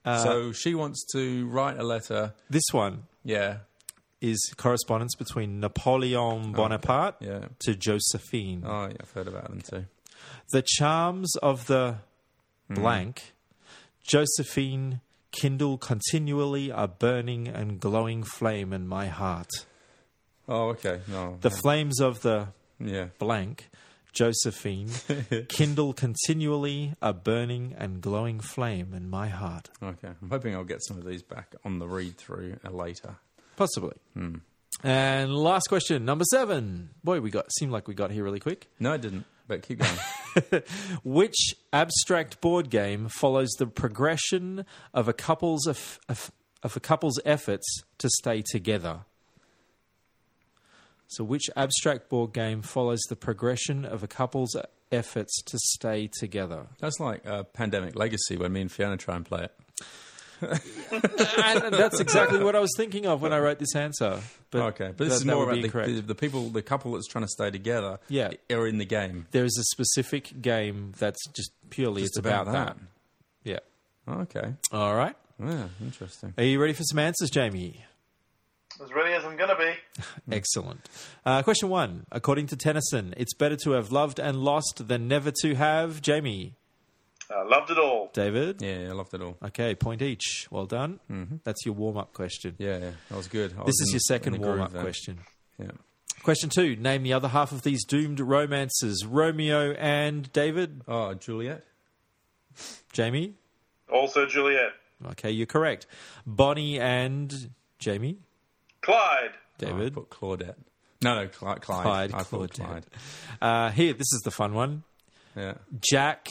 Uh, 0.05 0.19
so 0.19 0.53
she 0.53 0.75
wants 0.75 1.05
to 1.13 1.47
write 1.49 1.79
a 1.79 1.83
letter. 1.83 2.33
This 2.49 2.65
one 2.73 3.05
Yeah. 3.25 3.59
is 4.21 4.39
correspondence 4.57 5.15
between 5.15 5.61
Napoleon 5.61 6.51
oh, 6.51 6.53
Bonaparte 6.53 7.17
Yeah. 7.21 7.49
to 7.61 7.75
Josephine. 7.75 8.63
Oh, 8.65 8.87
yeah, 8.87 8.97
I've 9.01 9.13
heard 9.13 9.29
about 9.29 9.49
them 9.51 9.61
too. 9.61 9.87
The 10.53 10.63
charms 10.65 11.37
of 11.37 11.67
the 11.67 11.97
hmm. 12.69 12.75
blank, 12.75 13.35
Josephine, 14.03 15.01
kindle 15.33 15.79
continually 15.79 16.71
a 16.71 16.89
burning 16.89 17.49
and 17.49 17.81
glowing 17.81 18.23
flame 18.23 18.73
in 18.73 18.87
my 18.87 19.07
heart. 19.07 19.51
Oh, 20.49 20.71
okay. 20.71 21.01
No. 21.07 21.39
The 21.41 21.51
flames 21.51 22.01
of 22.01 22.23
the 22.23 22.49
yeah. 22.81 23.07
blank, 23.19 23.71
Josephine, 24.13 24.91
kindle 25.49 25.93
continually 25.93 26.95
a 27.01 27.13
burning 27.13 27.75
and 27.79 28.01
glowing 28.01 28.41
flame 28.41 28.93
in 28.95 29.09
my 29.09 29.29
heart. 29.29 29.71
Okay. 29.83 30.11
I'm 30.21 30.31
hoping 30.31 30.55
I'll 30.55 30.65
get 30.65 30.83
some 30.85 30.99
of 30.99 31.07
these 31.07 31.23
back 31.23 31.55
on 31.65 31.79
the 31.79 31.87
read 31.87 32.17
through 32.17 32.57
uh, 32.65 32.71
later. 32.71 33.17
Possibly. 33.57 33.95
And 34.83 35.35
last 35.35 35.69
question, 35.69 36.05
number 36.05 36.25
seven. 36.31 36.91
Boy, 37.05 37.21
we 37.21 37.31
got 37.31 37.53
seemed 37.59 37.73
like 37.73 37.87
we 37.87 37.95
got 37.95 38.11
here 38.11 38.25
really 38.25 38.41
quick. 38.41 38.69
No, 38.81 38.93
I 38.93 38.97
didn't. 38.97 39.27
But 39.51 39.63
keep 39.63 39.81
going. 39.81 40.63
Which 41.05 41.57
abstract 41.73 42.41
board 42.41 42.71
game 42.71 43.09
follows 43.09 43.51
the 43.59 43.67
progression 43.67 44.65
of 44.95 45.09
a 45.09 45.13
couple's 45.13 45.67
of, 45.67 45.99
of, 46.09 46.31
of 46.63 46.77
a 46.77 46.81
couple's 46.81 47.19
efforts 47.25 47.67
to 47.99 48.09
stay 48.09 48.45
together? 48.49 49.01
So, 51.09 51.25
which 51.25 51.51
abstract 51.57 52.09
board 52.09 52.33
game 52.33 52.63
follows 52.63 53.01
the 53.09 53.17
progression 53.17 53.85
of 53.85 54.05
a 54.05 54.07
couple's 54.07 54.55
efforts 54.93 55.43
to 55.43 55.59
stay 55.59 56.09
together? 56.21 56.69
That's 56.79 57.01
like 57.01 57.27
uh, 57.27 57.43
Pandemic 57.43 57.97
Legacy 57.97 58.37
when 58.37 58.53
me 58.53 58.61
and 58.61 58.71
Fiona 58.71 58.97
try 58.97 59.17
and 59.17 59.27
play 59.27 59.43
it. 59.43 59.85
and 60.93 61.75
that's 61.75 62.01
exactly 62.01 62.43
what 62.43 62.57
I 62.57 62.61
was 62.61 62.71
thinking 62.77 63.07
of 63.07 63.21
when 63.23 63.33
I 63.33 63.39
wrote 63.39 63.59
this 63.59 63.75
answer. 63.77 64.21
But 64.51 64.63
okay, 64.75 64.89
but 64.97 64.99
this 65.09 65.09
that- 65.09 65.15
is 65.21 65.25
more 65.25 65.45
about 65.45 65.63
the, 65.63 65.93
the, 65.95 66.01
the 66.03 66.15
people, 66.15 66.49
the 66.49 66.63
couple 66.63 66.93
that's 66.93 67.07
trying 67.07 67.25
to 67.25 67.29
stay 67.31 67.51
together. 67.51 67.99
Yeah. 68.09 68.31
are 68.51 68.67
in 68.67 68.79
the 68.79 68.85
game. 68.85 69.27
There 69.31 69.45
is 69.45 69.57
a 69.59 69.65
specific 69.65 70.41
game 70.43 70.93
that's 70.99 71.27
just 71.29 71.53
purely 71.71 72.03
Just 72.03 72.13
it's 72.13 72.19
about, 72.19 72.47
that. 72.47 72.53
that. 72.53 72.77
Yeah. 73.45 73.59
Okay, 74.23 74.55
All 74.73 74.95
right. 74.97 75.15
yeah, 75.39 75.69
interesting. 75.81 76.35
Are 76.37 76.43
you 76.45 76.61
ready 76.61 76.73
for 76.73 76.83
some 76.83 76.99
answers, 76.99 77.31
Jamie? 77.31 77.85
As 78.83 78.91
ready 78.95 79.13
as 79.13 79.25
I'm 79.25 79.37
gonna 79.37 79.57
be. 79.59 79.73
Excellent. 80.35 80.89
Uh, 81.25 81.43
question 81.43 81.69
one. 81.69 82.07
According 82.11 82.47
to 82.49 82.57
Tennyson, 82.57 83.13
it's 83.19 83.35
better 83.35 83.57
to 83.65 83.73
have 83.73 83.93
loved 83.93 84.19
and 84.19 84.39
lost 84.39 84.89
than 84.89 85.07
never 85.07 85.31
to 85.43 85.55
have. 85.55 86.01
Jamie, 86.01 86.55
I 87.35 87.43
loved 87.45 87.71
it 87.71 87.79
all. 87.79 88.11
David. 88.13 88.61
Yeah, 88.61 88.89
I 88.91 88.93
loved 88.93 89.15
it 89.15 89.23
all. 89.23 89.37
Okay, 89.45 89.75
point 89.75 90.03
each. 90.03 90.49
Well 90.51 90.67
done. 90.67 90.99
That's 91.45 91.65
your 91.65 91.75
warm 91.75 91.97
up 91.97 92.13
question. 92.13 92.57
Yeah, 92.59 92.79
yeah, 92.79 92.91
that 93.09 93.17
was 93.17 93.29
good. 93.29 93.53
I 93.53 93.65
This 93.65 93.67
was 93.67 93.81
is 93.83 93.89
in- 93.89 93.93
your 93.95 94.01
second 94.01 94.35
in 94.35 94.41
the 94.41 94.47
groove 94.47 94.59
warm 94.59 94.75
up 94.75 94.81
question. 94.81 95.21
Yeah. 95.59 95.71
Question 96.23 96.51
two. 96.51 96.77
Name 96.77 97.03
the 97.03 97.13
other 97.15 97.29
half 97.29 97.51
of 97.53 97.63
these 97.63 97.85
doomed 97.85 98.21
romances 98.21 99.07
Romeo 99.07 99.73
and 99.73 100.31
David. 100.33 100.83
Oh, 100.89 101.15
Juliet. 101.15 101.65
Jamie. 102.93 103.35
Also, 103.93 104.27
Juliet, 104.27 104.73
Okay, 105.13 105.31
you're 105.31 105.47
correct. 105.47 105.87
Bonnie 106.27 106.79
and 106.79 107.51
Jamie. 107.79 108.19
Clyde, 108.83 109.31
Oh, 109.63 109.67
I 109.67 109.71
David. 109.71 109.95
put 109.95 110.11
Claudette. 110.11 110.57
No, 111.03 111.15
no, 111.15 111.29
Clyde. 111.29 111.63
Clyde. 111.63 111.83
Clyde, 111.85 112.15
I 112.15 112.23
Claudette. 112.23 112.55
Clyde. 112.55 112.87
Uh, 113.41 113.71
here, 113.71 113.95
this 113.95 114.13
is 114.13 114.21
the 114.25 114.31
fun 114.31 114.53
one. 114.53 114.83
Yeah, 115.35 115.55
Jack 115.81 116.31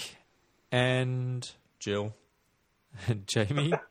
and, 0.72 1.50
Jill. 1.80 2.14
and 3.08 3.26
Jamie. 3.28 3.74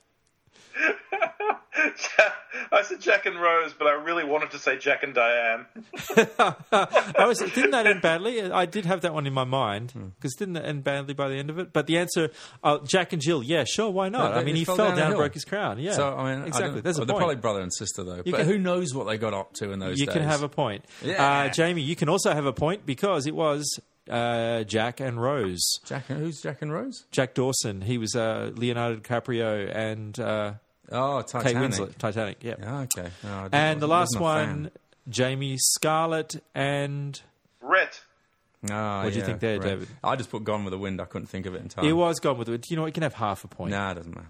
I 2.71 2.83
said 2.83 3.01
Jack 3.01 3.25
and 3.25 3.41
Rose, 3.41 3.73
but 3.73 3.87
I 3.87 3.93
really 3.93 4.25
wanted 4.25 4.51
to 4.51 4.59
say 4.59 4.77
Jack 4.79 5.03
and 5.03 5.15
Diane. 5.15 5.65
I 6.39 7.25
was, 7.27 7.39
didn't 7.39 7.71
that 7.71 7.87
end 7.87 8.03
badly? 8.03 8.43
I 8.43 8.67
did 8.67 8.85
have 8.85 9.01
that 9.03 9.15
one 9.15 9.27
in 9.27 9.33
my 9.33 9.45
mind 9.45 9.93
Hmm. 9.93 10.09
because 10.17 10.35
didn't 10.35 10.57
it 10.57 10.65
end 10.67 10.85
badly 10.85 11.15
by 11.15 11.29
the 11.29 11.37
end 11.37 11.51
of 11.51 11.59
it? 11.59 11.73
But 11.73 11.87
the 11.87 11.99
answer, 11.99 12.31
uh, 12.63 12.79
Jack 12.85 13.13
and 13.13 13.23
Jill, 13.23 13.43
yeah, 13.43 13.65
sure, 13.65 13.91
why 13.91 14.09
not? 14.11 14.33
No, 14.33 14.39
I 14.41 14.45
mean, 14.45 14.57
he 14.57 14.65
fell 14.65 14.77
fell 14.77 14.89
down 14.89 14.97
down, 14.97 15.03
a 15.03 15.05
and 15.07 15.13
hill. 15.15 15.21
broke 15.23 15.35
his 15.35 15.45
crown. 15.45 15.79
Yeah, 15.79 15.93
So 15.93 16.15
I 16.15 16.35
mean, 16.35 16.43
I 16.43 16.47
exactly. 16.47 16.73
don't- 16.75 16.85
There's 16.85 16.99
a 16.99 17.01
well, 17.01 17.07
they're 17.07 17.15
point. 17.15 17.21
probably 17.21 17.37
brother 17.37 17.61
and 17.61 17.73
sister 17.73 18.03
though. 18.05 18.17
You 18.25 18.33
but 18.33 18.39
can- 18.39 18.47
who 18.47 18.59
knows 18.59 18.93
what 18.95 19.07
they 19.07 19.17
got 19.19 19.33
up 19.35 19.55
to 19.55 19.71
in 19.73 19.79
those 19.79 19.93
days? 19.93 20.01
you 20.01 20.07
days? 20.07 20.15
can 20.15 20.23
have 20.25 20.43
a 20.43 20.49
point. 20.49 20.85
Yeah. 21.03 21.25
Uh, 21.25 21.49
Jamie, 21.49 21.83
you 21.83 21.97
can 21.97 22.09
also 22.09 22.33
have 22.35 22.45
a 22.47 22.53
point 22.53 22.85
because 22.85 23.27
it 23.27 23.35
was 23.35 23.81
uh, 24.09 24.65
Jack 24.65 25.01
and 25.01 25.21
Rose. 25.21 25.63
Jack. 25.85 26.07
Who's 26.07 26.41
Jack 26.41 26.63
and 26.63 26.73
Rose? 26.73 27.05
Jack 27.11 27.35
Dawson, 27.35 27.81
he 27.83 27.99
was 27.99 28.15
uh, 28.17 28.51
Leonardo 28.55 29.01
DiCaprio 29.01 29.75
and 29.75 30.19
uh, 30.19 30.53
Oh, 30.91 31.23
Kate 31.23 31.55
Winslet. 31.57 31.97
Titanic, 31.99 32.39
yeah. 32.43 32.55
Yeah, 32.59 32.81
okay. 32.81 33.11
No, 33.23 33.39
I 33.39 33.43
didn't- 33.45 33.55
And 33.55 33.81
the 33.81 33.89
last 33.89 34.19
wasn't 34.19 34.47
fan. 34.49 34.63
one, 34.63 34.71
Jamie 35.09 35.57
Scarlett 35.59 36.43
and 36.55 37.21
Rhett, 37.61 38.01
Ah, 38.71 39.05
What 39.05 39.13
do 39.13 39.19
you 39.19 39.25
think 39.25 39.41
there, 39.41 39.59
right. 39.59 39.63
David? 39.69 39.89
I 40.03 40.17
just 40.17 40.31
put 40.31 40.43
Gone 40.45 40.65
with 40.65 40.73
the 40.73 40.79
Wind. 40.79 41.01
I 41.01 41.05
couldn't 41.05 41.29
think 41.29 41.47
of 41.47 41.55
it 41.55 41.63
in 41.63 41.69
time. 41.69 41.85
it 41.85 41.93
was 41.93 42.19
gone 42.19 42.39
with 42.39 42.47
the 42.47 42.53
Wind. 42.53 42.65
You 42.69 42.77
know, 42.77 42.83
what, 42.83 42.89
you 42.89 42.93
can 42.93 43.03
have 43.05 43.15
half 43.15 43.45
a 43.45 43.49
point. 43.49 43.71
Nah, 43.71 43.93
it 43.93 43.95
doesn't 43.95 44.15
matter. 44.15 44.29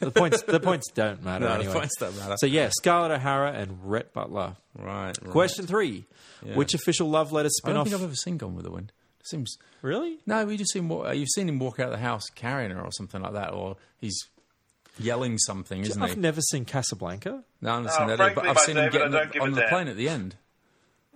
The 0.00 0.10
points 0.10 0.42
the 0.42 0.60
points 0.60 0.90
don't 0.92 1.22
matter 1.22 1.44
No, 1.44 1.52
the 1.52 1.60
anyway. 1.60 1.72
points 1.74 1.96
don't 1.98 2.16
matter. 2.16 2.36
So 2.38 2.46
yeah, 2.46 2.70
Scarlett 2.70 3.10
O'Hara 3.12 3.52
and 3.52 3.78
Rhett 3.90 4.12
Butler. 4.12 4.56
Right. 4.76 5.06
right. 5.06 5.30
Question 5.30 5.66
three: 5.66 6.06
Which 6.54 6.74
official 6.74 7.08
love 7.08 7.32
letter 7.32 7.48
I 7.64 7.72
don't 7.72 7.84
think 7.84 7.94
I've 7.96 8.02
ever 8.02 8.14
seen 8.14 8.36
Gone 8.38 8.54
with 8.54 8.64
the 8.64 8.70
Wind. 8.70 8.92
Seems 9.24 9.56
Really? 9.80 10.18
no. 10.26 10.44
We 10.44 10.56
just 10.58 10.72
seen 10.72 10.90
you've 11.14 11.28
seen 11.30 11.48
him 11.48 11.58
walk 11.58 11.80
out 11.80 11.86
of 11.86 11.92
the 11.92 11.98
house 11.98 12.24
carrying 12.34 12.70
her 12.72 12.80
or 12.80 12.90
something 12.92 13.22
like 13.22 13.32
that, 13.32 13.52
or 13.54 13.76
he's 13.98 14.18
yelling 14.98 15.38
something, 15.38 15.80
isn't 15.80 16.00
he? 16.02 16.10
I've 16.10 16.18
never 16.18 16.40
seen 16.40 16.64
Casablanca. 16.64 17.42
No, 17.62 17.70
I 17.70 17.74
haven't 17.76 17.90
oh, 17.90 17.96
seen 17.96 18.02
Oh, 18.02 18.06
that 18.08 18.12
either, 18.12 18.16
frankly, 18.34 18.42
but 18.42 18.48
I've 18.50 18.58
seen 18.58 18.76
him 18.76 18.90
David, 18.92 19.14
I 19.14 19.24
getting 19.24 19.42
on 19.42 19.52
the 19.52 19.60
damn. 19.62 19.68
plane 19.70 19.88
at 19.88 19.96
the 19.96 20.08
end. 20.08 20.36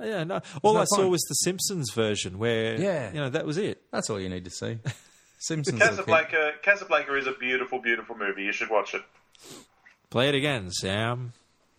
Yeah, 0.01 0.25
no. 0.25 0.41
All 0.63 0.77
I 0.77 0.81
that 0.81 0.89
saw 0.91 1.07
was 1.09 1.21
the 1.23 1.35
Simpsons 1.35 1.91
version, 1.93 2.39
where 2.39 2.81
Yeah. 2.81 3.09
you 3.13 3.19
know 3.21 3.31
that 3.31 3.45
was 3.45 3.59
it. 3.59 3.83
That's 3.91 4.09
all 4.09 4.21
you 4.21 4.29
need 4.29 4.45
to 4.45 4.51
see. 4.51 4.79
Simpsons. 5.39 5.81
are 5.81 5.85
the 5.85 5.91
key. 5.91 5.97
Casablanca, 6.13 6.53
Casablanca 6.63 7.17
is 7.17 7.27
a 7.27 7.33
beautiful, 7.33 7.81
beautiful 7.81 8.17
movie. 8.17 8.43
You 8.45 8.53
should 8.53 8.71
watch 8.71 8.95
it. 8.95 9.03
Play 10.11 10.29
it 10.29 10.35
again, 10.35 10.71
Sam. 10.71 11.33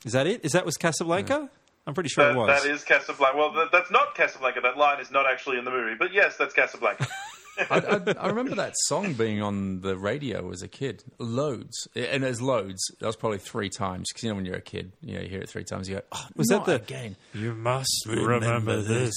Is 0.05 0.14
that 0.14 0.28
it? 0.28 0.45
Is 0.45 0.53
that 0.53 0.66
was 0.66 0.78
Casablanca? 0.78 1.49
I'm 1.88 1.93
pretty 1.93 2.10
sure 2.10 2.26
That, 2.26 2.36
it 2.36 2.38
was. 2.38 2.64
that 2.64 2.70
is 2.72 2.84
Casablanca. 2.84 3.38
Well, 3.38 3.51
that, 3.53 3.70
that's 3.72 3.89
not 3.91 4.14
Casablanca. 4.16 4.62
That 4.62 4.78
line 4.78 4.99
is 5.01 5.10
not 5.12 5.26
actually 5.30 5.57
in 5.57 5.66
the 5.66 5.72
movie. 5.72 5.95
But 5.97 6.14
yes, 6.14 6.38
that's 6.38 6.53
Casablanca. 6.53 7.07
I, 7.70 7.80
I, 7.80 8.14
I 8.22 8.28
remember 8.28 8.55
that 8.55 8.74
song 8.86 9.14
being 9.16 9.41
on 9.41 9.82
the 9.82 9.97
radio 9.97 10.49
as 10.51 10.62
a 10.62 10.68
kid, 10.70 11.03
loads, 11.18 11.89
and 11.93 12.24
there's 12.24 12.41
loads. 12.41 12.80
That 13.01 13.07
was 13.07 13.18
probably 13.18 13.39
three 13.39 13.68
times 13.70 14.07
because 14.10 14.24
you 14.24 14.30
know 14.30 14.36
when 14.36 14.45
you're 14.45 14.55
a 14.55 14.62
kid, 14.62 14.93
you 15.01 15.16
know 15.16 15.22
you 15.22 15.28
hear 15.28 15.41
it 15.41 15.49
three 15.49 15.66
times. 15.66 15.89
You 15.89 15.95
go, 15.95 16.01
oh, 16.14 16.26
Was 16.38 16.47
not 16.49 16.66
that 16.68 16.88
the- 16.88 16.95
again? 16.95 17.16
You 17.34 17.53
must 17.55 18.05
remember 18.07 18.82
this. 18.82 19.14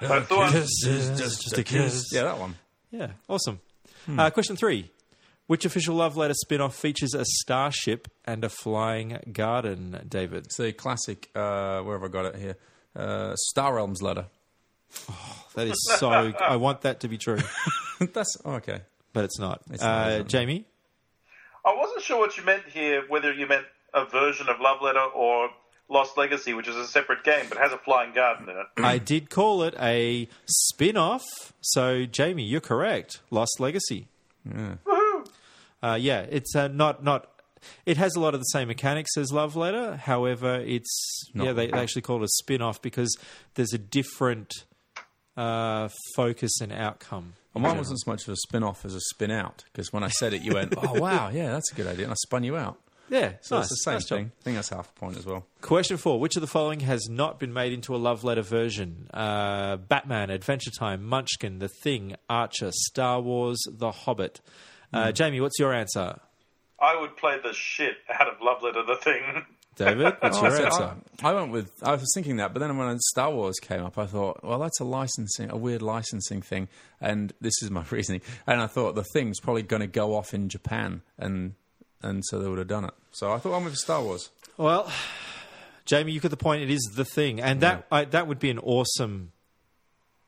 That's 0.00 0.28
the 0.28 0.36
one. 0.36 0.52
is 0.56 0.72
just 1.16 1.56
a 1.58 1.62
kiss. 1.62 2.06
Yeah, 2.12 2.22
that 2.24 2.38
one. 2.40 2.56
Yeah, 2.90 3.10
awesome. 3.28 3.60
Uh, 4.08 4.30
question 4.30 4.56
three. 4.56 4.90
Which 5.46 5.64
official 5.64 5.94
love 5.94 6.16
letter 6.16 6.34
spin 6.34 6.60
off 6.60 6.74
features 6.74 7.14
a 7.14 7.24
starship 7.24 8.08
and 8.24 8.42
a 8.44 8.48
flying 8.48 9.18
garden, 9.32 10.04
David? 10.08 10.46
It's 10.46 10.56
the 10.56 10.72
classic. 10.72 11.30
Uh, 11.36 11.82
where 11.82 11.96
have 11.96 12.02
I 12.04 12.08
got 12.08 12.24
it 12.26 12.36
here? 12.36 12.56
Uh, 12.96 13.36
Star 13.36 13.74
Realms 13.76 14.02
letter. 14.02 14.26
Oh, 15.08 15.44
That 15.54 15.68
is 15.68 15.76
so. 15.98 16.10
I 16.10 16.56
want 16.56 16.80
that 16.82 17.00
to 17.00 17.08
be 17.08 17.16
true, 17.18 17.38
That's 18.12 18.36
oh, 18.44 18.54
okay. 18.54 18.80
but 19.12 19.24
it's 19.24 19.38
not. 19.38 19.62
It's 19.70 19.82
not, 19.82 20.10
uh. 20.10 20.22
Jamie? 20.24 20.64
I 21.64 21.74
wasn't 21.76 22.02
sure 22.02 22.18
what 22.18 22.36
you 22.36 22.44
meant 22.44 22.62
here, 22.68 23.02
whether 23.08 23.32
you 23.32 23.46
meant 23.46 23.66
a 23.94 24.04
version 24.04 24.48
of 24.48 24.60
Love 24.60 24.82
Letter 24.82 25.00
or 25.00 25.50
Lost 25.88 26.16
Legacy, 26.16 26.52
which 26.52 26.68
is 26.68 26.76
a 26.76 26.86
separate 26.86 27.22
game 27.22 27.46
but 27.48 27.58
has 27.58 27.72
a 27.72 27.78
flying 27.78 28.12
garden 28.12 28.48
in 28.48 28.56
it. 28.56 28.66
I 28.78 28.98
did 28.98 29.30
call 29.30 29.62
it 29.62 29.74
a 29.80 30.28
spin 30.46 30.96
off. 30.96 31.24
So, 31.60 32.06
Jamie, 32.06 32.44
you're 32.44 32.60
correct. 32.60 33.20
Lost 33.30 33.60
Legacy. 33.60 34.08
Uh, 35.82 35.94
yeah, 35.94 36.26
it's 36.28 36.54
uh, 36.56 36.68
not 36.68 37.04
not. 37.04 37.28
It 37.84 37.96
has 37.96 38.14
a 38.16 38.20
lot 38.20 38.34
of 38.34 38.40
the 38.40 38.44
same 38.44 38.68
mechanics 38.68 39.16
as 39.16 39.32
Love 39.32 39.56
Letter. 39.56 39.96
However, 39.96 40.60
it's 40.66 41.22
yeah 41.34 41.52
they, 41.52 41.68
they 41.68 41.78
actually 41.78 42.02
call 42.02 42.22
it 42.22 42.24
a 42.24 42.28
spin 42.28 42.62
off 42.62 42.80
because 42.82 43.16
there's 43.54 43.72
a 43.72 43.78
different 43.78 44.52
uh, 45.36 45.88
focus 46.14 46.60
and 46.60 46.72
outcome. 46.72 47.34
Well, 47.54 47.62
mine 47.62 47.78
wasn't 47.78 48.00
so 48.00 48.10
much 48.10 48.22
of 48.26 48.32
a 48.32 48.36
spin 48.36 48.62
off 48.62 48.84
as 48.84 48.94
a 48.94 49.00
spin 49.00 49.30
out 49.30 49.64
because 49.72 49.92
when 49.92 50.02
I 50.02 50.08
said 50.08 50.34
it, 50.34 50.42
you 50.42 50.54
went, 50.54 50.74
"Oh 50.76 51.00
wow, 51.00 51.30
yeah, 51.30 51.52
that's 51.52 51.72
a 51.72 51.74
good 51.74 51.86
idea," 51.86 52.04
and 52.04 52.12
I 52.12 52.16
spun 52.16 52.44
you 52.44 52.56
out. 52.56 52.78
Yeah, 53.08 53.34
So 53.40 53.56
nice. 53.56 53.64
it's 53.66 53.70
the 53.84 53.90
same 53.90 53.94
Nice 53.94 54.04
job. 54.06 54.18
thing. 54.18 54.32
I 54.40 54.42
think 54.42 54.56
that's 54.56 54.68
half 54.70 54.88
a 54.90 54.92
point 54.98 55.16
as 55.16 55.24
well. 55.26 55.46
Question 55.60 55.96
four: 55.96 56.18
Which 56.18 56.36
of 56.36 56.40
the 56.40 56.46
following 56.46 56.80
has 56.80 57.08
not 57.08 57.38
been 57.38 57.52
made 57.52 57.72
into 57.72 57.94
a 57.94 57.98
love 57.98 58.24
letter 58.24 58.42
version? 58.42 59.08
Uh, 59.14 59.76
Batman, 59.76 60.30
Adventure 60.30 60.70
Time, 60.76 61.04
Munchkin, 61.04 61.58
The 61.60 61.68
Thing, 61.68 62.16
Archer, 62.28 62.70
Star 62.72 63.20
Wars, 63.20 63.58
The 63.70 63.90
Hobbit. 63.92 64.40
Uh, 64.92 65.12
Jamie, 65.12 65.40
what's 65.40 65.58
your 65.58 65.72
answer? 65.72 66.18
I 66.80 67.00
would 67.00 67.16
play 67.16 67.36
the 67.42 67.52
shit 67.54 67.94
out 68.12 68.28
of 68.28 68.34
Love 68.42 68.62
Letter, 68.62 68.82
the 68.86 68.96
thing. 68.96 69.44
David, 69.76 70.14
what's 70.20 70.40
your 70.40 70.52
I, 70.60 70.64
answer? 70.64 70.94
I 71.22 71.32
went 71.32 71.52
with. 71.52 71.70
I 71.82 71.92
was 71.92 72.10
thinking 72.14 72.36
that, 72.36 72.52
but 72.54 72.60
then 72.60 72.76
when 72.76 72.98
Star 72.98 73.30
Wars 73.30 73.56
came 73.60 73.84
up, 73.84 73.98
I 73.98 74.06
thought, 74.06 74.42
well, 74.42 74.58
that's 74.58 74.80
a 74.80 74.84
licensing, 74.84 75.50
a 75.50 75.56
weird 75.56 75.82
licensing 75.82 76.42
thing, 76.42 76.68
and 77.00 77.32
this 77.40 77.54
is 77.62 77.70
my 77.70 77.84
reasoning. 77.90 78.22
And 78.46 78.60
I 78.60 78.66
thought 78.66 78.94
the 78.94 79.04
thing's 79.12 79.38
probably 79.40 79.62
going 79.62 79.80
to 79.80 79.86
go 79.86 80.14
off 80.16 80.32
in 80.34 80.48
Japan, 80.48 81.02
and 81.18 81.54
and 82.02 82.22
so 82.26 82.38
they 82.38 82.48
would 82.48 82.58
have 82.58 82.68
done 82.68 82.84
it. 82.84 82.94
So 83.12 83.32
I 83.32 83.38
thought 83.38 83.50
I 83.50 83.58
went 83.58 83.66
with 83.66 83.76
Star 83.76 84.02
Wars. 84.02 84.30
Well, 84.56 84.90
Jamie, 85.84 86.12
you 86.12 86.20
got 86.20 86.30
the 86.30 86.36
point. 86.36 86.62
It 86.62 86.70
is 86.70 86.82
the 86.94 87.04
thing, 87.04 87.40
and 87.40 87.60
that 87.60 87.86
I, 87.90 88.04
that 88.04 88.26
would 88.26 88.38
be 88.38 88.50
an 88.50 88.58
awesome 88.58 89.32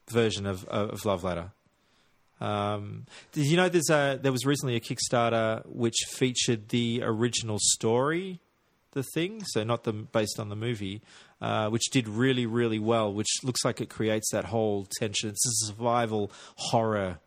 version 0.08 0.46
of 0.46 0.64
of 0.66 1.04
Love 1.04 1.24
Letter. 1.24 1.52
Um, 2.40 3.06
did 3.32 3.46
you 3.46 3.56
know 3.56 3.68
there's 3.68 3.90
a 3.90 4.18
there 4.22 4.32
was 4.32 4.46
recently 4.46 4.76
a 4.76 4.80
Kickstarter 4.80 5.66
which 5.66 5.96
featured 6.08 6.68
the 6.68 7.00
original 7.02 7.58
story, 7.60 8.40
the 8.92 9.02
thing, 9.14 9.42
so 9.44 9.64
not 9.64 9.84
the 9.84 9.92
based 9.92 10.38
on 10.38 10.48
the 10.48 10.56
movie, 10.56 11.02
uh, 11.40 11.68
which 11.68 11.90
did 11.90 12.08
really 12.08 12.46
really 12.46 12.78
well. 12.78 13.12
Which 13.12 13.30
looks 13.42 13.64
like 13.64 13.80
it 13.80 13.88
creates 13.88 14.30
that 14.30 14.46
whole 14.46 14.86
tension. 14.98 15.30
It's 15.30 15.46
a 15.46 15.66
survival 15.66 16.30
horror 16.56 17.18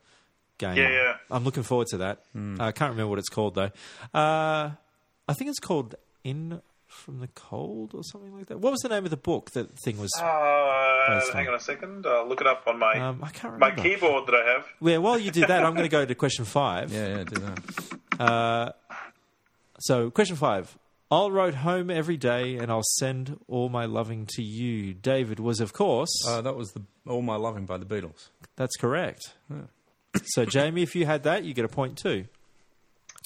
game. 0.61 0.77
Yeah, 0.77 0.89
yeah. 0.89 1.13
I'm 1.29 1.43
looking 1.43 1.63
forward 1.63 1.87
to 1.87 1.97
that. 1.97 2.19
I 2.33 2.71
can't 2.71 2.91
remember 2.91 3.07
what 3.09 3.19
it's 3.19 3.29
called 3.29 3.55
though. 3.55 3.71
Uh, 4.13 4.71
I 5.27 5.33
think 5.33 5.49
it's 5.49 5.59
called 5.59 5.95
In 6.23 6.61
from 6.87 7.19
the 7.19 7.27
Cold 7.29 7.93
or 7.93 8.03
something 8.03 8.35
like 8.37 8.47
that. 8.47 8.59
What 8.59 8.71
was 8.71 8.81
the 8.81 8.89
name 8.89 9.03
of 9.05 9.11
the 9.11 9.17
book 9.17 9.51
that 9.51 9.77
thing 9.79 9.97
was? 9.97 10.11
Uh, 10.19 11.19
Based 11.19 11.33
hang 11.33 11.47
on- 11.47 11.53
on 11.53 11.59
a 11.59 11.63
second. 11.63 12.05
I'll 12.05 12.27
look 12.27 12.41
it 12.41 12.47
up 12.47 12.63
on 12.67 12.77
my 12.79 12.93
um, 12.99 13.23
I 13.23 13.29
can't 13.29 13.57
my 13.59 13.71
keyboard 13.71 14.27
that 14.27 14.35
I 14.35 14.51
have. 14.53 14.65
Yeah, 14.81 14.97
while 14.97 15.17
you 15.17 15.31
do 15.31 15.41
that, 15.45 15.63
I'm 15.65 15.73
going 15.73 15.83
to 15.85 15.89
go 15.89 16.05
to 16.05 16.15
question 16.15 16.45
five. 16.45 16.91
Yeah, 16.93 17.17
yeah, 17.17 17.23
do 17.23 17.41
that. 18.19 18.75
So, 19.79 20.11
question 20.11 20.35
five. 20.35 20.77
I'll 21.09 21.31
ride 21.31 21.55
home 21.55 21.89
every 21.89 22.15
day 22.17 22.55
and 22.57 22.71
I'll 22.71 22.83
send 22.99 23.37
all 23.49 23.67
my 23.67 23.85
loving 23.85 24.27
to 24.35 24.41
you. 24.41 24.93
David 24.93 25.39
was, 25.41 25.59
of 25.59 25.73
course, 25.73 26.09
Uh, 26.27 26.39
that 26.41 26.55
was 26.55 26.71
the 26.71 26.83
All 27.05 27.21
My 27.21 27.35
Loving 27.35 27.65
by 27.65 27.77
the 27.77 27.85
Beatles. 27.85 28.29
that's 28.55 28.77
correct. 28.77 29.33
So, 30.25 30.45
Jamie, 30.45 30.83
if 30.83 30.95
you 30.95 31.05
had 31.05 31.23
that, 31.23 31.43
you 31.43 31.53
get 31.53 31.65
a 31.65 31.69
point 31.69 31.97
too. 31.97 32.25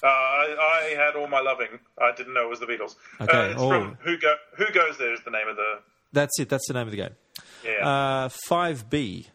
Uh, 0.04 0.08
I, 0.08 0.92
I 0.92 0.96
had 1.06 1.16
all 1.16 1.28
my 1.28 1.40
loving. 1.40 1.80
I 2.00 2.12
didn't 2.16 2.34
know 2.34 2.44
it 2.46 2.50
was 2.50 2.60
the 2.60 2.66
Beatles. 2.66 2.96
Okay, 3.22 3.38
Uh, 3.38 3.50
it's 3.52 3.62
oh. 3.62 3.70
from 3.70 3.98
Who 4.02 4.18
Go 4.18 4.36
Who 4.58 4.66
Goes 4.74 4.98
There 4.98 5.14
is 5.14 5.22
the 5.24 5.32
name 5.32 5.48
of 5.48 5.56
the. 5.56 5.80
That's 6.14 6.40
it. 6.40 6.50
That's 6.50 6.68
the 6.68 6.74
name 6.74 6.88
of 6.88 6.92
the 6.92 6.98
game. 6.98 7.16
Yeah. 7.64 7.88
Uh, 7.88 8.30
5B. 8.50 9.28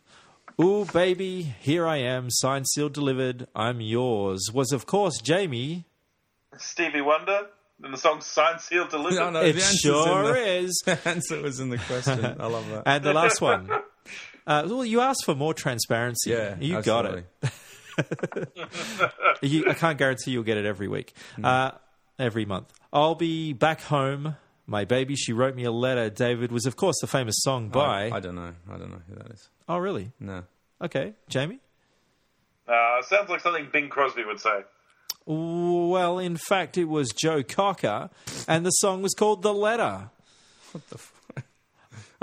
Ooh, 0.60 0.84
baby, 0.92 1.42
here 1.60 1.86
I 1.86 1.96
am, 1.98 2.28
signed, 2.30 2.66
sealed, 2.68 2.92
delivered. 2.92 3.46
I'm 3.54 3.80
yours. 3.80 4.50
Was, 4.52 4.72
of 4.72 4.86
course, 4.86 5.18
Jamie. 5.20 5.86
Stevie 6.58 7.00
Wonder. 7.00 7.46
And 7.82 7.94
the 7.94 7.98
song 7.98 8.20
Signed, 8.20 8.60
Sealed, 8.60 8.90
Delivered. 8.90 9.16
No, 9.18 9.30
no, 9.30 9.40
It 9.40 9.54
the 9.54 9.60
sure 9.60 10.34
the, 10.34 10.58
is. 10.58 10.82
The 10.84 10.98
answer 11.08 11.40
was 11.40 11.60
in 11.60 11.70
the 11.70 11.78
question. 11.78 12.22
I 12.38 12.46
love 12.46 12.68
that. 12.68 12.82
And 12.84 13.02
the 13.02 13.14
last 13.14 13.40
one. 13.40 13.70
Uh, 14.46 14.62
well, 14.66 14.84
you 14.84 15.00
asked 15.00 15.24
for 15.24 15.34
more 15.34 15.54
transparency. 15.54 16.30
yeah, 16.30 16.56
you 16.60 16.80
got 16.82 17.06
it. 17.06 17.24
You, 19.42 19.64
I 19.68 19.74
can't 19.74 19.98
guarantee 19.98 20.30
you'll 20.32 20.42
get 20.42 20.56
it 20.58 20.64
every 20.66 20.88
week, 20.88 21.14
uh, 21.42 21.72
every 22.18 22.44
month. 22.44 22.72
I'll 22.92 23.14
be 23.14 23.52
back 23.52 23.80
home. 23.82 24.36
My 24.66 24.84
baby, 24.84 25.16
she 25.16 25.32
wrote 25.32 25.54
me 25.54 25.64
a 25.64 25.70
letter. 25.72 26.08
David 26.10 26.52
was, 26.52 26.66
of 26.66 26.76
course, 26.76 26.96
the 27.00 27.06
famous 27.06 27.36
song 27.38 27.68
by. 27.68 28.08
I, 28.10 28.16
I 28.16 28.20
don't 28.20 28.34
know. 28.36 28.52
I 28.70 28.76
don't 28.78 28.90
know 28.90 29.00
who 29.08 29.14
that 29.16 29.30
is. 29.32 29.48
oh, 29.68 29.78
really? 29.78 30.12
No. 30.20 30.44
Okay, 30.80 31.14
Jamie. 31.28 31.58
Uh, 32.68 33.02
sounds 33.02 33.28
like 33.28 33.40
something 33.40 33.68
Bing 33.72 33.88
Crosby 33.88 34.24
would 34.24 34.40
say. 34.40 34.64
Well, 35.26 36.18
in 36.18 36.36
fact, 36.36 36.78
it 36.78 36.84
was 36.86 37.10
Joe 37.10 37.42
Cocker, 37.42 38.10
and 38.48 38.64
the 38.64 38.70
song 38.70 39.02
was 39.02 39.12
called 39.14 39.42
"The 39.42 39.52
Letter." 39.54 40.10
All 40.74 40.80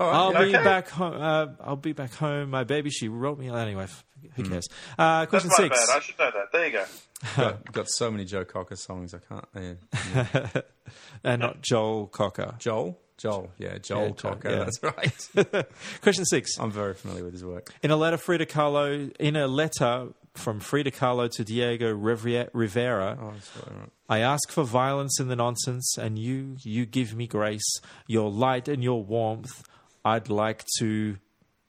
right, 0.06 0.14
I'll 0.16 0.34
yeah. 0.50 0.58
be 0.60 0.64
back 0.64 0.90
home. 0.90 1.14
Uh, 1.22 1.48
I'll 1.62 1.76
be 1.76 1.94
back 1.94 2.14
home. 2.14 2.50
My 2.52 2.64
baby, 2.64 2.90
she 2.90 3.08
wrote 3.08 3.40
me. 3.40 3.50
Anyway, 3.50 3.88
who 4.36 4.44
cares? 4.44 4.68
Uh, 4.98 5.26
That's 5.26 5.30
question 5.30 5.50
my 5.58 5.64
six. 5.64 5.88
bad. 5.88 5.98
I 5.98 6.00
should 6.02 6.20
know 6.20 6.32
that. 6.32 6.52
There 6.52 6.66
you 6.68 6.72
go. 6.74 6.86
got, 7.36 7.72
got 7.72 7.90
so 7.90 8.12
many 8.12 8.26
Joe 8.26 8.46
Cocker 8.46 8.76
songs. 8.76 9.14
I 9.16 9.20
can't. 9.20 9.80
Yeah. 10.16 10.62
and 11.24 11.42
not 11.42 11.62
Joel 11.62 12.08
Cocker. 12.08 12.56
Joel. 12.60 13.00
Joel. 13.18 13.50
Yeah, 13.58 13.80
Joel 13.80 14.02
Yeah, 14.02 14.12
Joel, 14.12 14.34
Cocker. 14.36 14.50
yeah. 14.52 14.58
That's 14.66 14.84
right. 14.84 15.66
Question 16.04 16.26
six. 16.26 16.60
I'm 16.60 16.70
very 16.72 16.94
familiar 16.94 17.24
with 17.24 17.34
his 17.34 17.44
work. 17.44 17.74
In 17.82 17.90
a 17.90 17.96
letter, 17.98 18.18
Frida 18.18 18.46
Kahlo. 18.46 19.12
In 19.18 19.36
a 19.36 19.48
letter 19.48 20.10
from 20.36 20.60
Frida 20.60 20.92
Kahlo 20.92 21.28
to 21.32 21.44
Diego 21.44 21.92
Rivera, 21.92 23.18
Oh, 23.20 23.26
right, 23.26 23.34
right. 23.72 23.90
I 24.08 24.20
ask 24.20 24.52
for 24.52 24.64
violence 24.64 25.20
in 25.20 25.30
the 25.30 25.36
nonsense, 25.36 25.98
and 25.98 26.20
you, 26.20 26.58
you 26.62 26.86
give 26.86 27.16
me 27.16 27.26
grace, 27.26 27.82
your 28.06 28.30
light 28.30 28.68
and 28.68 28.84
your 28.84 29.04
warmth. 29.04 29.64
I'd 30.08 30.30
like 30.30 30.64
to, 30.80 31.18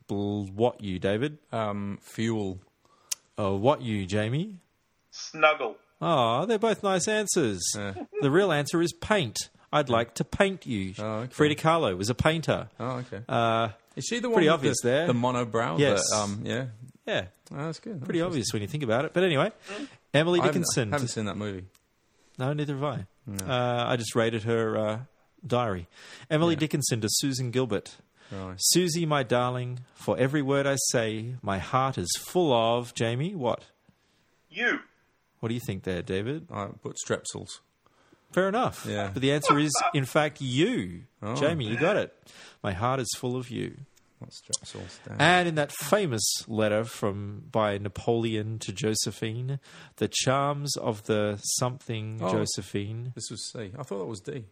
bl- 0.07 0.45
what 0.55 0.80
you, 0.82 0.99
David? 0.99 1.39
Um, 1.53 1.99
fuel. 2.03 2.61
Uh, 3.39 3.53
what 3.57 3.82
you, 3.82 4.07
Jamie? 4.07 4.57
Snuggle. 5.11 5.76
Oh, 6.01 6.47
they're 6.47 6.59
both 6.59 6.82
nice 6.82 7.09
answers. 7.09 7.61
The 8.20 8.30
real 8.30 8.51
answer 8.53 8.80
is 8.82 8.93
paint. 8.93 9.39
I'd 9.72 9.89
like 9.89 10.14
to 10.14 10.24
paint 10.24 10.66
you. 10.66 10.95
Oh, 10.99 11.05
okay. 11.22 11.32
Frida 11.32 11.55
Kahlo 11.57 11.97
was 11.97 12.11
a 12.11 12.14
painter. 12.14 12.68
Oh, 12.80 12.97
okay. 13.03 13.20
Uh, 13.28 13.68
is 13.97 14.05
she 14.09 14.18
the 14.18 14.28
one 14.28 14.34
pretty 14.36 14.49
with 14.49 14.55
obvious 14.55 14.76
the, 14.82 14.89
there. 14.89 15.07
The 15.07 15.12
monobrow. 15.12 15.78
Yes. 15.78 16.03
that, 16.11 16.16
um, 16.16 16.41
yeah. 16.45 16.66
yeah, 17.07 17.26
Oh, 17.53 17.66
that's 17.66 17.78
good. 17.80 18.03
pretty 18.05 18.20
obvious 18.20 18.47
when 18.53 18.62
you 18.62 18.68
think 18.68 18.82
about 18.82 19.05
it. 19.05 19.12
But 19.12 19.22
anyway, 19.24 19.53
Emily 20.14 20.41
Dickinson. 20.41 20.43
I 20.43 20.47
haven't- 20.47 20.53
Dickinson. 20.53 20.93
haven't 20.93 21.09
seen 21.09 21.24
that 21.26 21.36
movie. 21.36 21.64
No, 22.39 22.53
neither 22.53 22.74
have 22.74 22.84
I. 22.84 23.07
Uh, 23.47 23.84
I 23.89 23.97
just 23.97 24.14
rated 24.16 24.45
her 24.45 24.76
uh, 24.76 24.99
diary. 25.47 25.86
Emily 26.30 26.57
Dickinson 26.57 27.01
to 27.03 27.09
Susan 27.11 27.51
Gilbert. 27.51 27.97
Right. 28.31 28.55
Susie, 28.59 29.07
my 29.07 29.22
darling, 29.22 29.81
for 29.95 30.18
every 30.18 30.43
word 30.43 30.66
I 30.66 30.76
say, 30.91 31.35
my 31.43 31.59
heart 31.59 31.97
is 31.99 32.11
full 32.18 32.53
of. 32.53 32.95
Jamie, 32.95 33.35
what? 33.35 33.64
You. 34.51 34.81
What 35.41 35.49
do 35.49 35.55
you 35.55 35.61
think 35.61 35.85
there, 35.85 36.03
David? 36.03 36.49
I 36.53 36.66
put 36.83 36.97
strepsils. 37.05 37.61
Fair 38.33 38.49
enough. 38.49 38.85
Yeah. 38.89 39.11
But 39.12 39.22
the 39.22 39.33
answer 39.33 39.59
is, 39.59 39.72
in 39.95 40.05
fact, 40.05 40.41
you. 40.41 41.03
Oh. 41.22 41.35
Jamie, 41.37 41.66
you 41.66 41.76
got 41.79 41.97
it. 41.97 42.12
My 42.62 42.72
heart 42.72 43.01
is 43.01 43.09
full 43.16 43.37
of 43.37 43.51
you. 43.51 43.76
Not 44.20 44.31
strepsils. 44.31 44.99
Damn. 45.07 45.16
And 45.20 45.49
in 45.49 45.55
that 45.55 45.70
famous 45.72 46.22
letter 46.49 46.85
from 46.85 47.45
by 47.53 47.79
Napoleon 47.79 48.59
to 48.59 48.72
Josephine, 48.72 49.61
the 49.97 50.09
charms 50.09 50.76
of 50.76 51.05
the 51.05 51.39
something 51.59 52.18
Oh. 52.20 52.31
Josephine. 52.33 53.12
this 53.14 53.31
was 53.31 53.49
C. 53.53 53.70
I 53.79 53.83
thought 53.85 54.01
that 54.01 54.07
was 54.07 54.20
D. 54.20 54.45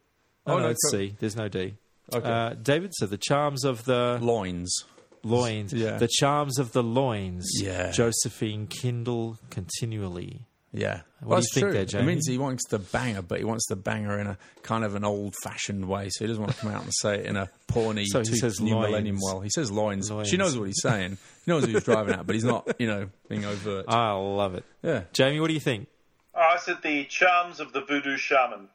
Oh, 0.46 0.58
no, 0.58 0.62
no, 0.62 0.68
it's 0.70 0.90
C. 0.90 1.16
There's 1.18 1.34
no 1.36 1.48
D. 1.48 1.74
Okay. 2.14 2.28
Uh, 2.28 2.54
David 2.54 2.94
said 2.94 3.10
the 3.10 3.18
charms 3.18 3.64
of 3.64 3.84
the 3.84 4.18
Loins. 4.22 4.84
loins. 5.24 5.72
Yeah. 5.72 5.96
The 5.98 6.08
charms 6.08 6.58
of 6.58 6.72
the 6.72 6.82
loins. 6.82 7.48
Yeah. 7.60 7.90
Josephine 7.90 8.66
kindle 8.68 9.38
continually. 9.50 10.42
Yeah. 10.72 11.00
What 11.20 11.36
do 11.36 11.42
you 11.42 11.46
think 11.54 11.64
true. 11.64 11.72
there, 11.84 12.02
It 12.02 12.04
means 12.04 12.26
he 12.28 12.36
wants 12.38 12.64
to 12.66 12.78
bang 12.78 13.14
her, 13.14 13.22
but 13.22 13.38
he 13.38 13.44
wants 13.44 13.66
to 13.68 13.76
bang 13.76 14.04
her 14.04 14.18
in 14.20 14.26
a 14.26 14.36
kind 14.62 14.84
of 14.84 14.94
an 14.94 15.04
old 15.04 15.34
fashioned 15.42 15.88
way. 15.88 16.08
So 16.10 16.24
he 16.24 16.28
doesn't 16.28 16.42
want 16.42 16.54
to 16.54 16.60
come 16.60 16.70
out 16.70 16.82
and 16.82 16.92
say 16.94 17.20
it 17.20 17.26
in 17.26 17.36
a 17.36 17.48
porny 17.68 18.04
So 18.06 18.18
he 18.20 18.36
says 18.36 18.60
new 18.60 18.74
loins. 18.74 18.88
millennium 18.90 19.18
well. 19.22 19.40
He 19.40 19.48
says 19.50 19.72
loins. 19.72 20.10
Loins. 20.10 20.28
She 20.28 20.36
knows 20.36 20.56
what 20.58 20.66
he's 20.66 20.82
saying. 20.82 21.16
He 21.46 21.50
knows 21.50 21.62
what 21.62 21.70
he's 21.70 21.84
driving 21.84 22.14
at, 22.14 22.26
but 22.26 22.34
he's 22.34 22.44
not, 22.44 22.78
you 22.78 22.86
know, 22.86 23.08
being 23.28 23.44
overt. 23.44 23.86
I 23.88 24.12
love 24.12 24.54
it. 24.54 24.64
yeah. 24.82 25.04
Jamie, 25.12 25.40
what 25.40 25.48
do 25.48 25.54
you 25.54 25.60
think? 25.60 25.88
Oh, 26.34 26.40
I 26.40 26.58
said 26.58 26.76
the 26.82 27.04
charms 27.06 27.58
of 27.60 27.72
the 27.72 27.80
voodoo 27.80 28.18
shaman. 28.18 28.68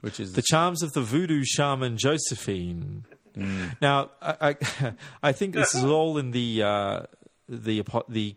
Which 0.00 0.20
is 0.20 0.32
The 0.32 0.42
charms 0.42 0.82
of 0.82 0.92
the 0.92 1.02
voodoo 1.02 1.44
shaman 1.44 1.96
Josephine. 1.96 3.04
Mm. 3.36 3.76
Now, 3.80 4.10
I, 4.20 4.56
I, 4.82 4.92
I 5.22 5.32
think 5.32 5.54
this 5.54 5.74
is 5.74 5.84
all 5.96 6.18
in 6.18 6.30
the 6.30 6.62
uh, 6.62 7.02
the 7.48 7.84
the 8.08 8.36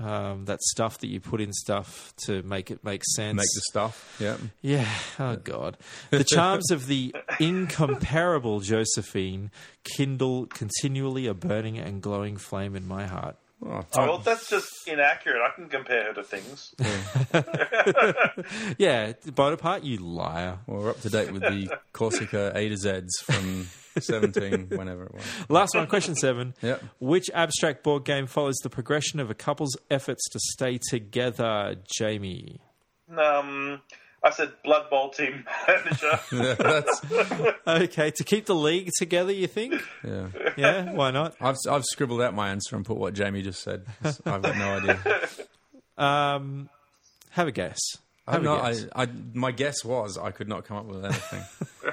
um, 0.00 0.46
that 0.46 0.60
stuff 0.62 0.98
that 0.98 1.08
you 1.08 1.20
put 1.20 1.40
in 1.40 1.52
stuff 1.52 2.14
to 2.24 2.42
make 2.42 2.70
it 2.70 2.82
make 2.82 3.02
sense. 3.04 3.36
make 3.36 3.46
the 3.54 3.62
stuff. 3.70 4.16
Yeah. 4.18 4.36
yeah. 4.62 4.88
Oh 5.18 5.36
God. 5.36 5.76
The 6.10 6.24
charms 6.24 6.70
of 6.70 6.86
the 6.86 7.14
incomparable 7.38 8.60
Josephine 8.60 9.50
kindle 9.84 10.46
continually 10.46 11.26
a 11.26 11.34
burning 11.34 11.78
and 11.78 12.00
glowing 12.00 12.36
flame 12.36 12.74
in 12.74 12.88
my 12.88 13.06
heart. 13.06 13.36
Oh, 13.62 13.84
Oh, 13.94 14.06
well, 14.06 14.18
that's 14.18 14.48
just 14.48 14.68
inaccurate. 14.86 15.40
I 15.46 15.50
can 15.54 15.68
compare 15.68 16.04
her 16.06 16.14
to 16.14 16.22
things. 16.24 16.74
Yeah, 18.78 19.12
Bonaparte, 19.34 19.84
you 19.84 19.98
liar. 19.98 20.58
well, 20.66 20.80
we're 20.80 20.90
up 20.90 21.00
to 21.02 21.10
date 21.10 21.30
with 21.32 21.42
the 21.42 21.76
Corsica 21.92 22.52
A 22.54 22.68
to 22.68 22.74
Zs 22.74 23.08
from 23.24 23.68
17, 24.00 24.68
whenever 24.70 25.04
it 25.04 25.14
was. 25.14 25.22
Last 25.48 25.74
one, 25.74 25.86
question 25.86 26.14
seven. 26.14 26.54
Yep. 26.62 26.82
Which 27.00 27.30
abstract 27.34 27.82
board 27.82 28.04
game 28.04 28.26
follows 28.26 28.56
the 28.62 28.70
progression 28.70 29.20
of 29.20 29.30
a 29.30 29.34
couple's 29.34 29.76
efforts 29.90 30.28
to 30.30 30.38
stay 30.40 30.78
together, 30.88 31.76
Jamie? 31.98 32.60
Um, 33.16 33.82
I 34.22 34.30
said 34.30 34.52
Blood 34.64 34.90
Bowl 34.90 35.10
team 35.10 35.44
manager. 35.66 36.20
Yeah, 36.32 36.54
that's, 36.54 37.00
Okay, 37.66 38.10
to 38.10 38.24
keep 38.24 38.46
the 38.46 38.54
league 38.54 38.90
together, 38.98 39.32
you 39.32 39.46
think? 39.46 39.74
yeah. 40.04 40.28
Yeah, 40.56 40.92
why 40.92 41.10
not? 41.10 41.34
I've, 41.40 41.56
I've 41.70 41.84
scribbled 41.84 42.20
out 42.20 42.34
my 42.34 42.50
answer 42.50 42.76
and 42.76 42.84
put 42.84 42.96
what 42.98 43.14
Jamie 43.14 43.42
just 43.42 43.62
said. 43.62 43.86
I've 44.04 44.42
got 44.42 44.56
no 44.56 44.76
idea. 44.78 45.28
Um, 45.98 46.70
have 47.30 47.46
a 47.46 47.52
guess. 47.52 47.78
I, 48.26 48.32
Have 48.32 48.40
a 48.40 48.44
no, 48.44 48.54
I. 48.56 48.74
I, 48.96 49.08
my 49.34 49.52
guess 49.52 49.84
was 49.84 50.16
I 50.16 50.30
could 50.30 50.48
not 50.48 50.64
come 50.64 50.78
up 50.78 50.86
with 50.86 51.04
anything. 51.04 51.42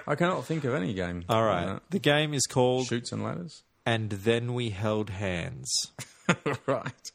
I 0.08 0.16
cannot 0.16 0.46
think 0.46 0.64
of 0.64 0.74
any 0.74 0.94
game. 0.94 1.26
All 1.28 1.44
right. 1.44 1.78
The 1.90 2.00
game 2.00 2.34
is 2.34 2.44
called 2.46 2.88
Shoots 2.88 3.12
and 3.12 3.22
ladders. 3.22 3.64
And 3.86 4.10
Then 4.10 4.54
We 4.54 4.70
Held 4.70 5.10
Hands. 5.10 5.70
right. 6.66 7.12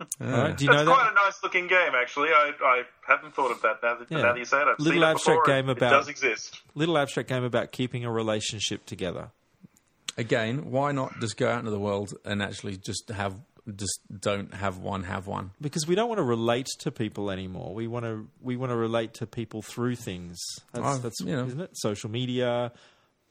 All 0.00 0.06
right, 0.20 0.56
do 0.56 0.64
you 0.64 0.70
know 0.70 0.80
It's 0.80 0.88
quite 0.88 1.10
a 1.10 1.14
nice 1.14 1.42
looking 1.42 1.66
game, 1.66 1.92
actually. 2.00 2.28
I, 2.28 2.52
I 2.62 2.82
hadn't 3.06 3.34
thought 3.34 3.50
of 3.50 3.60
that 3.62 3.78
now 3.82 3.96
that, 3.96 4.06
Yeah. 4.10 4.18
now 4.18 4.32
that 4.32 4.38
you 4.38 4.44
say 4.44 4.58
it. 4.60 4.68
I've 4.68 4.78
Little 4.78 4.92
seen 4.94 5.02
it 5.02 5.06
abstract 5.06 5.40
before. 5.44 5.54
game 5.54 5.68
It 5.68 5.76
about- 5.78 5.90
does 5.90 6.08
exist. 6.08 6.60
Little 6.74 6.96
abstract 6.98 7.28
game 7.28 7.42
about 7.44 7.72
keeping 7.72 8.04
a 8.04 8.12
relationship 8.12 8.86
together. 8.86 9.30
Again, 10.16 10.70
why 10.70 10.92
not 10.92 11.20
just 11.20 11.36
go 11.36 11.48
out 11.48 11.60
into 11.60 11.70
the 11.70 11.78
world 11.78 12.12
and 12.24 12.42
actually 12.42 12.76
just 12.76 13.08
have 13.10 13.36
just 13.76 14.00
don't 14.20 14.54
have 14.54 14.78
one 14.78 15.02
have 15.04 15.26
one? 15.26 15.50
Because 15.60 15.86
we 15.86 15.94
don't 15.94 16.08
want 16.08 16.18
to 16.18 16.24
relate 16.24 16.66
to 16.80 16.90
people 16.90 17.30
anymore. 17.30 17.74
We 17.74 17.86
want 17.86 18.04
to 18.04 18.28
we 18.40 18.56
want 18.56 18.72
to 18.72 18.76
relate 18.76 19.14
to 19.14 19.26
people 19.26 19.62
through 19.62 19.94
things. 19.96 20.38
That's, 20.72 20.86
Oh, 20.86 20.98
that's 20.98 21.20
you 21.20 21.36
know. 21.36 21.44
isn't 21.44 21.60
it? 21.60 21.70
Social 21.74 22.10
media, 22.10 22.72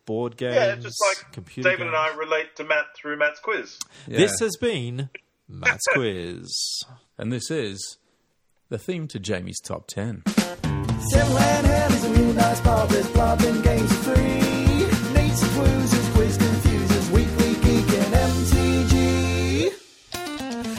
board 0.05 0.38
games, 0.38 0.55
Yeah, 0.55 0.76
just 0.76 0.95
like 1.09 1.32
computer 1.34 1.70
David 1.70 1.88
and 1.88 1.95
I 1.95 2.15
relate 2.15 2.55
to 2.57 2.63
Matt 2.63 2.86
through 2.95 3.18
Matt's 3.18 3.39
quiz. 3.39 3.78
Yeah. 4.07 4.18
This 4.20 4.39
has 4.39 4.55
been 4.57 5.09
Matt's 5.50 5.86
quiz. 5.93 6.84
and 7.18 7.32
this 7.32 7.50
is 7.50 7.98
the 8.70 8.78
theme 8.78 9.08
to 9.10 9.20
Jamie's 9.20 9.60
top 9.62 9.88
ten. 9.88 10.24
Seven 10.26 11.38
Hell 11.38 11.93
is 11.93 12.04
a 12.04 12.10
real 12.10 12.34
nice 12.34 12.60
bar. 12.62 12.86
There's 12.88 13.10
blood 13.12 13.43
and 13.45 13.64
games 13.64 13.91
are 13.91 13.95
free. 13.95 14.41
Nates 15.14 15.41
and 15.43 15.52
quoozes, 15.54 16.14
quiz 16.14 16.38
confusers, 16.38 17.10
weekly 17.12 17.54
geek 17.56 17.89
and 17.89 18.14
MTG. 19.72 19.72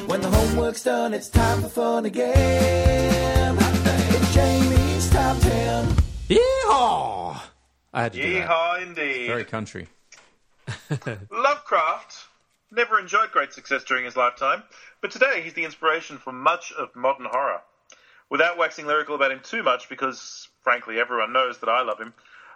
When 0.08 0.20
the 0.20 0.28
homework's 0.30 0.82
done, 0.84 1.14
it's 1.14 1.28
time 1.30 1.62
for 1.62 1.68
fun 1.68 2.04
again. 2.04 3.56
It's 3.60 4.34
Jamie's 4.34 5.08
top 5.10 5.38
ten. 5.40 5.86
Yeehaw! 6.28 7.40
I 7.94 8.02
had 8.02 8.12
to 8.12 8.20
do. 8.20 8.34
Yeehaw, 8.34 8.82
indeed. 8.82 9.26
Very 9.28 9.44
country. 9.44 9.88
Lovecraft 11.32 12.27
never 12.72 12.98
enjoyed 12.98 13.30
great 13.32 13.52
success 13.52 13.84
during 13.84 14.04
his 14.04 14.16
lifetime, 14.16 14.62
but 15.00 15.10
today 15.10 15.40
he's 15.42 15.54
the 15.54 15.64
inspiration 15.64 16.18
for 16.18 16.32
much 16.32 16.72
of 16.72 16.94
modern 16.94 17.26
horror. 17.26 17.60
Without 18.30 18.58
waxing 18.58 18.86
lyrical 18.86 19.14
about 19.14 19.32
him 19.32 19.40
too 19.42 19.62
much, 19.62 19.88
because 19.88 20.48
frankly 20.62 20.98
everyone 21.00 21.32
knows 21.32 21.58
that 21.58 21.68
I 21.68 21.82
love 21.82 21.98
him, 21.98 22.12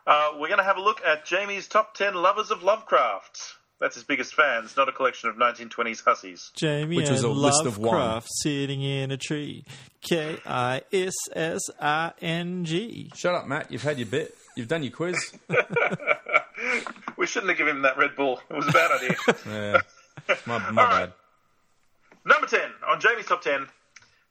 uh, 0.06 0.30
we're 0.34 0.48
going 0.48 0.58
to 0.58 0.64
have 0.64 0.76
a 0.76 0.82
look 0.82 1.00
at 1.04 1.24
Jamie's 1.24 1.68
top 1.68 1.94
10 1.94 2.14
lovers 2.14 2.50
of 2.50 2.62
Lovecraft. 2.62 3.54
That's 3.80 3.94
his 3.96 4.04
biggest 4.04 4.34
fans, 4.34 4.76
not 4.76 4.88
a 4.88 4.92
collection 4.92 5.28
of 5.28 5.36
1920s 5.36 6.04
hussies. 6.04 6.52
Jamie 6.54 6.96
Which 6.96 7.10
was 7.10 7.24
and 7.24 7.32
a 7.32 7.34
list 7.34 7.64
of 7.64 7.78
one. 7.78 7.96
Lovecraft 7.96 8.28
sitting 8.42 8.80
in 8.82 9.10
a 9.10 9.16
tree. 9.16 9.64
K 10.02 10.38
I 10.46 10.82
S 10.92 11.14
S 11.32 11.62
I 11.80 12.12
N 12.20 12.64
G. 12.64 13.10
Shut 13.16 13.34
up, 13.34 13.48
Matt. 13.48 13.72
You've 13.72 13.82
had 13.82 13.98
your 13.98 14.06
bit. 14.06 14.36
You've 14.56 14.68
done 14.68 14.84
your 14.84 14.92
quiz. 14.92 15.32
We 17.22 17.26
shouldn't 17.26 17.50
have 17.50 17.58
given 17.58 17.76
him 17.76 17.82
that 17.82 17.96
Red 17.96 18.16
Bull. 18.16 18.40
It 18.50 18.54
was 18.54 18.66
a 18.66 18.72
bad 18.72 18.90
idea. 18.90 19.16
Yeah. 19.46 19.80
My, 20.46 20.58
my 20.70 20.82
All 20.82 20.88
right. 20.88 21.06
bad. 21.06 21.12
Number 22.24 22.46
10 22.46 22.60
on 22.88 23.00
Jamie's 23.00 23.26
top 23.26 23.42
10 23.42 23.66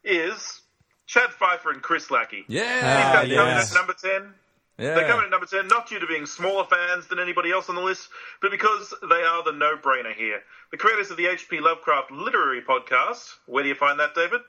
is 0.04 0.60
Chad 1.06 1.30
Fifer 1.30 1.70
and 1.70 1.82
Chris 1.82 2.10
Lackey. 2.10 2.44
Yeah. 2.48 2.62
Ah, 2.64 3.22
They're 3.26 3.36
coming 3.36 3.54
yes. 3.54 3.70
at 3.70 3.76
number 3.78 3.92
10. 3.94 4.34
yeah. 4.78 4.94
They're 4.94 5.08
coming 5.08 5.24
at 5.26 5.30
number 5.30 5.46
10, 5.46 5.68
not 5.68 5.88
due 5.88 5.98
to 5.98 6.06
being 6.06 6.24
smaller 6.26 6.64
fans 6.64 7.06
than 7.08 7.18
anybody 7.18 7.50
else 7.52 7.68
on 7.68 7.74
the 7.74 7.82
list, 7.82 8.08
but 8.40 8.50
because 8.50 8.94
they 9.08 9.22
are 9.22 9.44
the 9.44 9.52
no 9.52 9.76
brainer 9.76 10.14
here. 10.14 10.40
The 10.70 10.78
creators 10.78 11.10
of 11.10 11.18
the 11.18 11.26
H.P. 11.26 11.60
Lovecraft 11.60 12.10
Literary 12.10 12.62
Podcast. 12.62 13.34
Where 13.46 13.62
do 13.62 13.68
you 13.68 13.74
find 13.74 14.00
that, 14.00 14.14
David? 14.14 14.40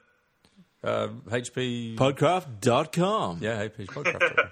Uh, 0.83 1.07
HP. 1.29 1.95
Podcraft.com. 1.97 3.39
yeah, 3.41 3.65
HP 3.67 3.85
podcast. 3.87 4.39
Uh, 4.39 4.43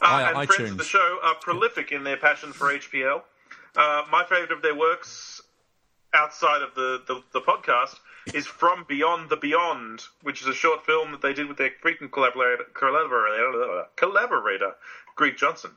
I- 0.00 0.42
and 0.42 0.48
friends 0.50 0.70
of 0.72 0.78
the 0.78 0.84
show 0.84 1.18
are 1.22 1.34
prolific 1.36 1.92
in 1.92 2.04
their 2.04 2.16
passion 2.18 2.52
for 2.52 2.66
HPL. 2.72 3.22
Uh, 3.76 4.02
my 4.10 4.24
favourite 4.24 4.50
of 4.52 4.60
their 4.62 4.74
works, 4.74 5.40
outside 6.14 6.62
of 6.62 6.74
the, 6.74 7.02
the, 7.06 7.22
the 7.32 7.40
podcast, 7.40 7.96
is 8.34 8.46
From 8.46 8.84
Beyond 8.88 9.30
the 9.30 9.36
Beyond, 9.36 10.02
which 10.22 10.42
is 10.42 10.48
a 10.48 10.54
short 10.54 10.84
film 10.84 11.12
that 11.12 11.22
they 11.22 11.32
did 11.32 11.48
with 11.48 11.56
their 11.56 11.70
frequent 11.80 12.12
collaborator, 12.12 12.64
collaborator, 12.74 13.86
collaborator 13.96 14.72
Greg 15.16 15.36
Johnson. 15.36 15.70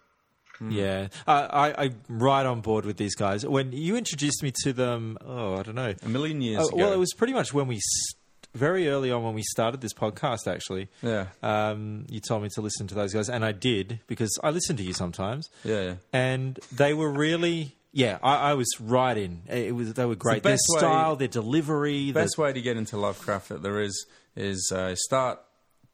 Yeah, 0.70 1.08
uh, 1.26 1.48
I, 1.50 1.84
I'm 1.86 1.96
right 2.08 2.46
on 2.46 2.62
board 2.62 2.86
with 2.86 2.98
these 2.98 3.16
guys. 3.16 3.44
When 3.46 3.72
you 3.72 3.96
introduced 3.96 4.44
me 4.44 4.54
to 4.64 4.74
them, 4.74 5.18
oh, 5.26 5.56
I 5.56 5.64
don't 5.64 5.74
know. 5.76 5.94
A 6.04 6.10
million 6.10 6.40
years 6.42 6.60
Uh, 6.60 6.68
ago. 6.68 6.78
well, 6.78 6.94
it 6.94 6.98
was 7.00 7.14
pretty 7.18 7.34
much 7.34 7.52
when 7.52 7.66
we, 7.66 7.80
st- 7.82 8.18
very 8.54 8.88
early 8.88 9.12
on 9.12 9.24
when 9.24 9.34
we 9.34 9.42
started 9.42 9.82
this 9.82 9.94
podcast, 9.94 10.46
actually. 10.46 10.90
Yeah. 11.02 11.28
Um, 11.42 12.06
you 12.10 12.20
told 12.20 12.44
me 12.44 12.50
to 12.54 12.62
listen 12.62 12.86
to 12.88 12.96
those 12.96 13.12
guys, 13.12 13.28
and 13.28 13.44
I 13.44 13.54
did 13.54 14.02
because 14.06 14.38
I 14.44 14.52
listen 14.52 14.78
to 14.78 14.84
you 14.84 14.94
sometimes. 14.94 15.50
Yeah, 15.64 15.82
yeah. 15.82 15.94
And 16.14 16.60
they 16.72 16.94
were 16.94 17.10
really, 17.10 17.76
yeah, 17.94 18.20
I, 18.24 18.52
I 18.52 18.54
was 18.54 18.70
right 18.80 19.18
in. 19.18 19.42
It 19.48 19.76
was 19.76 19.94
they 19.94 20.06
were 20.06 20.16
great. 20.16 20.44
Their 20.44 20.54
best 20.54 20.64
way- 20.70 20.80
style, 20.80 21.16
their 21.16 21.28
delivery, 21.28 22.08
The 22.08 22.14
Best 22.14 22.36
the, 22.36 22.44
way 22.44 22.54
to 22.54 22.62
get 22.62 22.78
into 22.78 22.98
Lovecraft 22.98 23.50
that 23.50 23.64
there 23.64 23.82
is 23.82 24.06
is 24.36 24.72
uh, 24.74 24.96
start 24.96 25.40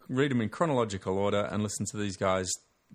read 0.09 0.31
them 0.31 0.41
in 0.41 0.49
chronological 0.49 1.17
order 1.17 1.49
and 1.51 1.63
listen 1.63 1.85
to 1.91 1.97
these 1.97 2.17
guys 2.17 2.49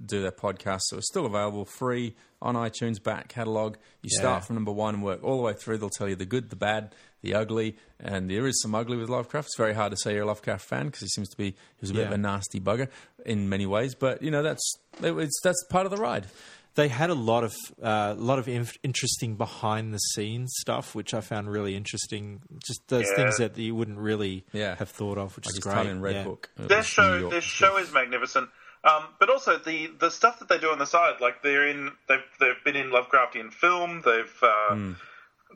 do 0.04 0.22
their 0.22 0.32
podcast, 0.32 0.80
so 0.84 0.98
it's 0.98 1.08
still 1.08 1.26
available 1.26 1.64
free 1.64 2.16
on 2.40 2.54
iTunes 2.54 3.02
back 3.02 3.28
catalog. 3.28 3.76
You 4.02 4.10
start 4.10 4.44
from 4.44 4.56
number 4.56 4.72
one 4.72 4.94
and 4.94 5.04
work 5.04 5.22
all 5.22 5.36
the 5.36 5.42
way 5.42 5.52
through. 5.52 5.78
They'll 5.78 5.90
tell 5.90 6.08
you 6.08 6.16
the 6.16 6.24
good, 6.24 6.50
the 6.50 6.56
bad, 6.56 6.94
the 7.20 7.34
ugly, 7.34 7.76
and 8.00 8.30
there 8.30 8.46
is 8.46 8.60
some 8.62 8.74
ugly 8.74 8.96
with 8.96 9.08
Lovecraft. 9.08 9.48
It's 9.48 9.56
very 9.56 9.74
hard 9.74 9.90
to 9.92 9.96
say 9.96 10.14
you're 10.14 10.22
a 10.22 10.26
Lovecraft 10.26 10.64
fan 10.64 10.86
because 10.86 11.02
he 11.02 11.08
seems 11.08 11.28
to 11.28 11.36
be 11.36 11.50
he 11.50 11.80
was 11.80 11.90
a 11.90 11.94
bit 11.94 12.06
of 12.06 12.12
a 12.12 12.18
nasty 12.18 12.58
bugger 12.58 12.88
in 13.26 13.48
many 13.48 13.66
ways. 13.66 13.94
But 13.94 14.22
you 14.22 14.30
know 14.30 14.42
that's 14.42 14.72
it's 15.02 15.40
that's 15.42 15.62
part 15.70 15.84
of 15.84 15.90
the 15.92 15.98
ride. 15.98 16.26
They 16.74 16.88
had 16.88 17.10
a 17.10 17.14
lot 17.14 17.44
of 17.44 17.52
uh, 17.82 18.14
lot 18.16 18.38
of 18.38 18.48
inf- 18.48 18.78
interesting 18.82 19.34
behind 19.36 19.92
the 19.92 19.98
scenes 19.98 20.52
stuff, 20.58 20.94
which 20.94 21.12
I 21.14 21.20
found 21.20 21.50
really 21.50 21.76
interesting. 21.76 22.40
Just 22.64 22.86
those 22.88 23.08
Yeah. 23.10 23.16
things 23.16 23.36
that 23.38 23.56
you 23.58 23.74
wouldn't 23.74 23.98
really 23.98 24.44
Yeah. 24.52 24.74
have 24.76 24.88
thought 24.88 25.18
of, 25.18 25.36
which 25.36 25.46
Like 25.46 25.52
is 25.52 25.56
his 25.56 25.64
great. 25.64 25.74
time 25.74 25.86
in 25.88 26.00
Red 26.00 26.14
yeah. 26.16 26.24
Book. 26.24 26.50
It 26.58 26.68
Their 26.68 26.82
show, 26.82 27.28
their 27.30 27.40
show 27.40 27.76
is 27.78 27.92
magnificent. 27.92 28.48
Um, 28.84 29.04
but 29.20 29.30
also 29.30 29.58
the 29.58 29.88
the 29.98 30.10
stuff 30.10 30.38
that 30.40 30.48
they 30.48 30.58
do 30.58 30.70
on 30.70 30.78
the 30.78 30.86
side, 30.86 31.20
like 31.20 31.42
they're 31.42 31.68
in, 31.68 31.92
they've 32.08 32.24
they've 32.40 32.64
been 32.64 32.76
in 32.76 32.90
Lovecraftian 32.90 33.52
film. 33.52 34.02
They've 34.04 34.38
uh, 34.42 34.74
Hmm. 34.74 34.92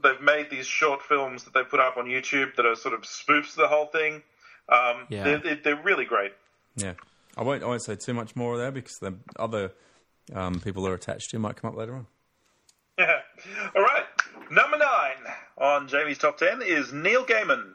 they've 0.02 0.20
made 0.20 0.50
these 0.50 0.66
short 0.66 1.02
films 1.02 1.44
that 1.44 1.54
they 1.54 1.64
put 1.64 1.80
up 1.80 1.96
on 1.96 2.04
YouTube 2.06 2.54
that 2.56 2.66
are 2.66 2.76
sort 2.76 2.94
of 2.94 3.00
spoofs 3.02 3.50
of 3.50 3.56
the 3.56 3.68
whole 3.68 3.86
thing. 3.86 4.22
Um, 4.68 5.06
Yeah. 5.08 5.24
they're, 5.24 5.38
they're, 5.38 5.60
they're 5.64 5.82
really 5.82 6.04
great. 6.04 6.32
Yeah, 6.76 6.92
I 7.36 7.42
won't. 7.42 7.62
I 7.62 7.66
won't 7.66 7.82
say 7.82 7.96
too 7.96 8.12
much 8.14 8.36
more 8.36 8.58
there 8.58 8.70
because 8.70 8.96
the 9.00 9.14
other 9.38 9.72
um, 10.34 10.60
people 10.60 10.82
they're 10.82 10.94
attached 10.94 11.30
to 11.30 11.38
might 11.38 11.56
come 11.56 11.70
up 11.70 11.76
later 11.76 11.94
on. 11.94 12.06
Yeah. 12.98 13.20
All 13.76 13.82
right. 13.82 14.04
Number 14.50 14.78
nine 14.78 15.34
on 15.58 15.88
Jamie's 15.88 16.18
top 16.18 16.38
ten 16.38 16.62
is 16.62 16.92
Neil 16.92 17.24
Gaiman. 17.24 17.74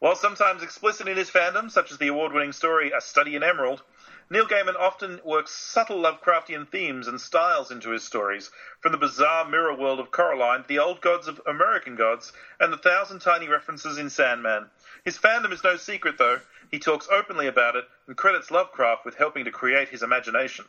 While 0.00 0.16
sometimes 0.16 0.62
explicit 0.62 1.08
in 1.08 1.18
his 1.18 1.30
fandom, 1.30 1.70
such 1.70 1.92
as 1.92 1.98
the 1.98 2.08
award-winning 2.08 2.52
story 2.52 2.90
A 2.90 3.02
Study 3.02 3.36
in 3.36 3.42
Emerald, 3.42 3.82
Neil 4.30 4.46
Gaiman 4.46 4.76
often 4.76 5.20
works 5.24 5.50
subtle 5.50 5.98
Lovecraftian 5.98 6.68
themes 6.70 7.06
and 7.06 7.20
styles 7.20 7.70
into 7.70 7.90
his 7.90 8.02
stories, 8.02 8.50
from 8.80 8.92
the 8.92 8.98
bizarre 8.98 9.44
mirror 9.44 9.74
world 9.74 10.00
of 10.00 10.10
Coraline 10.10 10.62
to 10.62 10.68
the 10.68 10.78
old 10.78 11.00
gods 11.00 11.28
of 11.28 11.40
American 11.46 11.96
gods 11.96 12.32
and 12.60 12.72
the 12.72 12.78
thousand 12.78 13.18
tiny 13.18 13.46
references 13.48 13.98
in 13.98 14.08
Sandman. 14.08 14.70
His 15.04 15.18
fandom 15.18 15.52
is 15.52 15.64
no 15.64 15.76
secret, 15.76 16.16
though. 16.16 16.40
He 16.70 16.78
talks 16.78 17.08
openly 17.10 17.46
about 17.46 17.76
it 17.76 17.84
and 18.06 18.16
credits 18.16 18.50
Lovecraft 18.50 19.04
with 19.04 19.16
helping 19.16 19.44
to 19.44 19.50
create 19.50 19.88
his 19.88 20.02
imagination. 20.02 20.64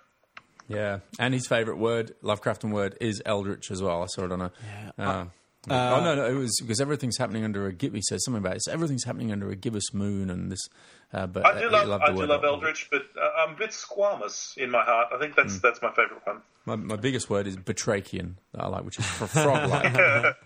Yeah, 0.72 1.00
and 1.20 1.34
his 1.34 1.48
favourite 1.48 1.80
word, 1.80 2.14
Lovecraftian 2.24 2.72
word, 2.72 2.98
is 3.02 3.22
Eldritch 3.26 3.72
as 3.72 3.82
well. 3.82 4.04
I 4.04 4.08
saw 4.08 4.26
it 4.26 4.32
on 4.32 4.42
a. 4.42 4.52
Uh, 4.98 5.26
oh 5.70 6.04
no, 6.04 6.16
no, 6.16 6.26
it 6.26 6.34
was 6.34 6.58
because 6.60 6.82
everything's 6.82 7.18
happening 7.18 7.44
under 7.44 7.68
a 7.68 7.74
gibbous. 7.74 7.98
He 7.98 8.02
says 8.10 8.26
something 8.26 8.40
about 8.44 8.56
it. 8.56 8.64
So 8.64 8.72
everything's 8.72 9.04
happening 9.04 9.32
under 9.32 9.50
a 9.50 9.56
gibbous 9.56 9.94
moon, 9.94 10.30
and 10.30 10.52
this. 10.52 10.68
Uh, 11.14 11.28
but 11.28 11.46
I 11.46 11.54
do 11.54 11.68
he 11.68 11.74
love, 11.74 11.88
loved 11.88 12.04
I 12.04 12.12
do 12.12 12.18
word 12.18 12.30
love 12.30 12.44
Eldritch, 12.44 12.88
but 12.90 13.04
uh, 13.22 13.30
I'm 13.38 13.56
a 13.56 13.58
bit 13.58 13.72
squamous 13.72 14.58
in 14.58 14.72
my 14.72 14.84
heart. 14.84 15.10
I 15.14 15.20
think 15.20 15.36
that's 15.36 15.60
that's 15.60 15.82
my 15.82 15.90
favourite 15.90 16.26
one. 16.26 16.42
My, 16.66 16.76
my 16.76 16.96
biggest 16.96 17.30
word 17.30 17.48
is 17.48 17.58
Batrachian 17.58 18.36
that 18.54 18.64
I 18.64 18.68
like, 18.68 18.86
which 18.86 19.00
is 19.00 19.06
for 19.06 19.28
frog-like. 19.28 20.36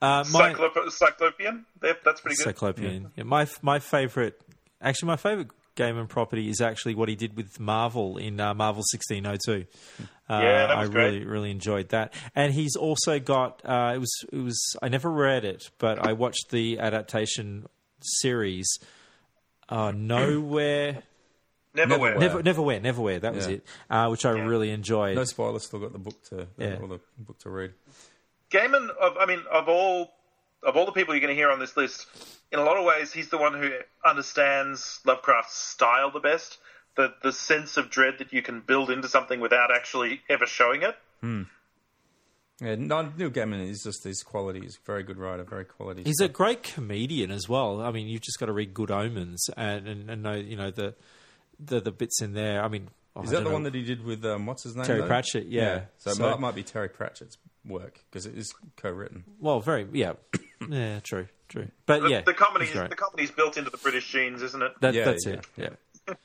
Uh, 0.00 0.24
my 0.32 0.52
Cyclop- 0.52 0.90
Cyclopean, 0.90 1.66
Yep, 1.82 1.98
that's 2.02 2.20
pretty 2.22 2.36
good. 2.36 2.44
Cyclopean. 2.44 3.10
Yeah, 3.14 3.24
my 3.24 3.46
my 3.60 3.78
favorite, 3.78 4.40
actually, 4.80 5.08
my 5.08 5.16
favorite 5.76 5.94
Gaiman 5.94 6.08
property 6.08 6.48
is 6.48 6.60
actually 6.60 6.94
what 6.94 7.08
he 7.08 7.16
did 7.16 7.36
with 7.36 7.58
Marvel 7.60 8.16
in 8.16 8.40
uh, 8.40 8.54
Marvel 8.54 8.82
sixteen 8.90 9.26
oh 9.26 9.36
two. 9.44 9.66
Uh, 10.28 10.40
Yeah, 10.42 10.66
that 10.68 10.78
was 10.78 10.88
I 10.88 10.92
great. 10.92 11.04
really 11.14 11.24
really 11.24 11.50
enjoyed 11.50 11.88
that, 11.90 12.12
and 12.34 12.52
he's 12.52 12.76
also 12.76 13.18
got 13.18 13.60
uh, 13.64 13.92
it 13.94 13.98
was 13.98 14.12
it 14.32 14.38
was 14.38 14.60
I 14.82 14.88
never 14.88 15.10
read 15.10 15.44
it, 15.44 15.70
but 15.78 15.98
I 15.98 16.12
watched 16.12 16.50
the 16.50 16.78
adaptation 16.78 17.66
series. 18.00 18.68
Uh, 19.68 19.90
Nowhere, 19.94 21.02
Neverwhere. 21.74 22.18
never, 22.18 22.42
Neverwhere, 22.42 22.82
Neverwhere. 22.82 23.20
That 23.22 23.34
was 23.34 23.46
Yeah. 23.46 23.54
it, 23.54 23.66
uh, 23.88 24.08
which 24.08 24.26
I 24.26 24.30
really 24.32 24.70
enjoyed. 24.70 25.16
no 25.16 25.24
spoilers. 25.24 25.64
Still 25.64 25.78
got 25.80 25.92
the 25.92 25.98
book 25.98 26.22
to 26.30 26.46
Yeah. 26.58 26.76
the 26.76 27.00
book 27.18 27.38
to 27.40 27.50
read. 27.50 27.72
Gaiman, 28.50 28.90
of, 29.00 29.16
I 29.18 29.24
mean, 29.24 29.40
of 29.50 29.68
all 29.70 30.12
of 30.62 30.76
all 30.76 30.86
the 30.86 30.92
people 30.92 31.14
you're 31.14 31.20
going 31.20 31.34
to 31.34 31.40
hear 31.40 31.50
on 31.50 31.58
this 31.58 31.76
list, 31.76 32.06
in 32.52 32.58
a 32.58 32.62
lot 32.64 32.76
of 32.76 32.84
ways, 32.84 33.12
he's 33.12 33.28
the 33.30 33.38
one 33.38 33.54
who 33.54 33.70
understands 34.04 35.00
Lovecraft's 35.04 35.56
style 35.56 36.10
the 36.10 36.20
best. 36.20 36.58
The 36.94 37.14
the 37.22 37.32
sense 37.32 37.78
of 37.78 37.88
dread 37.88 38.14
that 38.18 38.32
you 38.34 38.42
can 38.42 38.60
build 38.60 38.90
into 38.90 39.08
something 39.08 39.40
without 39.40 39.70
actually 39.74 40.20
ever 40.28 40.44
showing 40.46 40.82
it. 40.82 40.94
Yeah, 42.60 42.76
Neil 42.76 43.30
Gaiman 43.30 43.68
is 43.68 43.82
just 43.82 44.04
his 44.04 44.22
quality. 44.22 44.60
He's 44.60 44.76
a 44.76 44.86
very 44.86 45.02
good 45.02 45.16
writer, 45.18 45.42
very 45.42 45.64
quality. 45.64 46.02
He's 46.04 46.20
a 46.20 46.28
great 46.28 46.62
comedian 46.62 47.30
as 47.30 47.48
well. 47.48 47.80
I 47.80 47.90
mean, 47.90 48.06
you've 48.08 48.20
just 48.20 48.38
got 48.38 48.46
to 48.46 48.52
read 48.52 48.72
Good 48.74 48.90
Omens 48.90 49.48
and, 49.56 49.88
and, 49.88 50.10
and 50.10 50.22
know 50.22 50.34
you 50.34 50.56
know 50.56 50.70
the, 50.70 50.94
the 51.58 51.80
the 51.80 51.90
bits 51.90 52.20
in 52.22 52.34
there. 52.34 52.62
I 52.62 52.68
mean, 52.68 52.88
oh, 53.16 53.22
Is 53.22 53.30
that 53.30 53.38
the 53.38 53.44
know. 53.44 53.52
one 53.52 53.62
that 53.64 53.74
he 53.74 53.82
did 53.82 54.04
with 54.04 54.24
um, 54.26 54.46
what's 54.46 54.62
his 54.62 54.76
name? 54.76 54.84
Terry 54.84 55.00
though? 55.00 55.06
Pratchett, 55.08 55.46
yeah. 55.46 55.84
So, 55.98 56.12
So- 56.12 56.22
that 56.24 56.40
might 56.40 56.54
be 56.54 56.62
Terry 56.62 56.88
Pratchett's 56.90 57.36
work 57.64 58.00
because 58.10 58.26
it 58.26 58.36
is 58.36 58.52
co-written. 58.76 59.24
Well, 59.40 59.60
very 59.60 59.86
yeah, 59.92 60.12
yeah, 60.70 61.00
true, 61.00 61.28
true. 61.48 61.68
But 61.86 62.02
The, 62.02 62.08
yeah, 62.08 62.20
the 62.22 62.34
comedy, 62.34 62.66
he's 62.66 62.74
great. 62.74 62.90
the 62.90 62.96
comedy's 62.96 63.30
built 63.30 63.56
into 63.56 63.70
the 63.70 63.76
British 63.78 64.10
genes, 64.10 64.42
isn't 64.42 64.62
it? 64.62 64.72
That, 64.80 64.94
Yeah, 64.94 65.04
that's 65.04 65.26
yeah, 65.26 65.32
it. 65.32 65.46
Yeah. 65.56 66.14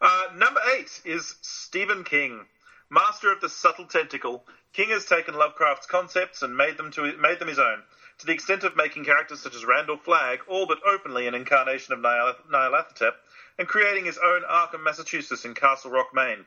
Uh, 0.00 0.22
number 0.36 0.60
eight 0.76 1.00
is 1.04 1.34
Stephen 1.42 2.04
King. 2.04 2.44
Master 2.88 3.32
of 3.32 3.40
the 3.40 3.48
subtle 3.48 3.84
tentacle, 3.86 4.44
King 4.72 4.90
has 4.90 5.04
taken 5.04 5.34
Lovecraft's 5.34 5.86
concepts 5.86 6.42
and 6.42 6.56
made 6.56 6.76
them 6.76 6.92
to 6.92 7.16
made 7.18 7.40
them 7.40 7.48
his 7.48 7.58
own, 7.58 7.82
to 8.18 8.26
the 8.26 8.32
extent 8.32 8.62
of 8.62 8.76
making 8.76 9.04
characters 9.04 9.40
such 9.40 9.56
as 9.56 9.64
Randall 9.64 9.96
Flagg 9.96 10.38
all 10.48 10.66
but 10.66 10.78
openly 10.86 11.26
an 11.26 11.34
incarnation 11.34 11.94
of 11.94 11.98
Nyal- 11.98 12.36
Nyarlathotep, 12.48 13.10
and 13.58 13.66
creating 13.66 14.04
his 14.04 14.18
own 14.18 14.42
Arkham, 14.48 14.84
Massachusetts 14.84 15.44
in 15.44 15.54
Castle 15.54 15.90
Rock, 15.90 16.14
Maine. 16.14 16.46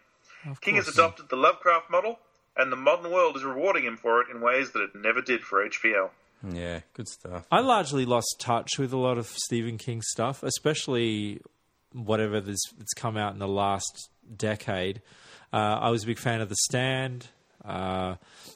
King 0.62 0.76
has 0.76 0.86
course. 0.86 0.96
adopted 0.98 1.28
the 1.28 1.36
Lovecraft 1.36 1.90
model, 1.92 2.20
and 2.56 2.72
the 2.72 2.78
modern 2.78 3.12
world 3.12 3.36
is 3.36 3.44
rewarding 3.44 3.84
him 3.84 3.98
for 3.98 4.22
it 4.22 4.30
in 4.34 4.40
ways 4.40 4.72
that 4.72 4.82
it 4.82 4.96
never 4.96 5.22
did 5.22 5.42
for 5.42 5.68
HPL. 5.68 6.10
Yeah, 6.48 6.80
good 6.94 7.08
stuff. 7.08 7.46
I 7.52 7.60
largely 7.60 8.06
lost 8.06 8.38
touch 8.40 8.80
with 8.80 8.94
a 8.94 8.98
lot 8.98 9.18
of 9.18 9.28
Stephen 9.28 9.78
King 9.78 10.02
stuff, 10.02 10.42
especially 10.44 11.42
whatever 11.94 12.42
that's, 12.42 12.64
that's 12.78 12.94
come 12.94 13.18
out 13.18 13.34
in 13.34 13.40
the 13.40 13.48
last 13.48 14.10
decade. 14.38 15.02
Uh, 15.54 15.58
I 15.82 15.90
was 15.90 16.04
a 16.04 16.08
big 16.08 16.18
fan 16.20 16.42
of 16.42 16.50
The 16.50 16.56
Stand. 16.56 17.28
Uh, 17.64 18.16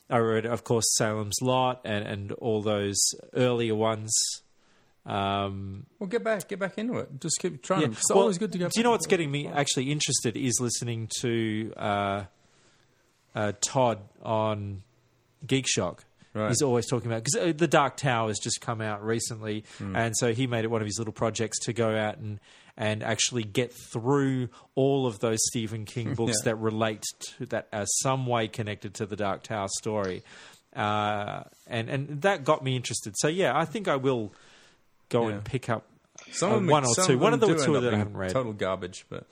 I 0.09 0.17
read, 0.17 0.45
of 0.45 0.63
course, 0.63 0.85
Salem's 0.97 1.35
Lot 1.41 1.81
and, 1.85 2.07
and 2.07 2.31
all 2.33 2.61
those 2.61 2.97
earlier 3.35 3.75
ones. 3.75 4.11
Um, 5.05 5.85
Well, 5.99 6.07
get 6.07 6.23
back, 6.23 6.47
get 6.47 6.57
back 6.59 6.77
into 6.77 6.97
it. 6.97 7.19
Just 7.21 7.37
keep 7.39 7.61
trying. 7.61 7.81
Yeah. 7.81 7.87
It's 7.89 8.09
Well, 8.09 8.21
always 8.21 8.37
good 8.39 8.51
to 8.53 8.57
go. 8.57 8.65
Do 8.69 8.79
you 8.79 8.83
know 8.83 8.91
what's 8.91 9.05
getting 9.05 9.29
me 9.29 9.47
actually 9.47 9.91
interested 9.91 10.35
is 10.35 10.59
listening 10.59 11.09
to 11.21 11.71
uh, 11.77 12.23
uh, 13.35 13.51
Todd 13.61 13.99
on 14.23 14.81
Geek 15.45 15.65
Shock. 15.67 16.05
Right. 16.35 16.49
He's 16.49 16.61
always 16.61 16.85
talking 16.85 17.09
about 17.09 17.23
because 17.23 17.49
uh, 17.49 17.53
the 17.55 17.67
Dark 17.67 17.95
Tower 17.95 18.27
has 18.27 18.39
just 18.39 18.59
come 18.59 18.81
out 18.81 19.01
recently, 19.05 19.63
Hmm. 19.77 19.95
and 19.95 20.13
so 20.17 20.33
he 20.33 20.47
made 20.47 20.65
it 20.65 20.67
one 20.69 20.81
of 20.81 20.85
his 20.85 20.99
little 20.99 21.13
projects 21.13 21.59
to 21.61 21.73
go 21.73 21.95
out 21.95 22.17
and 22.17 22.39
and 22.77 23.01
actually 23.03 23.43
get 23.43 23.71
through 23.93 24.49
all 24.75 25.07
of 25.07 25.19
those 25.19 25.39
Stephen 25.47 25.85
King 25.85 26.13
books 26.15 26.33
Yeah. 26.41 26.51
that 26.51 26.55
relate 26.57 27.03
to 27.37 27.45
that 27.45 27.69
are 27.71 27.85
some 28.01 28.25
way 28.27 28.49
connected 28.49 28.95
to 28.95 29.05
the 29.05 29.15
Dark 29.15 29.43
Tower 29.43 29.69
story, 29.79 30.23
uh, 30.75 31.43
and 31.67 31.89
and 31.89 32.21
that 32.23 32.43
got 32.43 32.63
me 32.63 32.75
interested. 32.75 33.13
So 33.17 33.27
yeah, 33.29 33.57
I 33.57 33.63
think 33.65 33.87
I 33.87 33.95
will 33.95 34.33
go 35.09 35.29
Yeah. 35.29 35.35
and 35.35 35.45
pick 35.45 35.69
up 35.69 35.85
Some 36.31 36.51
uh, 36.51 36.55
of 36.55 36.61
them- 36.61 36.67
one 36.69 36.83
or 36.85 36.93
some 36.95 37.07
two. 37.07 37.13
of 37.13 37.21
One 37.21 37.33
of 37.33 37.39
the 37.39 37.47
do 37.47 37.53
two 37.65 37.73
that 37.73 37.77
up 37.77 37.83
I 37.83 37.89
being 37.89 37.97
haven't 37.99 38.17
read. 38.17 38.31
Total 38.31 38.51
garbage, 38.53 39.05
but 39.09 39.25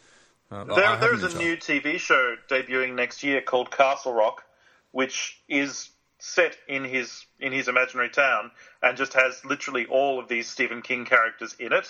uh, 0.52 0.64
There, 0.64 0.98
there 0.98 1.14
is 1.14 1.24
a 1.24 1.38
new 1.38 1.58
TV 1.58 1.98
show 2.00 2.36
debuting 2.50 2.94
next 2.96 3.24
year 3.24 3.42
called 3.42 3.72
Castle 3.72 4.14
Rock, 4.14 4.46
which 4.92 5.42
is 5.50 5.90
set 6.24 6.56
in 6.70 6.86
his 6.86 7.26
in 7.42 7.52
his 7.52 7.68
imaginary 7.68 8.10
town 8.10 8.50
and 8.82 8.98
just 8.98 9.14
has 9.14 9.44
literally 9.44 9.86
all 9.88 10.20
of 10.20 10.30
these 10.30 10.48
Stephen 10.48 10.82
King 10.82 11.04
characters 11.04 11.54
in 11.60 11.74
it. 11.74 11.86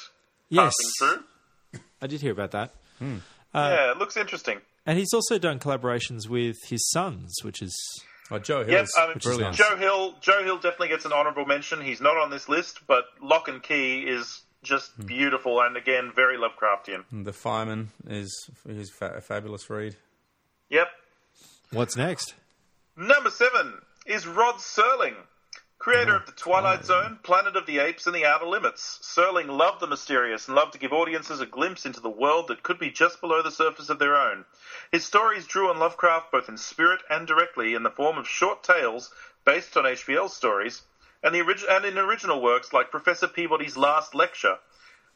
Yes. 0.49 0.73
passing 0.73 1.23
through. 1.71 1.79
I 2.01 2.07
did 2.07 2.21
hear 2.21 2.31
about 2.31 2.51
that. 2.51 2.71
Hmm. 2.97 3.17
Uh, 3.53 3.69
yeah, 3.71 3.91
it 3.91 3.97
looks 3.97 4.17
interesting. 4.17 4.59
And 4.87 4.97
he's 4.97 5.13
also 5.13 5.37
done 5.37 5.59
collaborations 5.59 6.27
with 6.27 6.57
his 6.67 6.89
sons, 6.89 7.31
which 7.43 7.61
is 7.61 7.75
Oh, 8.31 8.39
Joe 8.39 8.61
Yep, 8.61 8.67
Hill's 8.67 8.95
um, 8.99 9.13
brilliant. 9.21 9.55
Joe 9.55 9.75
Hill. 9.77 10.15
Joe 10.19 10.43
Hill 10.43 10.55
definitely 10.55 10.87
gets 10.87 11.05
an 11.05 11.13
honourable 11.13 11.45
mention. 11.45 11.81
He's 11.81 12.01
not 12.01 12.17
on 12.17 12.31
this 12.31 12.49
list, 12.49 12.79
but 12.87 13.05
Locke 13.21 13.49
and 13.49 13.61
Key 13.61 14.01
is 14.01 14.41
just 14.63 14.91
hmm. 14.93 15.05
beautiful 15.05 15.61
and 15.61 15.77
again 15.77 16.11
very 16.15 16.37
Lovecraftian. 16.37 17.03
The 17.23 17.33
Fireman 17.33 17.91
is 18.07 18.49
is 18.67 18.89
fa- 18.89 19.13
a 19.17 19.21
fabulous 19.21 19.69
read. 19.69 19.95
Yep. 20.69 20.87
what's 21.71 21.95
next? 21.95 22.33
Number 22.97 23.29
seven 23.29 23.73
is 24.05 24.27
Rod 24.27 24.55
Serling, 24.55 25.15
creator 25.79 26.15
of 26.15 26.25
The 26.25 26.33
Twilight 26.33 26.83
Zone, 26.85 27.19
Planet 27.23 27.55
of 27.55 27.65
the 27.65 27.79
Apes, 27.79 28.05
and 28.05 28.15
The 28.15 28.25
Outer 28.25 28.45
Limits. 28.45 28.99
Serling 29.01 29.47
loved 29.47 29.79
the 29.79 29.87
mysterious 29.87 30.47
and 30.47 30.55
loved 30.55 30.73
to 30.73 30.79
give 30.79 30.91
audiences 30.91 31.39
a 31.39 31.45
glimpse 31.45 31.85
into 31.85 32.01
the 32.01 32.09
world 32.09 32.47
that 32.49 32.63
could 32.63 32.79
be 32.79 32.89
just 32.89 33.21
below 33.21 33.41
the 33.41 33.51
surface 33.51 33.89
of 33.89 33.99
their 33.99 34.15
own. 34.15 34.43
His 34.91 35.05
stories 35.05 35.47
drew 35.47 35.69
on 35.69 35.79
Lovecraft 35.79 36.31
both 36.31 36.49
in 36.49 36.57
spirit 36.57 37.01
and 37.09 37.25
directly 37.25 37.73
in 37.73 37.83
the 37.83 37.89
form 37.89 38.17
of 38.17 38.27
short 38.27 38.63
tales 38.63 39.11
based 39.45 39.77
on 39.77 39.85
HPL 39.85 40.29
stories, 40.29 40.81
and, 41.23 41.33
the 41.33 41.41
orig- 41.41 41.65
and 41.69 41.85
in 41.85 41.97
original 41.97 42.41
works 42.41 42.73
like 42.73 42.91
Professor 42.91 43.27
Peabody's 43.27 43.77
Last 43.77 44.13
Lecture, 44.13 44.57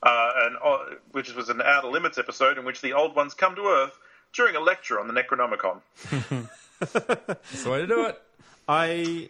uh, 0.02 0.32
and, 0.38 0.56
uh, 0.64 0.78
which 1.12 1.34
was 1.34 1.50
an 1.50 1.62
Outer 1.62 1.90
Limits 1.90 2.18
episode 2.18 2.58
in 2.58 2.64
which 2.64 2.82
the 2.82 2.94
Old 2.94 3.16
Ones 3.16 3.34
come 3.34 3.56
to 3.56 3.68
Earth 3.68 3.98
during 4.34 4.56
a 4.56 4.62
lecture 4.62 5.00
on 5.00 5.08
the 5.08 5.14
Necronomicon. 5.14 5.82
That's 6.80 7.64
the 7.64 7.70
way 7.70 7.80
to 7.80 7.88
do 7.88 8.06
it. 8.06 8.22
I 8.68 9.30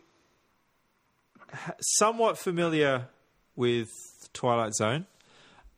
ha- 1.52 1.74
somewhat 1.80 2.38
familiar 2.38 3.08
with 3.56 3.90
Twilight 4.34 4.74
Zone. 4.74 5.06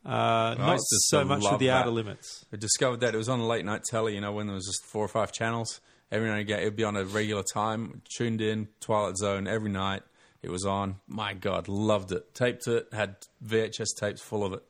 Uh, 0.06 0.56
not 0.58 0.80
so 0.80 1.26
much 1.26 1.44
with 1.44 1.60
the 1.60 1.68
that. 1.68 1.82
Outer 1.82 1.92
Limits. 1.92 2.46
I 2.54 2.58
discovered 2.58 3.02
that 3.02 3.14
it 3.14 3.18
was 3.18 3.30
on 3.30 3.42
late 3.48 3.66
night 3.66 3.84
telly, 3.84 4.16
you 4.16 4.22
know, 4.22 4.32
when 4.32 4.48
there 4.48 4.56
was 4.56 4.66
just 4.66 4.86
four 4.86 5.04
or 5.04 5.10
five 5.10 5.32
channels. 5.32 5.82
Every 6.12 6.28
night 6.30 6.40
again, 6.40 6.60
it 6.60 6.66
would 6.66 6.76
be 6.76 6.84
on 6.84 6.96
a 6.96 7.06
regular 7.06 7.44
time. 7.44 8.02
Tuned 8.18 8.42
in, 8.42 8.70
Twilight 8.80 9.18
Zone, 9.18 9.48
every 9.48 9.70
night. 9.70 10.04
It 10.42 10.50
was 10.50 10.66
on. 10.66 10.96
My 11.08 11.34
God, 11.34 11.68
loved 11.68 12.12
it. 12.14 12.34
Taped 12.34 12.66
it, 12.68 12.88
had 12.94 13.18
VHS 13.46 13.88
tapes 14.00 14.22
full 14.22 14.46
of 14.46 14.54
it. 14.54 14.64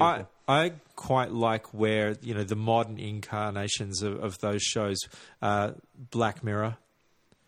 I, 0.00 0.26
I 0.46 0.72
quite 0.96 1.32
like 1.32 1.72
where 1.74 2.16
you 2.22 2.34
know 2.34 2.44
the 2.44 2.56
modern 2.56 2.98
incarnations 2.98 4.02
of, 4.02 4.22
of 4.22 4.38
those 4.38 4.62
shows, 4.62 4.98
uh, 5.40 5.72
Black 6.10 6.44
Mirror. 6.44 6.76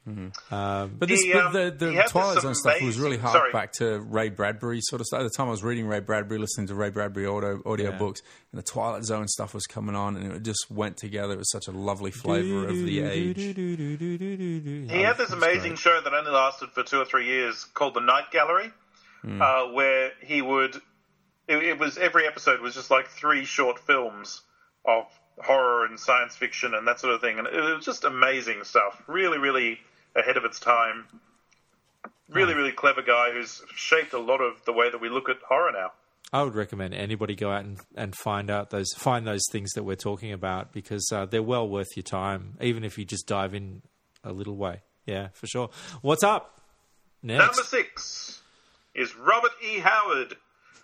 But 0.06 1.08
this, 1.08 1.22
He, 1.22 1.32
but 1.32 1.46
um, 1.46 1.52
the, 1.52 1.70
the 1.70 1.90
he 1.90 1.94
had 1.96 2.04
this 2.04 2.12
Twilight 2.12 2.42
Zone 2.42 2.54
stuff 2.54 2.80
was 2.82 2.98
really 2.98 3.16
hard 3.16 3.32
sorry. 3.32 3.52
back 3.52 3.72
to 3.74 4.00
Ray 4.00 4.28
Bradbury 4.28 4.80
sort 4.82 5.00
of 5.00 5.06
stuff. 5.06 5.20
At 5.20 5.24
the 5.24 5.30
time 5.30 5.48
I 5.48 5.50
was 5.50 5.62
reading 5.64 5.86
Ray 5.86 6.00
Bradbury, 6.00 6.38
listening 6.38 6.66
to 6.66 6.74
Ray 6.74 6.90
Bradbury 6.90 7.26
audio, 7.26 7.62
audio 7.64 7.90
Yeah. 7.90 7.98
books, 7.98 8.20
and 8.52 8.58
the 8.58 8.62
Twilight 8.62 9.04
Zone 9.04 9.28
stuff 9.28 9.54
was 9.54 9.66
coming 9.66 9.94
on, 9.96 10.16
and 10.16 10.32
it 10.32 10.42
just 10.42 10.70
went 10.70 10.96
together. 10.98 11.32
It 11.34 11.38
was 11.38 11.50
such 11.50 11.68
a 11.68 11.72
lovely 11.72 12.10
flavour 12.10 12.68
of 12.68 12.76
the 12.76 13.00
age. 13.00 13.38
He 14.90 15.00
had 15.02 15.16
this 15.16 15.30
amazing 15.32 15.76
show 15.76 16.00
that 16.00 16.12
only 16.12 16.30
lasted 16.30 16.70
for 16.70 16.82
two 16.82 17.00
or 17.00 17.04
three 17.04 17.26
years 17.26 17.64
called 17.74 17.94
The 17.94 18.00
Night 18.00 18.30
Gallery, 18.30 18.70
uh, 19.26 19.66
where 19.68 20.12
he 20.22 20.42
would. 20.42 20.76
It, 21.46 21.56
it 21.62 21.78
was 21.78 21.98
every 21.98 22.26
episode 22.26 22.60
was 22.60 22.74
just 22.74 22.90
like 22.90 23.08
three 23.08 23.44
short 23.44 23.78
films 23.78 24.42
of 24.86 25.04
horror 25.42 25.84
and 25.84 25.98
science 25.98 26.36
fiction 26.36 26.74
and 26.74 26.86
that 26.88 27.00
sort 27.00 27.12
of 27.14 27.20
thing, 27.20 27.38
and 27.38 27.46
it 27.48 27.74
was 27.76 27.84
just 27.84 28.04
amazing 28.04 28.64
stuff. 28.64 29.02
Really, 29.06 29.38
really 29.38 29.78
ahead 30.16 30.36
of 30.36 30.44
its 30.44 30.60
time. 30.60 31.06
Really, 32.28 32.54
really 32.54 32.72
clever 32.72 33.02
guy 33.02 33.30
who's 33.32 33.62
shaped 33.74 34.12
a 34.12 34.18
lot 34.18 34.40
of 34.40 34.64
the 34.64 34.72
way 34.72 34.90
that 34.90 35.00
we 35.00 35.08
look 35.08 35.28
at 35.28 35.36
horror 35.46 35.72
now. 35.72 35.92
I 36.32 36.42
would 36.42 36.54
recommend 36.54 36.94
anybody 36.94 37.36
go 37.36 37.50
out 37.50 37.64
and, 37.64 37.78
and 37.94 38.16
find 38.16 38.50
out 38.50 38.70
those 38.70 38.92
find 38.96 39.26
those 39.26 39.44
things 39.52 39.72
that 39.72 39.84
we're 39.84 39.94
talking 39.94 40.32
about 40.32 40.72
because 40.72 41.12
uh, 41.12 41.26
they're 41.26 41.42
well 41.42 41.68
worth 41.68 41.96
your 41.96 42.02
time, 42.02 42.56
even 42.60 42.82
if 42.82 42.98
you 42.98 43.04
just 43.04 43.28
dive 43.28 43.54
in 43.54 43.82
a 44.24 44.32
little 44.32 44.56
way. 44.56 44.80
Yeah, 45.06 45.28
for 45.32 45.46
sure. 45.46 45.70
What's 46.00 46.24
up? 46.24 46.60
Next. 47.22 47.38
Number 47.38 47.62
six 47.62 48.42
is 48.94 49.14
Robert 49.16 49.52
E. 49.62 49.78
Howard, 49.78 50.36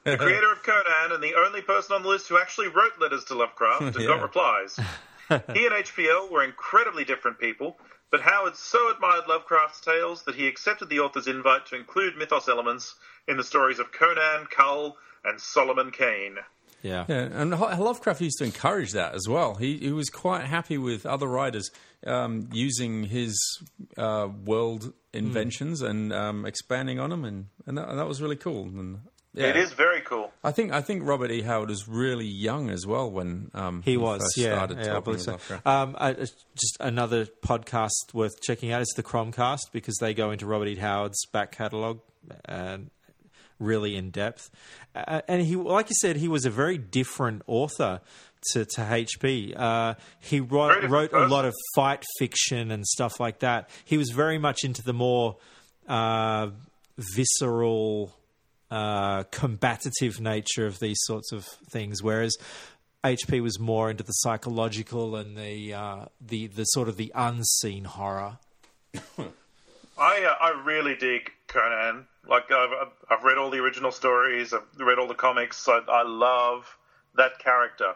the 0.05 0.17
creator 0.19 0.53
of 0.53 0.63
Conan 0.63 1.13
and 1.13 1.23
the 1.23 1.35
only 1.35 1.63
person 1.63 1.95
on 1.95 2.03
the 2.03 2.09
list 2.09 2.29
who 2.29 2.39
actually 2.39 2.69
wrote 2.69 2.93
letters 3.01 3.25
to 3.25 3.35
Lovecraft 3.35 3.83
and 3.83 3.95
got 4.07 4.23
replies. 4.23 4.77
he 5.29 5.67
and 5.67 5.75
HPL 5.75 6.31
were 6.31 6.45
incredibly 6.45 7.05
different 7.05 7.39
people, 7.39 7.77
but 8.11 8.21
Howard 8.23 8.57
so 8.57 8.91
admired 8.91 9.25
Lovecraft's 9.29 9.81
tales 9.81 10.23
that 10.25 10.35
he 10.35 10.49
accepted 10.49 10.89
the 10.89 11.01
author's 11.01 11.29
invite 11.29 11.67
to 11.67 11.77
include 11.77 12.17
mythos 12.17 12.49
elements 12.49 12.95
in 13.29 13.37
the 13.37 13.45
stories 13.45 13.79
of 13.79 13.93
Conan, 13.93 14.47
Kull, 14.51 14.97
and 15.25 15.41
Solomon 15.41 15.91
Kane. 15.91 16.37
yeah. 16.83 17.05
Yeah, 17.09 17.29
and 17.33 17.51
Lovecraft 17.51 18.21
used 18.21 18.39
to 18.39 18.45
encourage 18.45 18.93
that 18.93 19.15
as 19.15 19.29
well. 19.29 19.55
He, 19.55 19.79
he 19.79 19.93
was 19.93 20.09
quite 20.09 20.45
happy 20.45 20.79
with 20.79 21.07
other 21.07 21.27
writers 21.27 21.71
um, 22.07 22.49
using 22.53 23.05
his 23.05 23.39
uh, 23.97 24.29
world 24.45 24.93
inventions 25.13 25.83
and 25.83 26.13
um, 26.13 26.47
expanding 26.47 26.99
on 26.99 27.11
them, 27.11 27.25
and, 27.25 27.47
and, 27.67 27.77
that, 27.77 27.89
and 27.89 27.99
that 27.99 28.09
was 28.09 28.23
really 28.23 28.37
cool. 28.37 28.65
And 28.65 29.01
yeah, 29.35 29.47
It 29.47 29.57
is 29.57 29.73
very 29.73 30.01
cool. 30.01 30.33
I 30.43 30.51
think 30.51 30.73
I 30.73 30.81
think 30.81 31.07
Robert 31.07 31.31
E. 31.31 31.43
Howard 31.43 31.69
was 31.69 31.87
really 31.87 32.27
young 32.27 32.71
as 32.71 32.87
well 32.87 33.11
when 33.11 33.51
um, 33.55 33.83
He 33.83 33.97
was, 33.97 34.21
first 34.21 34.37
yeah, 34.37 34.55
started 34.55 34.79
yeah, 34.79 34.97
I 34.97 35.01
believe 35.01 35.27
with 35.27 35.43
so. 35.47 35.61
Um, 35.65 35.97
I, 35.99 36.13
uh, 36.13 36.27
just 36.55 36.77
another 36.81 37.27
podcast 37.27 38.13
worth 38.13 38.41
checking 38.41 38.73
out 38.73 38.83
is 38.83 38.93
the 38.97 39.03
Cromcast 39.03 39.73
because 39.73 39.97
they 40.01 40.15
go 40.15 40.31
into 40.31 40.47
Robert 40.47 40.69
E. 40.69 40.77
Howard's 40.77 41.25
back 41.27 41.53
catalogue 41.53 42.01
and 42.45 42.91
really 43.61 43.95
in 43.97 44.11
depth. 44.11 44.51
Uh, 44.95 45.21
and 45.29 45.43
he, 45.43 45.55
like 45.55 45.91
you 45.91 45.97
said, 46.01 46.17
he 46.17 46.29
was 46.29 46.45
a 46.45 46.51
very 46.51 46.79
different 46.79 47.43
author 47.47 48.01
to, 48.53 48.65
to 48.65 48.81
HP. 48.81 49.55
Uh, 49.57 49.95
he 50.19 50.41
wrote, 50.41 50.83
wrote 50.89 51.13
a 51.13 51.27
lot 51.27 51.45
of 51.45 51.55
fight 51.77 52.05
fiction 52.19 52.71
and 52.71 52.87
stuff 52.87 53.21
like 53.21 53.41
that. 53.41 53.69
He 53.85 53.97
was 53.97 54.11
very 54.11 54.39
much 54.39 54.65
into 54.65 54.83
the 54.83 54.95
more 54.95 55.37
uh, 55.87 56.49
visceral, 56.97 58.17
uh, 58.71 59.25
combative 59.25 60.21
nature 60.21 60.67
of 60.67 60.79
these 60.79 60.99
sorts 61.03 61.33
of 61.33 61.45
things, 61.71 62.03
whereas 62.03 62.37
HP 63.05 63.43
was 63.43 63.59
more 63.59 63.91
into 63.91 64.05
the 64.05 64.13
psychological 64.13 65.17
and 65.17 65.37
the 65.37 65.75
uh, 65.75 66.05
the 66.21 66.47
the 66.49 66.65
sort 66.65 66.89
of 66.89 66.97
the 66.97 67.11
unseen 67.15 67.85
horror. 67.85 68.39
I 69.99 70.25
uh, 70.25 70.35
I 70.41 70.63
really 70.65 70.95
dig 70.95 71.31
Conan. 71.47 72.07
Like 72.29 72.51
I've 72.53 72.89
I've- 73.11 73.25
read 73.25 73.39
all 73.39 73.51
the 73.51 73.59
original 73.59 73.91
stories. 73.91 74.53
I've 74.53 74.63
read 74.79 74.99
all 74.99 75.09
the 75.09 75.15
comics. 75.15 75.67
I, 75.69 75.81
I 75.89 76.03
love 76.03 76.77
that 77.17 77.39
character 77.39 77.95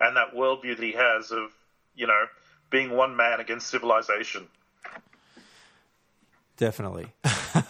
and 0.00 0.16
that 0.16 0.34
worldview 0.34 0.76
that 0.76 0.82
he 0.82 0.92
has 0.92 1.30
of 1.30 1.50
you 1.94 2.06
know 2.06 2.24
being 2.70 2.90
one 2.90 3.16
man 3.16 3.40
against 3.40 3.68
civilization. 3.68 4.48
Definitely. 6.56 7.12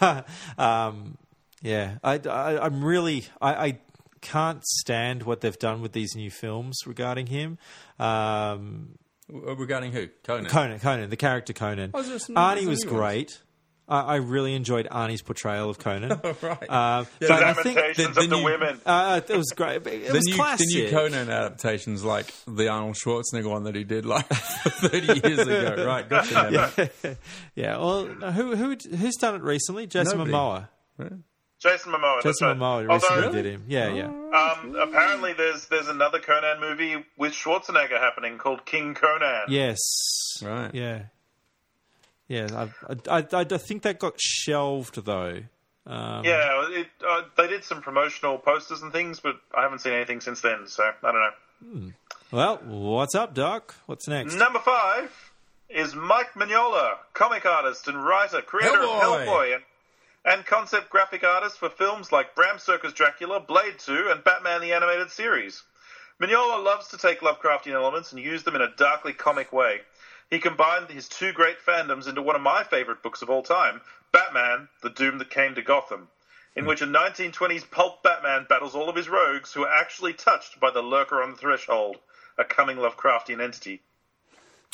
um, 0.57 1.17
yeah, 1.61 1.97
I, 2.03 2.19
I, 2.29 2.65
I'm 2.65 2.83
really 2.83 3.25
I, 3.41 3.53
I 3.67 3.79
can't 4.21 4.63
stand 4.65 5.23
what 5.23 5.41
they've 5.41 5.57
done 5.59 5.81
with 5.81 5.91
these 5.93 6.15
new 6.15 6.31
films 6.31 6.79
regarding 6.85 7.27
him. 7.27 7.57
Um, 7.99 8.97
Uh, 9.31 9.55
Regarding 9.55 9.91
who? 9.91 10.07
Conan. 10.23 10.45
Conan, 10.45 10.79
Conan, 10.79 11.09
the 11.09 11.17
character 11.17 11.53
Conan. 11.53 11.91
Oh, 11.93 12.01
some- 12.01 12.35
Arnie 12.35 12.65
was 12.65 12.81
some 12.81 12.91
new 12.93 12.99
ones? 12.99 13.11
great. 13.11 13.41
I, 13.89 14.01
I 14.01 14.15
really 14.17 14.53
enjoyed 14.53 14.87
Arnie's 14.89 15.21
portrayal 15.21 15.69
of 15.69 15.79
Conan. 15.79 16.09
right. 16.41 16.69
Uh, 16.69 17.05
Yeah, 17.21 17.27
but 17.29 17.43
I 17.43 17.53
think 17.53 17.75
the- 17.95 18.03
the 18.03 18.07
of 18.09 18.15
the 18.15 18.27
new- 18.37 18.43
women. 18.43 18.81
uh, 18.85 19.21
it 19.27 19.35
was 19.37 19.51
great. 19.55 19.85
It 19.87 20.07
the 20.07 20.13
was 20.13 20.25
new, 20.25 20.35
classic. 20.35 20.67
the 20.67 20.83
new 20.83 20.89
Conan 20.89 21.29
adaptations, 21.29 22.03
like 22.03 22.33
the 22.47 22.67
Arnold 22.69 22.95
Schwarzenegger 22.95 23.49
one 23.49 23.63
that 23.63 23.75
he 23.75 23.83
did 23.83 24.05
like 24.05 24.27
30 24.29 25.27
years 25.27 25.39
ago. 25.39 25.75
Right, 25.85 26.07
gotcha. 26.09 26.49
now. 26.75 27.13
Yeah. 27.55 27.77
Well, 27.77 28.05
who 28.05 28.55
who 28.55 28.75
who's 28.95 29.15
done 29.15 29.35
it 29.35 29.41
recently? 29.41 29.87
Jason 29.87 30.17
Nobody. 30.17 30.31
Momoa. 30.33 31.19
Jason 31.59 31.91
Momoa. 31.91 32.21
Jason 32.21 32.47
right. 32.47 32.57
Momoa 32.57 32.89
Although, 32.89 33.15
recently 33.15 33.41
did 33.43 33.53
him. 33.53 33.65
Yeah, 33.67 33.91
yeah. 33.93 34.05
Um, 34.05 34.75
apparently, 34.75 35.33
there's 35.33 35.65
there's 35.67 35.87
another 35.87 36.19
Conan 36.19 36.59
movie 36.59 37.03
with 37.17 37.33
Schwarzenegger 37.33 37.99
happening 37.99 38.37
called 38.37 38.65
King 38.65 38.93
Conan. 38.93 39.45
Yes. 39.49 39.79
Right. 40.43 40.73
Yeah. 40.73 41.03
Yeah. 42.27 42.67
I, 42.87 42.93
I, 43.09 43.25
I, 43.31 43.45
I 43.49 43.57
think 43.57 43.83
that 43.83 43.97
got 43.99 44.19
shelved 44.19 45.03
though. 45.03 45.41
Um, 45.87 46.25
Yeah, 46.25 46.67
it, 46.69 46.87
uh, 47.07 47.21
they 47.37 47.47
did 47.47 47.63
some 47.63 47.81
promotional 47.81 48.37
posters 48.37 48.81
and 48.81 48.91
things, 48.91 49.19
but 49.21 49.37
I 49.57 49.61
haven't 49.63 49.79
seen 49.79 49.93
anything 49.93 50.19
since 50.21 50.41
then. 50.41 50.67
So 50.67 50.83
I 50.83 51.11
don't 51.11 51.81
know. 51.81 51.93
Well, 52.29 52.57
what's 52.67 53.15
up, 53.15 53.33
Doc? 53.33 53.73
What's 53.85 54.07
next? 54.07 54.35
Number 54.35 54.59
five 54.59 55.09
is 55.69 55.95
Mike 55.95 56.33
Mignola, 56.33 56.95
comic 57.13 57.45
artist 57.45 57.87
and 57.87 58.03
writer, 58.05 58.41
creator 58.41 58.77
Hellboy. 58.77 59.21
of 59.21 59.27
Hellboy, 59.27 59.55
and, 59.55 59.63
and 60.27 60.45
concept 60.45 60.89
graphic 60.89 61.23
artist 61.23 61.57
for 61.57 61.69
films 61.69 62.11
like 62.11 62.35
Bram 62.35 62.59
Stoker's 62.59 62.91
Dracula, 62.91 63.39
Blade 63.39 63.79
2, 63.79 64.09
and 64.11 64.23
Batman 64.25 64.59
the 64.59 64.73
Animated 64.73 65.09
Series. 65.09 65.63
Mignola 66.21 66.61
loves 66.61 66.89
to 66.89 66.97
take 66.97 67.21
Lovecraftian 67.21 67.71
elements 67.71 68.11
and 68.11 68.21
use 68.21 68.43
them 68.43 68.55
in 68.55 68.61
a 68.61 68.75
darkly 68.75 69.13
comic 69.13 69.53
way. 69.53 69.79
He 70.29 70.39
combined 70.39 70.89
his 70.89 71.07
two 71.07 71.31
great 71.31 71.57
fandoms 71.65 72.09
into 72.09 72.21
one 72.21 72.35
of 72.35 72.41
my 72.41 72.65
favorite 72.65 73.01
books 73.01 73.21
of 73.21 73.29
all 73.29 73.41
time, 73.41 73.79
Batman, 74.11 74.67
The 74.83 74.89
Doom 74.89 75.17
That 75.19 75.29
Came 75.29 75.55
to 75.55 75.61
Gotham, 75.61 76.09
in 76.57 76.65
which 76.65 76.81
a 76.81 76.87
1920s 76.87 77.71
pulp 77.71 78.03
Batman 78.03 78.47
battles 78.49 78.75
all 78.75 78.89
of 78.89 78.97
his 78.97 79.07
rogues 79.07 79.53
who 79.53 79.63
are 79.63 79.73
actually 79.73 80.11
touched 80.11 80.59
by 80.59 80.71
the 80.71 80.81
lurker 80.81 81.21
on 81.21 81.31
the 81.31 81.37
threshold, 81.37 81.95
a 82.37 82.43
coming 82.43 82.75
Lovecraftian 82.75 83.41
entity. 83.41 83.81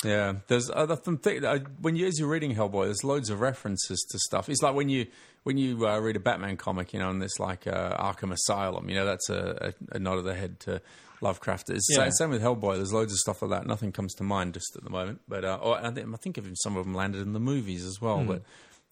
Yeah, 0.02 0.34
there's 0.48 0.68
often 0.68 1.18
think 1.18 1.44
I, 1.44 1.56
uh, 1.56 1.58
when 1.80 1.94
you 1.94 2.06
as 2.06 2.18
you're 2.18 2.28
reading 2.28 2.54
Hellboy, 2.54 2.86
there's 2.86 3.04
loads 3.04 3.30
of 3.30 3.40
references 3.40 4.04
to 4.10 4.18
stuff. 4.18 4.48
It's 4.48 4.60
like 4.60 4.74
when 4.74 4.88
you 4.88 5.06
when 5.44 5.56
you 5.56 5.86
uh, 5.86 5.98
read 5.98 6.16
a 6.16 6.20
Batman 6.20 6.56
comic, 6.56 6.92
you 6.92 6.98
know, 6.98 7.10
and 7.10 7.22
it's 7.22 7.38
like 7.38 7.66
uh, 7.66 7.96
Arkham 7.96 8.32
Asylum. 8.32 8.88
You 8.88 8.96
know, 8.96 9.04
that's 9.06 9.28
a, 9.30 9.72
a, 9.92 9.96
a 9.96 9.98
nod 9.98 10.18
of 10.18 10.24
the 10.24 10.34
head 10.34 10.58
to 10.60 10.80
Lovecraft. 11.20 11.70
It's 11.70 11.86
Yeah. 11.90 12.04
same, 12.04 12.10
same 12.12 12.30
with 12.30 12.42
Hellboy. 12.42 12.76
There's 12.76 12.92
loads 12.92 13.12
of 13.12 13.18
stuff 13.18 13.40
like 13.42 13.50
that. 13.50 13.66
Nothing 13.66 13.92
comes 13.92 14.14
to 14.14 14.24
mind 14.24 14.54
just 14.54 14.74
at 14.76 14.84
the 14.84 14.90
moment, 14.90 15.20
but 15.28 15.44
uh, 15.44 15.58
or, 15.62 15.78
I, 15.78 15.90
think, 15.90 16.12
I 16.12 16.16
think 16.16 16.38
even 16.38 16.56
some 16.56 16.76
of 16.76 16.84
them 16.84 16.94
landed 16.94 17.22
in 17.22 17.32
the 17.32 17.40
movies 17.40 17.84
as 17.84 18.00
well. 18.00 18.24
But 18.24 18.42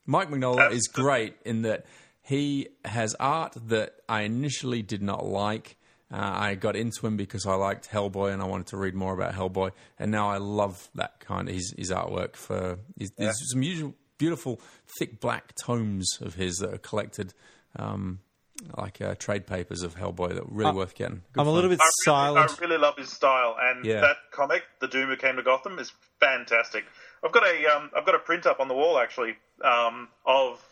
Mike 0.06 0.30
Mignola 0.30 0.70
is 0.72 0.88
great 0.92 1.34
in 1.44 1.62
that 1.62 1.84
he 2.22 2.68
has 2.84 3.14
art 3.18 3.56
that 3.68 3.96
I 4.08 4.22
initially 4.22 4.82
did 4.82 5.02
not 5.02 5.26
like. 5.26 5.76
Uh, 6.12 6.16
I 6.20 6.54
got 6.56 6.76
into 6.76 7.06
him 7.06 7.16
because 7.16 7.46
I 7.46 7.54
liked 7.54 7.88
Hellboy 7.90 8.34
and 8.34 8.42
I 8.42 8.44
wanted 8.44 8.66
to 8.68 8.76
read 8.76 8.94
more 8.94 9.14
about 9.14 9.32
Hellboy, 9.34 9.70
and 9.98 10.10
now 10.10 10.28
I 10.28 10.36
love 10.36 10.90
that 10.94 11.20
kind 11.20 11.48
of 11.48 11.54
his, 11.54 11.74
his 11.78 11.90
artwork. 11.90 12.36
For 12.36 12.78
his, 12.98 13.10
there's 13.16 13.50
some 13.50 13.62
usual, 13.62 13.94
beautiful 14.22 14.60
thick 14.98 15.20
black 15.20 15.54
tomes 15.64 16.06
of 16.20 16.34
his 16.34 16.56
that 16.58 16.72
are 16.74 16.78
collected. 16.78 17.34
Um, 17.76 18.20
like 18.78 19.00
uh, 19.00 19.16
trade 19.16 19.44
papers 19.46 19.82
of 19.82 19.96
Hellboy 19.96 20.34
that 20.34 20.48
were 20.48 20.56
really 20.56 20.72
worth 20.72 20.94
getting. 20.94 21.22
Good 21.32 21.40
I'm 21.40 21.48
a 21.48 21.52
little 21.52 21.68
bit 21.70 21.80
I 21.80 21.84
really, 21.84 21.92
silent. 22.04 22.50
I 22.58 22.62
really 22.64 22.78
love 22.78 22.96
his 22.96 23.10
style, 23.12 23.56
and 23.60 23.84
Yeah. 23.84 24.00
that 24.02 24.16
comic, 24.30 24.62
The 24.80 24.86
Doom 24.86 25.08
Who 25.08 25.16
Came 25.16 25.34
to 25.36 25.42
Gotham, 25.42 25.80
is 25.80 25.90
fantastic. 26.20 26.84
I've 27.24 27.32
got 27.32 27.44
a 27.44 27.66
um, 27.76 27.90
I've 27.96 28.06
got 28.06 28.14
a 28.14 28.20
print 28.20 28.46
up 28.46 28.60
on 28.60 28.68
the 28.68 28.74
wall 28.74 28.98
actually 29.00 29.34
um, 29.64 30.08
of 30.24 30.62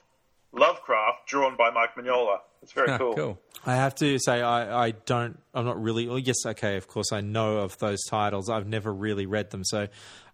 Lovecraft 0.52 1.27
drawn 1.27 1.56
by 1.56 1.70
Mike 1.70 1.94
Mignola. 1.97 2.39
It's 2.62 2.72
very 2.72 2.90
Ah, 2.90 2.98
cool. 2.98 3.14
cool. 3.14 3.40
I 3.66 3.74
have 3.74 3.94
to 3.97 4.18
say, 4.18 4.40
I, 4.43 4.86
I 4.86 4.90
don't, 4.93 5.39
I'm 5.55 5.64
not 5.64 5.81
really, 5.82 6.06
well, 6.09 6.18
yes, 6.18 6.36
okay, 6.47 6.77
of 6.77 6.86
course, 6.86 7.10
I 7.12 7.20
know 7.22 7.59
of 7.59 7.77
those 7.78 8.01
titles. 8.09 8.48
I've 8.51 8.66
never 8.68 8.93
really 8.93 9.27
read 9.27 9.51
them, 9.51 9.64
so 9.64 9.89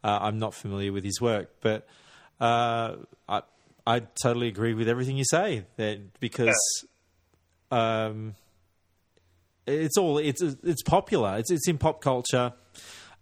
uh, 0.05 0.19
I'm 0.23 0.39
not 0.39 0.53
familiar 0.53 0.93
with 0.93 1.05
his 1.05 1.21
work. 1.21 1.51
But 1.61 1.87
uh, 2.41 2.97
I, 3.29 3.43
I 3.87 4.01
totally 4.23 4.49
agree 4.49 4.75
with 4.75 4.89
everything 4.89 5.17
you 5.17 5.25
say 5.25 5.65
that 5.77 6.21
because 6.21 6.57
um, 7.71 8.35
it's 9.67 9.97
all, 9.97 10.19
it's, 10.19 10.43
it's 10.43 10.83
popular, 10.83 11.37
it's, 11.39 11.51
it's 11.51 11.69
in 11.69 11.79
pop 11.79 12.01
culture. 12.01 12.53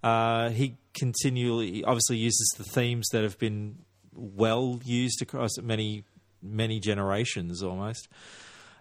Uh, 0.03 0.51
he 0.51 0.77
continually, 0.93 1.83
obviously, 1.85 2.19
uses 2.19 2.55
the 2.59 2.65
themes 2.65 3.09
that 3.13 3.23
have 3.23 3.39
been 3.39 3.77
well 4.15 4.81
used 4.85 5.23
across 5.23 5.59
many, 5.63 6.05
many 6.43 6.79
generations 6.81 7.63
almost. 7.63 8.09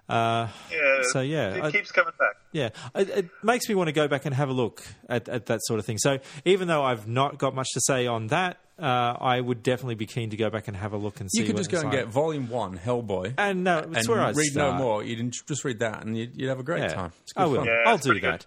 Uh, 0.09 0.47
Yeah. 0.71 1.01
So, 1.13 1.21
yeah, 1.21 1.55
it 1.55 1.63
I- 1.63 1.71
keeps 1.71 1.91
coming 1.91 2.13
back. 2.19 2.35
Yeah, 2.53 2.69
it, 2.95 3.09
it 3.09 3.29
makes 3.43 3.67
me 3.67 3.75
want 3.75 3.89
to 3.89 3.91
go 3.91 4.07
back 4.07 4.25
and 4.25 4.33
have 4.33 4.47
a 4.49 4.53
look 4.53 4.81
at, 5.09 5.27
at 5.27 5.47
that 5.47 5.59
sort 5.63 5.79
of 5.79 5.85
thing. 5.85 5.97
So 5.97 6.19
even 6.45 6.67
though 6.69 6.83
I've 6.83 7.07
not 7.07 7.37
got 7.37 7.53
much 7.53 7.67
to 7.73 7.81
say 7.81 8.07
on 8.07 8.27
that, 8.27 8.57
uh, 8.79 8.85
I 9.19 9.39
would 9.41 9.61
definitely 9.61 9.95
be 9.95 10.05
keen 10.07 10.29
to 10.31 10.37
go 10.37 10.49
back 10.49 10.67
and 10.67 10.75
have 10.77 10.93
a 10.93 10.97
look 10.97 11.19
and 11.19 11.29
see. 11.31 11.41
You 11.41 11.45
could 11.47 11.55
what 11.55 11.59
just 11.59 11.71
go 11.71 11.77
and 11.79 11.89
like. 11.89 11.97
get 11.97 12.07
Volume 12.07 12.49
One, 12.49 12.77
Hellboy, 12.77 13.33
And 13.37 13.63
no, 13.63 13.79
it's 13.79 13.97
and 13.97 14.07
where 14.07 14.21
I 14.21 14.29
read 14.31 14.51
start. 14.51 14.73
no 14.75 14.79
more. 14.79 15.03
You'd 15.03 15.19
en- 15.19 15.31
just 15.31 15.63
read 15.65 15.79
that, 15.79 16.03
and 16.05 16.17
you'd, 16.17 16.35
you'd 16.39 16.49
have 16.49 16.59
a 16.59 16.63
great 16.63 16.81
Yeah, 16.83 16.87
time. 16.93 17.11
It's 17.23 17.33
good 17.33 17.43
I 17.43 17.45
will. 17.45 17.65
Yeah, 17.65 17.83
I'll 17.85 17.97
do 17.97 18.19
that. 18.21 18.45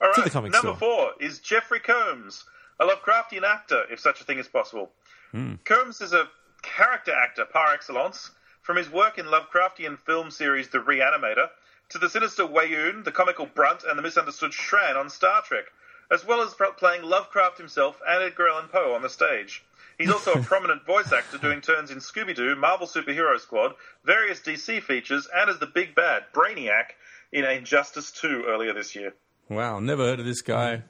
All 0.00 0.12
To 0.14 0.22
the 0.22 0.30
comic 0.30 0.52
number 0.52 0.68
store. 0.68 0.76
four 0.76 1.10
is 1.20 1.38
Jeffrey 1.40 1.80
Combs, 1.80 2.44
a 2.80 2.86
Lovecraftian 2.86 3.42
actor, 3.44 3.82
if 3.90 4.00
such 4.00 4.20
a 4.20 4.24
thing 4.24 4.38
is 4.38 4.48
possible. 4.48 4.90
Hmm. 5.32 5.54
Combs 5.64 6.00
is 6.00 6.12
a 6.12 6.28
character 6.62 7.12
actor 7.12 7.44
par 7.44 7.72
excellence, 7.74 8.30
from 8.62 8.76
his 8.76 8.90
work 8.90 9.18
in 9.18 9.26
Lovecraftian 9.26 9.98
film 9.98 10.30
series 10.30 10.68
The 10.68 10.78
Reanimator 10.78 11.48
to 11.90 11.98
the 11.98 12.08
sinister 12.08 12.44
Weyoun, 12.44 13.04
the 13.04 13.12
comical 13.12 13.46
Brunt, 13.46 13.84
and 13.84 13.98
the 13.98 14.02
misunderstood 14.02 14.52
Shran 14.52 14.96
on 14.96 15.08
Star 15.10 15.42
Trek, 15.42 15.64
as 16.10 16.24
well 16.24 16.42
as 16.42 16.54
playing 16.76 17.02
Lovecraft 17.02 17.58
himself 17.58 18.00
and 18.06 18.22
Edgar 18.22 18.48
Allan 18.48 18.68
Poe 18.68 18.94
on 18.94 19.02
the 19.02 19.08
stage. 19.08 19.64
He's 19.98 20.10
also 20.10 20.34
a 20.34 20.42
prominent 20.42 20.86
voice 20.86 21.12
actor 21.12 21.38
doing 21.38 21.60
turns 21.60 21.90
in 21.90 21.98
Scooby 21.98 22.34
Doo, 22.34 22.54
Marvel 22.56 22.86
Superhero 22.86 23.38
Squad, 23.40 23.74
various 24.04 24.40
DC 24.40 24.82
features, 24.82 25.28
and 25.34 25.50
as 25.50 25.58
the 25.58 25.66
big 25.66 25.94
bad 25.94 26.24
Brainiac 26.32 26.90
in 27.32 27.44
Injustice 27.44 28.12
2 28.12 28.44
earlier 28.46 28.72
this 28.72 28.94
year. 28.94 29.14
Wow, 29.48 29.80
never 29.80 30.04
heard 30.04 30.20
of 30.20 30.26
this 30.26 30.42
guy 30.42 30.82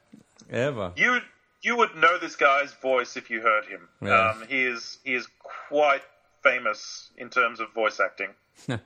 ever. 0.50 0.92
You 0.96 1.20
you 1.62 1.76
would 1.76 1.96
know 1.96 2.18
this 2.18 2.36
guy's 2.36 2.72
voice 2.74 3.16
if 3.16 3.30
you 3.30 3.40
heard 3.40 3.66
him. 3.66 3.88
Yeah. 4.00 4.30
Um, 4.30 4.44
he 4.48 4.64
is 4.64 4.98
he 5.04 5.14
is 5.14 5.26
quite 5.68 6.02
famous 6.42 7.10
in 7.16 7.30
terms 7.30 7.60
of 7.60 7.72
voice 7.72 8.00
acting. 8.00 8.30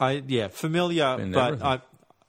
I 0.00 0.22
yeah, 0.26 0.48
familiar, 0.48 1.16
Been 1.16 1.32
but. 1.32 1.62
I 1.62 1.80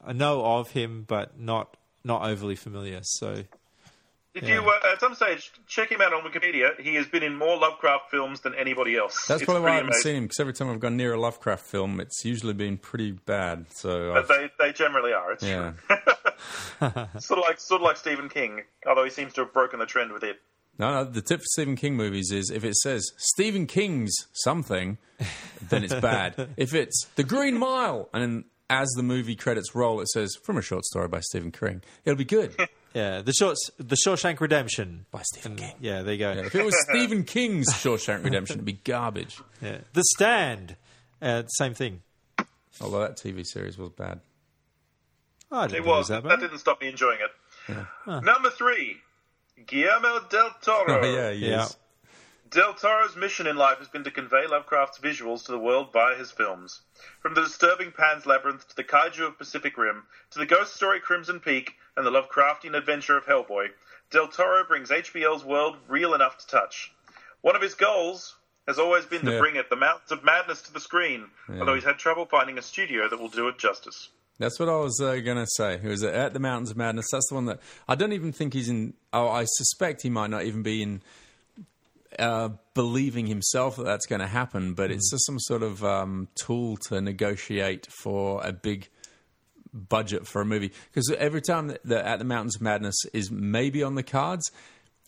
I 0.06 0.14
know 0.14 0.46
of 0.46 0.72
him, 0.72 1.04
but 1.08 1.40
not 1.40 1.76
not 2.04 2.24
overly 2.24 2.56
familiar. 2.56 3.00
So 3.04 3.44
If 4.34 4.44
Yeah. 4.44 4.62
you 4.62 4.70
uh, 4.70 4.94
at 4.94 5.00
some 5.02 5.14
stage 5.16 5.52
check 5.68 5.92
him 5.92 6.00
out 6.02 6.14
on 6.14 6.24
Wikipedia, 6.24 6.80
he 6.80 6.96
has 6.96 7.08
been 7.08 7.24
in 7.24 7.36
more 7.36 7.58
Lovecraft 7.58 8.10
films 8.10 8.40
than 8.42 8.56
anybody 8.56 8.96
else. 8.96 9.26
That's 9.28 9.42
It's 9.42 9.46
probably 9.46 9.64
why 9.64 9.70
I 9.72 9.74
haven't 9.76 9.88
amazing. 9.90 10.02
seen 10.04 10.16
him 10.16 10.24
because 10.26 10.40
every 10.40 10.54
time 10.54 10.70
I've 10.70 10.80
gone 10.80 10.96
near 10.96 11.14
a 11.14 11.20
Lovecraft 11.20 11.66
film, 11.66 12.00
it's 12.00 12.24
usually 12.24 12.54
been 12.54 12.78
pretty 12.78 13.12
bad. 13.12 13.66
So 13.74 14.14
But 14.14 14.32
I've- 14.32 14.50
they, 14.58 14.66
they 14.68 14.72
generally 14.74 15.12
are. 15.14 15.34
It's 15.34 15.44
yeah, 15.44 15.74
sort 17.20 17.40
of 17.40 17.44
like 17.48 17.60
sort 17.60 17.82
of 17.82 17.86
like 17.86 17.98
Stephen 17.98 18.30
King, 18.30 18.62
although 18.88 19.04
he 19.04 19.10
seems 19.10 19.34
to 19.34 19.42
have 19.42 19.54
broken 19.54 19.80
the 19.80 19.86
trend 19.86 20.12
with 20.14 20.24
it. 20.24 20.40
No, 20.80 20.92
no. 20.92 21.04
The 21.04 21.22
tip 21.22 21.40
for 21.42 21.46
Stephen 21.46 21.76
King 21.76 21.96
movies 21.96 22.32
is 22.32 22.50
if 22.50 22.64
it 22.64 22.76
says 22.78 23.06
Stephen 23.18 23.68
King's 23.68 24.14
something, 24.34 24.98
then 25.70 25.84
it's 25.84 25.94
bad. 25.94 26.50
if 26.58 26.74
it's 26.74 27.06
The 27.16 27.24
Green 27.24 27.58
Mile, 27.58 28.10
and 28.14 28.24
then 28.24 28.44
as 28.70 28.88
the 28.96 29.04
movie 29.04 29.36
credits 29.36 29.74
roll, 29.76 30.00
it 30.00 30.08
says 30.10 30.36
from 30.44 30.58
a 30.58 30.62
short 30.62 30.86
story 30.86 31.08
by 31.08 31.20
Stephen 31.20 31.52
King, 31.52 31.82
it'll 32.06 32.18
be 32.18 32.24
good. 32.26 32.56
yeah, 32.94 33.22
the 33.22 33.34
shorts, 33.34 33.70
the 33.78 33.96
Shawshank 33.96 34.40
Redemption 34.40 35.06
by 35.12 35.22
Stephen 35.24 35.56
King. 35.56 35.74
Yeah, 35.82 36.04
there 36.04 36.14
you 36.14 36.20
go. 36.20 36.32
If 36.32 36.54
it 36.56 36.64
was 36.64 36.76
Stephen 36.90 37.24
King's 37.24 37.68
Shawshank 37.74 38.24
Redemption, 38.24 38.56
it'd 38.58 38.66
be 38.66 38.74
garbage. 38.74 39.40
Yeah. 39.62 39.80
The 39.94 40.04
Stand, 40.16 40.76
uh, 41.22 41.44
same 41.48 41.74
thing. 41.74 42.02
Although 42.80 43.00
that 43.02 43.18
TV 43.18 43.46
series 43.46 43.78
was 43.78 43.90
bad. 43.90 44.22
Oh, 45.52 45.62
I 45.62 45.68
didn't 45.68 45.84
It 45.84 45.88
was 45.88 45.98
was. 45.98 46.08
that 46.10 46.24
That 46.24 46.40
didn't 46.40 46.60
stop 46.60 46.80
me 46.80 46.88
enjoying 46.90 47.18
it. 47.20 47.76
Number 48.06 48.52
three, 48.52 48.98
Guillermo 49.66 50.20
del 50.30 50.50
Toro. 50.62 51.02
Oh, 51.02 51.06
yeah, 51.06 51.32
he 51.32 51.50
Yeah. 51.50 51.64
is. 51.66 51.78
Del 52.50 52.74
Toro's 52.74 53.16
mission 53.16 53.46
in 53.46 53.56
life 53.58 53.78
has 53.78 53.90
been 53.90 54.04
to 54.06 54.10
convey 54.12 54.48
Lovecraft's 54.48 54.98
visuals 54.98 55.46
to 55.46 55.52
the 55.52 55.60
world 55.60 55.94
via 55.94 56.16
his 56.16 56.32
films. 56.32 56.82
From 57.22 57.36
the 57.36 57.42
disturbing 57.44 57.92
Pan's 57.92 58.26
Labyrinth 58.26 58.68
to 58.70 58.76
the 58.76 58.84
Kaiju 58.84 59.28
of 59.28 59.38
Pacific 59.38 59.78
Rim 59.78 60.04
to 60.32 60.40
the 60.40 60.48
ghost 60.48 60.76
story 60.76 61.00
Crimson 61.00 61.40
Peak 61.40 61.76
and 61.96 62.04
the 62.06 62.10
Lovecraftian 62.12 62.76
adventure 62.76 63.16
of 63.18 63.26
Hellboy, 63.26 63.68
Del 64.10 64.28
Toro 64.30 64.64
brings 64.64 64.90
HPL's 64.90 65.44
world 65.46 65.78
real 65.88 66.16
enough 66.16 66.40
to 66.40 66.48
touch. 66.48 66.92
One 67.42 67.56
of 67.56 67.62
his 67.62 67.76
goals 67.76 68.36
has 68.68 68.80
always 68.80 69.06
been 69.06 69.24
to 69.26 69.34
Yeah. 69.34 69.40
bring 69.40 69.56
it 69.56 69.70
the 69.70 69.76
Mountains 69.76 70.12
of 70.12 70.24
Madness 70.24 70.64
to 70.64 70.74
the 70.74 70.80
screen, 70.80 71.30
although 71.50 71.76
he's 71.76 71.84
had 71.84 72.00
trouble 72.00 72.26
finding 72.26 72.58
a 72.58 72.64
studio 72.64 73.08
that 73.08 73.20
will 73.20 73.30
do 73.30 73.48
it 73.48 73.60
justice. 73.60 74.10
That's 74.40 74.60
what 74.60 74.70
I 74.70 74.78
was 74.78 75.00
uh, 75.00 75.18
going 75.18 75.38
to 75.38 75.48
say. 75.58 75.76
It 75.76 75.84
was 75.84 76.02
at 76.04 76.34
the 76.34 76.40
Mountains 76.40 76.72
of 76.72 76.78
Madness. 76.78 77.08
That's 77.12 77.28
the 77.30 77.36
one 77.36 77.46
that 77.46 77.60
I 77.88 77.96
don't 77.96 78.14
even 78.14 78.32
think 78.32 78.54
he's 78.54 78.70
in. 78.70 78.94
Oh, 79.14 79.28
I 79.28 79.44
suspect 79.46 80.02
he 80.02 80.10
might 80.10 80.30
not 80.30 80.44
even 80.46 80.64
be 80.64 80.82
in. 80.82 81.02
Uh, 82.18 82.50
believing 82.74 83.28
himself 83.28 83.76
that 83.78 83.84
that's 83.84 84.08
going 84.08 84.20
to 84.20 84.28
happen, 84.28 84.74
but 84.74 84.90
it's 84.92 85.12
just 85.12 85.26
some 85.26 85.40
sort 85.40 85.62
of 85.62 85.84
um, 85.84 86.28
tool 86.36 86.76
to 86.76 87.00
negotiate 87.00 87.88
for 88.02 88.42
a 88.44 88.52
big 88.52 88.90
budget 89.74 90.28
for 90.28 90.42
a 90.42 90.46
movie. 90.46 90.72
Because 90.92 91.10
every 91.18 91.42
time 91.42 91.68
that, 91.68 91.84
that 91.86 92.06
At 92.06 92.20
the 92.20 92.26
Mountains 92.26 92.56
of 92.56 92.62
Madness 92.62 92.96
is 93.14 93.30
maybe 93.32 93.84
on 93.84 93.96
the 93.96 94.04
cards, 94.04 94.52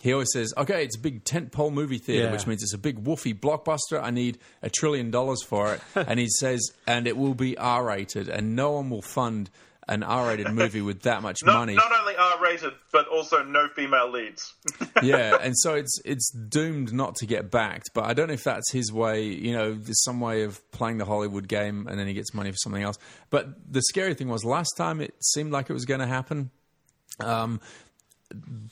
he 0.01 0.11
always 0.13 0.29
says, 0.33 0.53
"Okay, 0.57 0.83
it's 0.83 0.97
a 0.97 0.99
big 0.99 1.23
tentpole 1.23 1.71
movie 1.71 1.97
theater, 1.99 2.25
Yeah. 2.25 2.31
which 2.31 2.47
means 2.47 2.63
it's 2.63 2.73
a 2.73 2.77
big 2.77 3.03
woofy 3.03 3.37
blockbuster. 3.39 4.01
I 4.01 4.09
need 4.11 4.39
a 4.61 4.69
trillion 4.69 5.11
dollars 5.11 5.43
for 5.43 5.73
it." 5.73 5.81
and 5.95 6.19
he 6.19 6.27
says, 6.27 6.61
"And 6.87 7.07
it 7.07 7.17
will 7.17 7.35
be 7.35 7.57
R-rated, 7.57 8.27
and 8.29 8.55
no 8.55 8.71
one 8.71 8.89
will 8.89 9.01
fund 9.01 9.49
an 9.87 10.03
R-rated 10.03 10.49
movie 10.53 10.79
with 10.81 11.01
that 11.01 11.21
much 11.21 11.39
Not, 11.45 11.53
money." 11.55 11.75
not 11.75 11.91
only 11.91 12.15
R 12.15 12.41
rated, 12.41 12.71
but 12.91 13.07
also 13.07 13.43
no 13.43 13.67
female 13.75 14.09
leads. 14.11 14.53
yeah, 15.03 15.37
and 15.41 15.57
so 15.57 15.73
it's 15.75 15.99
it's 16.05 16.31
doomed 16.31 16.93
not 16.93 17.15
to 17.17 17.25
get 17.25 17.51
backed. 17.51 17.89
But 17.93 18.05
I 18.05 18.13
don't 18.13 18.27
know 18.27 18.33
if 18.33 18.43
that's 18.43 18.71
his 18.71 18.91
way. 18.91 19.23
You 19.23 19.53
know, 19.53 19.73
there's 19.73 20.03
some 20.03 20.19
way 20.19 20.43
of 20.43 20.59
playing 20.71 20.97
the 20.97 21.05
Hollywood 21.05 21.47
game, 21.47 21.87
and 21.87 21.99
then 21.99 22.07
he 22.07 22.13
gets 22.13 22.33
money 22.33 22.51
for 22.51 22.57
something 22.57 22.83
else. 22.83 22.97
But 23.29 23.49
the 23.71 23.81
scary 23.81 24.13
thing 24.13 24.29
was 24.29 24.43
last 24.45 24.71
time 24.77 25.01
it 25.01 25.13
seemed 25.23 25.51
like 25.51 25.69
it 25.69 25.73
was 25.73 25.85
going 25.85 25.99
to 25.99 26.07
happen. 26.07 26.51
Um, 27.19 27.59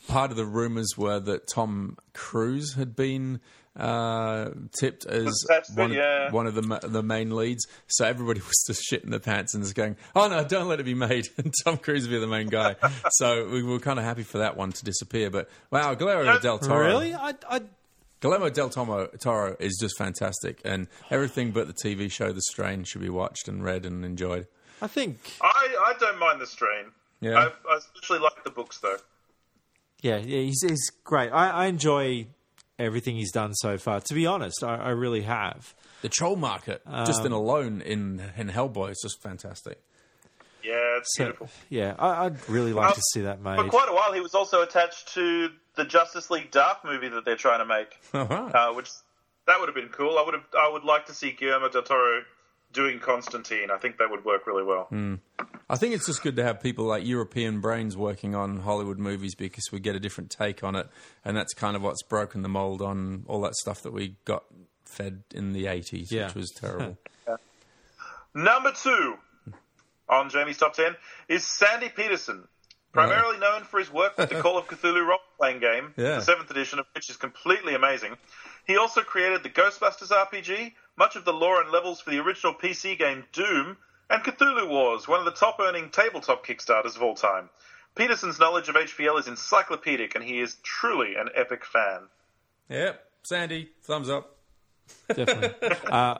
part 0.07 0.31
of 0.31 0.37
the 0.37 0.45
rumors 0.45 0.97
were 0.97 1.19
that 1.19 1.47
Tom 1.47 1.97
Cruise 2.13 2.73
had 2.73 2.95
been 2.95 3.39
uh, 3.75 4.49
tipped 4.77 5.05
as 5.05 5.43
That's 5.47 5.71
one, 5.75 5.93
yeah. 5.93 6.27
of, 6.27 6.33
one 6.33 6.47
of 6.47 6.55
the 6.55 6.79
the 6.83 7.03
main 7.03 7.35
leads. 7.35 7.65
So 7.87 8.05
everybody 8.05 8.39
was 8.45 8.63
just 8.67 8.83
shitting 8.91 9.09
their 9.09 9.19
pants 9.19 9.53
and 9.53 9.63
just 9.63 9.75
going, 9.75 9.95
"Oh 10.15 10.27
no, 10.27 10.43
don't 10.43 10.67
let 10.67 10.79
it 10.79 10.83
be 10.83 10.93
made." 10.93 11.27
And 11.37 11.53
Tom 11.63 11.77
Cruise 11.77 12.03
would 12.03 12.11
be 12.11 12.19
the 12.19 12.27
main 12.27 12.47
guy. 12.47 12.75
so 13.11 13.47
we 13.47 13.63
were 13.63 13.79
kind 13.79 13.97
of 13.97 14.05
happy 14.05 14.23
for 14.23 14.39
that 14.39 14.57
one 14.57 14.71
to 14.73 14.83
disappear. 14.83 15.29
But 15.29 15.49
wow, 15.71 15.93
Guillermo 15.93 16.39
del 16.39 16.59
Toro, 16.59 16.85
Really? 16.85 17.13
I, 17.13 17.33
I, 17.49 17.61
Guillermo 18.19 18.49
del 18.49 18.69
Toro, 18.69 19.07
Toro 19.07 19.55
is 19.59 19.77
just 19.79 19.97
fantastic, 19.97 20.59
and 20.65 20.87
everything 21.09 21.51
but 21.51 21.67
the 21.67 21.73
TV 21.73 22.11
show 22.11 22.33
The 22.33 22.41
Strain 22.41 22.83
should 22.83 23.01
be 23.01 23.09
watched 23.09 23.47
and 23.47 23.63
read 23.63 23.85
and 23.85 24.03
enjoyed. 24.03 24.47
I 24.81 24.87
think, 24.87 25.19
I, 25.41 25.75
I 25.87 25.93
don't 25.99 26.19
mind 26.19 26.41
the 26.41 26.47
strain. 26.47 26.85
Yeah. 27.21 27.35
I, 27.37 27.45
I 27.69 27.77
especially 27.77 28.19
like 28.19 28.43
the 28.43 28.49
books, 28.49 28.79
though. 28.79 28.97
Yeah, 30.01 30.17
yeah, 30.17 30.41
he's, 30.41 30.61
he's 30.67 30.91
great. 31.03 31.29
I, 31.31 31.49
I 31.49 31.65
enjoy 31.67 32.27
everything 32.77 33.15
he's 33.15 33.31
done 33.31 33.53
so 33.53 33.77
far. 33.77 33.99
To 34.01 34.13
be 34.13 34.25
honest, 34.25 34.63
I, 34.63 34.75
I 34.77 34.89
really 34.89 35.21
have. 35.21 35.73
The 36.01 36.09
troll 36.09 36.37
market, 36.37 36.81
just 37.05 37.25
in 37.25 37.33
alone 37.33 37.81
in 37.81 38.21
in 38.37 38.47
Hellboy, 38.49 38.91
is 38.91 38.99
just 39.03 39.21
fantastic. 39.21 39.81
Yeah, 40.63 40.97
it's 40.97 41.09
So, 41.15 41.23
beautiful. 41.25 41.49
yeah, 41.69 41.95
I, 41.99 42.25
I'd 42.25 42.49
really 42.49 42.71
like 42.73 42.93
to 42.95 43.01
see 43.13 43.21
that 43.21 43.41
made. 43.41 43.57
For 43.57 43.65
quite 43.69 43.89
a 43.89 43.93
while, 43.93 44.13
he 44.13 44.21
was 44.21 44.33
also 44.33 44.61
attached 44.61 45.13
to 45.15 45.49
the 45.75 45.83
Justice 45.85 46.29
League 46.29 46.51
Dark 46.51 46.83
movie 46.85 47.09
that 47.09 47.25
they're 47.25 47.35
trying 47.37 47.59
to 47.59 47.65
make, 47.65 47.97
All 48.13 48.25
right. 48.25 48.53
uh, 48.55 48.73
which 48.73 48.89
that 49.47 49.59
would 49.59 49.67
have 49.67 49.75
been 49.75 49.89
cool. 49.89 50.17
I 50.17 50.23
would 50.23 50.33
have, 50.33 50.43
I 50.57 50.69
would 50.71 50.83
like 50.83 51.05
to 51.07 51.13
see 51.13 51.31
Guillermo 51.31 51.69
del 51.69 51.81
Toro 51.83 52.21
doing 52.71 52.99
Constantine. 52.99 53.71
I 53.71 53.77
think 53.77 53.97
that 53.97 54.09
would 54.11 54.23
work 54.25 54.45
really 54.47 54.63
well. 54.63 54.85
Hmm. 54.89 55.15
I 55.69 55.75
think 55.75 55.93
it's 55.93 56.05
just 56.05 56.21
good 56.23 56.35
to 56.37 56.43
have 56.43 56.61
people 56.61 56.85
like 56.85 57.05
European 57.05 57.61
brains 57.61 57.95
working 57.97 58.35
on 58.35 58.59
Hollywood 58.59 58.97
movies 58.99 59.35
because 59.35 59.65
we 59.71 59.79
get 59.79 59.95
a 59.95 59.99
different 59.99 60.29
take 60.31 60.63
on 60.63 60.75
it, 60.75 60.87
and 61.25 61.35
that's 61.37 61.53
kind 61.53 61.75
of 61.75 61.81
what's 61.81 62.03
broken 62.03 62.41
the 62.41 62.49
mold 62.49 62.81
on 62.81 63.23
all 63.27 63.41
that 63.41 63.55
stuff 63.55 63.81
that 63.83 63.93
we 63.93 64.15
got 64.25 64.43
fed 64.85 65.23
in 65.33 65.53
the 65.53 65.67
eighties, 65.67 66.11
Yeah. 66.11 66.25
which 66.27 66.35
was 66.35 66.51
terrible. 66.51 66.97
Number 68.33 68.71
two, 68.71 69.15
on 70.07 70.29
Jamie's 70.29 70.57
top 70.57 70.73
10 70.75 70.95
is 71.27 71.45
Sandy 71.45 71.89
Petersen, 71.89 72.47
primarily 72.93 73.37
known 73.39 73.63
for 73.63 73.79
his 73.79 73.91
work 73.91 74.17
with 74.17 74.29
the 74.29 74.41
Call 74.41 74.57
of 74.57 74.67
Cthulhu 74.67 75.05
role 75.07 75.19
playing 75.37 75.59
game, 75.59 75.93
Yeah. 75.97 76.19
the 76.19 76.21
7th 76.31 76.49
edition 76.51 76.79
of 76.79 76.85
which 76.93 77.09
is 77.09 77.17
completely 77.17 77.73
amazing. 77.75 78.17
He 78.65 78.77
also 78.77 79.01
created 79.01 79.41
the 79.43 79.49
Ghostbusters 79.49 80.11
RPG, 80.11 80.73
much 80.99 81.15
of 81.15 81.25
the 81.25 81.33
lore 81.33 81.61
and 81.61 81.71
levels 81.71 82.01
for 82.01 82.11
the 82.11 82.19
original 82.19 82.53
PC 82.53 82.97
game 82.97 83.23
Doom, 83.31 83.77
and 84.09 84.23
Cthulhu 84.23 84.67
Wars, 84.69 85.07
one 85.07 85.19
of 85.19 85.25
the 85.25 85.31
top 85.31 85.57
earning 85.59 85.89
tabletop 85.89 86.45
Kickstarters 86.45 86.95
of 86.95 87.01
all 87.01 87.15
time. 87.15 87.49
Petersen's 87.95 88.39
knowledge 88.39 88.69
of 88.69 88.75
HPL 88.75 89.19
is 89.19 89.27
encyclopedic, 89.27 90.15
and 90.15 90.23
he 90.23 90.39
is 90.39 90.57
truly 90.63 91.15
an 91.15 91.29
epic 91.35 91.65
fan. 91.65 92.01
Yep. 92.69 93.03
Sandy, 93.23 93.69
thumbs 93.83 94.09
up. 94.09 94.37
Definitely. 95.07 95.69
uh, 95.91 96.17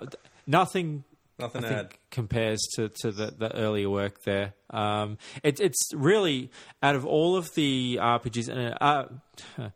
nothing 0.47 1.03
Nothing 1.39 1.64
I 1.64 1.68
to 1.69 1.73
add. 1.73 1.89
think 1.89 1.99
compares 2.11 2.60
to, 2.76 2.89
to 3.01 3.11
the, 3.11 3.27
the 3.31 3.56
earlier 3.56 3.89
work 3.89 4.23
there. 4.23 4.53
Um, 4.69 5.18
it, 5.41 5.60
it's 5.61 5.93
really 5.95 6.51
out 6.84 6.95
of 6.95 7.06
all 7.06 7.38
of 7.38 7.53
the 7.56 7.97
RPGs, 8.01 8.49
and 8.49 8.77
uh, 8.81 9.69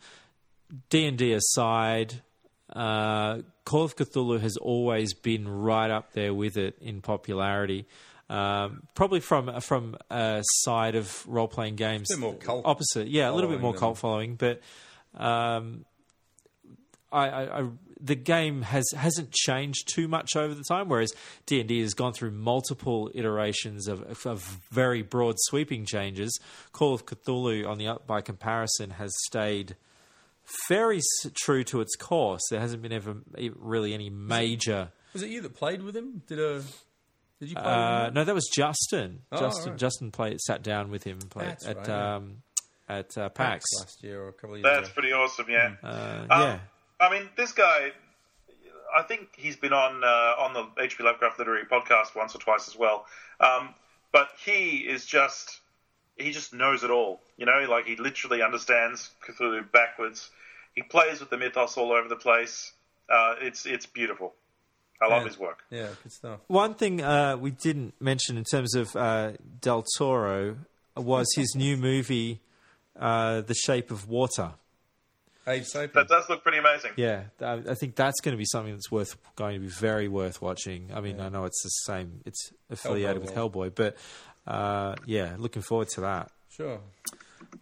D 0.90 1.06
and 1.06 1.18
D 1.18 1.32
aside, 1.32 2.22
uh, 2.74 3.40
Call 3.66 3.84
of 3.84 3.96
Cthulhu 3.96 4.42
has 4.42 4.58
always 4.58 5.14
been 5.14 5.48
right 5.48 5.90
up 5.90 6.14
there 6.14 6.34
with 6.34 6.58
it 6.58 6.78
in 6.82 7.02
popularity. 7.02 7.86
Um, 8.30 8.88
probably 8.96 9.20
from 9.20 9.60
from 9.62 9.96
a 10.10 10.42
side 10.44 10.96
of 10.96 11.26
role 11.28 11.48
playing 11.48 11.76
games, 11.76 12.08
bit 12.10 12.20
more 12.20 12.34
cult 12.36 12.66
opposite, 12.66 13.08
yeah, 13.08 13.30
a 13.30 13.34
little 13.34 13.50
bit 13.50 13.62
more 13.62 13.74
cult 13.74 13.98
following, 13.98 14.36
but 14.36 14.62
um, 15.16 15.86
I, 17.12 17.30
I, 17.30 17.60
I 17.60 17.70
the 18.00 18.16
game 18.16 18.64
has 18.64 18.86
hasn't 18.96 19.32
changed 19.32 19.88
too 19.94 20.08
much 20.08 20.36
over 20.36 20.54
the 20.54 20.64
time. 20.68 20.90
Whereas 20.90 21.14
D 21.46 21.60
and 21.60 21.70
D 21.70 21.82
has 21.82 21.94
gone 21.94 22.14
through 22.14 22.32
multiple 22.32 23.12
iterations 23.14 23.88
of, 23.88 24.02
of, 24.04 24.26
of 24.26 24.42
very 24.72 25.02
broad 25.02 25.36
sweeping 25.38 25.86
changes. 25.86 26.38
Call 26.72 26.94
of 26.94 27.06
Cthulhu, 27.06 27.68
on 27.68 27.78
the 27.78 27.98
by 28.08 28.22
comparison, 28.22 28.92
has 28.92 29.12
stayed 29.26 29.76
very 30.68 31.00
true 31.36 31.64
to 31.66 31.82
its 31.82 31.96
course. 31.96 32.42
There 32.50 32.60
hasn't 32.60 32.82
been 32.82 32.92
ever 32.94 33.16
really 33.56 33.94
any 33.94 34.10
major. 34.10 34.92
Was 35.14 35.24
it 35.24 35.30
you 35.30 35.42
that 35.42 35.54
played 35.56 35.82
with 35.84 35.96
him? 35.96 36.22
Did 36.28 36.40
a 36.40 36.62
did 37.40 37.50
you 37.50 37.56
play 37.56 37.64
Uh, 37.64 38.06
with 38.06 38.14
no, 38.16 38.24
that 38.24 38.36
was 38.36 38.50
Justin. 38.54 39.22
Oh, 39.32 39.40
Justin 39.40 39.72
right. 39.72 39.80
Justin 39.80 40.12
played, 40.12 40.40
sat 40.42 40.64
down 40.64 40.90
with 40.92 41.04
him 41.04 41.20
and 41.22 41.30
played 41.30 41.48
That's 41.50 41.68
at 41.68 41.78
right, 41.78 41.88
yeah. 41.88 42.16
um, 42.16 42.38
at 42.90 43.18
uh, 43.18 43.30
PAX. 43.30 43.64
last 43.80 44.04
year 44.04 44.22
or 44.24 44.30
a 44.30 44.34
couple 44.34 44.52
of 44.56 44.58
years 44.60 44.66
ago. 44.66 44.76
That's 44.76 44.88
ago. 44.90 44.94
pretty 44.94 45.14
awesome, 45.14 45.46
yeah. 45.50 45.76
Uh, 45.84 45.88
Um, 46.22 46.28
yeah, 46.42 46.60
I 47.00 47.10
mean, 47.12 47.30
this 47.36 47.52
guy, 47.52 47.92
I 48.96 49.02
think 49.04 49.30
he's 49.36 49.56
been 49.56 49.74
on 49.74 50.04
uh, 50.04 50.42
on 50.42 50.54
the 50.54 50.64
HP 50.82 51.02
Lovecraft 51.04 51.40
Literary 51.40 51.66
podcast 51.66 52.16
once 52.16 52.36
or 52.36 52.40
twice 52.40 52.68
as 52.68 52.76
well. 52.78 53.06
Um, 53.40 53.74
but 54.12 54.30
he 54.46 54.78
is 54.78 55.06
just 55.06 55.60
he 56.18 56.32
just 56.32 56.54
knows 56.54 56.84
it 56.84 56.90
all. 56.92 57.22
You 57.38 57.46
know, 57.46 57.66
like 57.70 57.86
he 57.86 57.96
literally 57.96 58.42
understands 58.42 59.10
Cthulhu 59.28 59.72
backwards. 59.72 60.30
He 60.76 60.82
plays 60.82 61.20
with 61.20 61.30
the 61.30 61.38
mythos 61.38 61.78
all 61.78 61.92
over 61.92 62.08
the 62.08 62.16
place. 62.16 62.72
Uh, 63.10 63.36
it's 63.42 63.66
it's 63.66 63.86
beautiful. 63.86 64.34
I 65.02 65.08
love 65.08 65.24
Yeah. 65.24 65.28
his 65.28 65.38
work. 65.38 65.64
Yeah, 65.70 65.88
good 66.02 66.12
stuff. 66.14 66.40
One 66.48 66.76
thing 66.76 67.02
uh, 67.02 67.36
we 67.38 67.52
didn't 67.52 67.94
mention 68.00 68.38
in 68.38 68.44
terms 68.46 68.74
of 68.76 68.96
uh, 68.96 69.34
Del 69.60 69.84
Toro 69.98 70.56
was 70.96 71.28
his 71.36 71.56
new 71.56 71.76
movie, 71.76 72.40
uh, 72.98 73.42
The 73.42 73.54
Shape 73.56 73.92
of 73.92 74.08
Water. 74.08 74.54
Abe 75.46 75.64
Sapien. 75.64 75.92
That 75.94 76.08
does 76.08 76.30
look 76.30 76.42
pretty 76.42 76.60
amazing. 76.60 76.92
Yeah, 76.96 77.24
I 77.42 77.62
I 77.68 77.74
think 77.76 77.96
that's 77.96 78.22
going 78.22 78.32
to 78.32 78.38
be 78.38 78.46
something 78.46 78.72
that's 78.74 78.90
worth 78.90 79.18
going 79.36 79.56
to 79.56 79.60
be 79.60 79.68
very 79.68 80.08
worth 80.08 80.42
watching. 80.42 80.90
I 80.94 81.02
mean, 81.02 81.20
I 81.20 81.28
know 81.28 81.44
it's 81.44 81.62
the 81.64 81.92
same; 81.92 82.22
it's 82.26 82.54
affiliated 82.70 83.22
with 83.22 83.34
Hellboy, 83.36 83.76
but 83.76 83.98
uh, 84.48 84.96
yeah, 85.06 85.36
looking 85.38 85.62
forward 85.62 85.90
to 85.90 86.02
that. 86.02 86.32
Sure. 86.50 86.80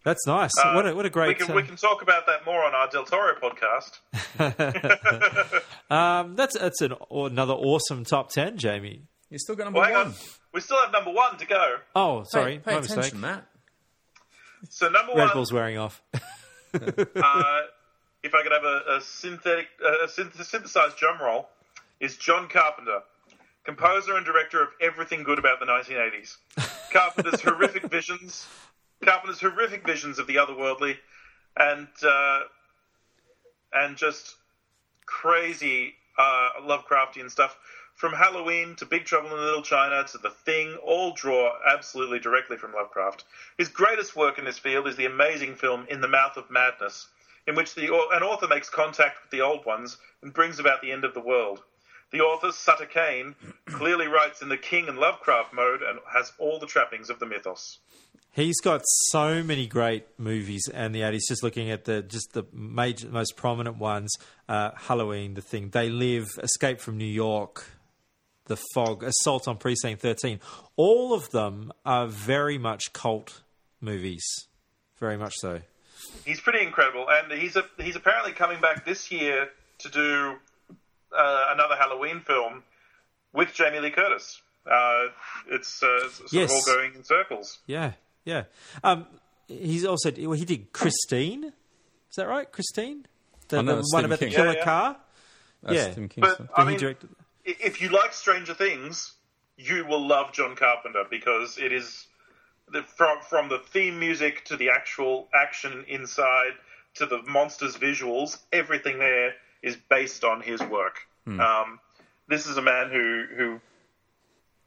That's 0.03 0.25
nice. 0.25 0.51
what 0.57 0.87
a 0.87 0.95
what 0.95 1.05
a 1.05 1.07
We 1.07 1.09
great. 1.09 1.39
can 1.39 1.51
uh, 1.51 1.55
we 1.55 1.63
can 1.63 1.75
talk 1.75 2.01
about 2.01 2.25
that 2.25 2.45
more 2.45 2.63
on 2.63 2.73
our 2.73 2.87
Del 2.89 3.03
Toro 3.05 3.35
podcast. 3.39 3.99
um, 5.89 6.35
that's 6.35 6.57
that's 6.57 6.81
an, 6.81 6.93
another 7.11 7.53
awesome 7.53 8.03
top 8.03 8.29
ten, 8.31 8.57
Jamie. 8.57 9.03
You 9.29 9.37
still 9.37 9.55
got 9.55 9.65
number 9.65 9.79
Well, 9.79 9.87
hang 9.87 9.97
one. 9.97 10.07
on, 10.07 10.13
we 10.53 10.61
still 10.61 10.77
have 10.81 10.91
number 10.91 11.11
one 11.11 11.37
to 11.37 11.45
go. 11.45 11.75
Oh, 11.95 12.23
sorry, 12.23 12.57
Pay, 12.59 12.63
pay 12.63 12.71
my 12.71 12.77
attention, 12.79 12.95
mistake. 12.95 13.15
Matt. 13.15 13.47
So 14.69 14.89
number 14.89 15.13
Red 15.13 15.25
one, 15.25 15.33
Bull's 15.33 15.53
wearing 15.53 15.77
off. 15.77 16.01
uh, 16.13 16.19
if 18.23 18.33
I 18.35 18.43
could 18.43 18.51
have 18.51 18.63
a, 18.63 18.97
a 18.97 19.01
synthetic, 19.01 19.67
uh, 19.83 20.05
a 20.05 20.07
synthesized 20.07 20.97
drum 20.97 21.19
roll, 21.21 21.49
is 21.99 22.17
John 22.17 22.47
Carpenter, 22.49 22.99
composer 23.63 24.15
and 24.15 24.25
director 24.25 24.61
of 24.61 24.69
everything 24.81 25.23
good 25.23 25.39
about 25.39 25.59
the 25.59 25.65
1980s. 25.65 26.37
Carpenter's 26.91 27.41
horrific 27.45 27.83
visions, 27.83 28.47
Carpenter's 29.03 29.39
horrific 29.39 29.85
visions 29.85 30.19
of 30.19 30.27
the 30.27 30.35
otherworldly, 30.35 30.97
and 31.57 31.87
uh, 32.03 32.41
and 33.73 33.97
just 33.97 34.35
crazy 35.05 35.95
uh, 36.17 36.49
Lovecraftian 36.61 37.29
stuff. 37.29 37.57
From 37.95 38.13
Halloween 38.13 38.75
to 38.77 38.85
Big 38.85 39.05
Trouble 39.05 39.29
in 39.29 39.43
Little 39.43 39.61
China 39.61 40.03
to 40.05 40.17
The 40.17 40.31
Thing, 40.31 40.75
all 40.83 41.13
draw 41.13 41.53
absolutely 41.71 42.17
directly 42.17 42.57
from 42.57 42.73
Lovecraft. 42.73 43.25
His 43.59 43.67
greatest 43.69 44.15
work 44.15 44.39
in 44.39 44.45
this 44.45 44.57
field 44.57 44.87
is 44.87 44.95
the 44.95 45.05
amazing 45.05 45.55
film 45.55 45.85
In 45.87 46.01
the 46.01 46.07
Mouth 46.07 46.35
of 46.35 46.49
Madness, 46.49 47.09
in 47.45 47.53
which 47.53 47.75
the, 47.75 47.93
an 48.11 48.23
author 48.23 48.47
makes 48.47 48.69
contact 48.69 49.21
with 49.21 49.29
the 49.29 49.41
old 49.41 49.65
ones 49.65 49.97
and 50.23 50.33
brings 50.33 50.57
about 50.57 50.81
the 50.81 50.91
end 50.91 51.03
of 51.03 51.13
the 51.13 51.19
world. 51.19 51.61
The 52.11 52.19
author, 52.19 52.51
Sutter 52.51 52.85
Kane, 52.85 53.35
clearly 53.65 54.07
writes 54.07 54.41
in 54.41 54.49
the 54.49 54.57
King 54.57 54.89
and 54.89 54.97
Lovecraft 54.97 55.53
mode 55.53 55.81
and 55.81 55.99
has 56.13 56.33
all 56.37 56.59
the 56.59 56.67
trappings 56.67 57.09
of 57.09 57.19
the 57.19 57.25
mythos. 57.25 57.79
He's 58.33 58.59
got 58.61 58.81
so 59.09 59.43
many 59.43 59.67
great 59.67 60.07
movies 60.17 60.69
and 60.73 60.95
the 60.95 61.01
80s. 61.01 61.19
Just 61.27 61.43
looking 61.43 61.69
at 61.69 61.83
the 61.83 62.01
just 62.01 62.33
the 62.33 62.43
major, 62.53 63.09
most 63.09 63.35
prominent 63.35 63.77
ones: 63.77 64.13
uh, 64.47 64.71
Halloween, 64.75 65.33
The 65.33 65.41
Thing, 65.41 65.69
They 65.69 65.89
Live, 65.89 66.29
Escape 66.41 66.79
from 66.79 66.97
New 66.97 67.03
York, 67.03 67.65
The 68.45 68.57
Fog, 68.73 69.03
Assault 69.03 69.49
on 69.49 69.57
Precinct 69.57 70.01
13. 70.01 70.39
All 70.77 71.13
of 71.13 71.29
them 71.31 71.73
are 71.85 72.07
very 72.07 72.57
much 72.57 72.93
cult 72.93 73.41
movies. 73.81 74.23
Very 74.97 75.17
much 75.17 75.33
so. 75.39 75.61
He's 76.25 76.39
pretty 76.39 76.65
incredible, 76.65 77.07
and 77.09 77.31
he's 77.33 77.57
a, 77.57 77.65
he's 77.79 77.95
apparently 77.95 78.31
coming 78.31 78.61
back 78.61 78.85
this 78.85 79.11
year 79.11 79.49
to 79.79 79.89
do 79.89 80.35
uh, 81.17 81.45
another 81.49 81.75
Halloween 81.75 82.19
film 82.21 82.63
with 83.33 83.53
Jamie 83.53 83.79
Lee 83.79 83.91
Curtis. 83.91 84.41
Uh, 84.69 85.05
it's 85.49 85.81
uh, 85.81 86.09
sort 86.09 86.31
Yes. 86.33 86.51
of 86.51 86.55
all 86.57 86.75
going 86.75 86.95
in 86.95 87.03
circles. 87.03 87.59
Yeah, 87.65 87.93
yeah. 88.25 88.43
Um, 88.83 89.07
he's 89.47 89.85
also 89.85 90.11
well, 90.19 90.31
he 90.33 90.45
did 90.45 90.71
Christine. 90.71 91.45
Is 92.09 92.15
that 92.17 92.27
right, 92.27 92.51
Christine? 92.51 93.05
The, 93.47 93.57
I 93.57 93.61
know, 93.61 93.71
the 93.71 93.75
one 93.77 93.85
Stephen 93.85 94.05
about 94.05 94.19
the 94.19 94.29
killer 94.29 94.45
Yeah, 94.47 94.53
yeah. 94.57 94.63
car. 94.63 94.97
That's 95.63 95.75
Yeah. 95.75 95.93
Tim 95.93 96.07
But 96.07 96.15
Kingston. 96.15 96.49
I 96.55 96.61
he 96.63 96.67
mean, 96.69 96.77
directed- 96.79 97.09
if 97.45 97.81
you 97.81 97.89
like 97.89 98.13
Stranger 98.13 98.53
Things, 98.53 99.13
you 99.57 99.85
will 99.85 100.05
love 100.05 100.31
John 100.31 100.55
Carpenter 100.55 101.03
because 101.09 101.57
it 101.57 101.71
is 101.71 102.05
the, 102.71 102.83
from 102.83 103.19
from 103.21 103.49
the 103.49 103.57
theme 103.59 103.99
music 103.99 104.45
to 104.45 104.57
the 104.57 104.69
actual 104.69 105.27
action 105.33 105.85
inside 105.87 106.53
to 106.95 107.05
the 107.07 107.21
monsters 107.23 107.75
visuals. 107.77 108.37
Everything 108.53 108.99
there 108.99 109.33
is 109.63 109.77
based 109.89 110.23
on 110.23 110.41
his 110.41 110.61
work. 110.61 111.07
Um, 111.27 111.79
this 112.27 112.47
is 112.47 112.57
a 112.57 112.61
man 112.61 112.89
who 112.91 113.25
who 113.37 113.59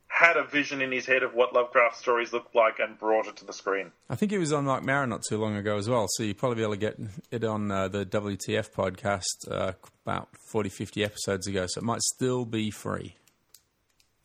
had 0.07 0.37
a 0.37 0.45
vision 0.45 0.81
in 0.81 0.93
his 0.93 1.05
head 1.07 1.25
of 1.25 1.35
what 1.35 1.53
Lovecraft 1.53 1.97
stories 1.97 2.33
looked 2.33 2.55
like 2.55 2.79
and 2.79 2.97
brought 2.97 3.27
it 3.27 3.35
to 3.37 3.45
the 3.45 3.53
screen. 3.53 3.91
I 4.09 4.15
think 4.15 4.31
he 4.31 4.39
was 4.39 4.53
on 4.53 4.65
Marc 4.65 4.85
Maron 4.85 5.09
not 5.11 5.23
too 5.29 5.37
long 5.39 5.57
ago 5.57 5.77
as 5.77 5.89
well, 5.91 6.07
so 6.09 6.23
you'll 6.23 6.35
probably 6.37 6.57
be 6.57 6.63
able 6.63 6.75
to 6.75 6.79
get 6.79 6.97
it 7.33 7.43
on 7.43 7.71
uh, 7.73 7.89
the 7.89 8.07
WTF 8.07 8.71
podcast 8.71 9.25
uh, 9.51 9.73
about 10.07 10.29
40, 10.53 10.69
50 10.69 11.03
episodes 11.05 11.49
ago, 11.49 11.67
so 11.67 11.81
it 11.81 11.85
might 11.85 12.01
still 12.03 12.45
be 12.45 12.71
free. 12.71 13.17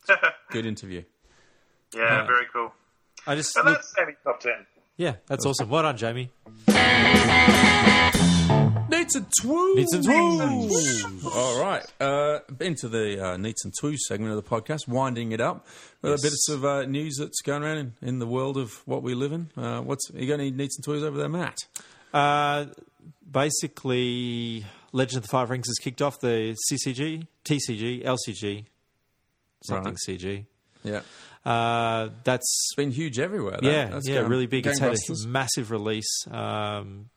Good 0.50 0.64
interview. 0.66 1.02
Yeah, 1.92 2.24
very 2.24 2.46
cool. 2.52 2.72
I 3.26 3.34
just 3.34 3.56
And 3.56 3.66
look- 3.66 3.74
that's 3.78 3.92
Sammy's 3.96 4.16
top 4.22 4.38
ten. 4.38 4.66
yeah, 4.96 5.16
that's 5.26 5.44
awesome. 5.44 5.68
Well 5.68 5.82
done, 5.82 5.96
Jamie. 5.96 6.30
Neats 9.14 9.16
and 9.16 9.26
Twoo! 9.42 9.74
Neats 9.74 9.94
and 9.94 10.04
Twoo! 10.04 11.34
All 11.34 11.60
right. 11.60 11.84
Uh, 12.00 12.38
into 12.60 12.88
the 12.88 13.24
uh, 13.32 13.36
Neats 13.36 13.64
and 13.64 13.72
Twoo 13.80 13.96
segment 13.96 14.32
of 14.32 14.36
the 14.42 14.48
podcast, 14.48 14.86
winding 14.86 15.32
it 15.32 15.40
up 15.40 15.66
with 16.02 16.12
a 16.12 16.18
bit 16.22 16.32
of 16.54 16.64
uh, 16.64 16.84
news 16.86 17.16
that's 17.18 17.40
going 17.42 17.62
around 17.64 17.78
in, 17.78 17.92
in 18.02 18.18
the 18.20 18.26
world 18.26 18.56
of 18.56 18.86
what 18.86 19.02
we 19.02 19.14
live 19.14 19.32
in. 19.32 19.50
Uh, 19.56 19.80
what's 19.80 20.10
You 20.14 20.28
got 20.28 20.34
any 20.34 20.50
Neats 20.52 20.78
and 20.78 20.84
Twoos 20.86 21.02
over 21.02 21.18
there, 21.18 21.28
Matt? 21.28 21.58
Uh, 22.14 22.66
basically, 23.28 24.64
Legend 24.92 25.18
of 25.18 25.22
the 25.22 25.28
Five 25.28 25.50
Rings 25.50 25.66
has 25.66 25.78
kicked 25.78 26.02
off 26.02 26.20
the 26.20 26.56
CCG, 26.70 27.26
TCG, 27.44 28.04
LCG, 28.04 28.64
something 29.64 29.92
Right. 29.92 30.18
CG. 30.18 30.46
Yeah. 30.84 31.00
Uh, 31.44 32.10
that's 32.24 32.44
It's 32.68 32.74
been 32.76 32.90
huge 32.90 33.18
everywhere. 33.18 33.58
That, 33.62 33.64
yeah, 33.64 33.86
that's 33.86 34.08
yeah, 34.08 34.20
really 34.20 34.46
big. 34.46 34.66
It's 34.66 34.78
had 34.78 34.92
a 34.92 35.28
massive 35.28 35.70
release. 35.70 36.26
Um, 36.30 37.08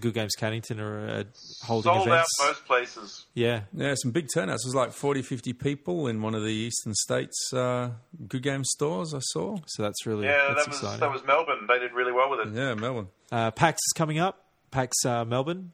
Good 0.00 0.14
Games 0.14 0.32
Cannington 0.38 0.80
are 0.80 1.08
uh, 1.08 1.24
holding 1.64 1.92
Sold 1.92 2.06
events. 2.06 2.28
out 2.42 2.46
most 2.48 2.64
places. 2.66 3.26
yeah, 3.34 3.62
Yeah, 3.72 3.94
some 3.96 4.10
big 4.10 4.28
turnouts. 4.32 4.64
It 4.64 4.68
was 4.68 4.74
like 4.74 4.92
40, 4.92 5.22
50 5.22 5.52
people 5.54 6.06
in 6.06 6.22
one 6.22 6.34
of 6.34 6.42
the 6.42 6.48
eastern 6.52 6.94
states 6.94 7.36
uh, 7.52 7.90
Good 8.28 8.42
Game 8.42 8.64
stores 8.64 9.12
I 9.14 9.20
saw. 9.20 9.56
so 9.66 9.82
that's 9.82 10.06
really 10.06 10.26
Yeah, 10.26 10.54
that's 10.54 10.64
that 10.66 10.68
was 10.68 10.76
exciting. 10.78 11.00
that 11.00 11.12
was 11.12 11.24
Melbourne. 11.24 11.66
They 11.68 11.78
did 11.78 11.92
really 11.92 12.12
well 12.12 12.30
with 12.30 12.40
it. 12.46 12.54
Yeah, 12.54 12.74
Melbourne. 12.74 13.08
uh, 13.32 13.50
PAX 13.50 13.76
is 13.76 13.92
coming 13.96 14.18
up. 14.18 14.44
PAX 14.70 14.96
uh, 15.04 15.24
Melbourne. 15.24 15.72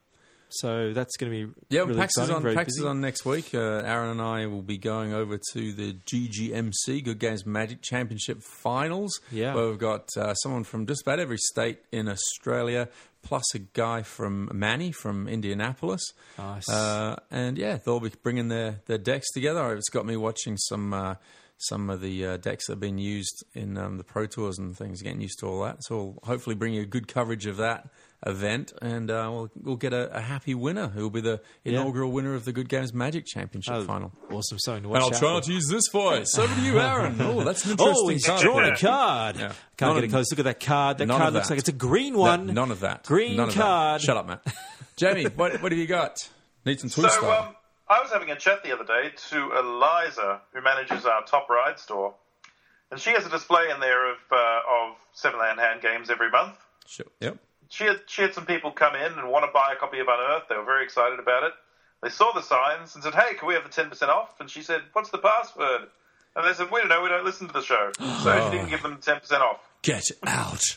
So 0.48 0.93
that's 0.93 1.16
going 1.16 1.32
to 1.32 1.47
be 1.48 1.52
Yeah, 1.68 1.81
really 1.82 1.97
PAX 1.97 2.16
is 2.18 2.31
on. 2.31 2.43
PAX 2.43 2.66
busy. 2.66 2.81
is 2.81 2.85
on 2.86 3.01
next 3.01 3.24
week. 3.24 3.55
Uh, 3.55 3.59
Aaron 3.85 4.10
and 4.10 4.23
I 4.23 4.47
will 4.47 4.62
be 4.62 4.78
going 4.78 5.12
over 5.12 5.39
to 5.52 5.73
the 5.73 5.94
GGMC 6.06 7.05
Good 7.05 7.18
Games 7.18 7.44
Magic 7.44 7.82
Championship 7.82 8.43
Finals. 8.43 9.20
Yeah. 9.31 9.55
where 9.55 9.68
we've 9.68 9.78
got 9.78 10.09
uh, 10.16 10.35
someone 10.35 10.64
from 10.64 10.86
just 10.86 11.02
about 11.02 11.18
every 11.20 11.39
state 11.39 11.81
in 11.93 12.09
Australia, 12.09 12.89
plus 13.23 13.44
a 13.55 13.59
guy 13.59 14.02
from 14.02 14.48
Manny 14.52 14.93
from 14.93 15.27
Indianapolis. 15.28 16.02
Nice. 16.39 16.68
Uh, 16.70 17.16
and 17.31 17.59
yeah, 17.59 17.78
they'll 17.85 18.01
be 18.01 18.12
bringing 18.23 18.48
their, 18.48 18.81
their 18.86 18.98
decks 18.98 19.27
together. 19.32 19.74
It's 19.74 19.89
got 19.90 20.06
me 20.06 20.16
watching 20.16 20.56
some. 20.56 20.94
Uh, 20.94 21.14
some 21.59 21.89
of 21.89 22.02
the 22.02 22.27
uh, 22.27 22.36
decks 22.36 22.66
that 22.66 22.73
have 22.74 22.81
been 22.81 22.98
used 22.98 23.43
in 23.55 23.78
um, 23.78 23.97
the 23.97 24.05
Pro 24.05 24.27
Tours 24.27 24.59
and 24.59 24.77
things, 24.77 25.01
getting 25.01 25.23
used 25.23 25.39
to 25.39 25.47
all 25.47 25.62
that. 25.62 25.82
So 25.85 25.97
we'll 25.97 26.18
hopefully 26.23 26.55
bring 26.55 26.74
you 26.74 26.82
a 26.82 26.85
good 26.85 27.09
coverage 27.09 27.47
of 27.47 27.56
that 27.56 27.89
event, 28.24 28.72
and 28.80 29.10
uh, 29.10 29.28
we'll, 29.32 29.51
we'll 29.62 29.76
get 29.76 29.93
a, 29.93 30.16
a 30.16 30.20
happy 30.20 30.55
winner 30.55 30.88
who 30.88 31.02
will 31.02 31.10
be 31.10 31.20
the 31.20 31.40
Yeah. 31.64 31.72
inaugural 31.80 32.10
winner 32.12 32.34
of 32.34 32.44
the 32.44 32.52
Good 32.52 32.68
Games 32.68 32.94
Magic 32.94 33.26
Championship 33.26 33.74
Oh, 33.74 33.84
final. 33.84 34.12
Awesome, 34.30 34.59
So, 34.59 34.74
And 34.74 34.86
I'll 34.97 35.10
try 35.10 35.18
for. 35.18 35.24
not 35.26 35.43
to 35.44 35.52
use 35.52 35.68
this 35.68 35.88
voice. 35.93 36.36
Over 36.38 36.55
to 36.55 36.60
you, 36.62 36.78
Aaron. 36.80 37.16
Oh, 37.20 37.44
that's 37.44 37.64
an 37.64 37.72
interesting 37.72 37.94
Oh, 38.05 38.09
he's 38.09 38.26
card. 38.26 38.40
drawn 38.43 38.64
a 38.64 38.76
card. 38.76 39.36
Yeah. 39.36 39.52
Can't 39.76 39.90
None 39.93 39.94
get 39.97 40.05
of- 40.05 40.10
a 40.10 40.12
close 40.12 40.30
look 40.32 40.38
at 40.40 40.44
that 40.47 40.60
card. 40.60 40.98
That 40.98 41.09
card 41.09 41.34
looks 41.34 41.48
that. 41.48 41.52
like 41.55 41.59
it's 41.60 41.68
a 41.68 41.72
green 41.72 42.14
No, 42.14 42.20
one. 42.20 42.47
none 42.47 42.70
of 42.70 42.80
that. 42.80 43.05
Green 43.05 43.36
None 43.36 43.48
of 43.48 43.55
that. 43.55 43.60
card. 43.60 44.01
Shut 44.02 44.16
up, 44.16 44.26
Matt. 44.26 44.43
Jamie, 44.97 45.24
what, 45.26 45.60
what 45.62 45.72
have 45.72 45.78
you 45.78 45.86
got? 45.86 46.16
Need 46.64 46.80
some 46.80 46.88
So 46.88 47.02
twist 47.02 47.16
style. 47.18 47.48
um, 47.48 47.56
I 47.88 48.01
was 48.01 48.10
having 48.10 48.30
a 48.30 48.36
chat 48.36 48.64
the 48.64 48.72
other 48.72 48.84
day 48.84 49.12
to 49.30 49.52
Eliza, 49.59 50.40
who 50.52 50.62
manages 50.62 51.05
our 51.05 51.22
Top 51.24 51.48
Ryde 51.48 51.78
store, 51.78 52.14
and 52.90 52.98
she 52.98 53.10
has 53.10 53.24
a 53.26 53.28
display 53.30 53.68
in 53.72 53.78
there 53.78 54.10
of 54.10 54.16
uh, 54.32 54.36
of 54.36 54.97
Seven 55.12 55.38
Land 55.38 55.60
Hand 55.60 55.82
games 55.82 56.10
every 56.10 56.30
month. 56.30 56.56
Sure. 56.86 57.06
Yep. 57.20 57.36
She 57.68 57.84
had 57.84 58.01
she 58.06 58.22
had 58.22 58.34
some 58.34 58.47
people 58.47 58.70
come 58.70 58.94
in 58.94 59.12
and 59.18 59.28
want 59.30 59.44
to 59.44 59.51
buy 59.52 59.72
a 59.72 59.76
copy 59.76 59.98
of 59.98 60.06
Unearthed. 60.09 60.48
They 60.48 60.56
were 60.56 60.64
very 60.64 60.84
excited 60.84 61.18
about 61.18 61.43
it. 61.44 61.52
They 62.02 62.10
saw 62.10 62.32
the 62.32 62.43
signs 62.43 62.94
and 62.94 63.02
said, 63.02 63.14
"Hey, 63.14 63.34
can 63.34 63.48
we 63.48 63.55
have 63.55 63.64
the 63.64 63.70
ten 63.70 63.88
percent 63.88 64.10
off?" 64.10 64.38
And 64.40 64.48
she 64.51 64.62
said, 64.62 64.82
"What's 64.93 65.10
the 65.10 65.18
password?" 65.18 65.88
And 66.36 66.47
they 66.47 66.52
said, 66.52 66.70
"We 66.70 66.80
don't 66.80 66.88
know. 66.88 67.02
We 67.02 67.09
don't 67.09 67.24
listen 67.24 67.47
to 67.48 67.52
the 67.52 67.62
show." 67.62 67.90
So 68.22 68.51
she 68.51 68.56
didn't 68.56 68.70
give 68.70 68.82
them 68.82 68.98
ten 69.01 69.20
percent 69.20 69.43
off. 69.43 69.60
Get 69.82 70.10
out. 70.26 70.62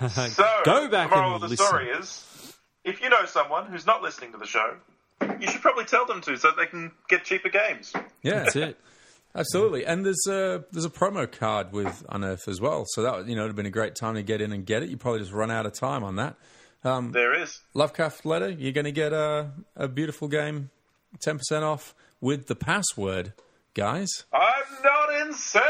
So 0.00 0.46
Go 0.64 0.88
back 0.88 1.10
the 1.10 1.16
moral 1.16 1.34
and 1.34 1.36
of 1.36 1.40
the 1.42 1.48
listen. 1.48 1.66
story 1.66 1.88
is, 1.88 2.54
if 2.84 3.02
you 3.02 3.08
know 3.08 3.26
someone 3.26 3.66
who's 3.66 3.86
not 3.86 4.00
listening 4.02 4.32
to 4.32 4.38
the 4.38 4.46
show, 4.46 4.76
you 5.40 5.48
should 5.48 5.60
probably 5.60 5.84
tell 5.84 6.06
them 6.06 6.20
to, 6.22 6.36
so 6.36 6.48
that 6.48 6.56
they 6.56 6.66
can 6.66 6.92
get 7.08 7.24
cheaper 7.24 7.48
games. 7.48 7.92
Yeah. 8.22 8.44
That's 8.44 8.56
it. 8.56 8.80
Absolutely, 9.34 9.86
and 9.86 10.04
there's 10.04 10.26
a 10.28 10.64
there's 10.72 10.84
a 10.84 10.90
promo 10.90 11.30
card 11.30 11.72
with 11.72 12.04
Unearth 12.10 12.48
as 12.48 12.60
well. 12.60 12.84
So 12.88 13.02
that 13.02 13.26
you 13.26 13.34
know, 13.34 13.42
it'd 13.42 13.50
have 13.50 13.56
been 13.56 13.66
a 13.66 13.70
great 13.70 13.94
time 13.94 14.14
to 14.16 14.22
get 14.22 14.40
in 14.40 14.52
and 14.52 14.66
get 14.66 14.82
it. 14.82 14.90
You 14.90 14.96
probably 14.96 15.20
just 15.20 15.32
run 15.32 15.50
out 15.50 15.64
of 15.64 15.72
time 15.72 16.04
on 16.04 16.16
that. 16.16 16.36
Um, 16.84 17.12
there 17.12 17.40
is. 17.40 17.60
Lovecraft 17.74 18.26
letter, 18.26 18.50
you're 18.50 18.72
going 18.72 18.84
to 18.84 18.92
get 18.92 19.12
a 19.12 19.50
a 19.76 19.88
beautiful 19.88 20.28
game, 20.28 20.70
ten 21.20 21.38
percent 21.38 21.64
off 21.64 21.94
with 22.20 22.46
the 22.46 22.54
password, 22.54 23.32
guys. 23.74 24.08
I'm 24.32 24.82
not 24.84 25.26
insane. 25.26 25.62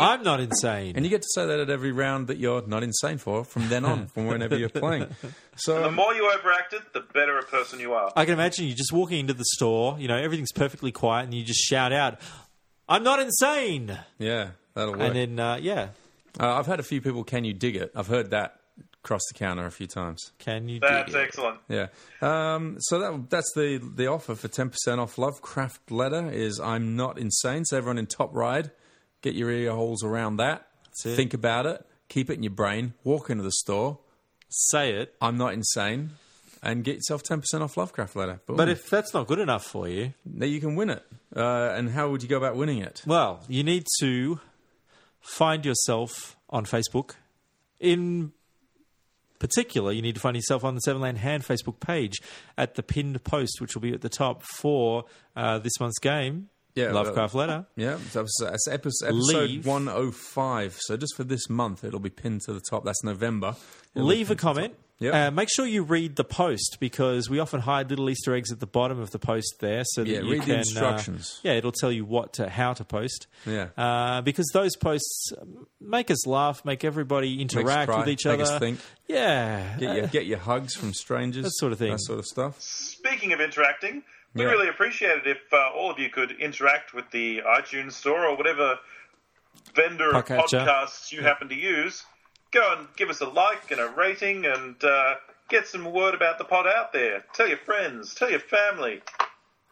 I'm 0.00 0.22
not 0.22 0.40
insane. 0.40 0.94
And 0.96 1.04
you 1.04 1.10
get 1.10 1.22
to 1.22 1.28
say 1.34 1.46
that 1.46 1.60
at 1.60 1.70
every 1.70 1.92
round 1.92 2.26
that 2.26 2.38
you're 2.38 2.66
not 2.66 2.82
insane 2.82 3.18
for 3.18 3.44
from 3.44 3.68
then 3.68 3.84
on, 3.84 4.06
from 4.08 4.26
whenever 4.26 4.56
you're 4.56 4.68
playing. 4.68 5.06
So 5.58 5.82
the 5.82 5.90
more 5.90 6.12
you 6.12 6.30
overact 6.38 6.74
it, 6.74 6.82
the 6.92 7.00
better 7.00 7.38
a 7.38 7.42
person 7.42 7.80
you 7.80 7.94
are. 7.94 8.12
I 8.14 8.26
can 8.26 8.34
imagine 8.34 8.66
you 8.66 8.74
just 8.74 8.92
walking 8.92 9.20
into 9.20 9.32
the 9.32 9.44
store, 9.54 9.96
you 9.98 10.06
know, 10.06 10.18
everything's 10.18 10.52
perfectly 10.52 10.92
quiet, 10.92 11.24
and 11.24 11.32
you 11.32 11.42
just 11.44 11.60
shout 11.60 11.94
out, 11.94 12.20
I'm 12.88 13.02
not 13.02 13.20
insane. 13.20 13.98
yeah, 14.18 14.50
that'll 14.74 14.92
work. 14.92 15.00
And 15.02 15.16
then, 15.16 15.40
uh, 15.40 15.56
yeah, 15.60 15.88
uh, 16.38 16.54
I've 16.54 16.66
had 16.66 16.80
a 16.80 16.84
few 16.84 17.00
people. 17.00 17.24
Can 17.24 17.44
you 17.44 17.52
dig 17.52 17.76
it? 17.76 17.90
I've 17.94 18.06
heard 18.08 18.30
that 18.30 18.60
across 19.02 19.22
the 19.32 19.38
counter 19.38 19.64
a 19.66 19.70
few 19.70 19.86
times. 19.86 20.32
can 20.38 20.68
you 20.68 20.80
That's 20.80 20.92
dig 20.92 21.08
it? 21.08 21.12
That's 21.12 21.24
excellent. 21.28 21.58
Yeah. 21.68 21.86
Um, 22.20 22.76
so 22.80 22.98
that 22.98 23.30
that's 23.30 23.52
the 23.54 23.78
the 23.78 24.06
offer 24.08 24.34
for 24.34 24.48
ten 24.48 24.70
percent 24.70 25.00
off. 25.00 25.16
Lovecraft 25.18 25.90
letter 25.90 26.30
is 26.30 26.60
I'm 26.60 26.96
not 26.96 27.18
insane. 27.18 27.64
So 27.64 27.76
everyone 27.76 27.98
in 27.98 28.06
Top 28.06 28.34
Ryde, 28.34 28.70
get 29.22 29.34
your 29.34 29.50
ear 29.50 29.72
holes 29.72 30.02
around 30.04 30.36
that. 30.38 30.66
it. 31.04 31.14
Think 31.16 31.34
about 31.34 31.66
it. 31.66 31.84
Keep 32.08 32.30
it 32.30 32.34
in 32.34 32.42
your 32.42 32.52
brain. 32.52 32.94
Walk 33.04 33.30
into 33.30 33.42
the 33.42 33.52
store. 33.52 33.98
Say 34.48 34.92
it. 34.92 35.14
I'm 35.20 35.36
not 35.36 35.54
insane, 35.54 36.10
and 36.66 36.82
get 36.84 36.96
yourself 36.96 37.22
ten 37.22 37.40
percent 37.40 37.62
off 37.62 37.76
Lovecraft 37.76 38.16
letter. 38.16 38.40
Boom. 38.46 38.56
But 38.56 38.68
if 38.68 38.90
that's 38.90 39.14
not 39.14 39.26
good 39.26 39.38
enough 39.38 39.64
for 39.64 39.88
you, 39.88 40.12
then 40.24 40.50
you 40.50 40.60
can 40.60 40.74
win 40.74 40.90
it. 40.90 41.04
Uh, 41.34 41.72
and 41.74 41.90
how 41.90 42.10
would 42.10 42.22
you 42.22 42.28
go 42.28 42.36
about 42.36 42.56
winning 42.56 42.78
it? 42.78 43.02
well, 43.06 43.40
you 43.48 43.62
need 43.62 43.86
to 44.00 44.40
find 45.20 45.64
yourself 45.64 46.36
on 46.50 46.64
Facebook. 46.64 47.12
In 47.78 48.32
particular, 49.38 49.92
you 49.92 50.02
need 50.02 50.14
to 50.14 50.20
find 50.20 50.36
yourself 50.36 50.64
on 50.64 50.74
the 50.74 50.80
Seven 50.80 51.02
Land 51.02 51.18
Hand 51.18 51.44
Facebook 51.44 51.78
page 51.78 52.20
at 52.56 52.74
the 52.74 52.82
pinned 52.82 53.22
post, 53.22 53.60
which 53.60 53.74
will 53.74 53.82
be 53.82 53.92
at 53.92 54.00
the 54.00 54.08
top 54.08 54.42
for 54.42 55.04
uh, 55.36 55.58
this 55.58 55.78
month's 55.78 55.98
game. 55.98 56.48
Yeah, 56.74 56.92
Lovecraft 56.92 57.34
letter. 57.34 57.66
Yeah, 57.74 57.96
so 58.10 58.26
that's, 58.40 58.68
episode, 58.68 59.06
episode 59.06 59.64
105. 59.64 60.76
So 60.80 60.98
just 60.98 61.16
for 61.16 61.24
this 61.24 61.48
month, 61.48 61.84
it'll 61.84 62.00
be 62.00 62.10
pinned 62.10 62.42
to 62.42 62.52
the 62.52 62.60
top. 62.60 62.84
That's 62.84 63.02
November. 63.02 63.56
It'll 63.94 64.06
Leave 64.06 64.30
a 64.30 64.36
comment. 64.36 64.74
Top. 64.98 65.04
Yep. 65.04 65.14
Uh, 65.14 65.30
make 65.30 65.48
sure 65.54 65.66
you 65.66 65.82
read 65.82 66.16
the 66.16 66.24
post 66.24 66.78
because 66.80 67.28
we 67.30 67.38
often 67.38 67.60
hide 67.60 67.90
little 67.90 68.08
Easter 68.08 68.34
eggs 68.34 68.50
at 68.52 68.60
the 68.60 68.66
bottom 68.66 68.98
of 69.00 69.10
the 69.10 69.18
post 69.18 69.56
there, 69.60 69.82
so 69.84 70.02
that 70.04 70.10
Yeah, 70.10 70.20
you 70.20 70.32
read 70.32 70.40
the 70.42 70.46
can, 70.46 70.54
uh, 70.54 70.58
instructions. 70.58 71.40
yeah, 71.42 71.52
it'll 71.52 71.72
tell 71.72 71.92
you 71.92 72.04
what 72.04 72.32
to, 72.34 72.48
how 72.48 72.72
to 72.72 72.84
post. 72.84 73.26
Yeah. 73.44 73.68
uh, 73.76 74.22
because 74.22 74.46
those 74.52 74.76
posts 74.76 75.32
make 75.80 76.10
us 76.10 76.26
laugh, 76.26 76.64
make 76.64 76.84
everybody 76.84 77.40
interact 77.40 77.88
cry, 77.90 77.98
with 78.00 78.08
each 78.08 78.26
other. 78.26 78.38
make 78.38 78.46
other. 78.46 78.54
us 78.54 78.60
think. 78.60 78.80
Yeah, 79.08 79.76
Get 79.78 79.90
uh, 79.90 79.94
your, 79.94 80.06
get 80.08 80.26
your 80.26 80.38
hugs 80.38 80.74
from 80.74 80.92
strangers. 80.94 81.44
That 81.44 81.54
sort 81.56 81.72
of 81.72 81.78
thing. 81.78 81.92
That 81.92 82.00
sort 82.00 82.18
of 82.18 82.26
stuff. 82.26 82.60
Speaking 82.60 83.32
of 83.32 83.40
interacting, 83.40 84.02
we 84.34 84.42
Yeah. 84.42 84.50
really 84.50 84.68
appreciate 84.68 85.18
it 85.18 85.26
if 85.26 85.38
uh, 85.52 85.70
all 85.76 85.90
of 85.90 85.98
you 85.98 86.10
could 86.10 86.32
interact 86.32 86.92
with 86.94 87.10
the 87.10 87.40
iTunes 87.46 87.92
store 87.92 88.26
or 88.26 88.36
whatever 88.36 88.78
vendor 89.74 90.14
of 90.14 90.24
podcasts 90.24 91.12
you 91.12 91.22
happen 91.22 91.48
to 91.48 91.54
use. 91.54 92.04
Go 92.56 92.74
and 92.78 92.88
give 92.96 93.10
us 93.10 93.20
a 93.20 93.28
like 93.28 93.70
and 93.70 93.78
a 93.80 93.88
rating 93.88 94.46
and 94.46 94.82
uh, 94.82 95.16
get 95.50 95.66
some 95.66 95.92
word 95.92 96.14
about 96.14 96.38
the 96.38 96.44
pod 96.44 96.66
out 96.66 96.90
there. 96.90 97.22
Tell 97.34 97.46
your 97.46 97.58
friends, 97.58 98.14
tell 98.14 98.30
your 98.30 98.40
family. 98.40 99.02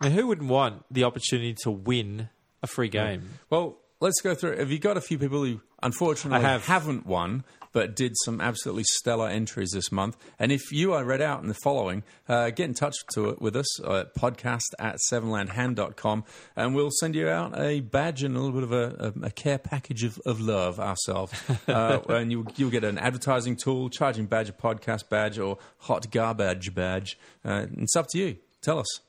Now, 0.03 0.11
who 0.11 0.27
wouldn't 0.27 0.51
want 0.51 0.85
the 0.91 1.05
opportunity 1.05 1.55
to 1.63 1.71
win 1.71 2.29
a 2.63 2.67
free 2.67 2.91
game? 2.91 3.31
Well, 3.49 3.79
let's 4.01 4.21
go 4.21 4.35
through. 4.35 4.59
Have 4.59 4.71
you 4.71 4.79
got 4.79 4.99
a 4.99 5.01
few 5.01 5.19
people 5.19 5.43
who 5.43 5.63
unfortunately 5.83 6.45
I 6.45 6.51
have. 6.51 6.67
haven't 6.67 7.07
won, 7.07 7.45
but 7.75 7.95
did 7.95 8.13
some 8.25 8.41
absolutely 8.41 8.85
stellar 8.85 9.29
entries 9.29 9.73
this 9.73 9.93
month? 9.93 10.17
And 10.39 10.51
if 10.51 10.73
you 10.73 10.95
are 10.95 11.05
read 11.05 11.21
out 11.21 11.43
in 11.43 11.49
the 11.49 11.55
following, 11.63 12.03
uh, 12.29 12.49
get 12.51 12.65
in 12.65 12.73
touch 12.75 12.95
to 13.13 13.29
it 13.29 13.43
with 13.43 13.55
us 13.57 13.85
at 13.85 14.15
podcast 14.15 14.73
at 14.79 14.97
sevenlandhand.com 15.13 16.25
and 16.57 16.75
we'll 16.75 16.91
send 16.91 17.15
you 17.15 17.29
out 17.29 17.59
a 17.59 17.81
badge 17.81 18.23
and 18.23 18.37
a 18.37 18.41
little 18.41 18.55
bit 18.55 18.63
of 18.63 18.73
a, 18.73 19.13
a, 19.23 19.27
a 19.27 19.31
care 19.31 19.59
package 19.59 20.05
of, 20.05 20.19
of 20.25 20.41
love 20.41 20.81
ourselves. 20.81 21.33
uh, 21.69 22.01
and 22.09 22.31
you, 22.33 22.47
you'll 22.57 22.71
get 22.71 22.85
an 22.85 22.99
advertising 22.99 23.57
tool, 23.57 23.91
charging 23.91 24.27
badge, 24.27 24.49
a 24.49 24.53
podcast 24.53 25.09
badge, 25.09 25.39
or 25.39 25.59
hot 25.79 26.11
garbage 26.11 26.75
badge. 26.75 27.19
Uh, 27.45 27.67
it's 27.79 27.97
up 27.97 28.07
to 28.09 28.19
you. 28.19 28.37
Tell 28.63 28.79
us. 28.79 29.01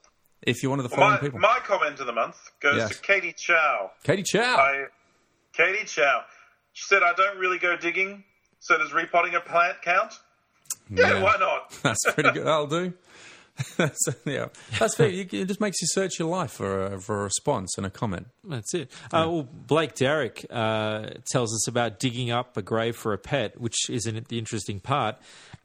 If 0.42 0.62
you're 0.62 0.70
one 0.70 0.80
of 0.80 0.84
the 0.84 0.96
following 0.96 1.14
My, 1.14 1.20
people. 1.20 1.40
my 1.40 1.60
comment 1.64 2.00
of 2.00 2.06
the 2.06 2.14
month 2.14 2.38
goes 2.60 2.78
Yes. 2.78 2.90
to 2.98 3.02
Katie 3.02 3.34
Chow. 3.36 3.92
Katie 4.04 4.24
Chow. 4.24 4.56
I, 4.58 4.86
Katie 5.54 5.86
Chow. 5.86 6.22
She 6.74 6.84
said, 6.88 7.02
I 7.04 7.14
don't 7.14 7.38
really 7.40 7.58
go 7.58 7.76
digging, 7.78 8.24
so 8.66 8.78
does 8.78 8.94
repotting 8.94 9.36
a 9.36 9.42
plant 9.42 9.82
count? 9.84 10.14
Yeah, 10.90 11.14
Yeah. 11.14 11.24
why 11.24 11.36
not? 11.40 11.72
That's 11.84 12.04
pretty 12.14 12.32
good. 12.32 12.48
I'll 12.48 12.68
do. 12.68 12.94
that's, 13.78 14.06
yeah, 14.26 14.48
that's 14.78 14.96
fair. 14.96 15.08
You, 15.08 15.22
it 15.32 15.46
just 15.48 15.62
makes 15.62 15.82
you 15.82 15.88
search 15.90 16.20
your 16.20 16.28
life 16.28 16.52
for 16.52 16.88
a, 16.88 17.00
for 17.00 17.22
a 17.22 17.24
response 17.24 17.78
and 17.78 17.86
a 17.86 17.90
comment. 17.90 18.28
That's 18.44 18.74
it. 18.74 18.92
Uh, 19.06 19.28
well, 19.32 19.48
Blake 19.50 19.96
Derrick 19.96 20.46
uh, 20.50 21.12
tells 21.32 21.54
us 21.54 21.66
about 21.66 21.98
digging 21.98 22.32
up 22.32 22.58
a 22.58 22.62
grave 22.62 22.98
for 22.98 23.14
a 23.14 23.18
pet, 23.18 23.58
which 23.62 23.90
isn't 23.90 24.28
the 24.28 24.38
interesting 24.38 24.82
part. 24.82 25.16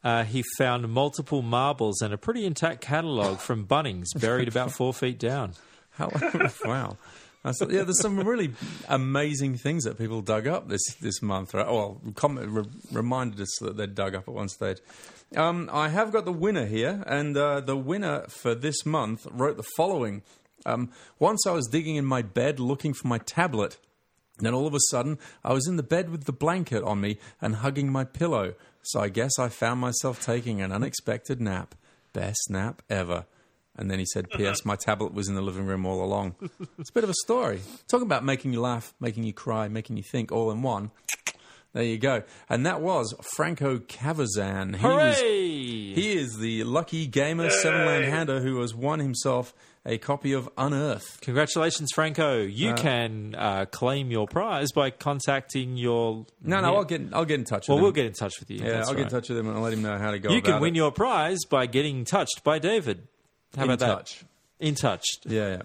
Uh, 0.04 0.22
he 0.22 0.44
found 0.56 0.88
multiple 0.88 1.42
marbles 1.42 2.00
and 2.00 2.14
a 2.14 2.16
pretty 2.16 2.46
intact 2.46 2.80
catalogue 2.80 3.40
from 3.40 3.66
Bunnings 3.66 4.06
buried 4.20 4.46
about 4.46 4.70
four 4.76 4.94
feet 4.94 5.18
down. 5.18 5.54
How, 5.90 6.12
wow. 6.64 6.96
Yeah, 7.44 7.84
there's 7.84 8.00
some 8.02 8.18
really 8.18 8.52
amazing 8.88 9.56
things 9.56 9.84
that 9.84 9.96
people 9.96 10.20
dug 10.20 10.46
up 10.46 10.68
this 10.68 10.82
this 11.00 11.22
month. 11.22 11.54
Right? 11.54 11.66
Well, 11.66 12.00
re- 12.02 12.64
reminded 12.92 13.40
us 13.40 13.58
that 13.60 13.76
they'd 13.78 13.94
dug 13.94 14.14
up 14.14 14.28
at 14.28 14.34
one 14.34 14.48
stage. 14.48 14.78
Um, 15.34 15.70
I 15.72 15.88
have 15.88 16.12
got 16.12 16.26
the 16.26 16.32
winner 16.32 16.66
here, 16.66 17.02
and 17.06 17.36
uh, 17.36 17.60
the 17.60 17.76
winner 17.76 18.26
for 18.28 18.54
this 18.54 18.84
month 18.84 19.26
wrote 19.30 19.56
the 19.56 19.66
following. 19.76 20.22
Um, 20.66 20.90
once 21.18 21.46
I 21.46 21.52
was 21.52 21.66
digging 21.66 21.96
in 21.96 22.04
my 22.04 22.20
bed 22.20 22.60
looking 22.60 22.92
for 22.92 23.08
my 23.08 23.18
tablet. 23.18 23.78
Then 24.38 24.54
all 24.54 24.66
of 24.66 24.74
a 24.74 24.80
sudden, 24.90 25.18
I 25.44 25.52
was 25.52 25.66
in 25.68 25.76
the 25.76 25.82
bed 25.82 26.10
with 26.10 26.24
the 26.24 26.32
blanket 26.32 26.82
on 26.82 27.00
me 27.00 27.18
and 27.40 27.56
hugging 27.56 27.92
my 27.92 28.04
pillow. 28.04 28.54
so 28.82 29.00
I 29.00 29.08
guess 29.10 29.38
I 29.38 29.48
found 29.48 29.80
myself 29.80 30.24
taking 30.24 30.62
an 30.62 30.72
unexpected 30.72 31.40
nap. 31.40 31.74
Best 32.12 32.48
nap 32.48 32.82
ever. 32.88 33.26
And 33.80 33.90
then 33.90 33.98
he 33.98 34.04
said, 34.06 34.28
P.S. 34.36 34.64
My 34.64 34.76
tablet 34.76 35.12
was 35.14 35.28
in 35.28 35.34
the 35.34 35.42
living 35.42 35.66
room 35.66 35.84
all 35.86 36.04
along. 36.04 36.34
It's 36.78 36.90
a 36.90 36.92
bit 36.92 37.02
of 37.04 37.10
a 37.10 37.14
story. 37.24 37.60
Talking 37.88 38.06
about 38.06 38.24
making 38.24 38.52
you 38.52 38.60
laugh, 38.60 38.94
making 39.00 39.24
you 39.24 39.32
cry, 39.32 39.66
making 39.68 39.96
you 39.96 40.02
think 40.02 40.30
all 40.30 40.50
in 40.52 40.62
one. 40.62 40.90
There 41.72 41.82
you 41.84 41.98
go. 41.98 42.22
And 42.48 42.66
that 42.66 42.80
was 42.80 43.14
Franco 43.36 43.78
Cavazan. 43.78 44.76
He 44.76 44.86
was 44.86 45.18
he 45.20 46.12
is 46.18 46.36
the 46.38 46.64
lucky 46.64 47.06
gamer 47.06 47.48
seven 47.50 47.86
land 47.86 48.04
hander 48.06 48.40
who 48.40 48.60
has 48.60 48.74
won 48.74 48.98
himself 48.98 49.54
a 49.86 49.96
copy 49.96 50.32
of 50.32 50.48
Unearth. 50.58 51.20
Congratulations, 51.22 51.90
Franco. 51.94 52.42
Uh, 52.42 52.44
You 52.44 52.74
can 52.74 53.34
uh, 53.38 53.64
claim 53.70 54.10
your 54.10 54.26
prize 54.26 54.72
by 54.72 54.90
contacting 54.90 55.76
your. 55.76 56.26
No, 56.42 56.60
no, 56.60 56.72
Yeah. 56.72 56.76
I'll 56.78 56.84
get 56.84 57.00
I'll 57.12 57.24
get 57.24 57.38
in 57.38 57.44
touch 57.44 57.68
Well, 57.68 57.76
with 57.78 57.82
we'll 57.84 57.92
get 57.92 58.06
in 58.06 58.12
touch 58.14 58.40
with 58.40 58.50
you. 58.50 58.58
yeah, 58.58 58.70
That's 58.72 58.88
I'll 58.88 58.94
get 58.94 59.04
in 59.04 59.08
touch 59.10 59.28
with 59.28 59.38
him 59.38 59.46
and 59.48 59.56
I'll 59.56 59.62
let 59.62 59.72
him 59.72 59.82
know 59.82 59.96
how 59.96 60.10
to 60.10 60.18
go. 60.18 60.30
You 60.32 60.42
can 60.42 60.60
win 60.60 60.74
it. 60.74 60.76
your 60.78 60.90
prize 60.90 61.38
by 61.48 61.66
getting 61.66 62.04
touched 62.04 62.42
by 62.42 62.58
David. 62.58 63.06
How 63.56 63.64
In 63.64 63.70
about 63.70 63.78
that? 63.80 63.86
touch. 63.96 64.24
In 64.58 64.74
touch. 64.74 65.04
Yeah, 65.24 65.48
yeah. 65.48 65.62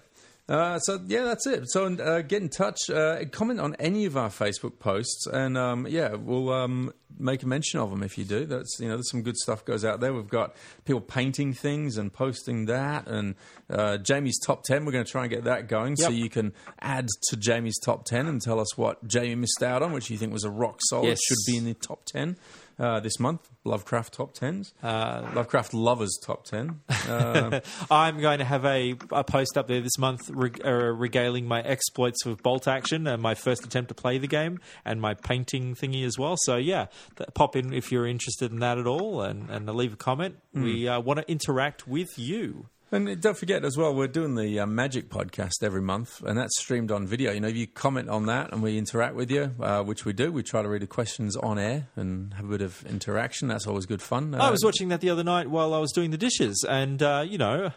Uh, 0.48 0.78
so 0.78 1.00
yeah, 1.08 1.24
that's 1.24 1.48
it. 1.48 1.64
So 1.72 1.88
uh, 1.96 2.22
get 2.22 2.40
in 2.44 2.50
touch, 2.50 2.78
uh, 2.92 3.26
comment 3.32 3.60
on 3.60 3.74
any 3.80 4.06
of 4.06 4.16
our 4.16 4.30
Facebook 4.30 4.78
posts, 4.78 5.26
and 5.26 5.58
um, 5.58 5.88
yeah, 5.90 6.14
we'll 6.14 6.52
um, 6.54 6.94
make 7.18 7.42
a 7.42 7.48
mention 7.48 7.80
of 7.80 7.90
them 7.90 8.04
if 8.04 8.16
you 8.16 8.26
do. 8.26 8.46
That's 8.46 8.78
you 8.80 8.88
know, 8.88 8.94
there's 8.94 9.10
some 9.10 9.24
good 9.24 9.38
stuff 9.38 9.66
goes 9.66 9.84
out 9.84 10.02
there. 10.02 10.14
We've 10.14 10.28
got 10.28 10.56
people 10.86 11.02
painting 11.02 11.54
things 11.54 11.98
and 11.98 12.14
posting 12.14 12.66
that, 12.68 13.08
and 13.08 13.34
uh, 13.72 13.98
Jamie's 13.98 14.38
top 14.40 14.62
ten. 14.66 14.86
We're 14.86 14.92
going 14.92 15.04
to 15.06 15.12
try 15.12 15.24
and 15.24 15.32
get 15.32 15.46
that 15.46 15.68
going, 15.68 15.96
so 15.96 16.10
you 16.10 16.30
can 16.30 16.54
add 16.80 17.08
to 17.30 17.38
Jamie's 17.38 17.80
top 17.80 18.06
ten 18.06 18.28
and 18.28 18.40
tell 18.40 18.60
us 18.60 18.78
what 18.78 19.08
Jamie 19.08 19.34
missed 19.34 19.64
out 19.64 19.82
on, 19.82 19.94
which 19.94 20.12
you 20.12 20.18
think 20.18 20.32
was 20.32 20.44
a 20.44 20.52
rock 20.52 20.78
solid, 20.90 21.08
Yes. 21.08 21.20
should 21.28 21.38
be 21.52 21.58
in 21.58 21.66
the 21.66 21.74
top 21.74 22.06
ten. 22.06 22.38
Uh, 22.78 23.00
this 23.00 23.20
month, 23.20 23.50
Lovecraft 23.64 24.14
top 24.14 24.34
tens, 24.34 24.74
Uh, 24.84 25.22
Lovecraft 25.34 25.74
lovers 25.74 26.18
top 26.26 26.44
ten. 26.44 26.82
Uh, 27.08 27.62
I'm 27.92 28.20
going 28.20 28.40
to 28.40 28.46
have 28.46 28.66
a, 28.66 28.96
a 29.12 29.24
post 29.24 29.58
up 29.58 29.68
there 29.68 29.80
this 29.82 29.98
month 29.98 30.30
reg- 30.30 30.62
uh, 30.66 30.72
regaling 30.72 31.48
my 31.48 31.62
exploits 31.62 32.26
with 32.26 32.44
bolt 32.44 32.68
action 32.68 33.08
and 33.08 33.22
my 33.22 33.34
first 33.34 33.64
attempt 33.66 33.88
to 33.90 33.96
play 33.96 34.18
the 34.18 34.28
game 34.28 34.60
and 34.84 35.00
my 35.00 35.14
painting 35.14 35.74
thingy 35.76 36.06
as 36.06 36.18
well. 36.18 36.36
So, 36.40 36.58
yeah, 36.58 36.88
th- 37.18 37.30
pop 37.34 37.56
in 37.56 37.74
if 37.74 37.92
you're 37.94 38.06
interested 38.08 38.52
in 38.52 38.60
that 38.60 38.78
at 38.78 38.88
all 38.88 39.22
and, 39.22 39.50
and 39.50 39.70
leave 39.74 39.94
a 39.94 39.98
comment. 39.98 40.36
We 40.54 40.88
uh, 40.88 41.00
want 41.00 41.20
to 41.20 41.32
interact 41.32 41.88
with 41.88 42.18
you. 42.20 42.68
And 42.96 43.20
don't 43.20 43.38
forget 43.38 43.66
as 43.66 43.78
well, 43.78 43.94
we're 43.94 44.08
doing 44.08 44.36
the 44.36 44.62
uh, 44.62 44.66
Magic 44.66 45.10
podcast 45.10 45.62
every 45.62 45.82
month, 45.82 46.22
and 46.24 46.38
that's 46.38 46.58
streamed 46.58 46.92
on 46.92 47.06
video. 47.06 47.34
You 47.34 47.42
know, 47.42 47.50
if 47.50 47.56
you 47.58 47.68
comment 47.68 48.08
on 48.08 48.26
that 48.28 48.54
and 48.54 48.64
we 48.64 48.78
interact 48.78 49.16
with 49.16 49.30
you, 49.30 49.52
uh, 49.60 49.84
which 49.84 50.06
we 50.06 50.14
do, 50.14 50.32
we 50.32 50.44
try 50.44 50.62
to 50.62 50.70
read 50.70 50.82
the 50.82 50.88
questions 50.88 51.36
on 51.36 51.60
air 51.60 51.88
and 51.98 52.34
have 52.36 52.46
a 52.46 52.48
bit 52.48 52.62
of 52.62 52.86
interaction. 52.86 53.50
That's 53.50 53.68
always 53.68 53.86
good 53.86 54.02
fun. 54.02 54.34
I 54.34 54.48
Uh, 54.48 54.52
was 54.52 54.64
watching 54.64 54.88
that 54.90 55.02
the 55.02 55.10
other 55.10 55.26
night 55.26 55.50
while 55.50 55.74
I 55.74 55.80
was 55.80 55.92
doing 55.92 56.12
the 56.12 56.18
dishes 56.18 56.64
and, 56.68 57.04
uh, 57.04 57.26
you 57.28 57.38
know, 57.38 57.72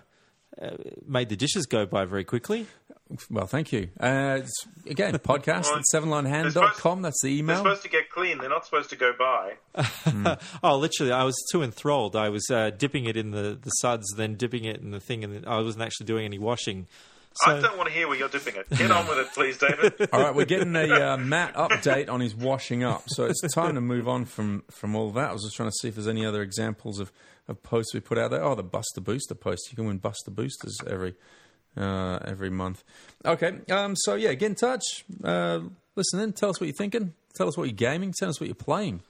uh, 0.63 0.71
made 1.05 1.31
the 1.31 1.37
dishes 1.37 1.67
go 1.67 1.85
by 1.85 2.05
very 2.05 2.23
quickly. 2.25 2.69
Well, 3.31 3.47
thank 3.47 3.73
you. 3.73 3.89
Uh, 3.99 4.41
again, 4.87 5.15
podcast 5.19 5.67
at 5.67 5.83
They're 5.93 6.01
sevenlinehand.com. 6.01 7.03
That's 7.03 7.23
the 7.23 7.29
email. 7.29 7.57
They're 7.57 7.57
email. 7.57 7.57
supposed 7.57 7.83
to 7.83 7.89
get 7.89 8.11
clean. 8.11 8.39
They're 8.39 8.51
not 8.51 8.65
supposed 8.65 8.91
to 8.91 8.97
go 8.97 9.13
by. 9.19 9.55
Oh, 10.63 10.77
literally, 10.77 11.13
I 11.13 11.25
was 11.25 11.37
too 11.53 11.63
enthralled. 11.63 12.17
I 12.17 12.29
was 12.29 12.49
uh, 12.51 12.71
dipping 12.71 13.07
it 13.07 13.17
in 13.17 13.31
the, 13.31 13.59
the 13.61 13.71
suds, 13.71 14.07
then 14.17 14.35
dipping 14.35 14.65
it 14.65 14.81
in 14.81 14.91
the 14.91 15.01
thing, 15.01 15.25
and 15.25 15.47
I 15.47 15.61
wasn't 15.61 15.85
actually 15.85 16.07
doing 16.07 16.25
any 16.25 16.39
washing. 16.39 16.87
I 17.47 17.61
don't 17.61 17.77
want 17.77 17.89
to 17.89 17.95
hear 17.95 18.09
where 18.09 18.19
you're 18.19 18.29
dipping 18.29 18.57
it. 18.57 18.69
Get 18.71 18.91
on 18.91 19.07
with 19.07 19.19
it, 19.19 19.29
please, 19.33 19.59
David. 19.59 20.09
All 20.13 20.21
right, 20.21 20.35
we're 20.35 20.45
getting 20.45 20.75
a 20.75 21.13
uh, 21.13 21.17
Matt 21.17 21.55
update 21.55 22.09
on 22.11 22.21
his 22.21 22.35
washing 22.35 22.83
up, 22.83 23.05
so 23.07 23.27
it's 23.27 23.41
time 23.55 23.75
to 23.77 23.81
move 23.81 24.09
on 24.09 24.25
from 24.25 24.65
from 24.71 24.97
all 24.97 25.11
that. 25.13 25.31
I 25.31 25.33
was 25.33 25.45
just 25.45 25.55
trying 25.57 25.69
to 25.69 25.75
see 25.81 25.89
if 25.89 25.95
there's 25.95 26.09
any 26.09 26.27
other 26.27 26.43
examples 26.43 26.99
of, 26.99 27.13
of 27.47 27.63
posts 27.63 27.95
we 27.95 28.01
put 28.01 28.19
out 28.19 28.33
there. 28.33 28.43
Oh, 28.43 28.55
the 28.55 28.63
Buster 28.65 29.01
Booster 29.01 29.35
post. 29.35 29.69
You 29.71 29.77
can 29.77 29.87
win 29.87 29.99
Buster 29.99 30.31
Boosters 30.33 30.79
every 30.87 31.15
uh, 31.77 32.19
every 32.25 32.51
month. 32.51 32.83
Okay, 33.25 33.59
um, 33.71 33.95
so 33.97 34.15
yeah, 34.15 34.35
get 34.35 34.47
in 34.47 34.55
touch. 34.55 35.05
Uh, 35.23 35.61
listen 35.97 36.21
in. 36.21 36.33
Tell 36.33 36.51
us 36.51 36.61
what 36.61 36.67
you're 36.67 36.75
thinking. 36.77 37.15
Tell 37.35 37.49
us 37.49 37.57
what 37.57 37.65
you're 37.65 37.73
gaming. 37.75 38.13
Tell 38.19 38.29
us 38.29 38.41
what 38.41 38.47
you're 38.47 38.55
playing. 38.55 39.03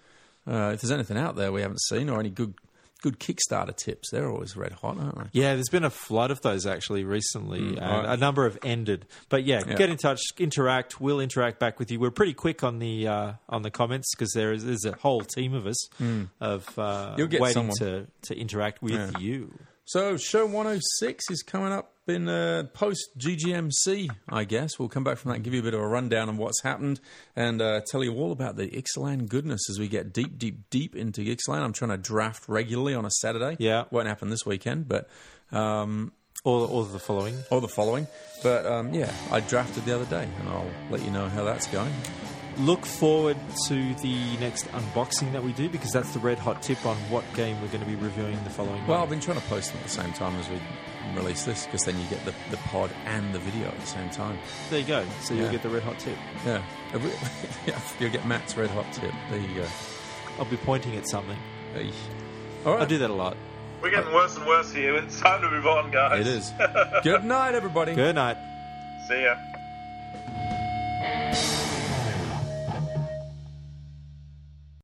Uh, 0.47 0.71
if 0.75 0.81
there's 0.81 0.91
anything 0.91 1.17
out 1.19 1.37
there 1.37 1.53
we 1.53 1.61
haven't 1.63 1.81
seen 1.83 2.09
or 2.09 2.19
any 2.21 2.31
good 2.31 2.55
good 3.01 3.21
Kickstarter 3.21 3.77
tips, 3.77 4.11
they're 4.11 4.29
always 4.29 4.57
red 4.57 4.73
hot, 4.73 4.99
aren't 4.99 5.17
they? 5.33 5.41
yeah, 5.41 5.55
there's 5.55 5.69
been 5.69 5.85
a 5.85 5.91
flood 5.91 6.33
of 6.33 6.41
those 6.43 6.67
actually 6.67 7.05
recently, 7.05 7.61
and 7.61 7.79
right. 7.79 8.05
a 8.07 8.17
number 8.17 8.43
have 8.49 8.59
ended. 8.65 9.07
But 9.29 9.45
yeah, 9.45 9.63
Yeah. 9.67 9.75
get 9.75 9.89
in 9.89 9.97
touch, 9.99 10.21
interact. 10.37 11.01
We'll 11.01 11.21
interact 11.21 11.61
back 11.61 11.79
with 11.79 11.93
you. 11.93 12.01
We're 12.01 12.11
pretty 12.11 12.35
quick 12.35 12.65
on 12.65 12.81
the 12.81 13.07
uh, 13.07 13.33
on 13.49 13.63
the 13.63 13.71
comments 13.71 14.15
because 14.17 14.33
there 14.33 14.53
is 14.53 14.65
there's 14.65 14.85
a 14.85 14.93
whole 14.97 15.21
team 15.21 15.55
of 15.55 15.67
us 15.67 15.89
of 16.41 16.77
uh. 16.79 17.15
You'll 17.17 17.29
get 17.29 17.41
waiting 17.41 17.71
someone. 17.73 17.77
to 17.79 18.07
to 18.35 18.37
interact 18.37 18.83
with 18.83 18.93
Yeah. 18.95 19.11
you. 19.21 19.55
So, 19.85 20.17
show 20.19 20.45
106 20.45 21.31
is 21.31 21.43
coming 21.43 21.73
up 21.73 21.93
in 22.09 22.29
uh, 22.29 22.65
post 22.75 23.11
GGMC, 23.19 24.09
I 24.29 24.45
guess. 24.45 24.79
We'll 24.79 24.89
come 24.89 25.05
back 25.05 25.19
from 25.19 25.31
that 25.31 25.37
and 25.37 25.45
give 25.45 25.55
you 25.55 25.61
a 25.61 25.63
bit 25.63 25.75
of 25.75 25.81
a 25.81 25.87
rundown 25.87 26.29
on 26.29 26.37
what's 26.37 26.63
happened 26.63 27.01
and 27.37 27.61
uh, 27.63 27.81
tell 27.91 28.03
you 28.05 28.15
all 28.15 28.33
about 28.33 28.57
the 28.57 28.69
Ixalan 28.69 29.29
goodness 29.29 29.69
as 29.71 29.79
we 29.79 29.89
get 29.89 30.13
deep, 30.13 30.39
deep, 30.39 30.69
deep 30.71 30.95
into 30.97 31.21
Ixalan. 31.23 31.61
I'm 31.63 31.73
trying 31.73 31.91
to 31.91 31.97
draft 31.99 32.49
regularly 32.49 32.95
on 32.95 33.05
a 33.05 33.11
Saturday. 33.11 33.57
Yeah. 33.59 33.85
Won't 33.91 34.09
happen 34.09 34.31
this 34.31 34.45
weekend, 34.47 34.89
but. 34.89 35.09
Um, 35.53 36.13
Or 36.45 36.69
or 36.69 36.85
the 36.85 36.99
following. 37.01 37.35
or 37.51 37.61
the 37.61 37.69
following. 37.69 38.07
But 38.43 38.65
um, 38.67 38.95
yeah, 38.95 39.13
I 39.33 39.41
drafted 39.41 39.85
the 39.85 39.95
other 39.97 40.05
day 40.07 40.29
and 40.39 40.49
I'll 40.49 40.71
let 40.91 41.03
you 41.03 41.11
know 41.11 41.29
how 41.29 41.43
that's 41.45 41.67
going. 41.67 41.93
Look 42.59 42.85
forward 42.87 43.37
to 43.69 43.95
the 43.97 44.37
next 44.39 44.67
unboxing 44.73 45.33
that 45.33 45.43
we 45.43 45.53
do 45.53 45.69
because 45.69 45.91
that's 45.93 46.13
the 46.13 46.19
red 46.21 46.39
hot 46.39 46.61
tip 46.63 46.85
on 46.87 46.97
what 47.11 47.25
game 47.35 47.61
we're 47.61 47.69
going 47.69 47.81
to 47.83 47.87
be 47.87 47.95
reviewing 47.97 48.39
the 48.45 48.51
following. 48.51 48.85
Well, 48.87 49.03
I've 49.03 49.11
been 49.11 49.21
trying 49.21 49.41
to 49.41 49.47
post 49.47 49.71
them 49.73 49.79
at 49.79 49.85
the 49.85 49.91
same 49.91 50.13
time 50.13 50.35
as 50.37 50.49
we 50.49 50.59
release 51.15 51.45
this 51.45 51.65
because 51.67 51.83
then 51.83 51.99
you 51.99 52.07
get 52.09 52.25
the, 52.25 52.35
the 52.51 52.57
pod 52.69 52.91
and 53.07 53.35
the 53.35 53.39
video 53.39 53.69
at 53.69 53.79
the 53.81 53.87
same 53.87 54.11
time. 54.11 54.39
there 54.71 54.81
you 54.81 54.87
go. 54.87 55.05
So 55.21 55.35
Yeah. 55.35 55.43
you'll 55.43 55.53
get 55.53 55.63
the 55.63 55.69
red 55.71 55.83
hot 55.83 55.99
tip. 55.99 56.17
Yeah. 56.47 56.63
yeah. 57.67 57.81
You'll 58.01 58.11
get 58.11 58.27
Matt's 58.27 58.57
red 58.57 58.71
hot 58.71 58.91
tip. 58.93 59.13
There 59.31 59.41
you 59.41 59.55
go. 59.55 59.67
I'll 60.39 60.45
be 60.45 60.57
pointing 60.57 60.97
at 60.97 61.07
something. 61.09 61.37
Eesh. 61.75 61.93
All 62.65 62.75
right. 62.75 62.83
I 62.83 62.87
do 62.87 62.99
that 62.99 63.11
a 63.11 63.15
lot. 63.15 63.37
We're 63.83 63.91
getting 63.91 64.13
worse 64.13 64.37
and 64.37 64.47
worse 64.47 64.73
here. 64.73 64.97
It's 64.97 65.21
time 65.21 65.41
to 65.43 65.51
move 65.51 65.67
on, 65.67 65.91
guys. 65.91 66.21
It 66.21 66.27
is. 66.27 66.53
Good 67.03 67.25
night, 67.25 67.55
everybody. 67.55 67.95
Good 67.95 68.15
night. 68.15 68.37
See 69.07 69.23
ya. 69.23 69.37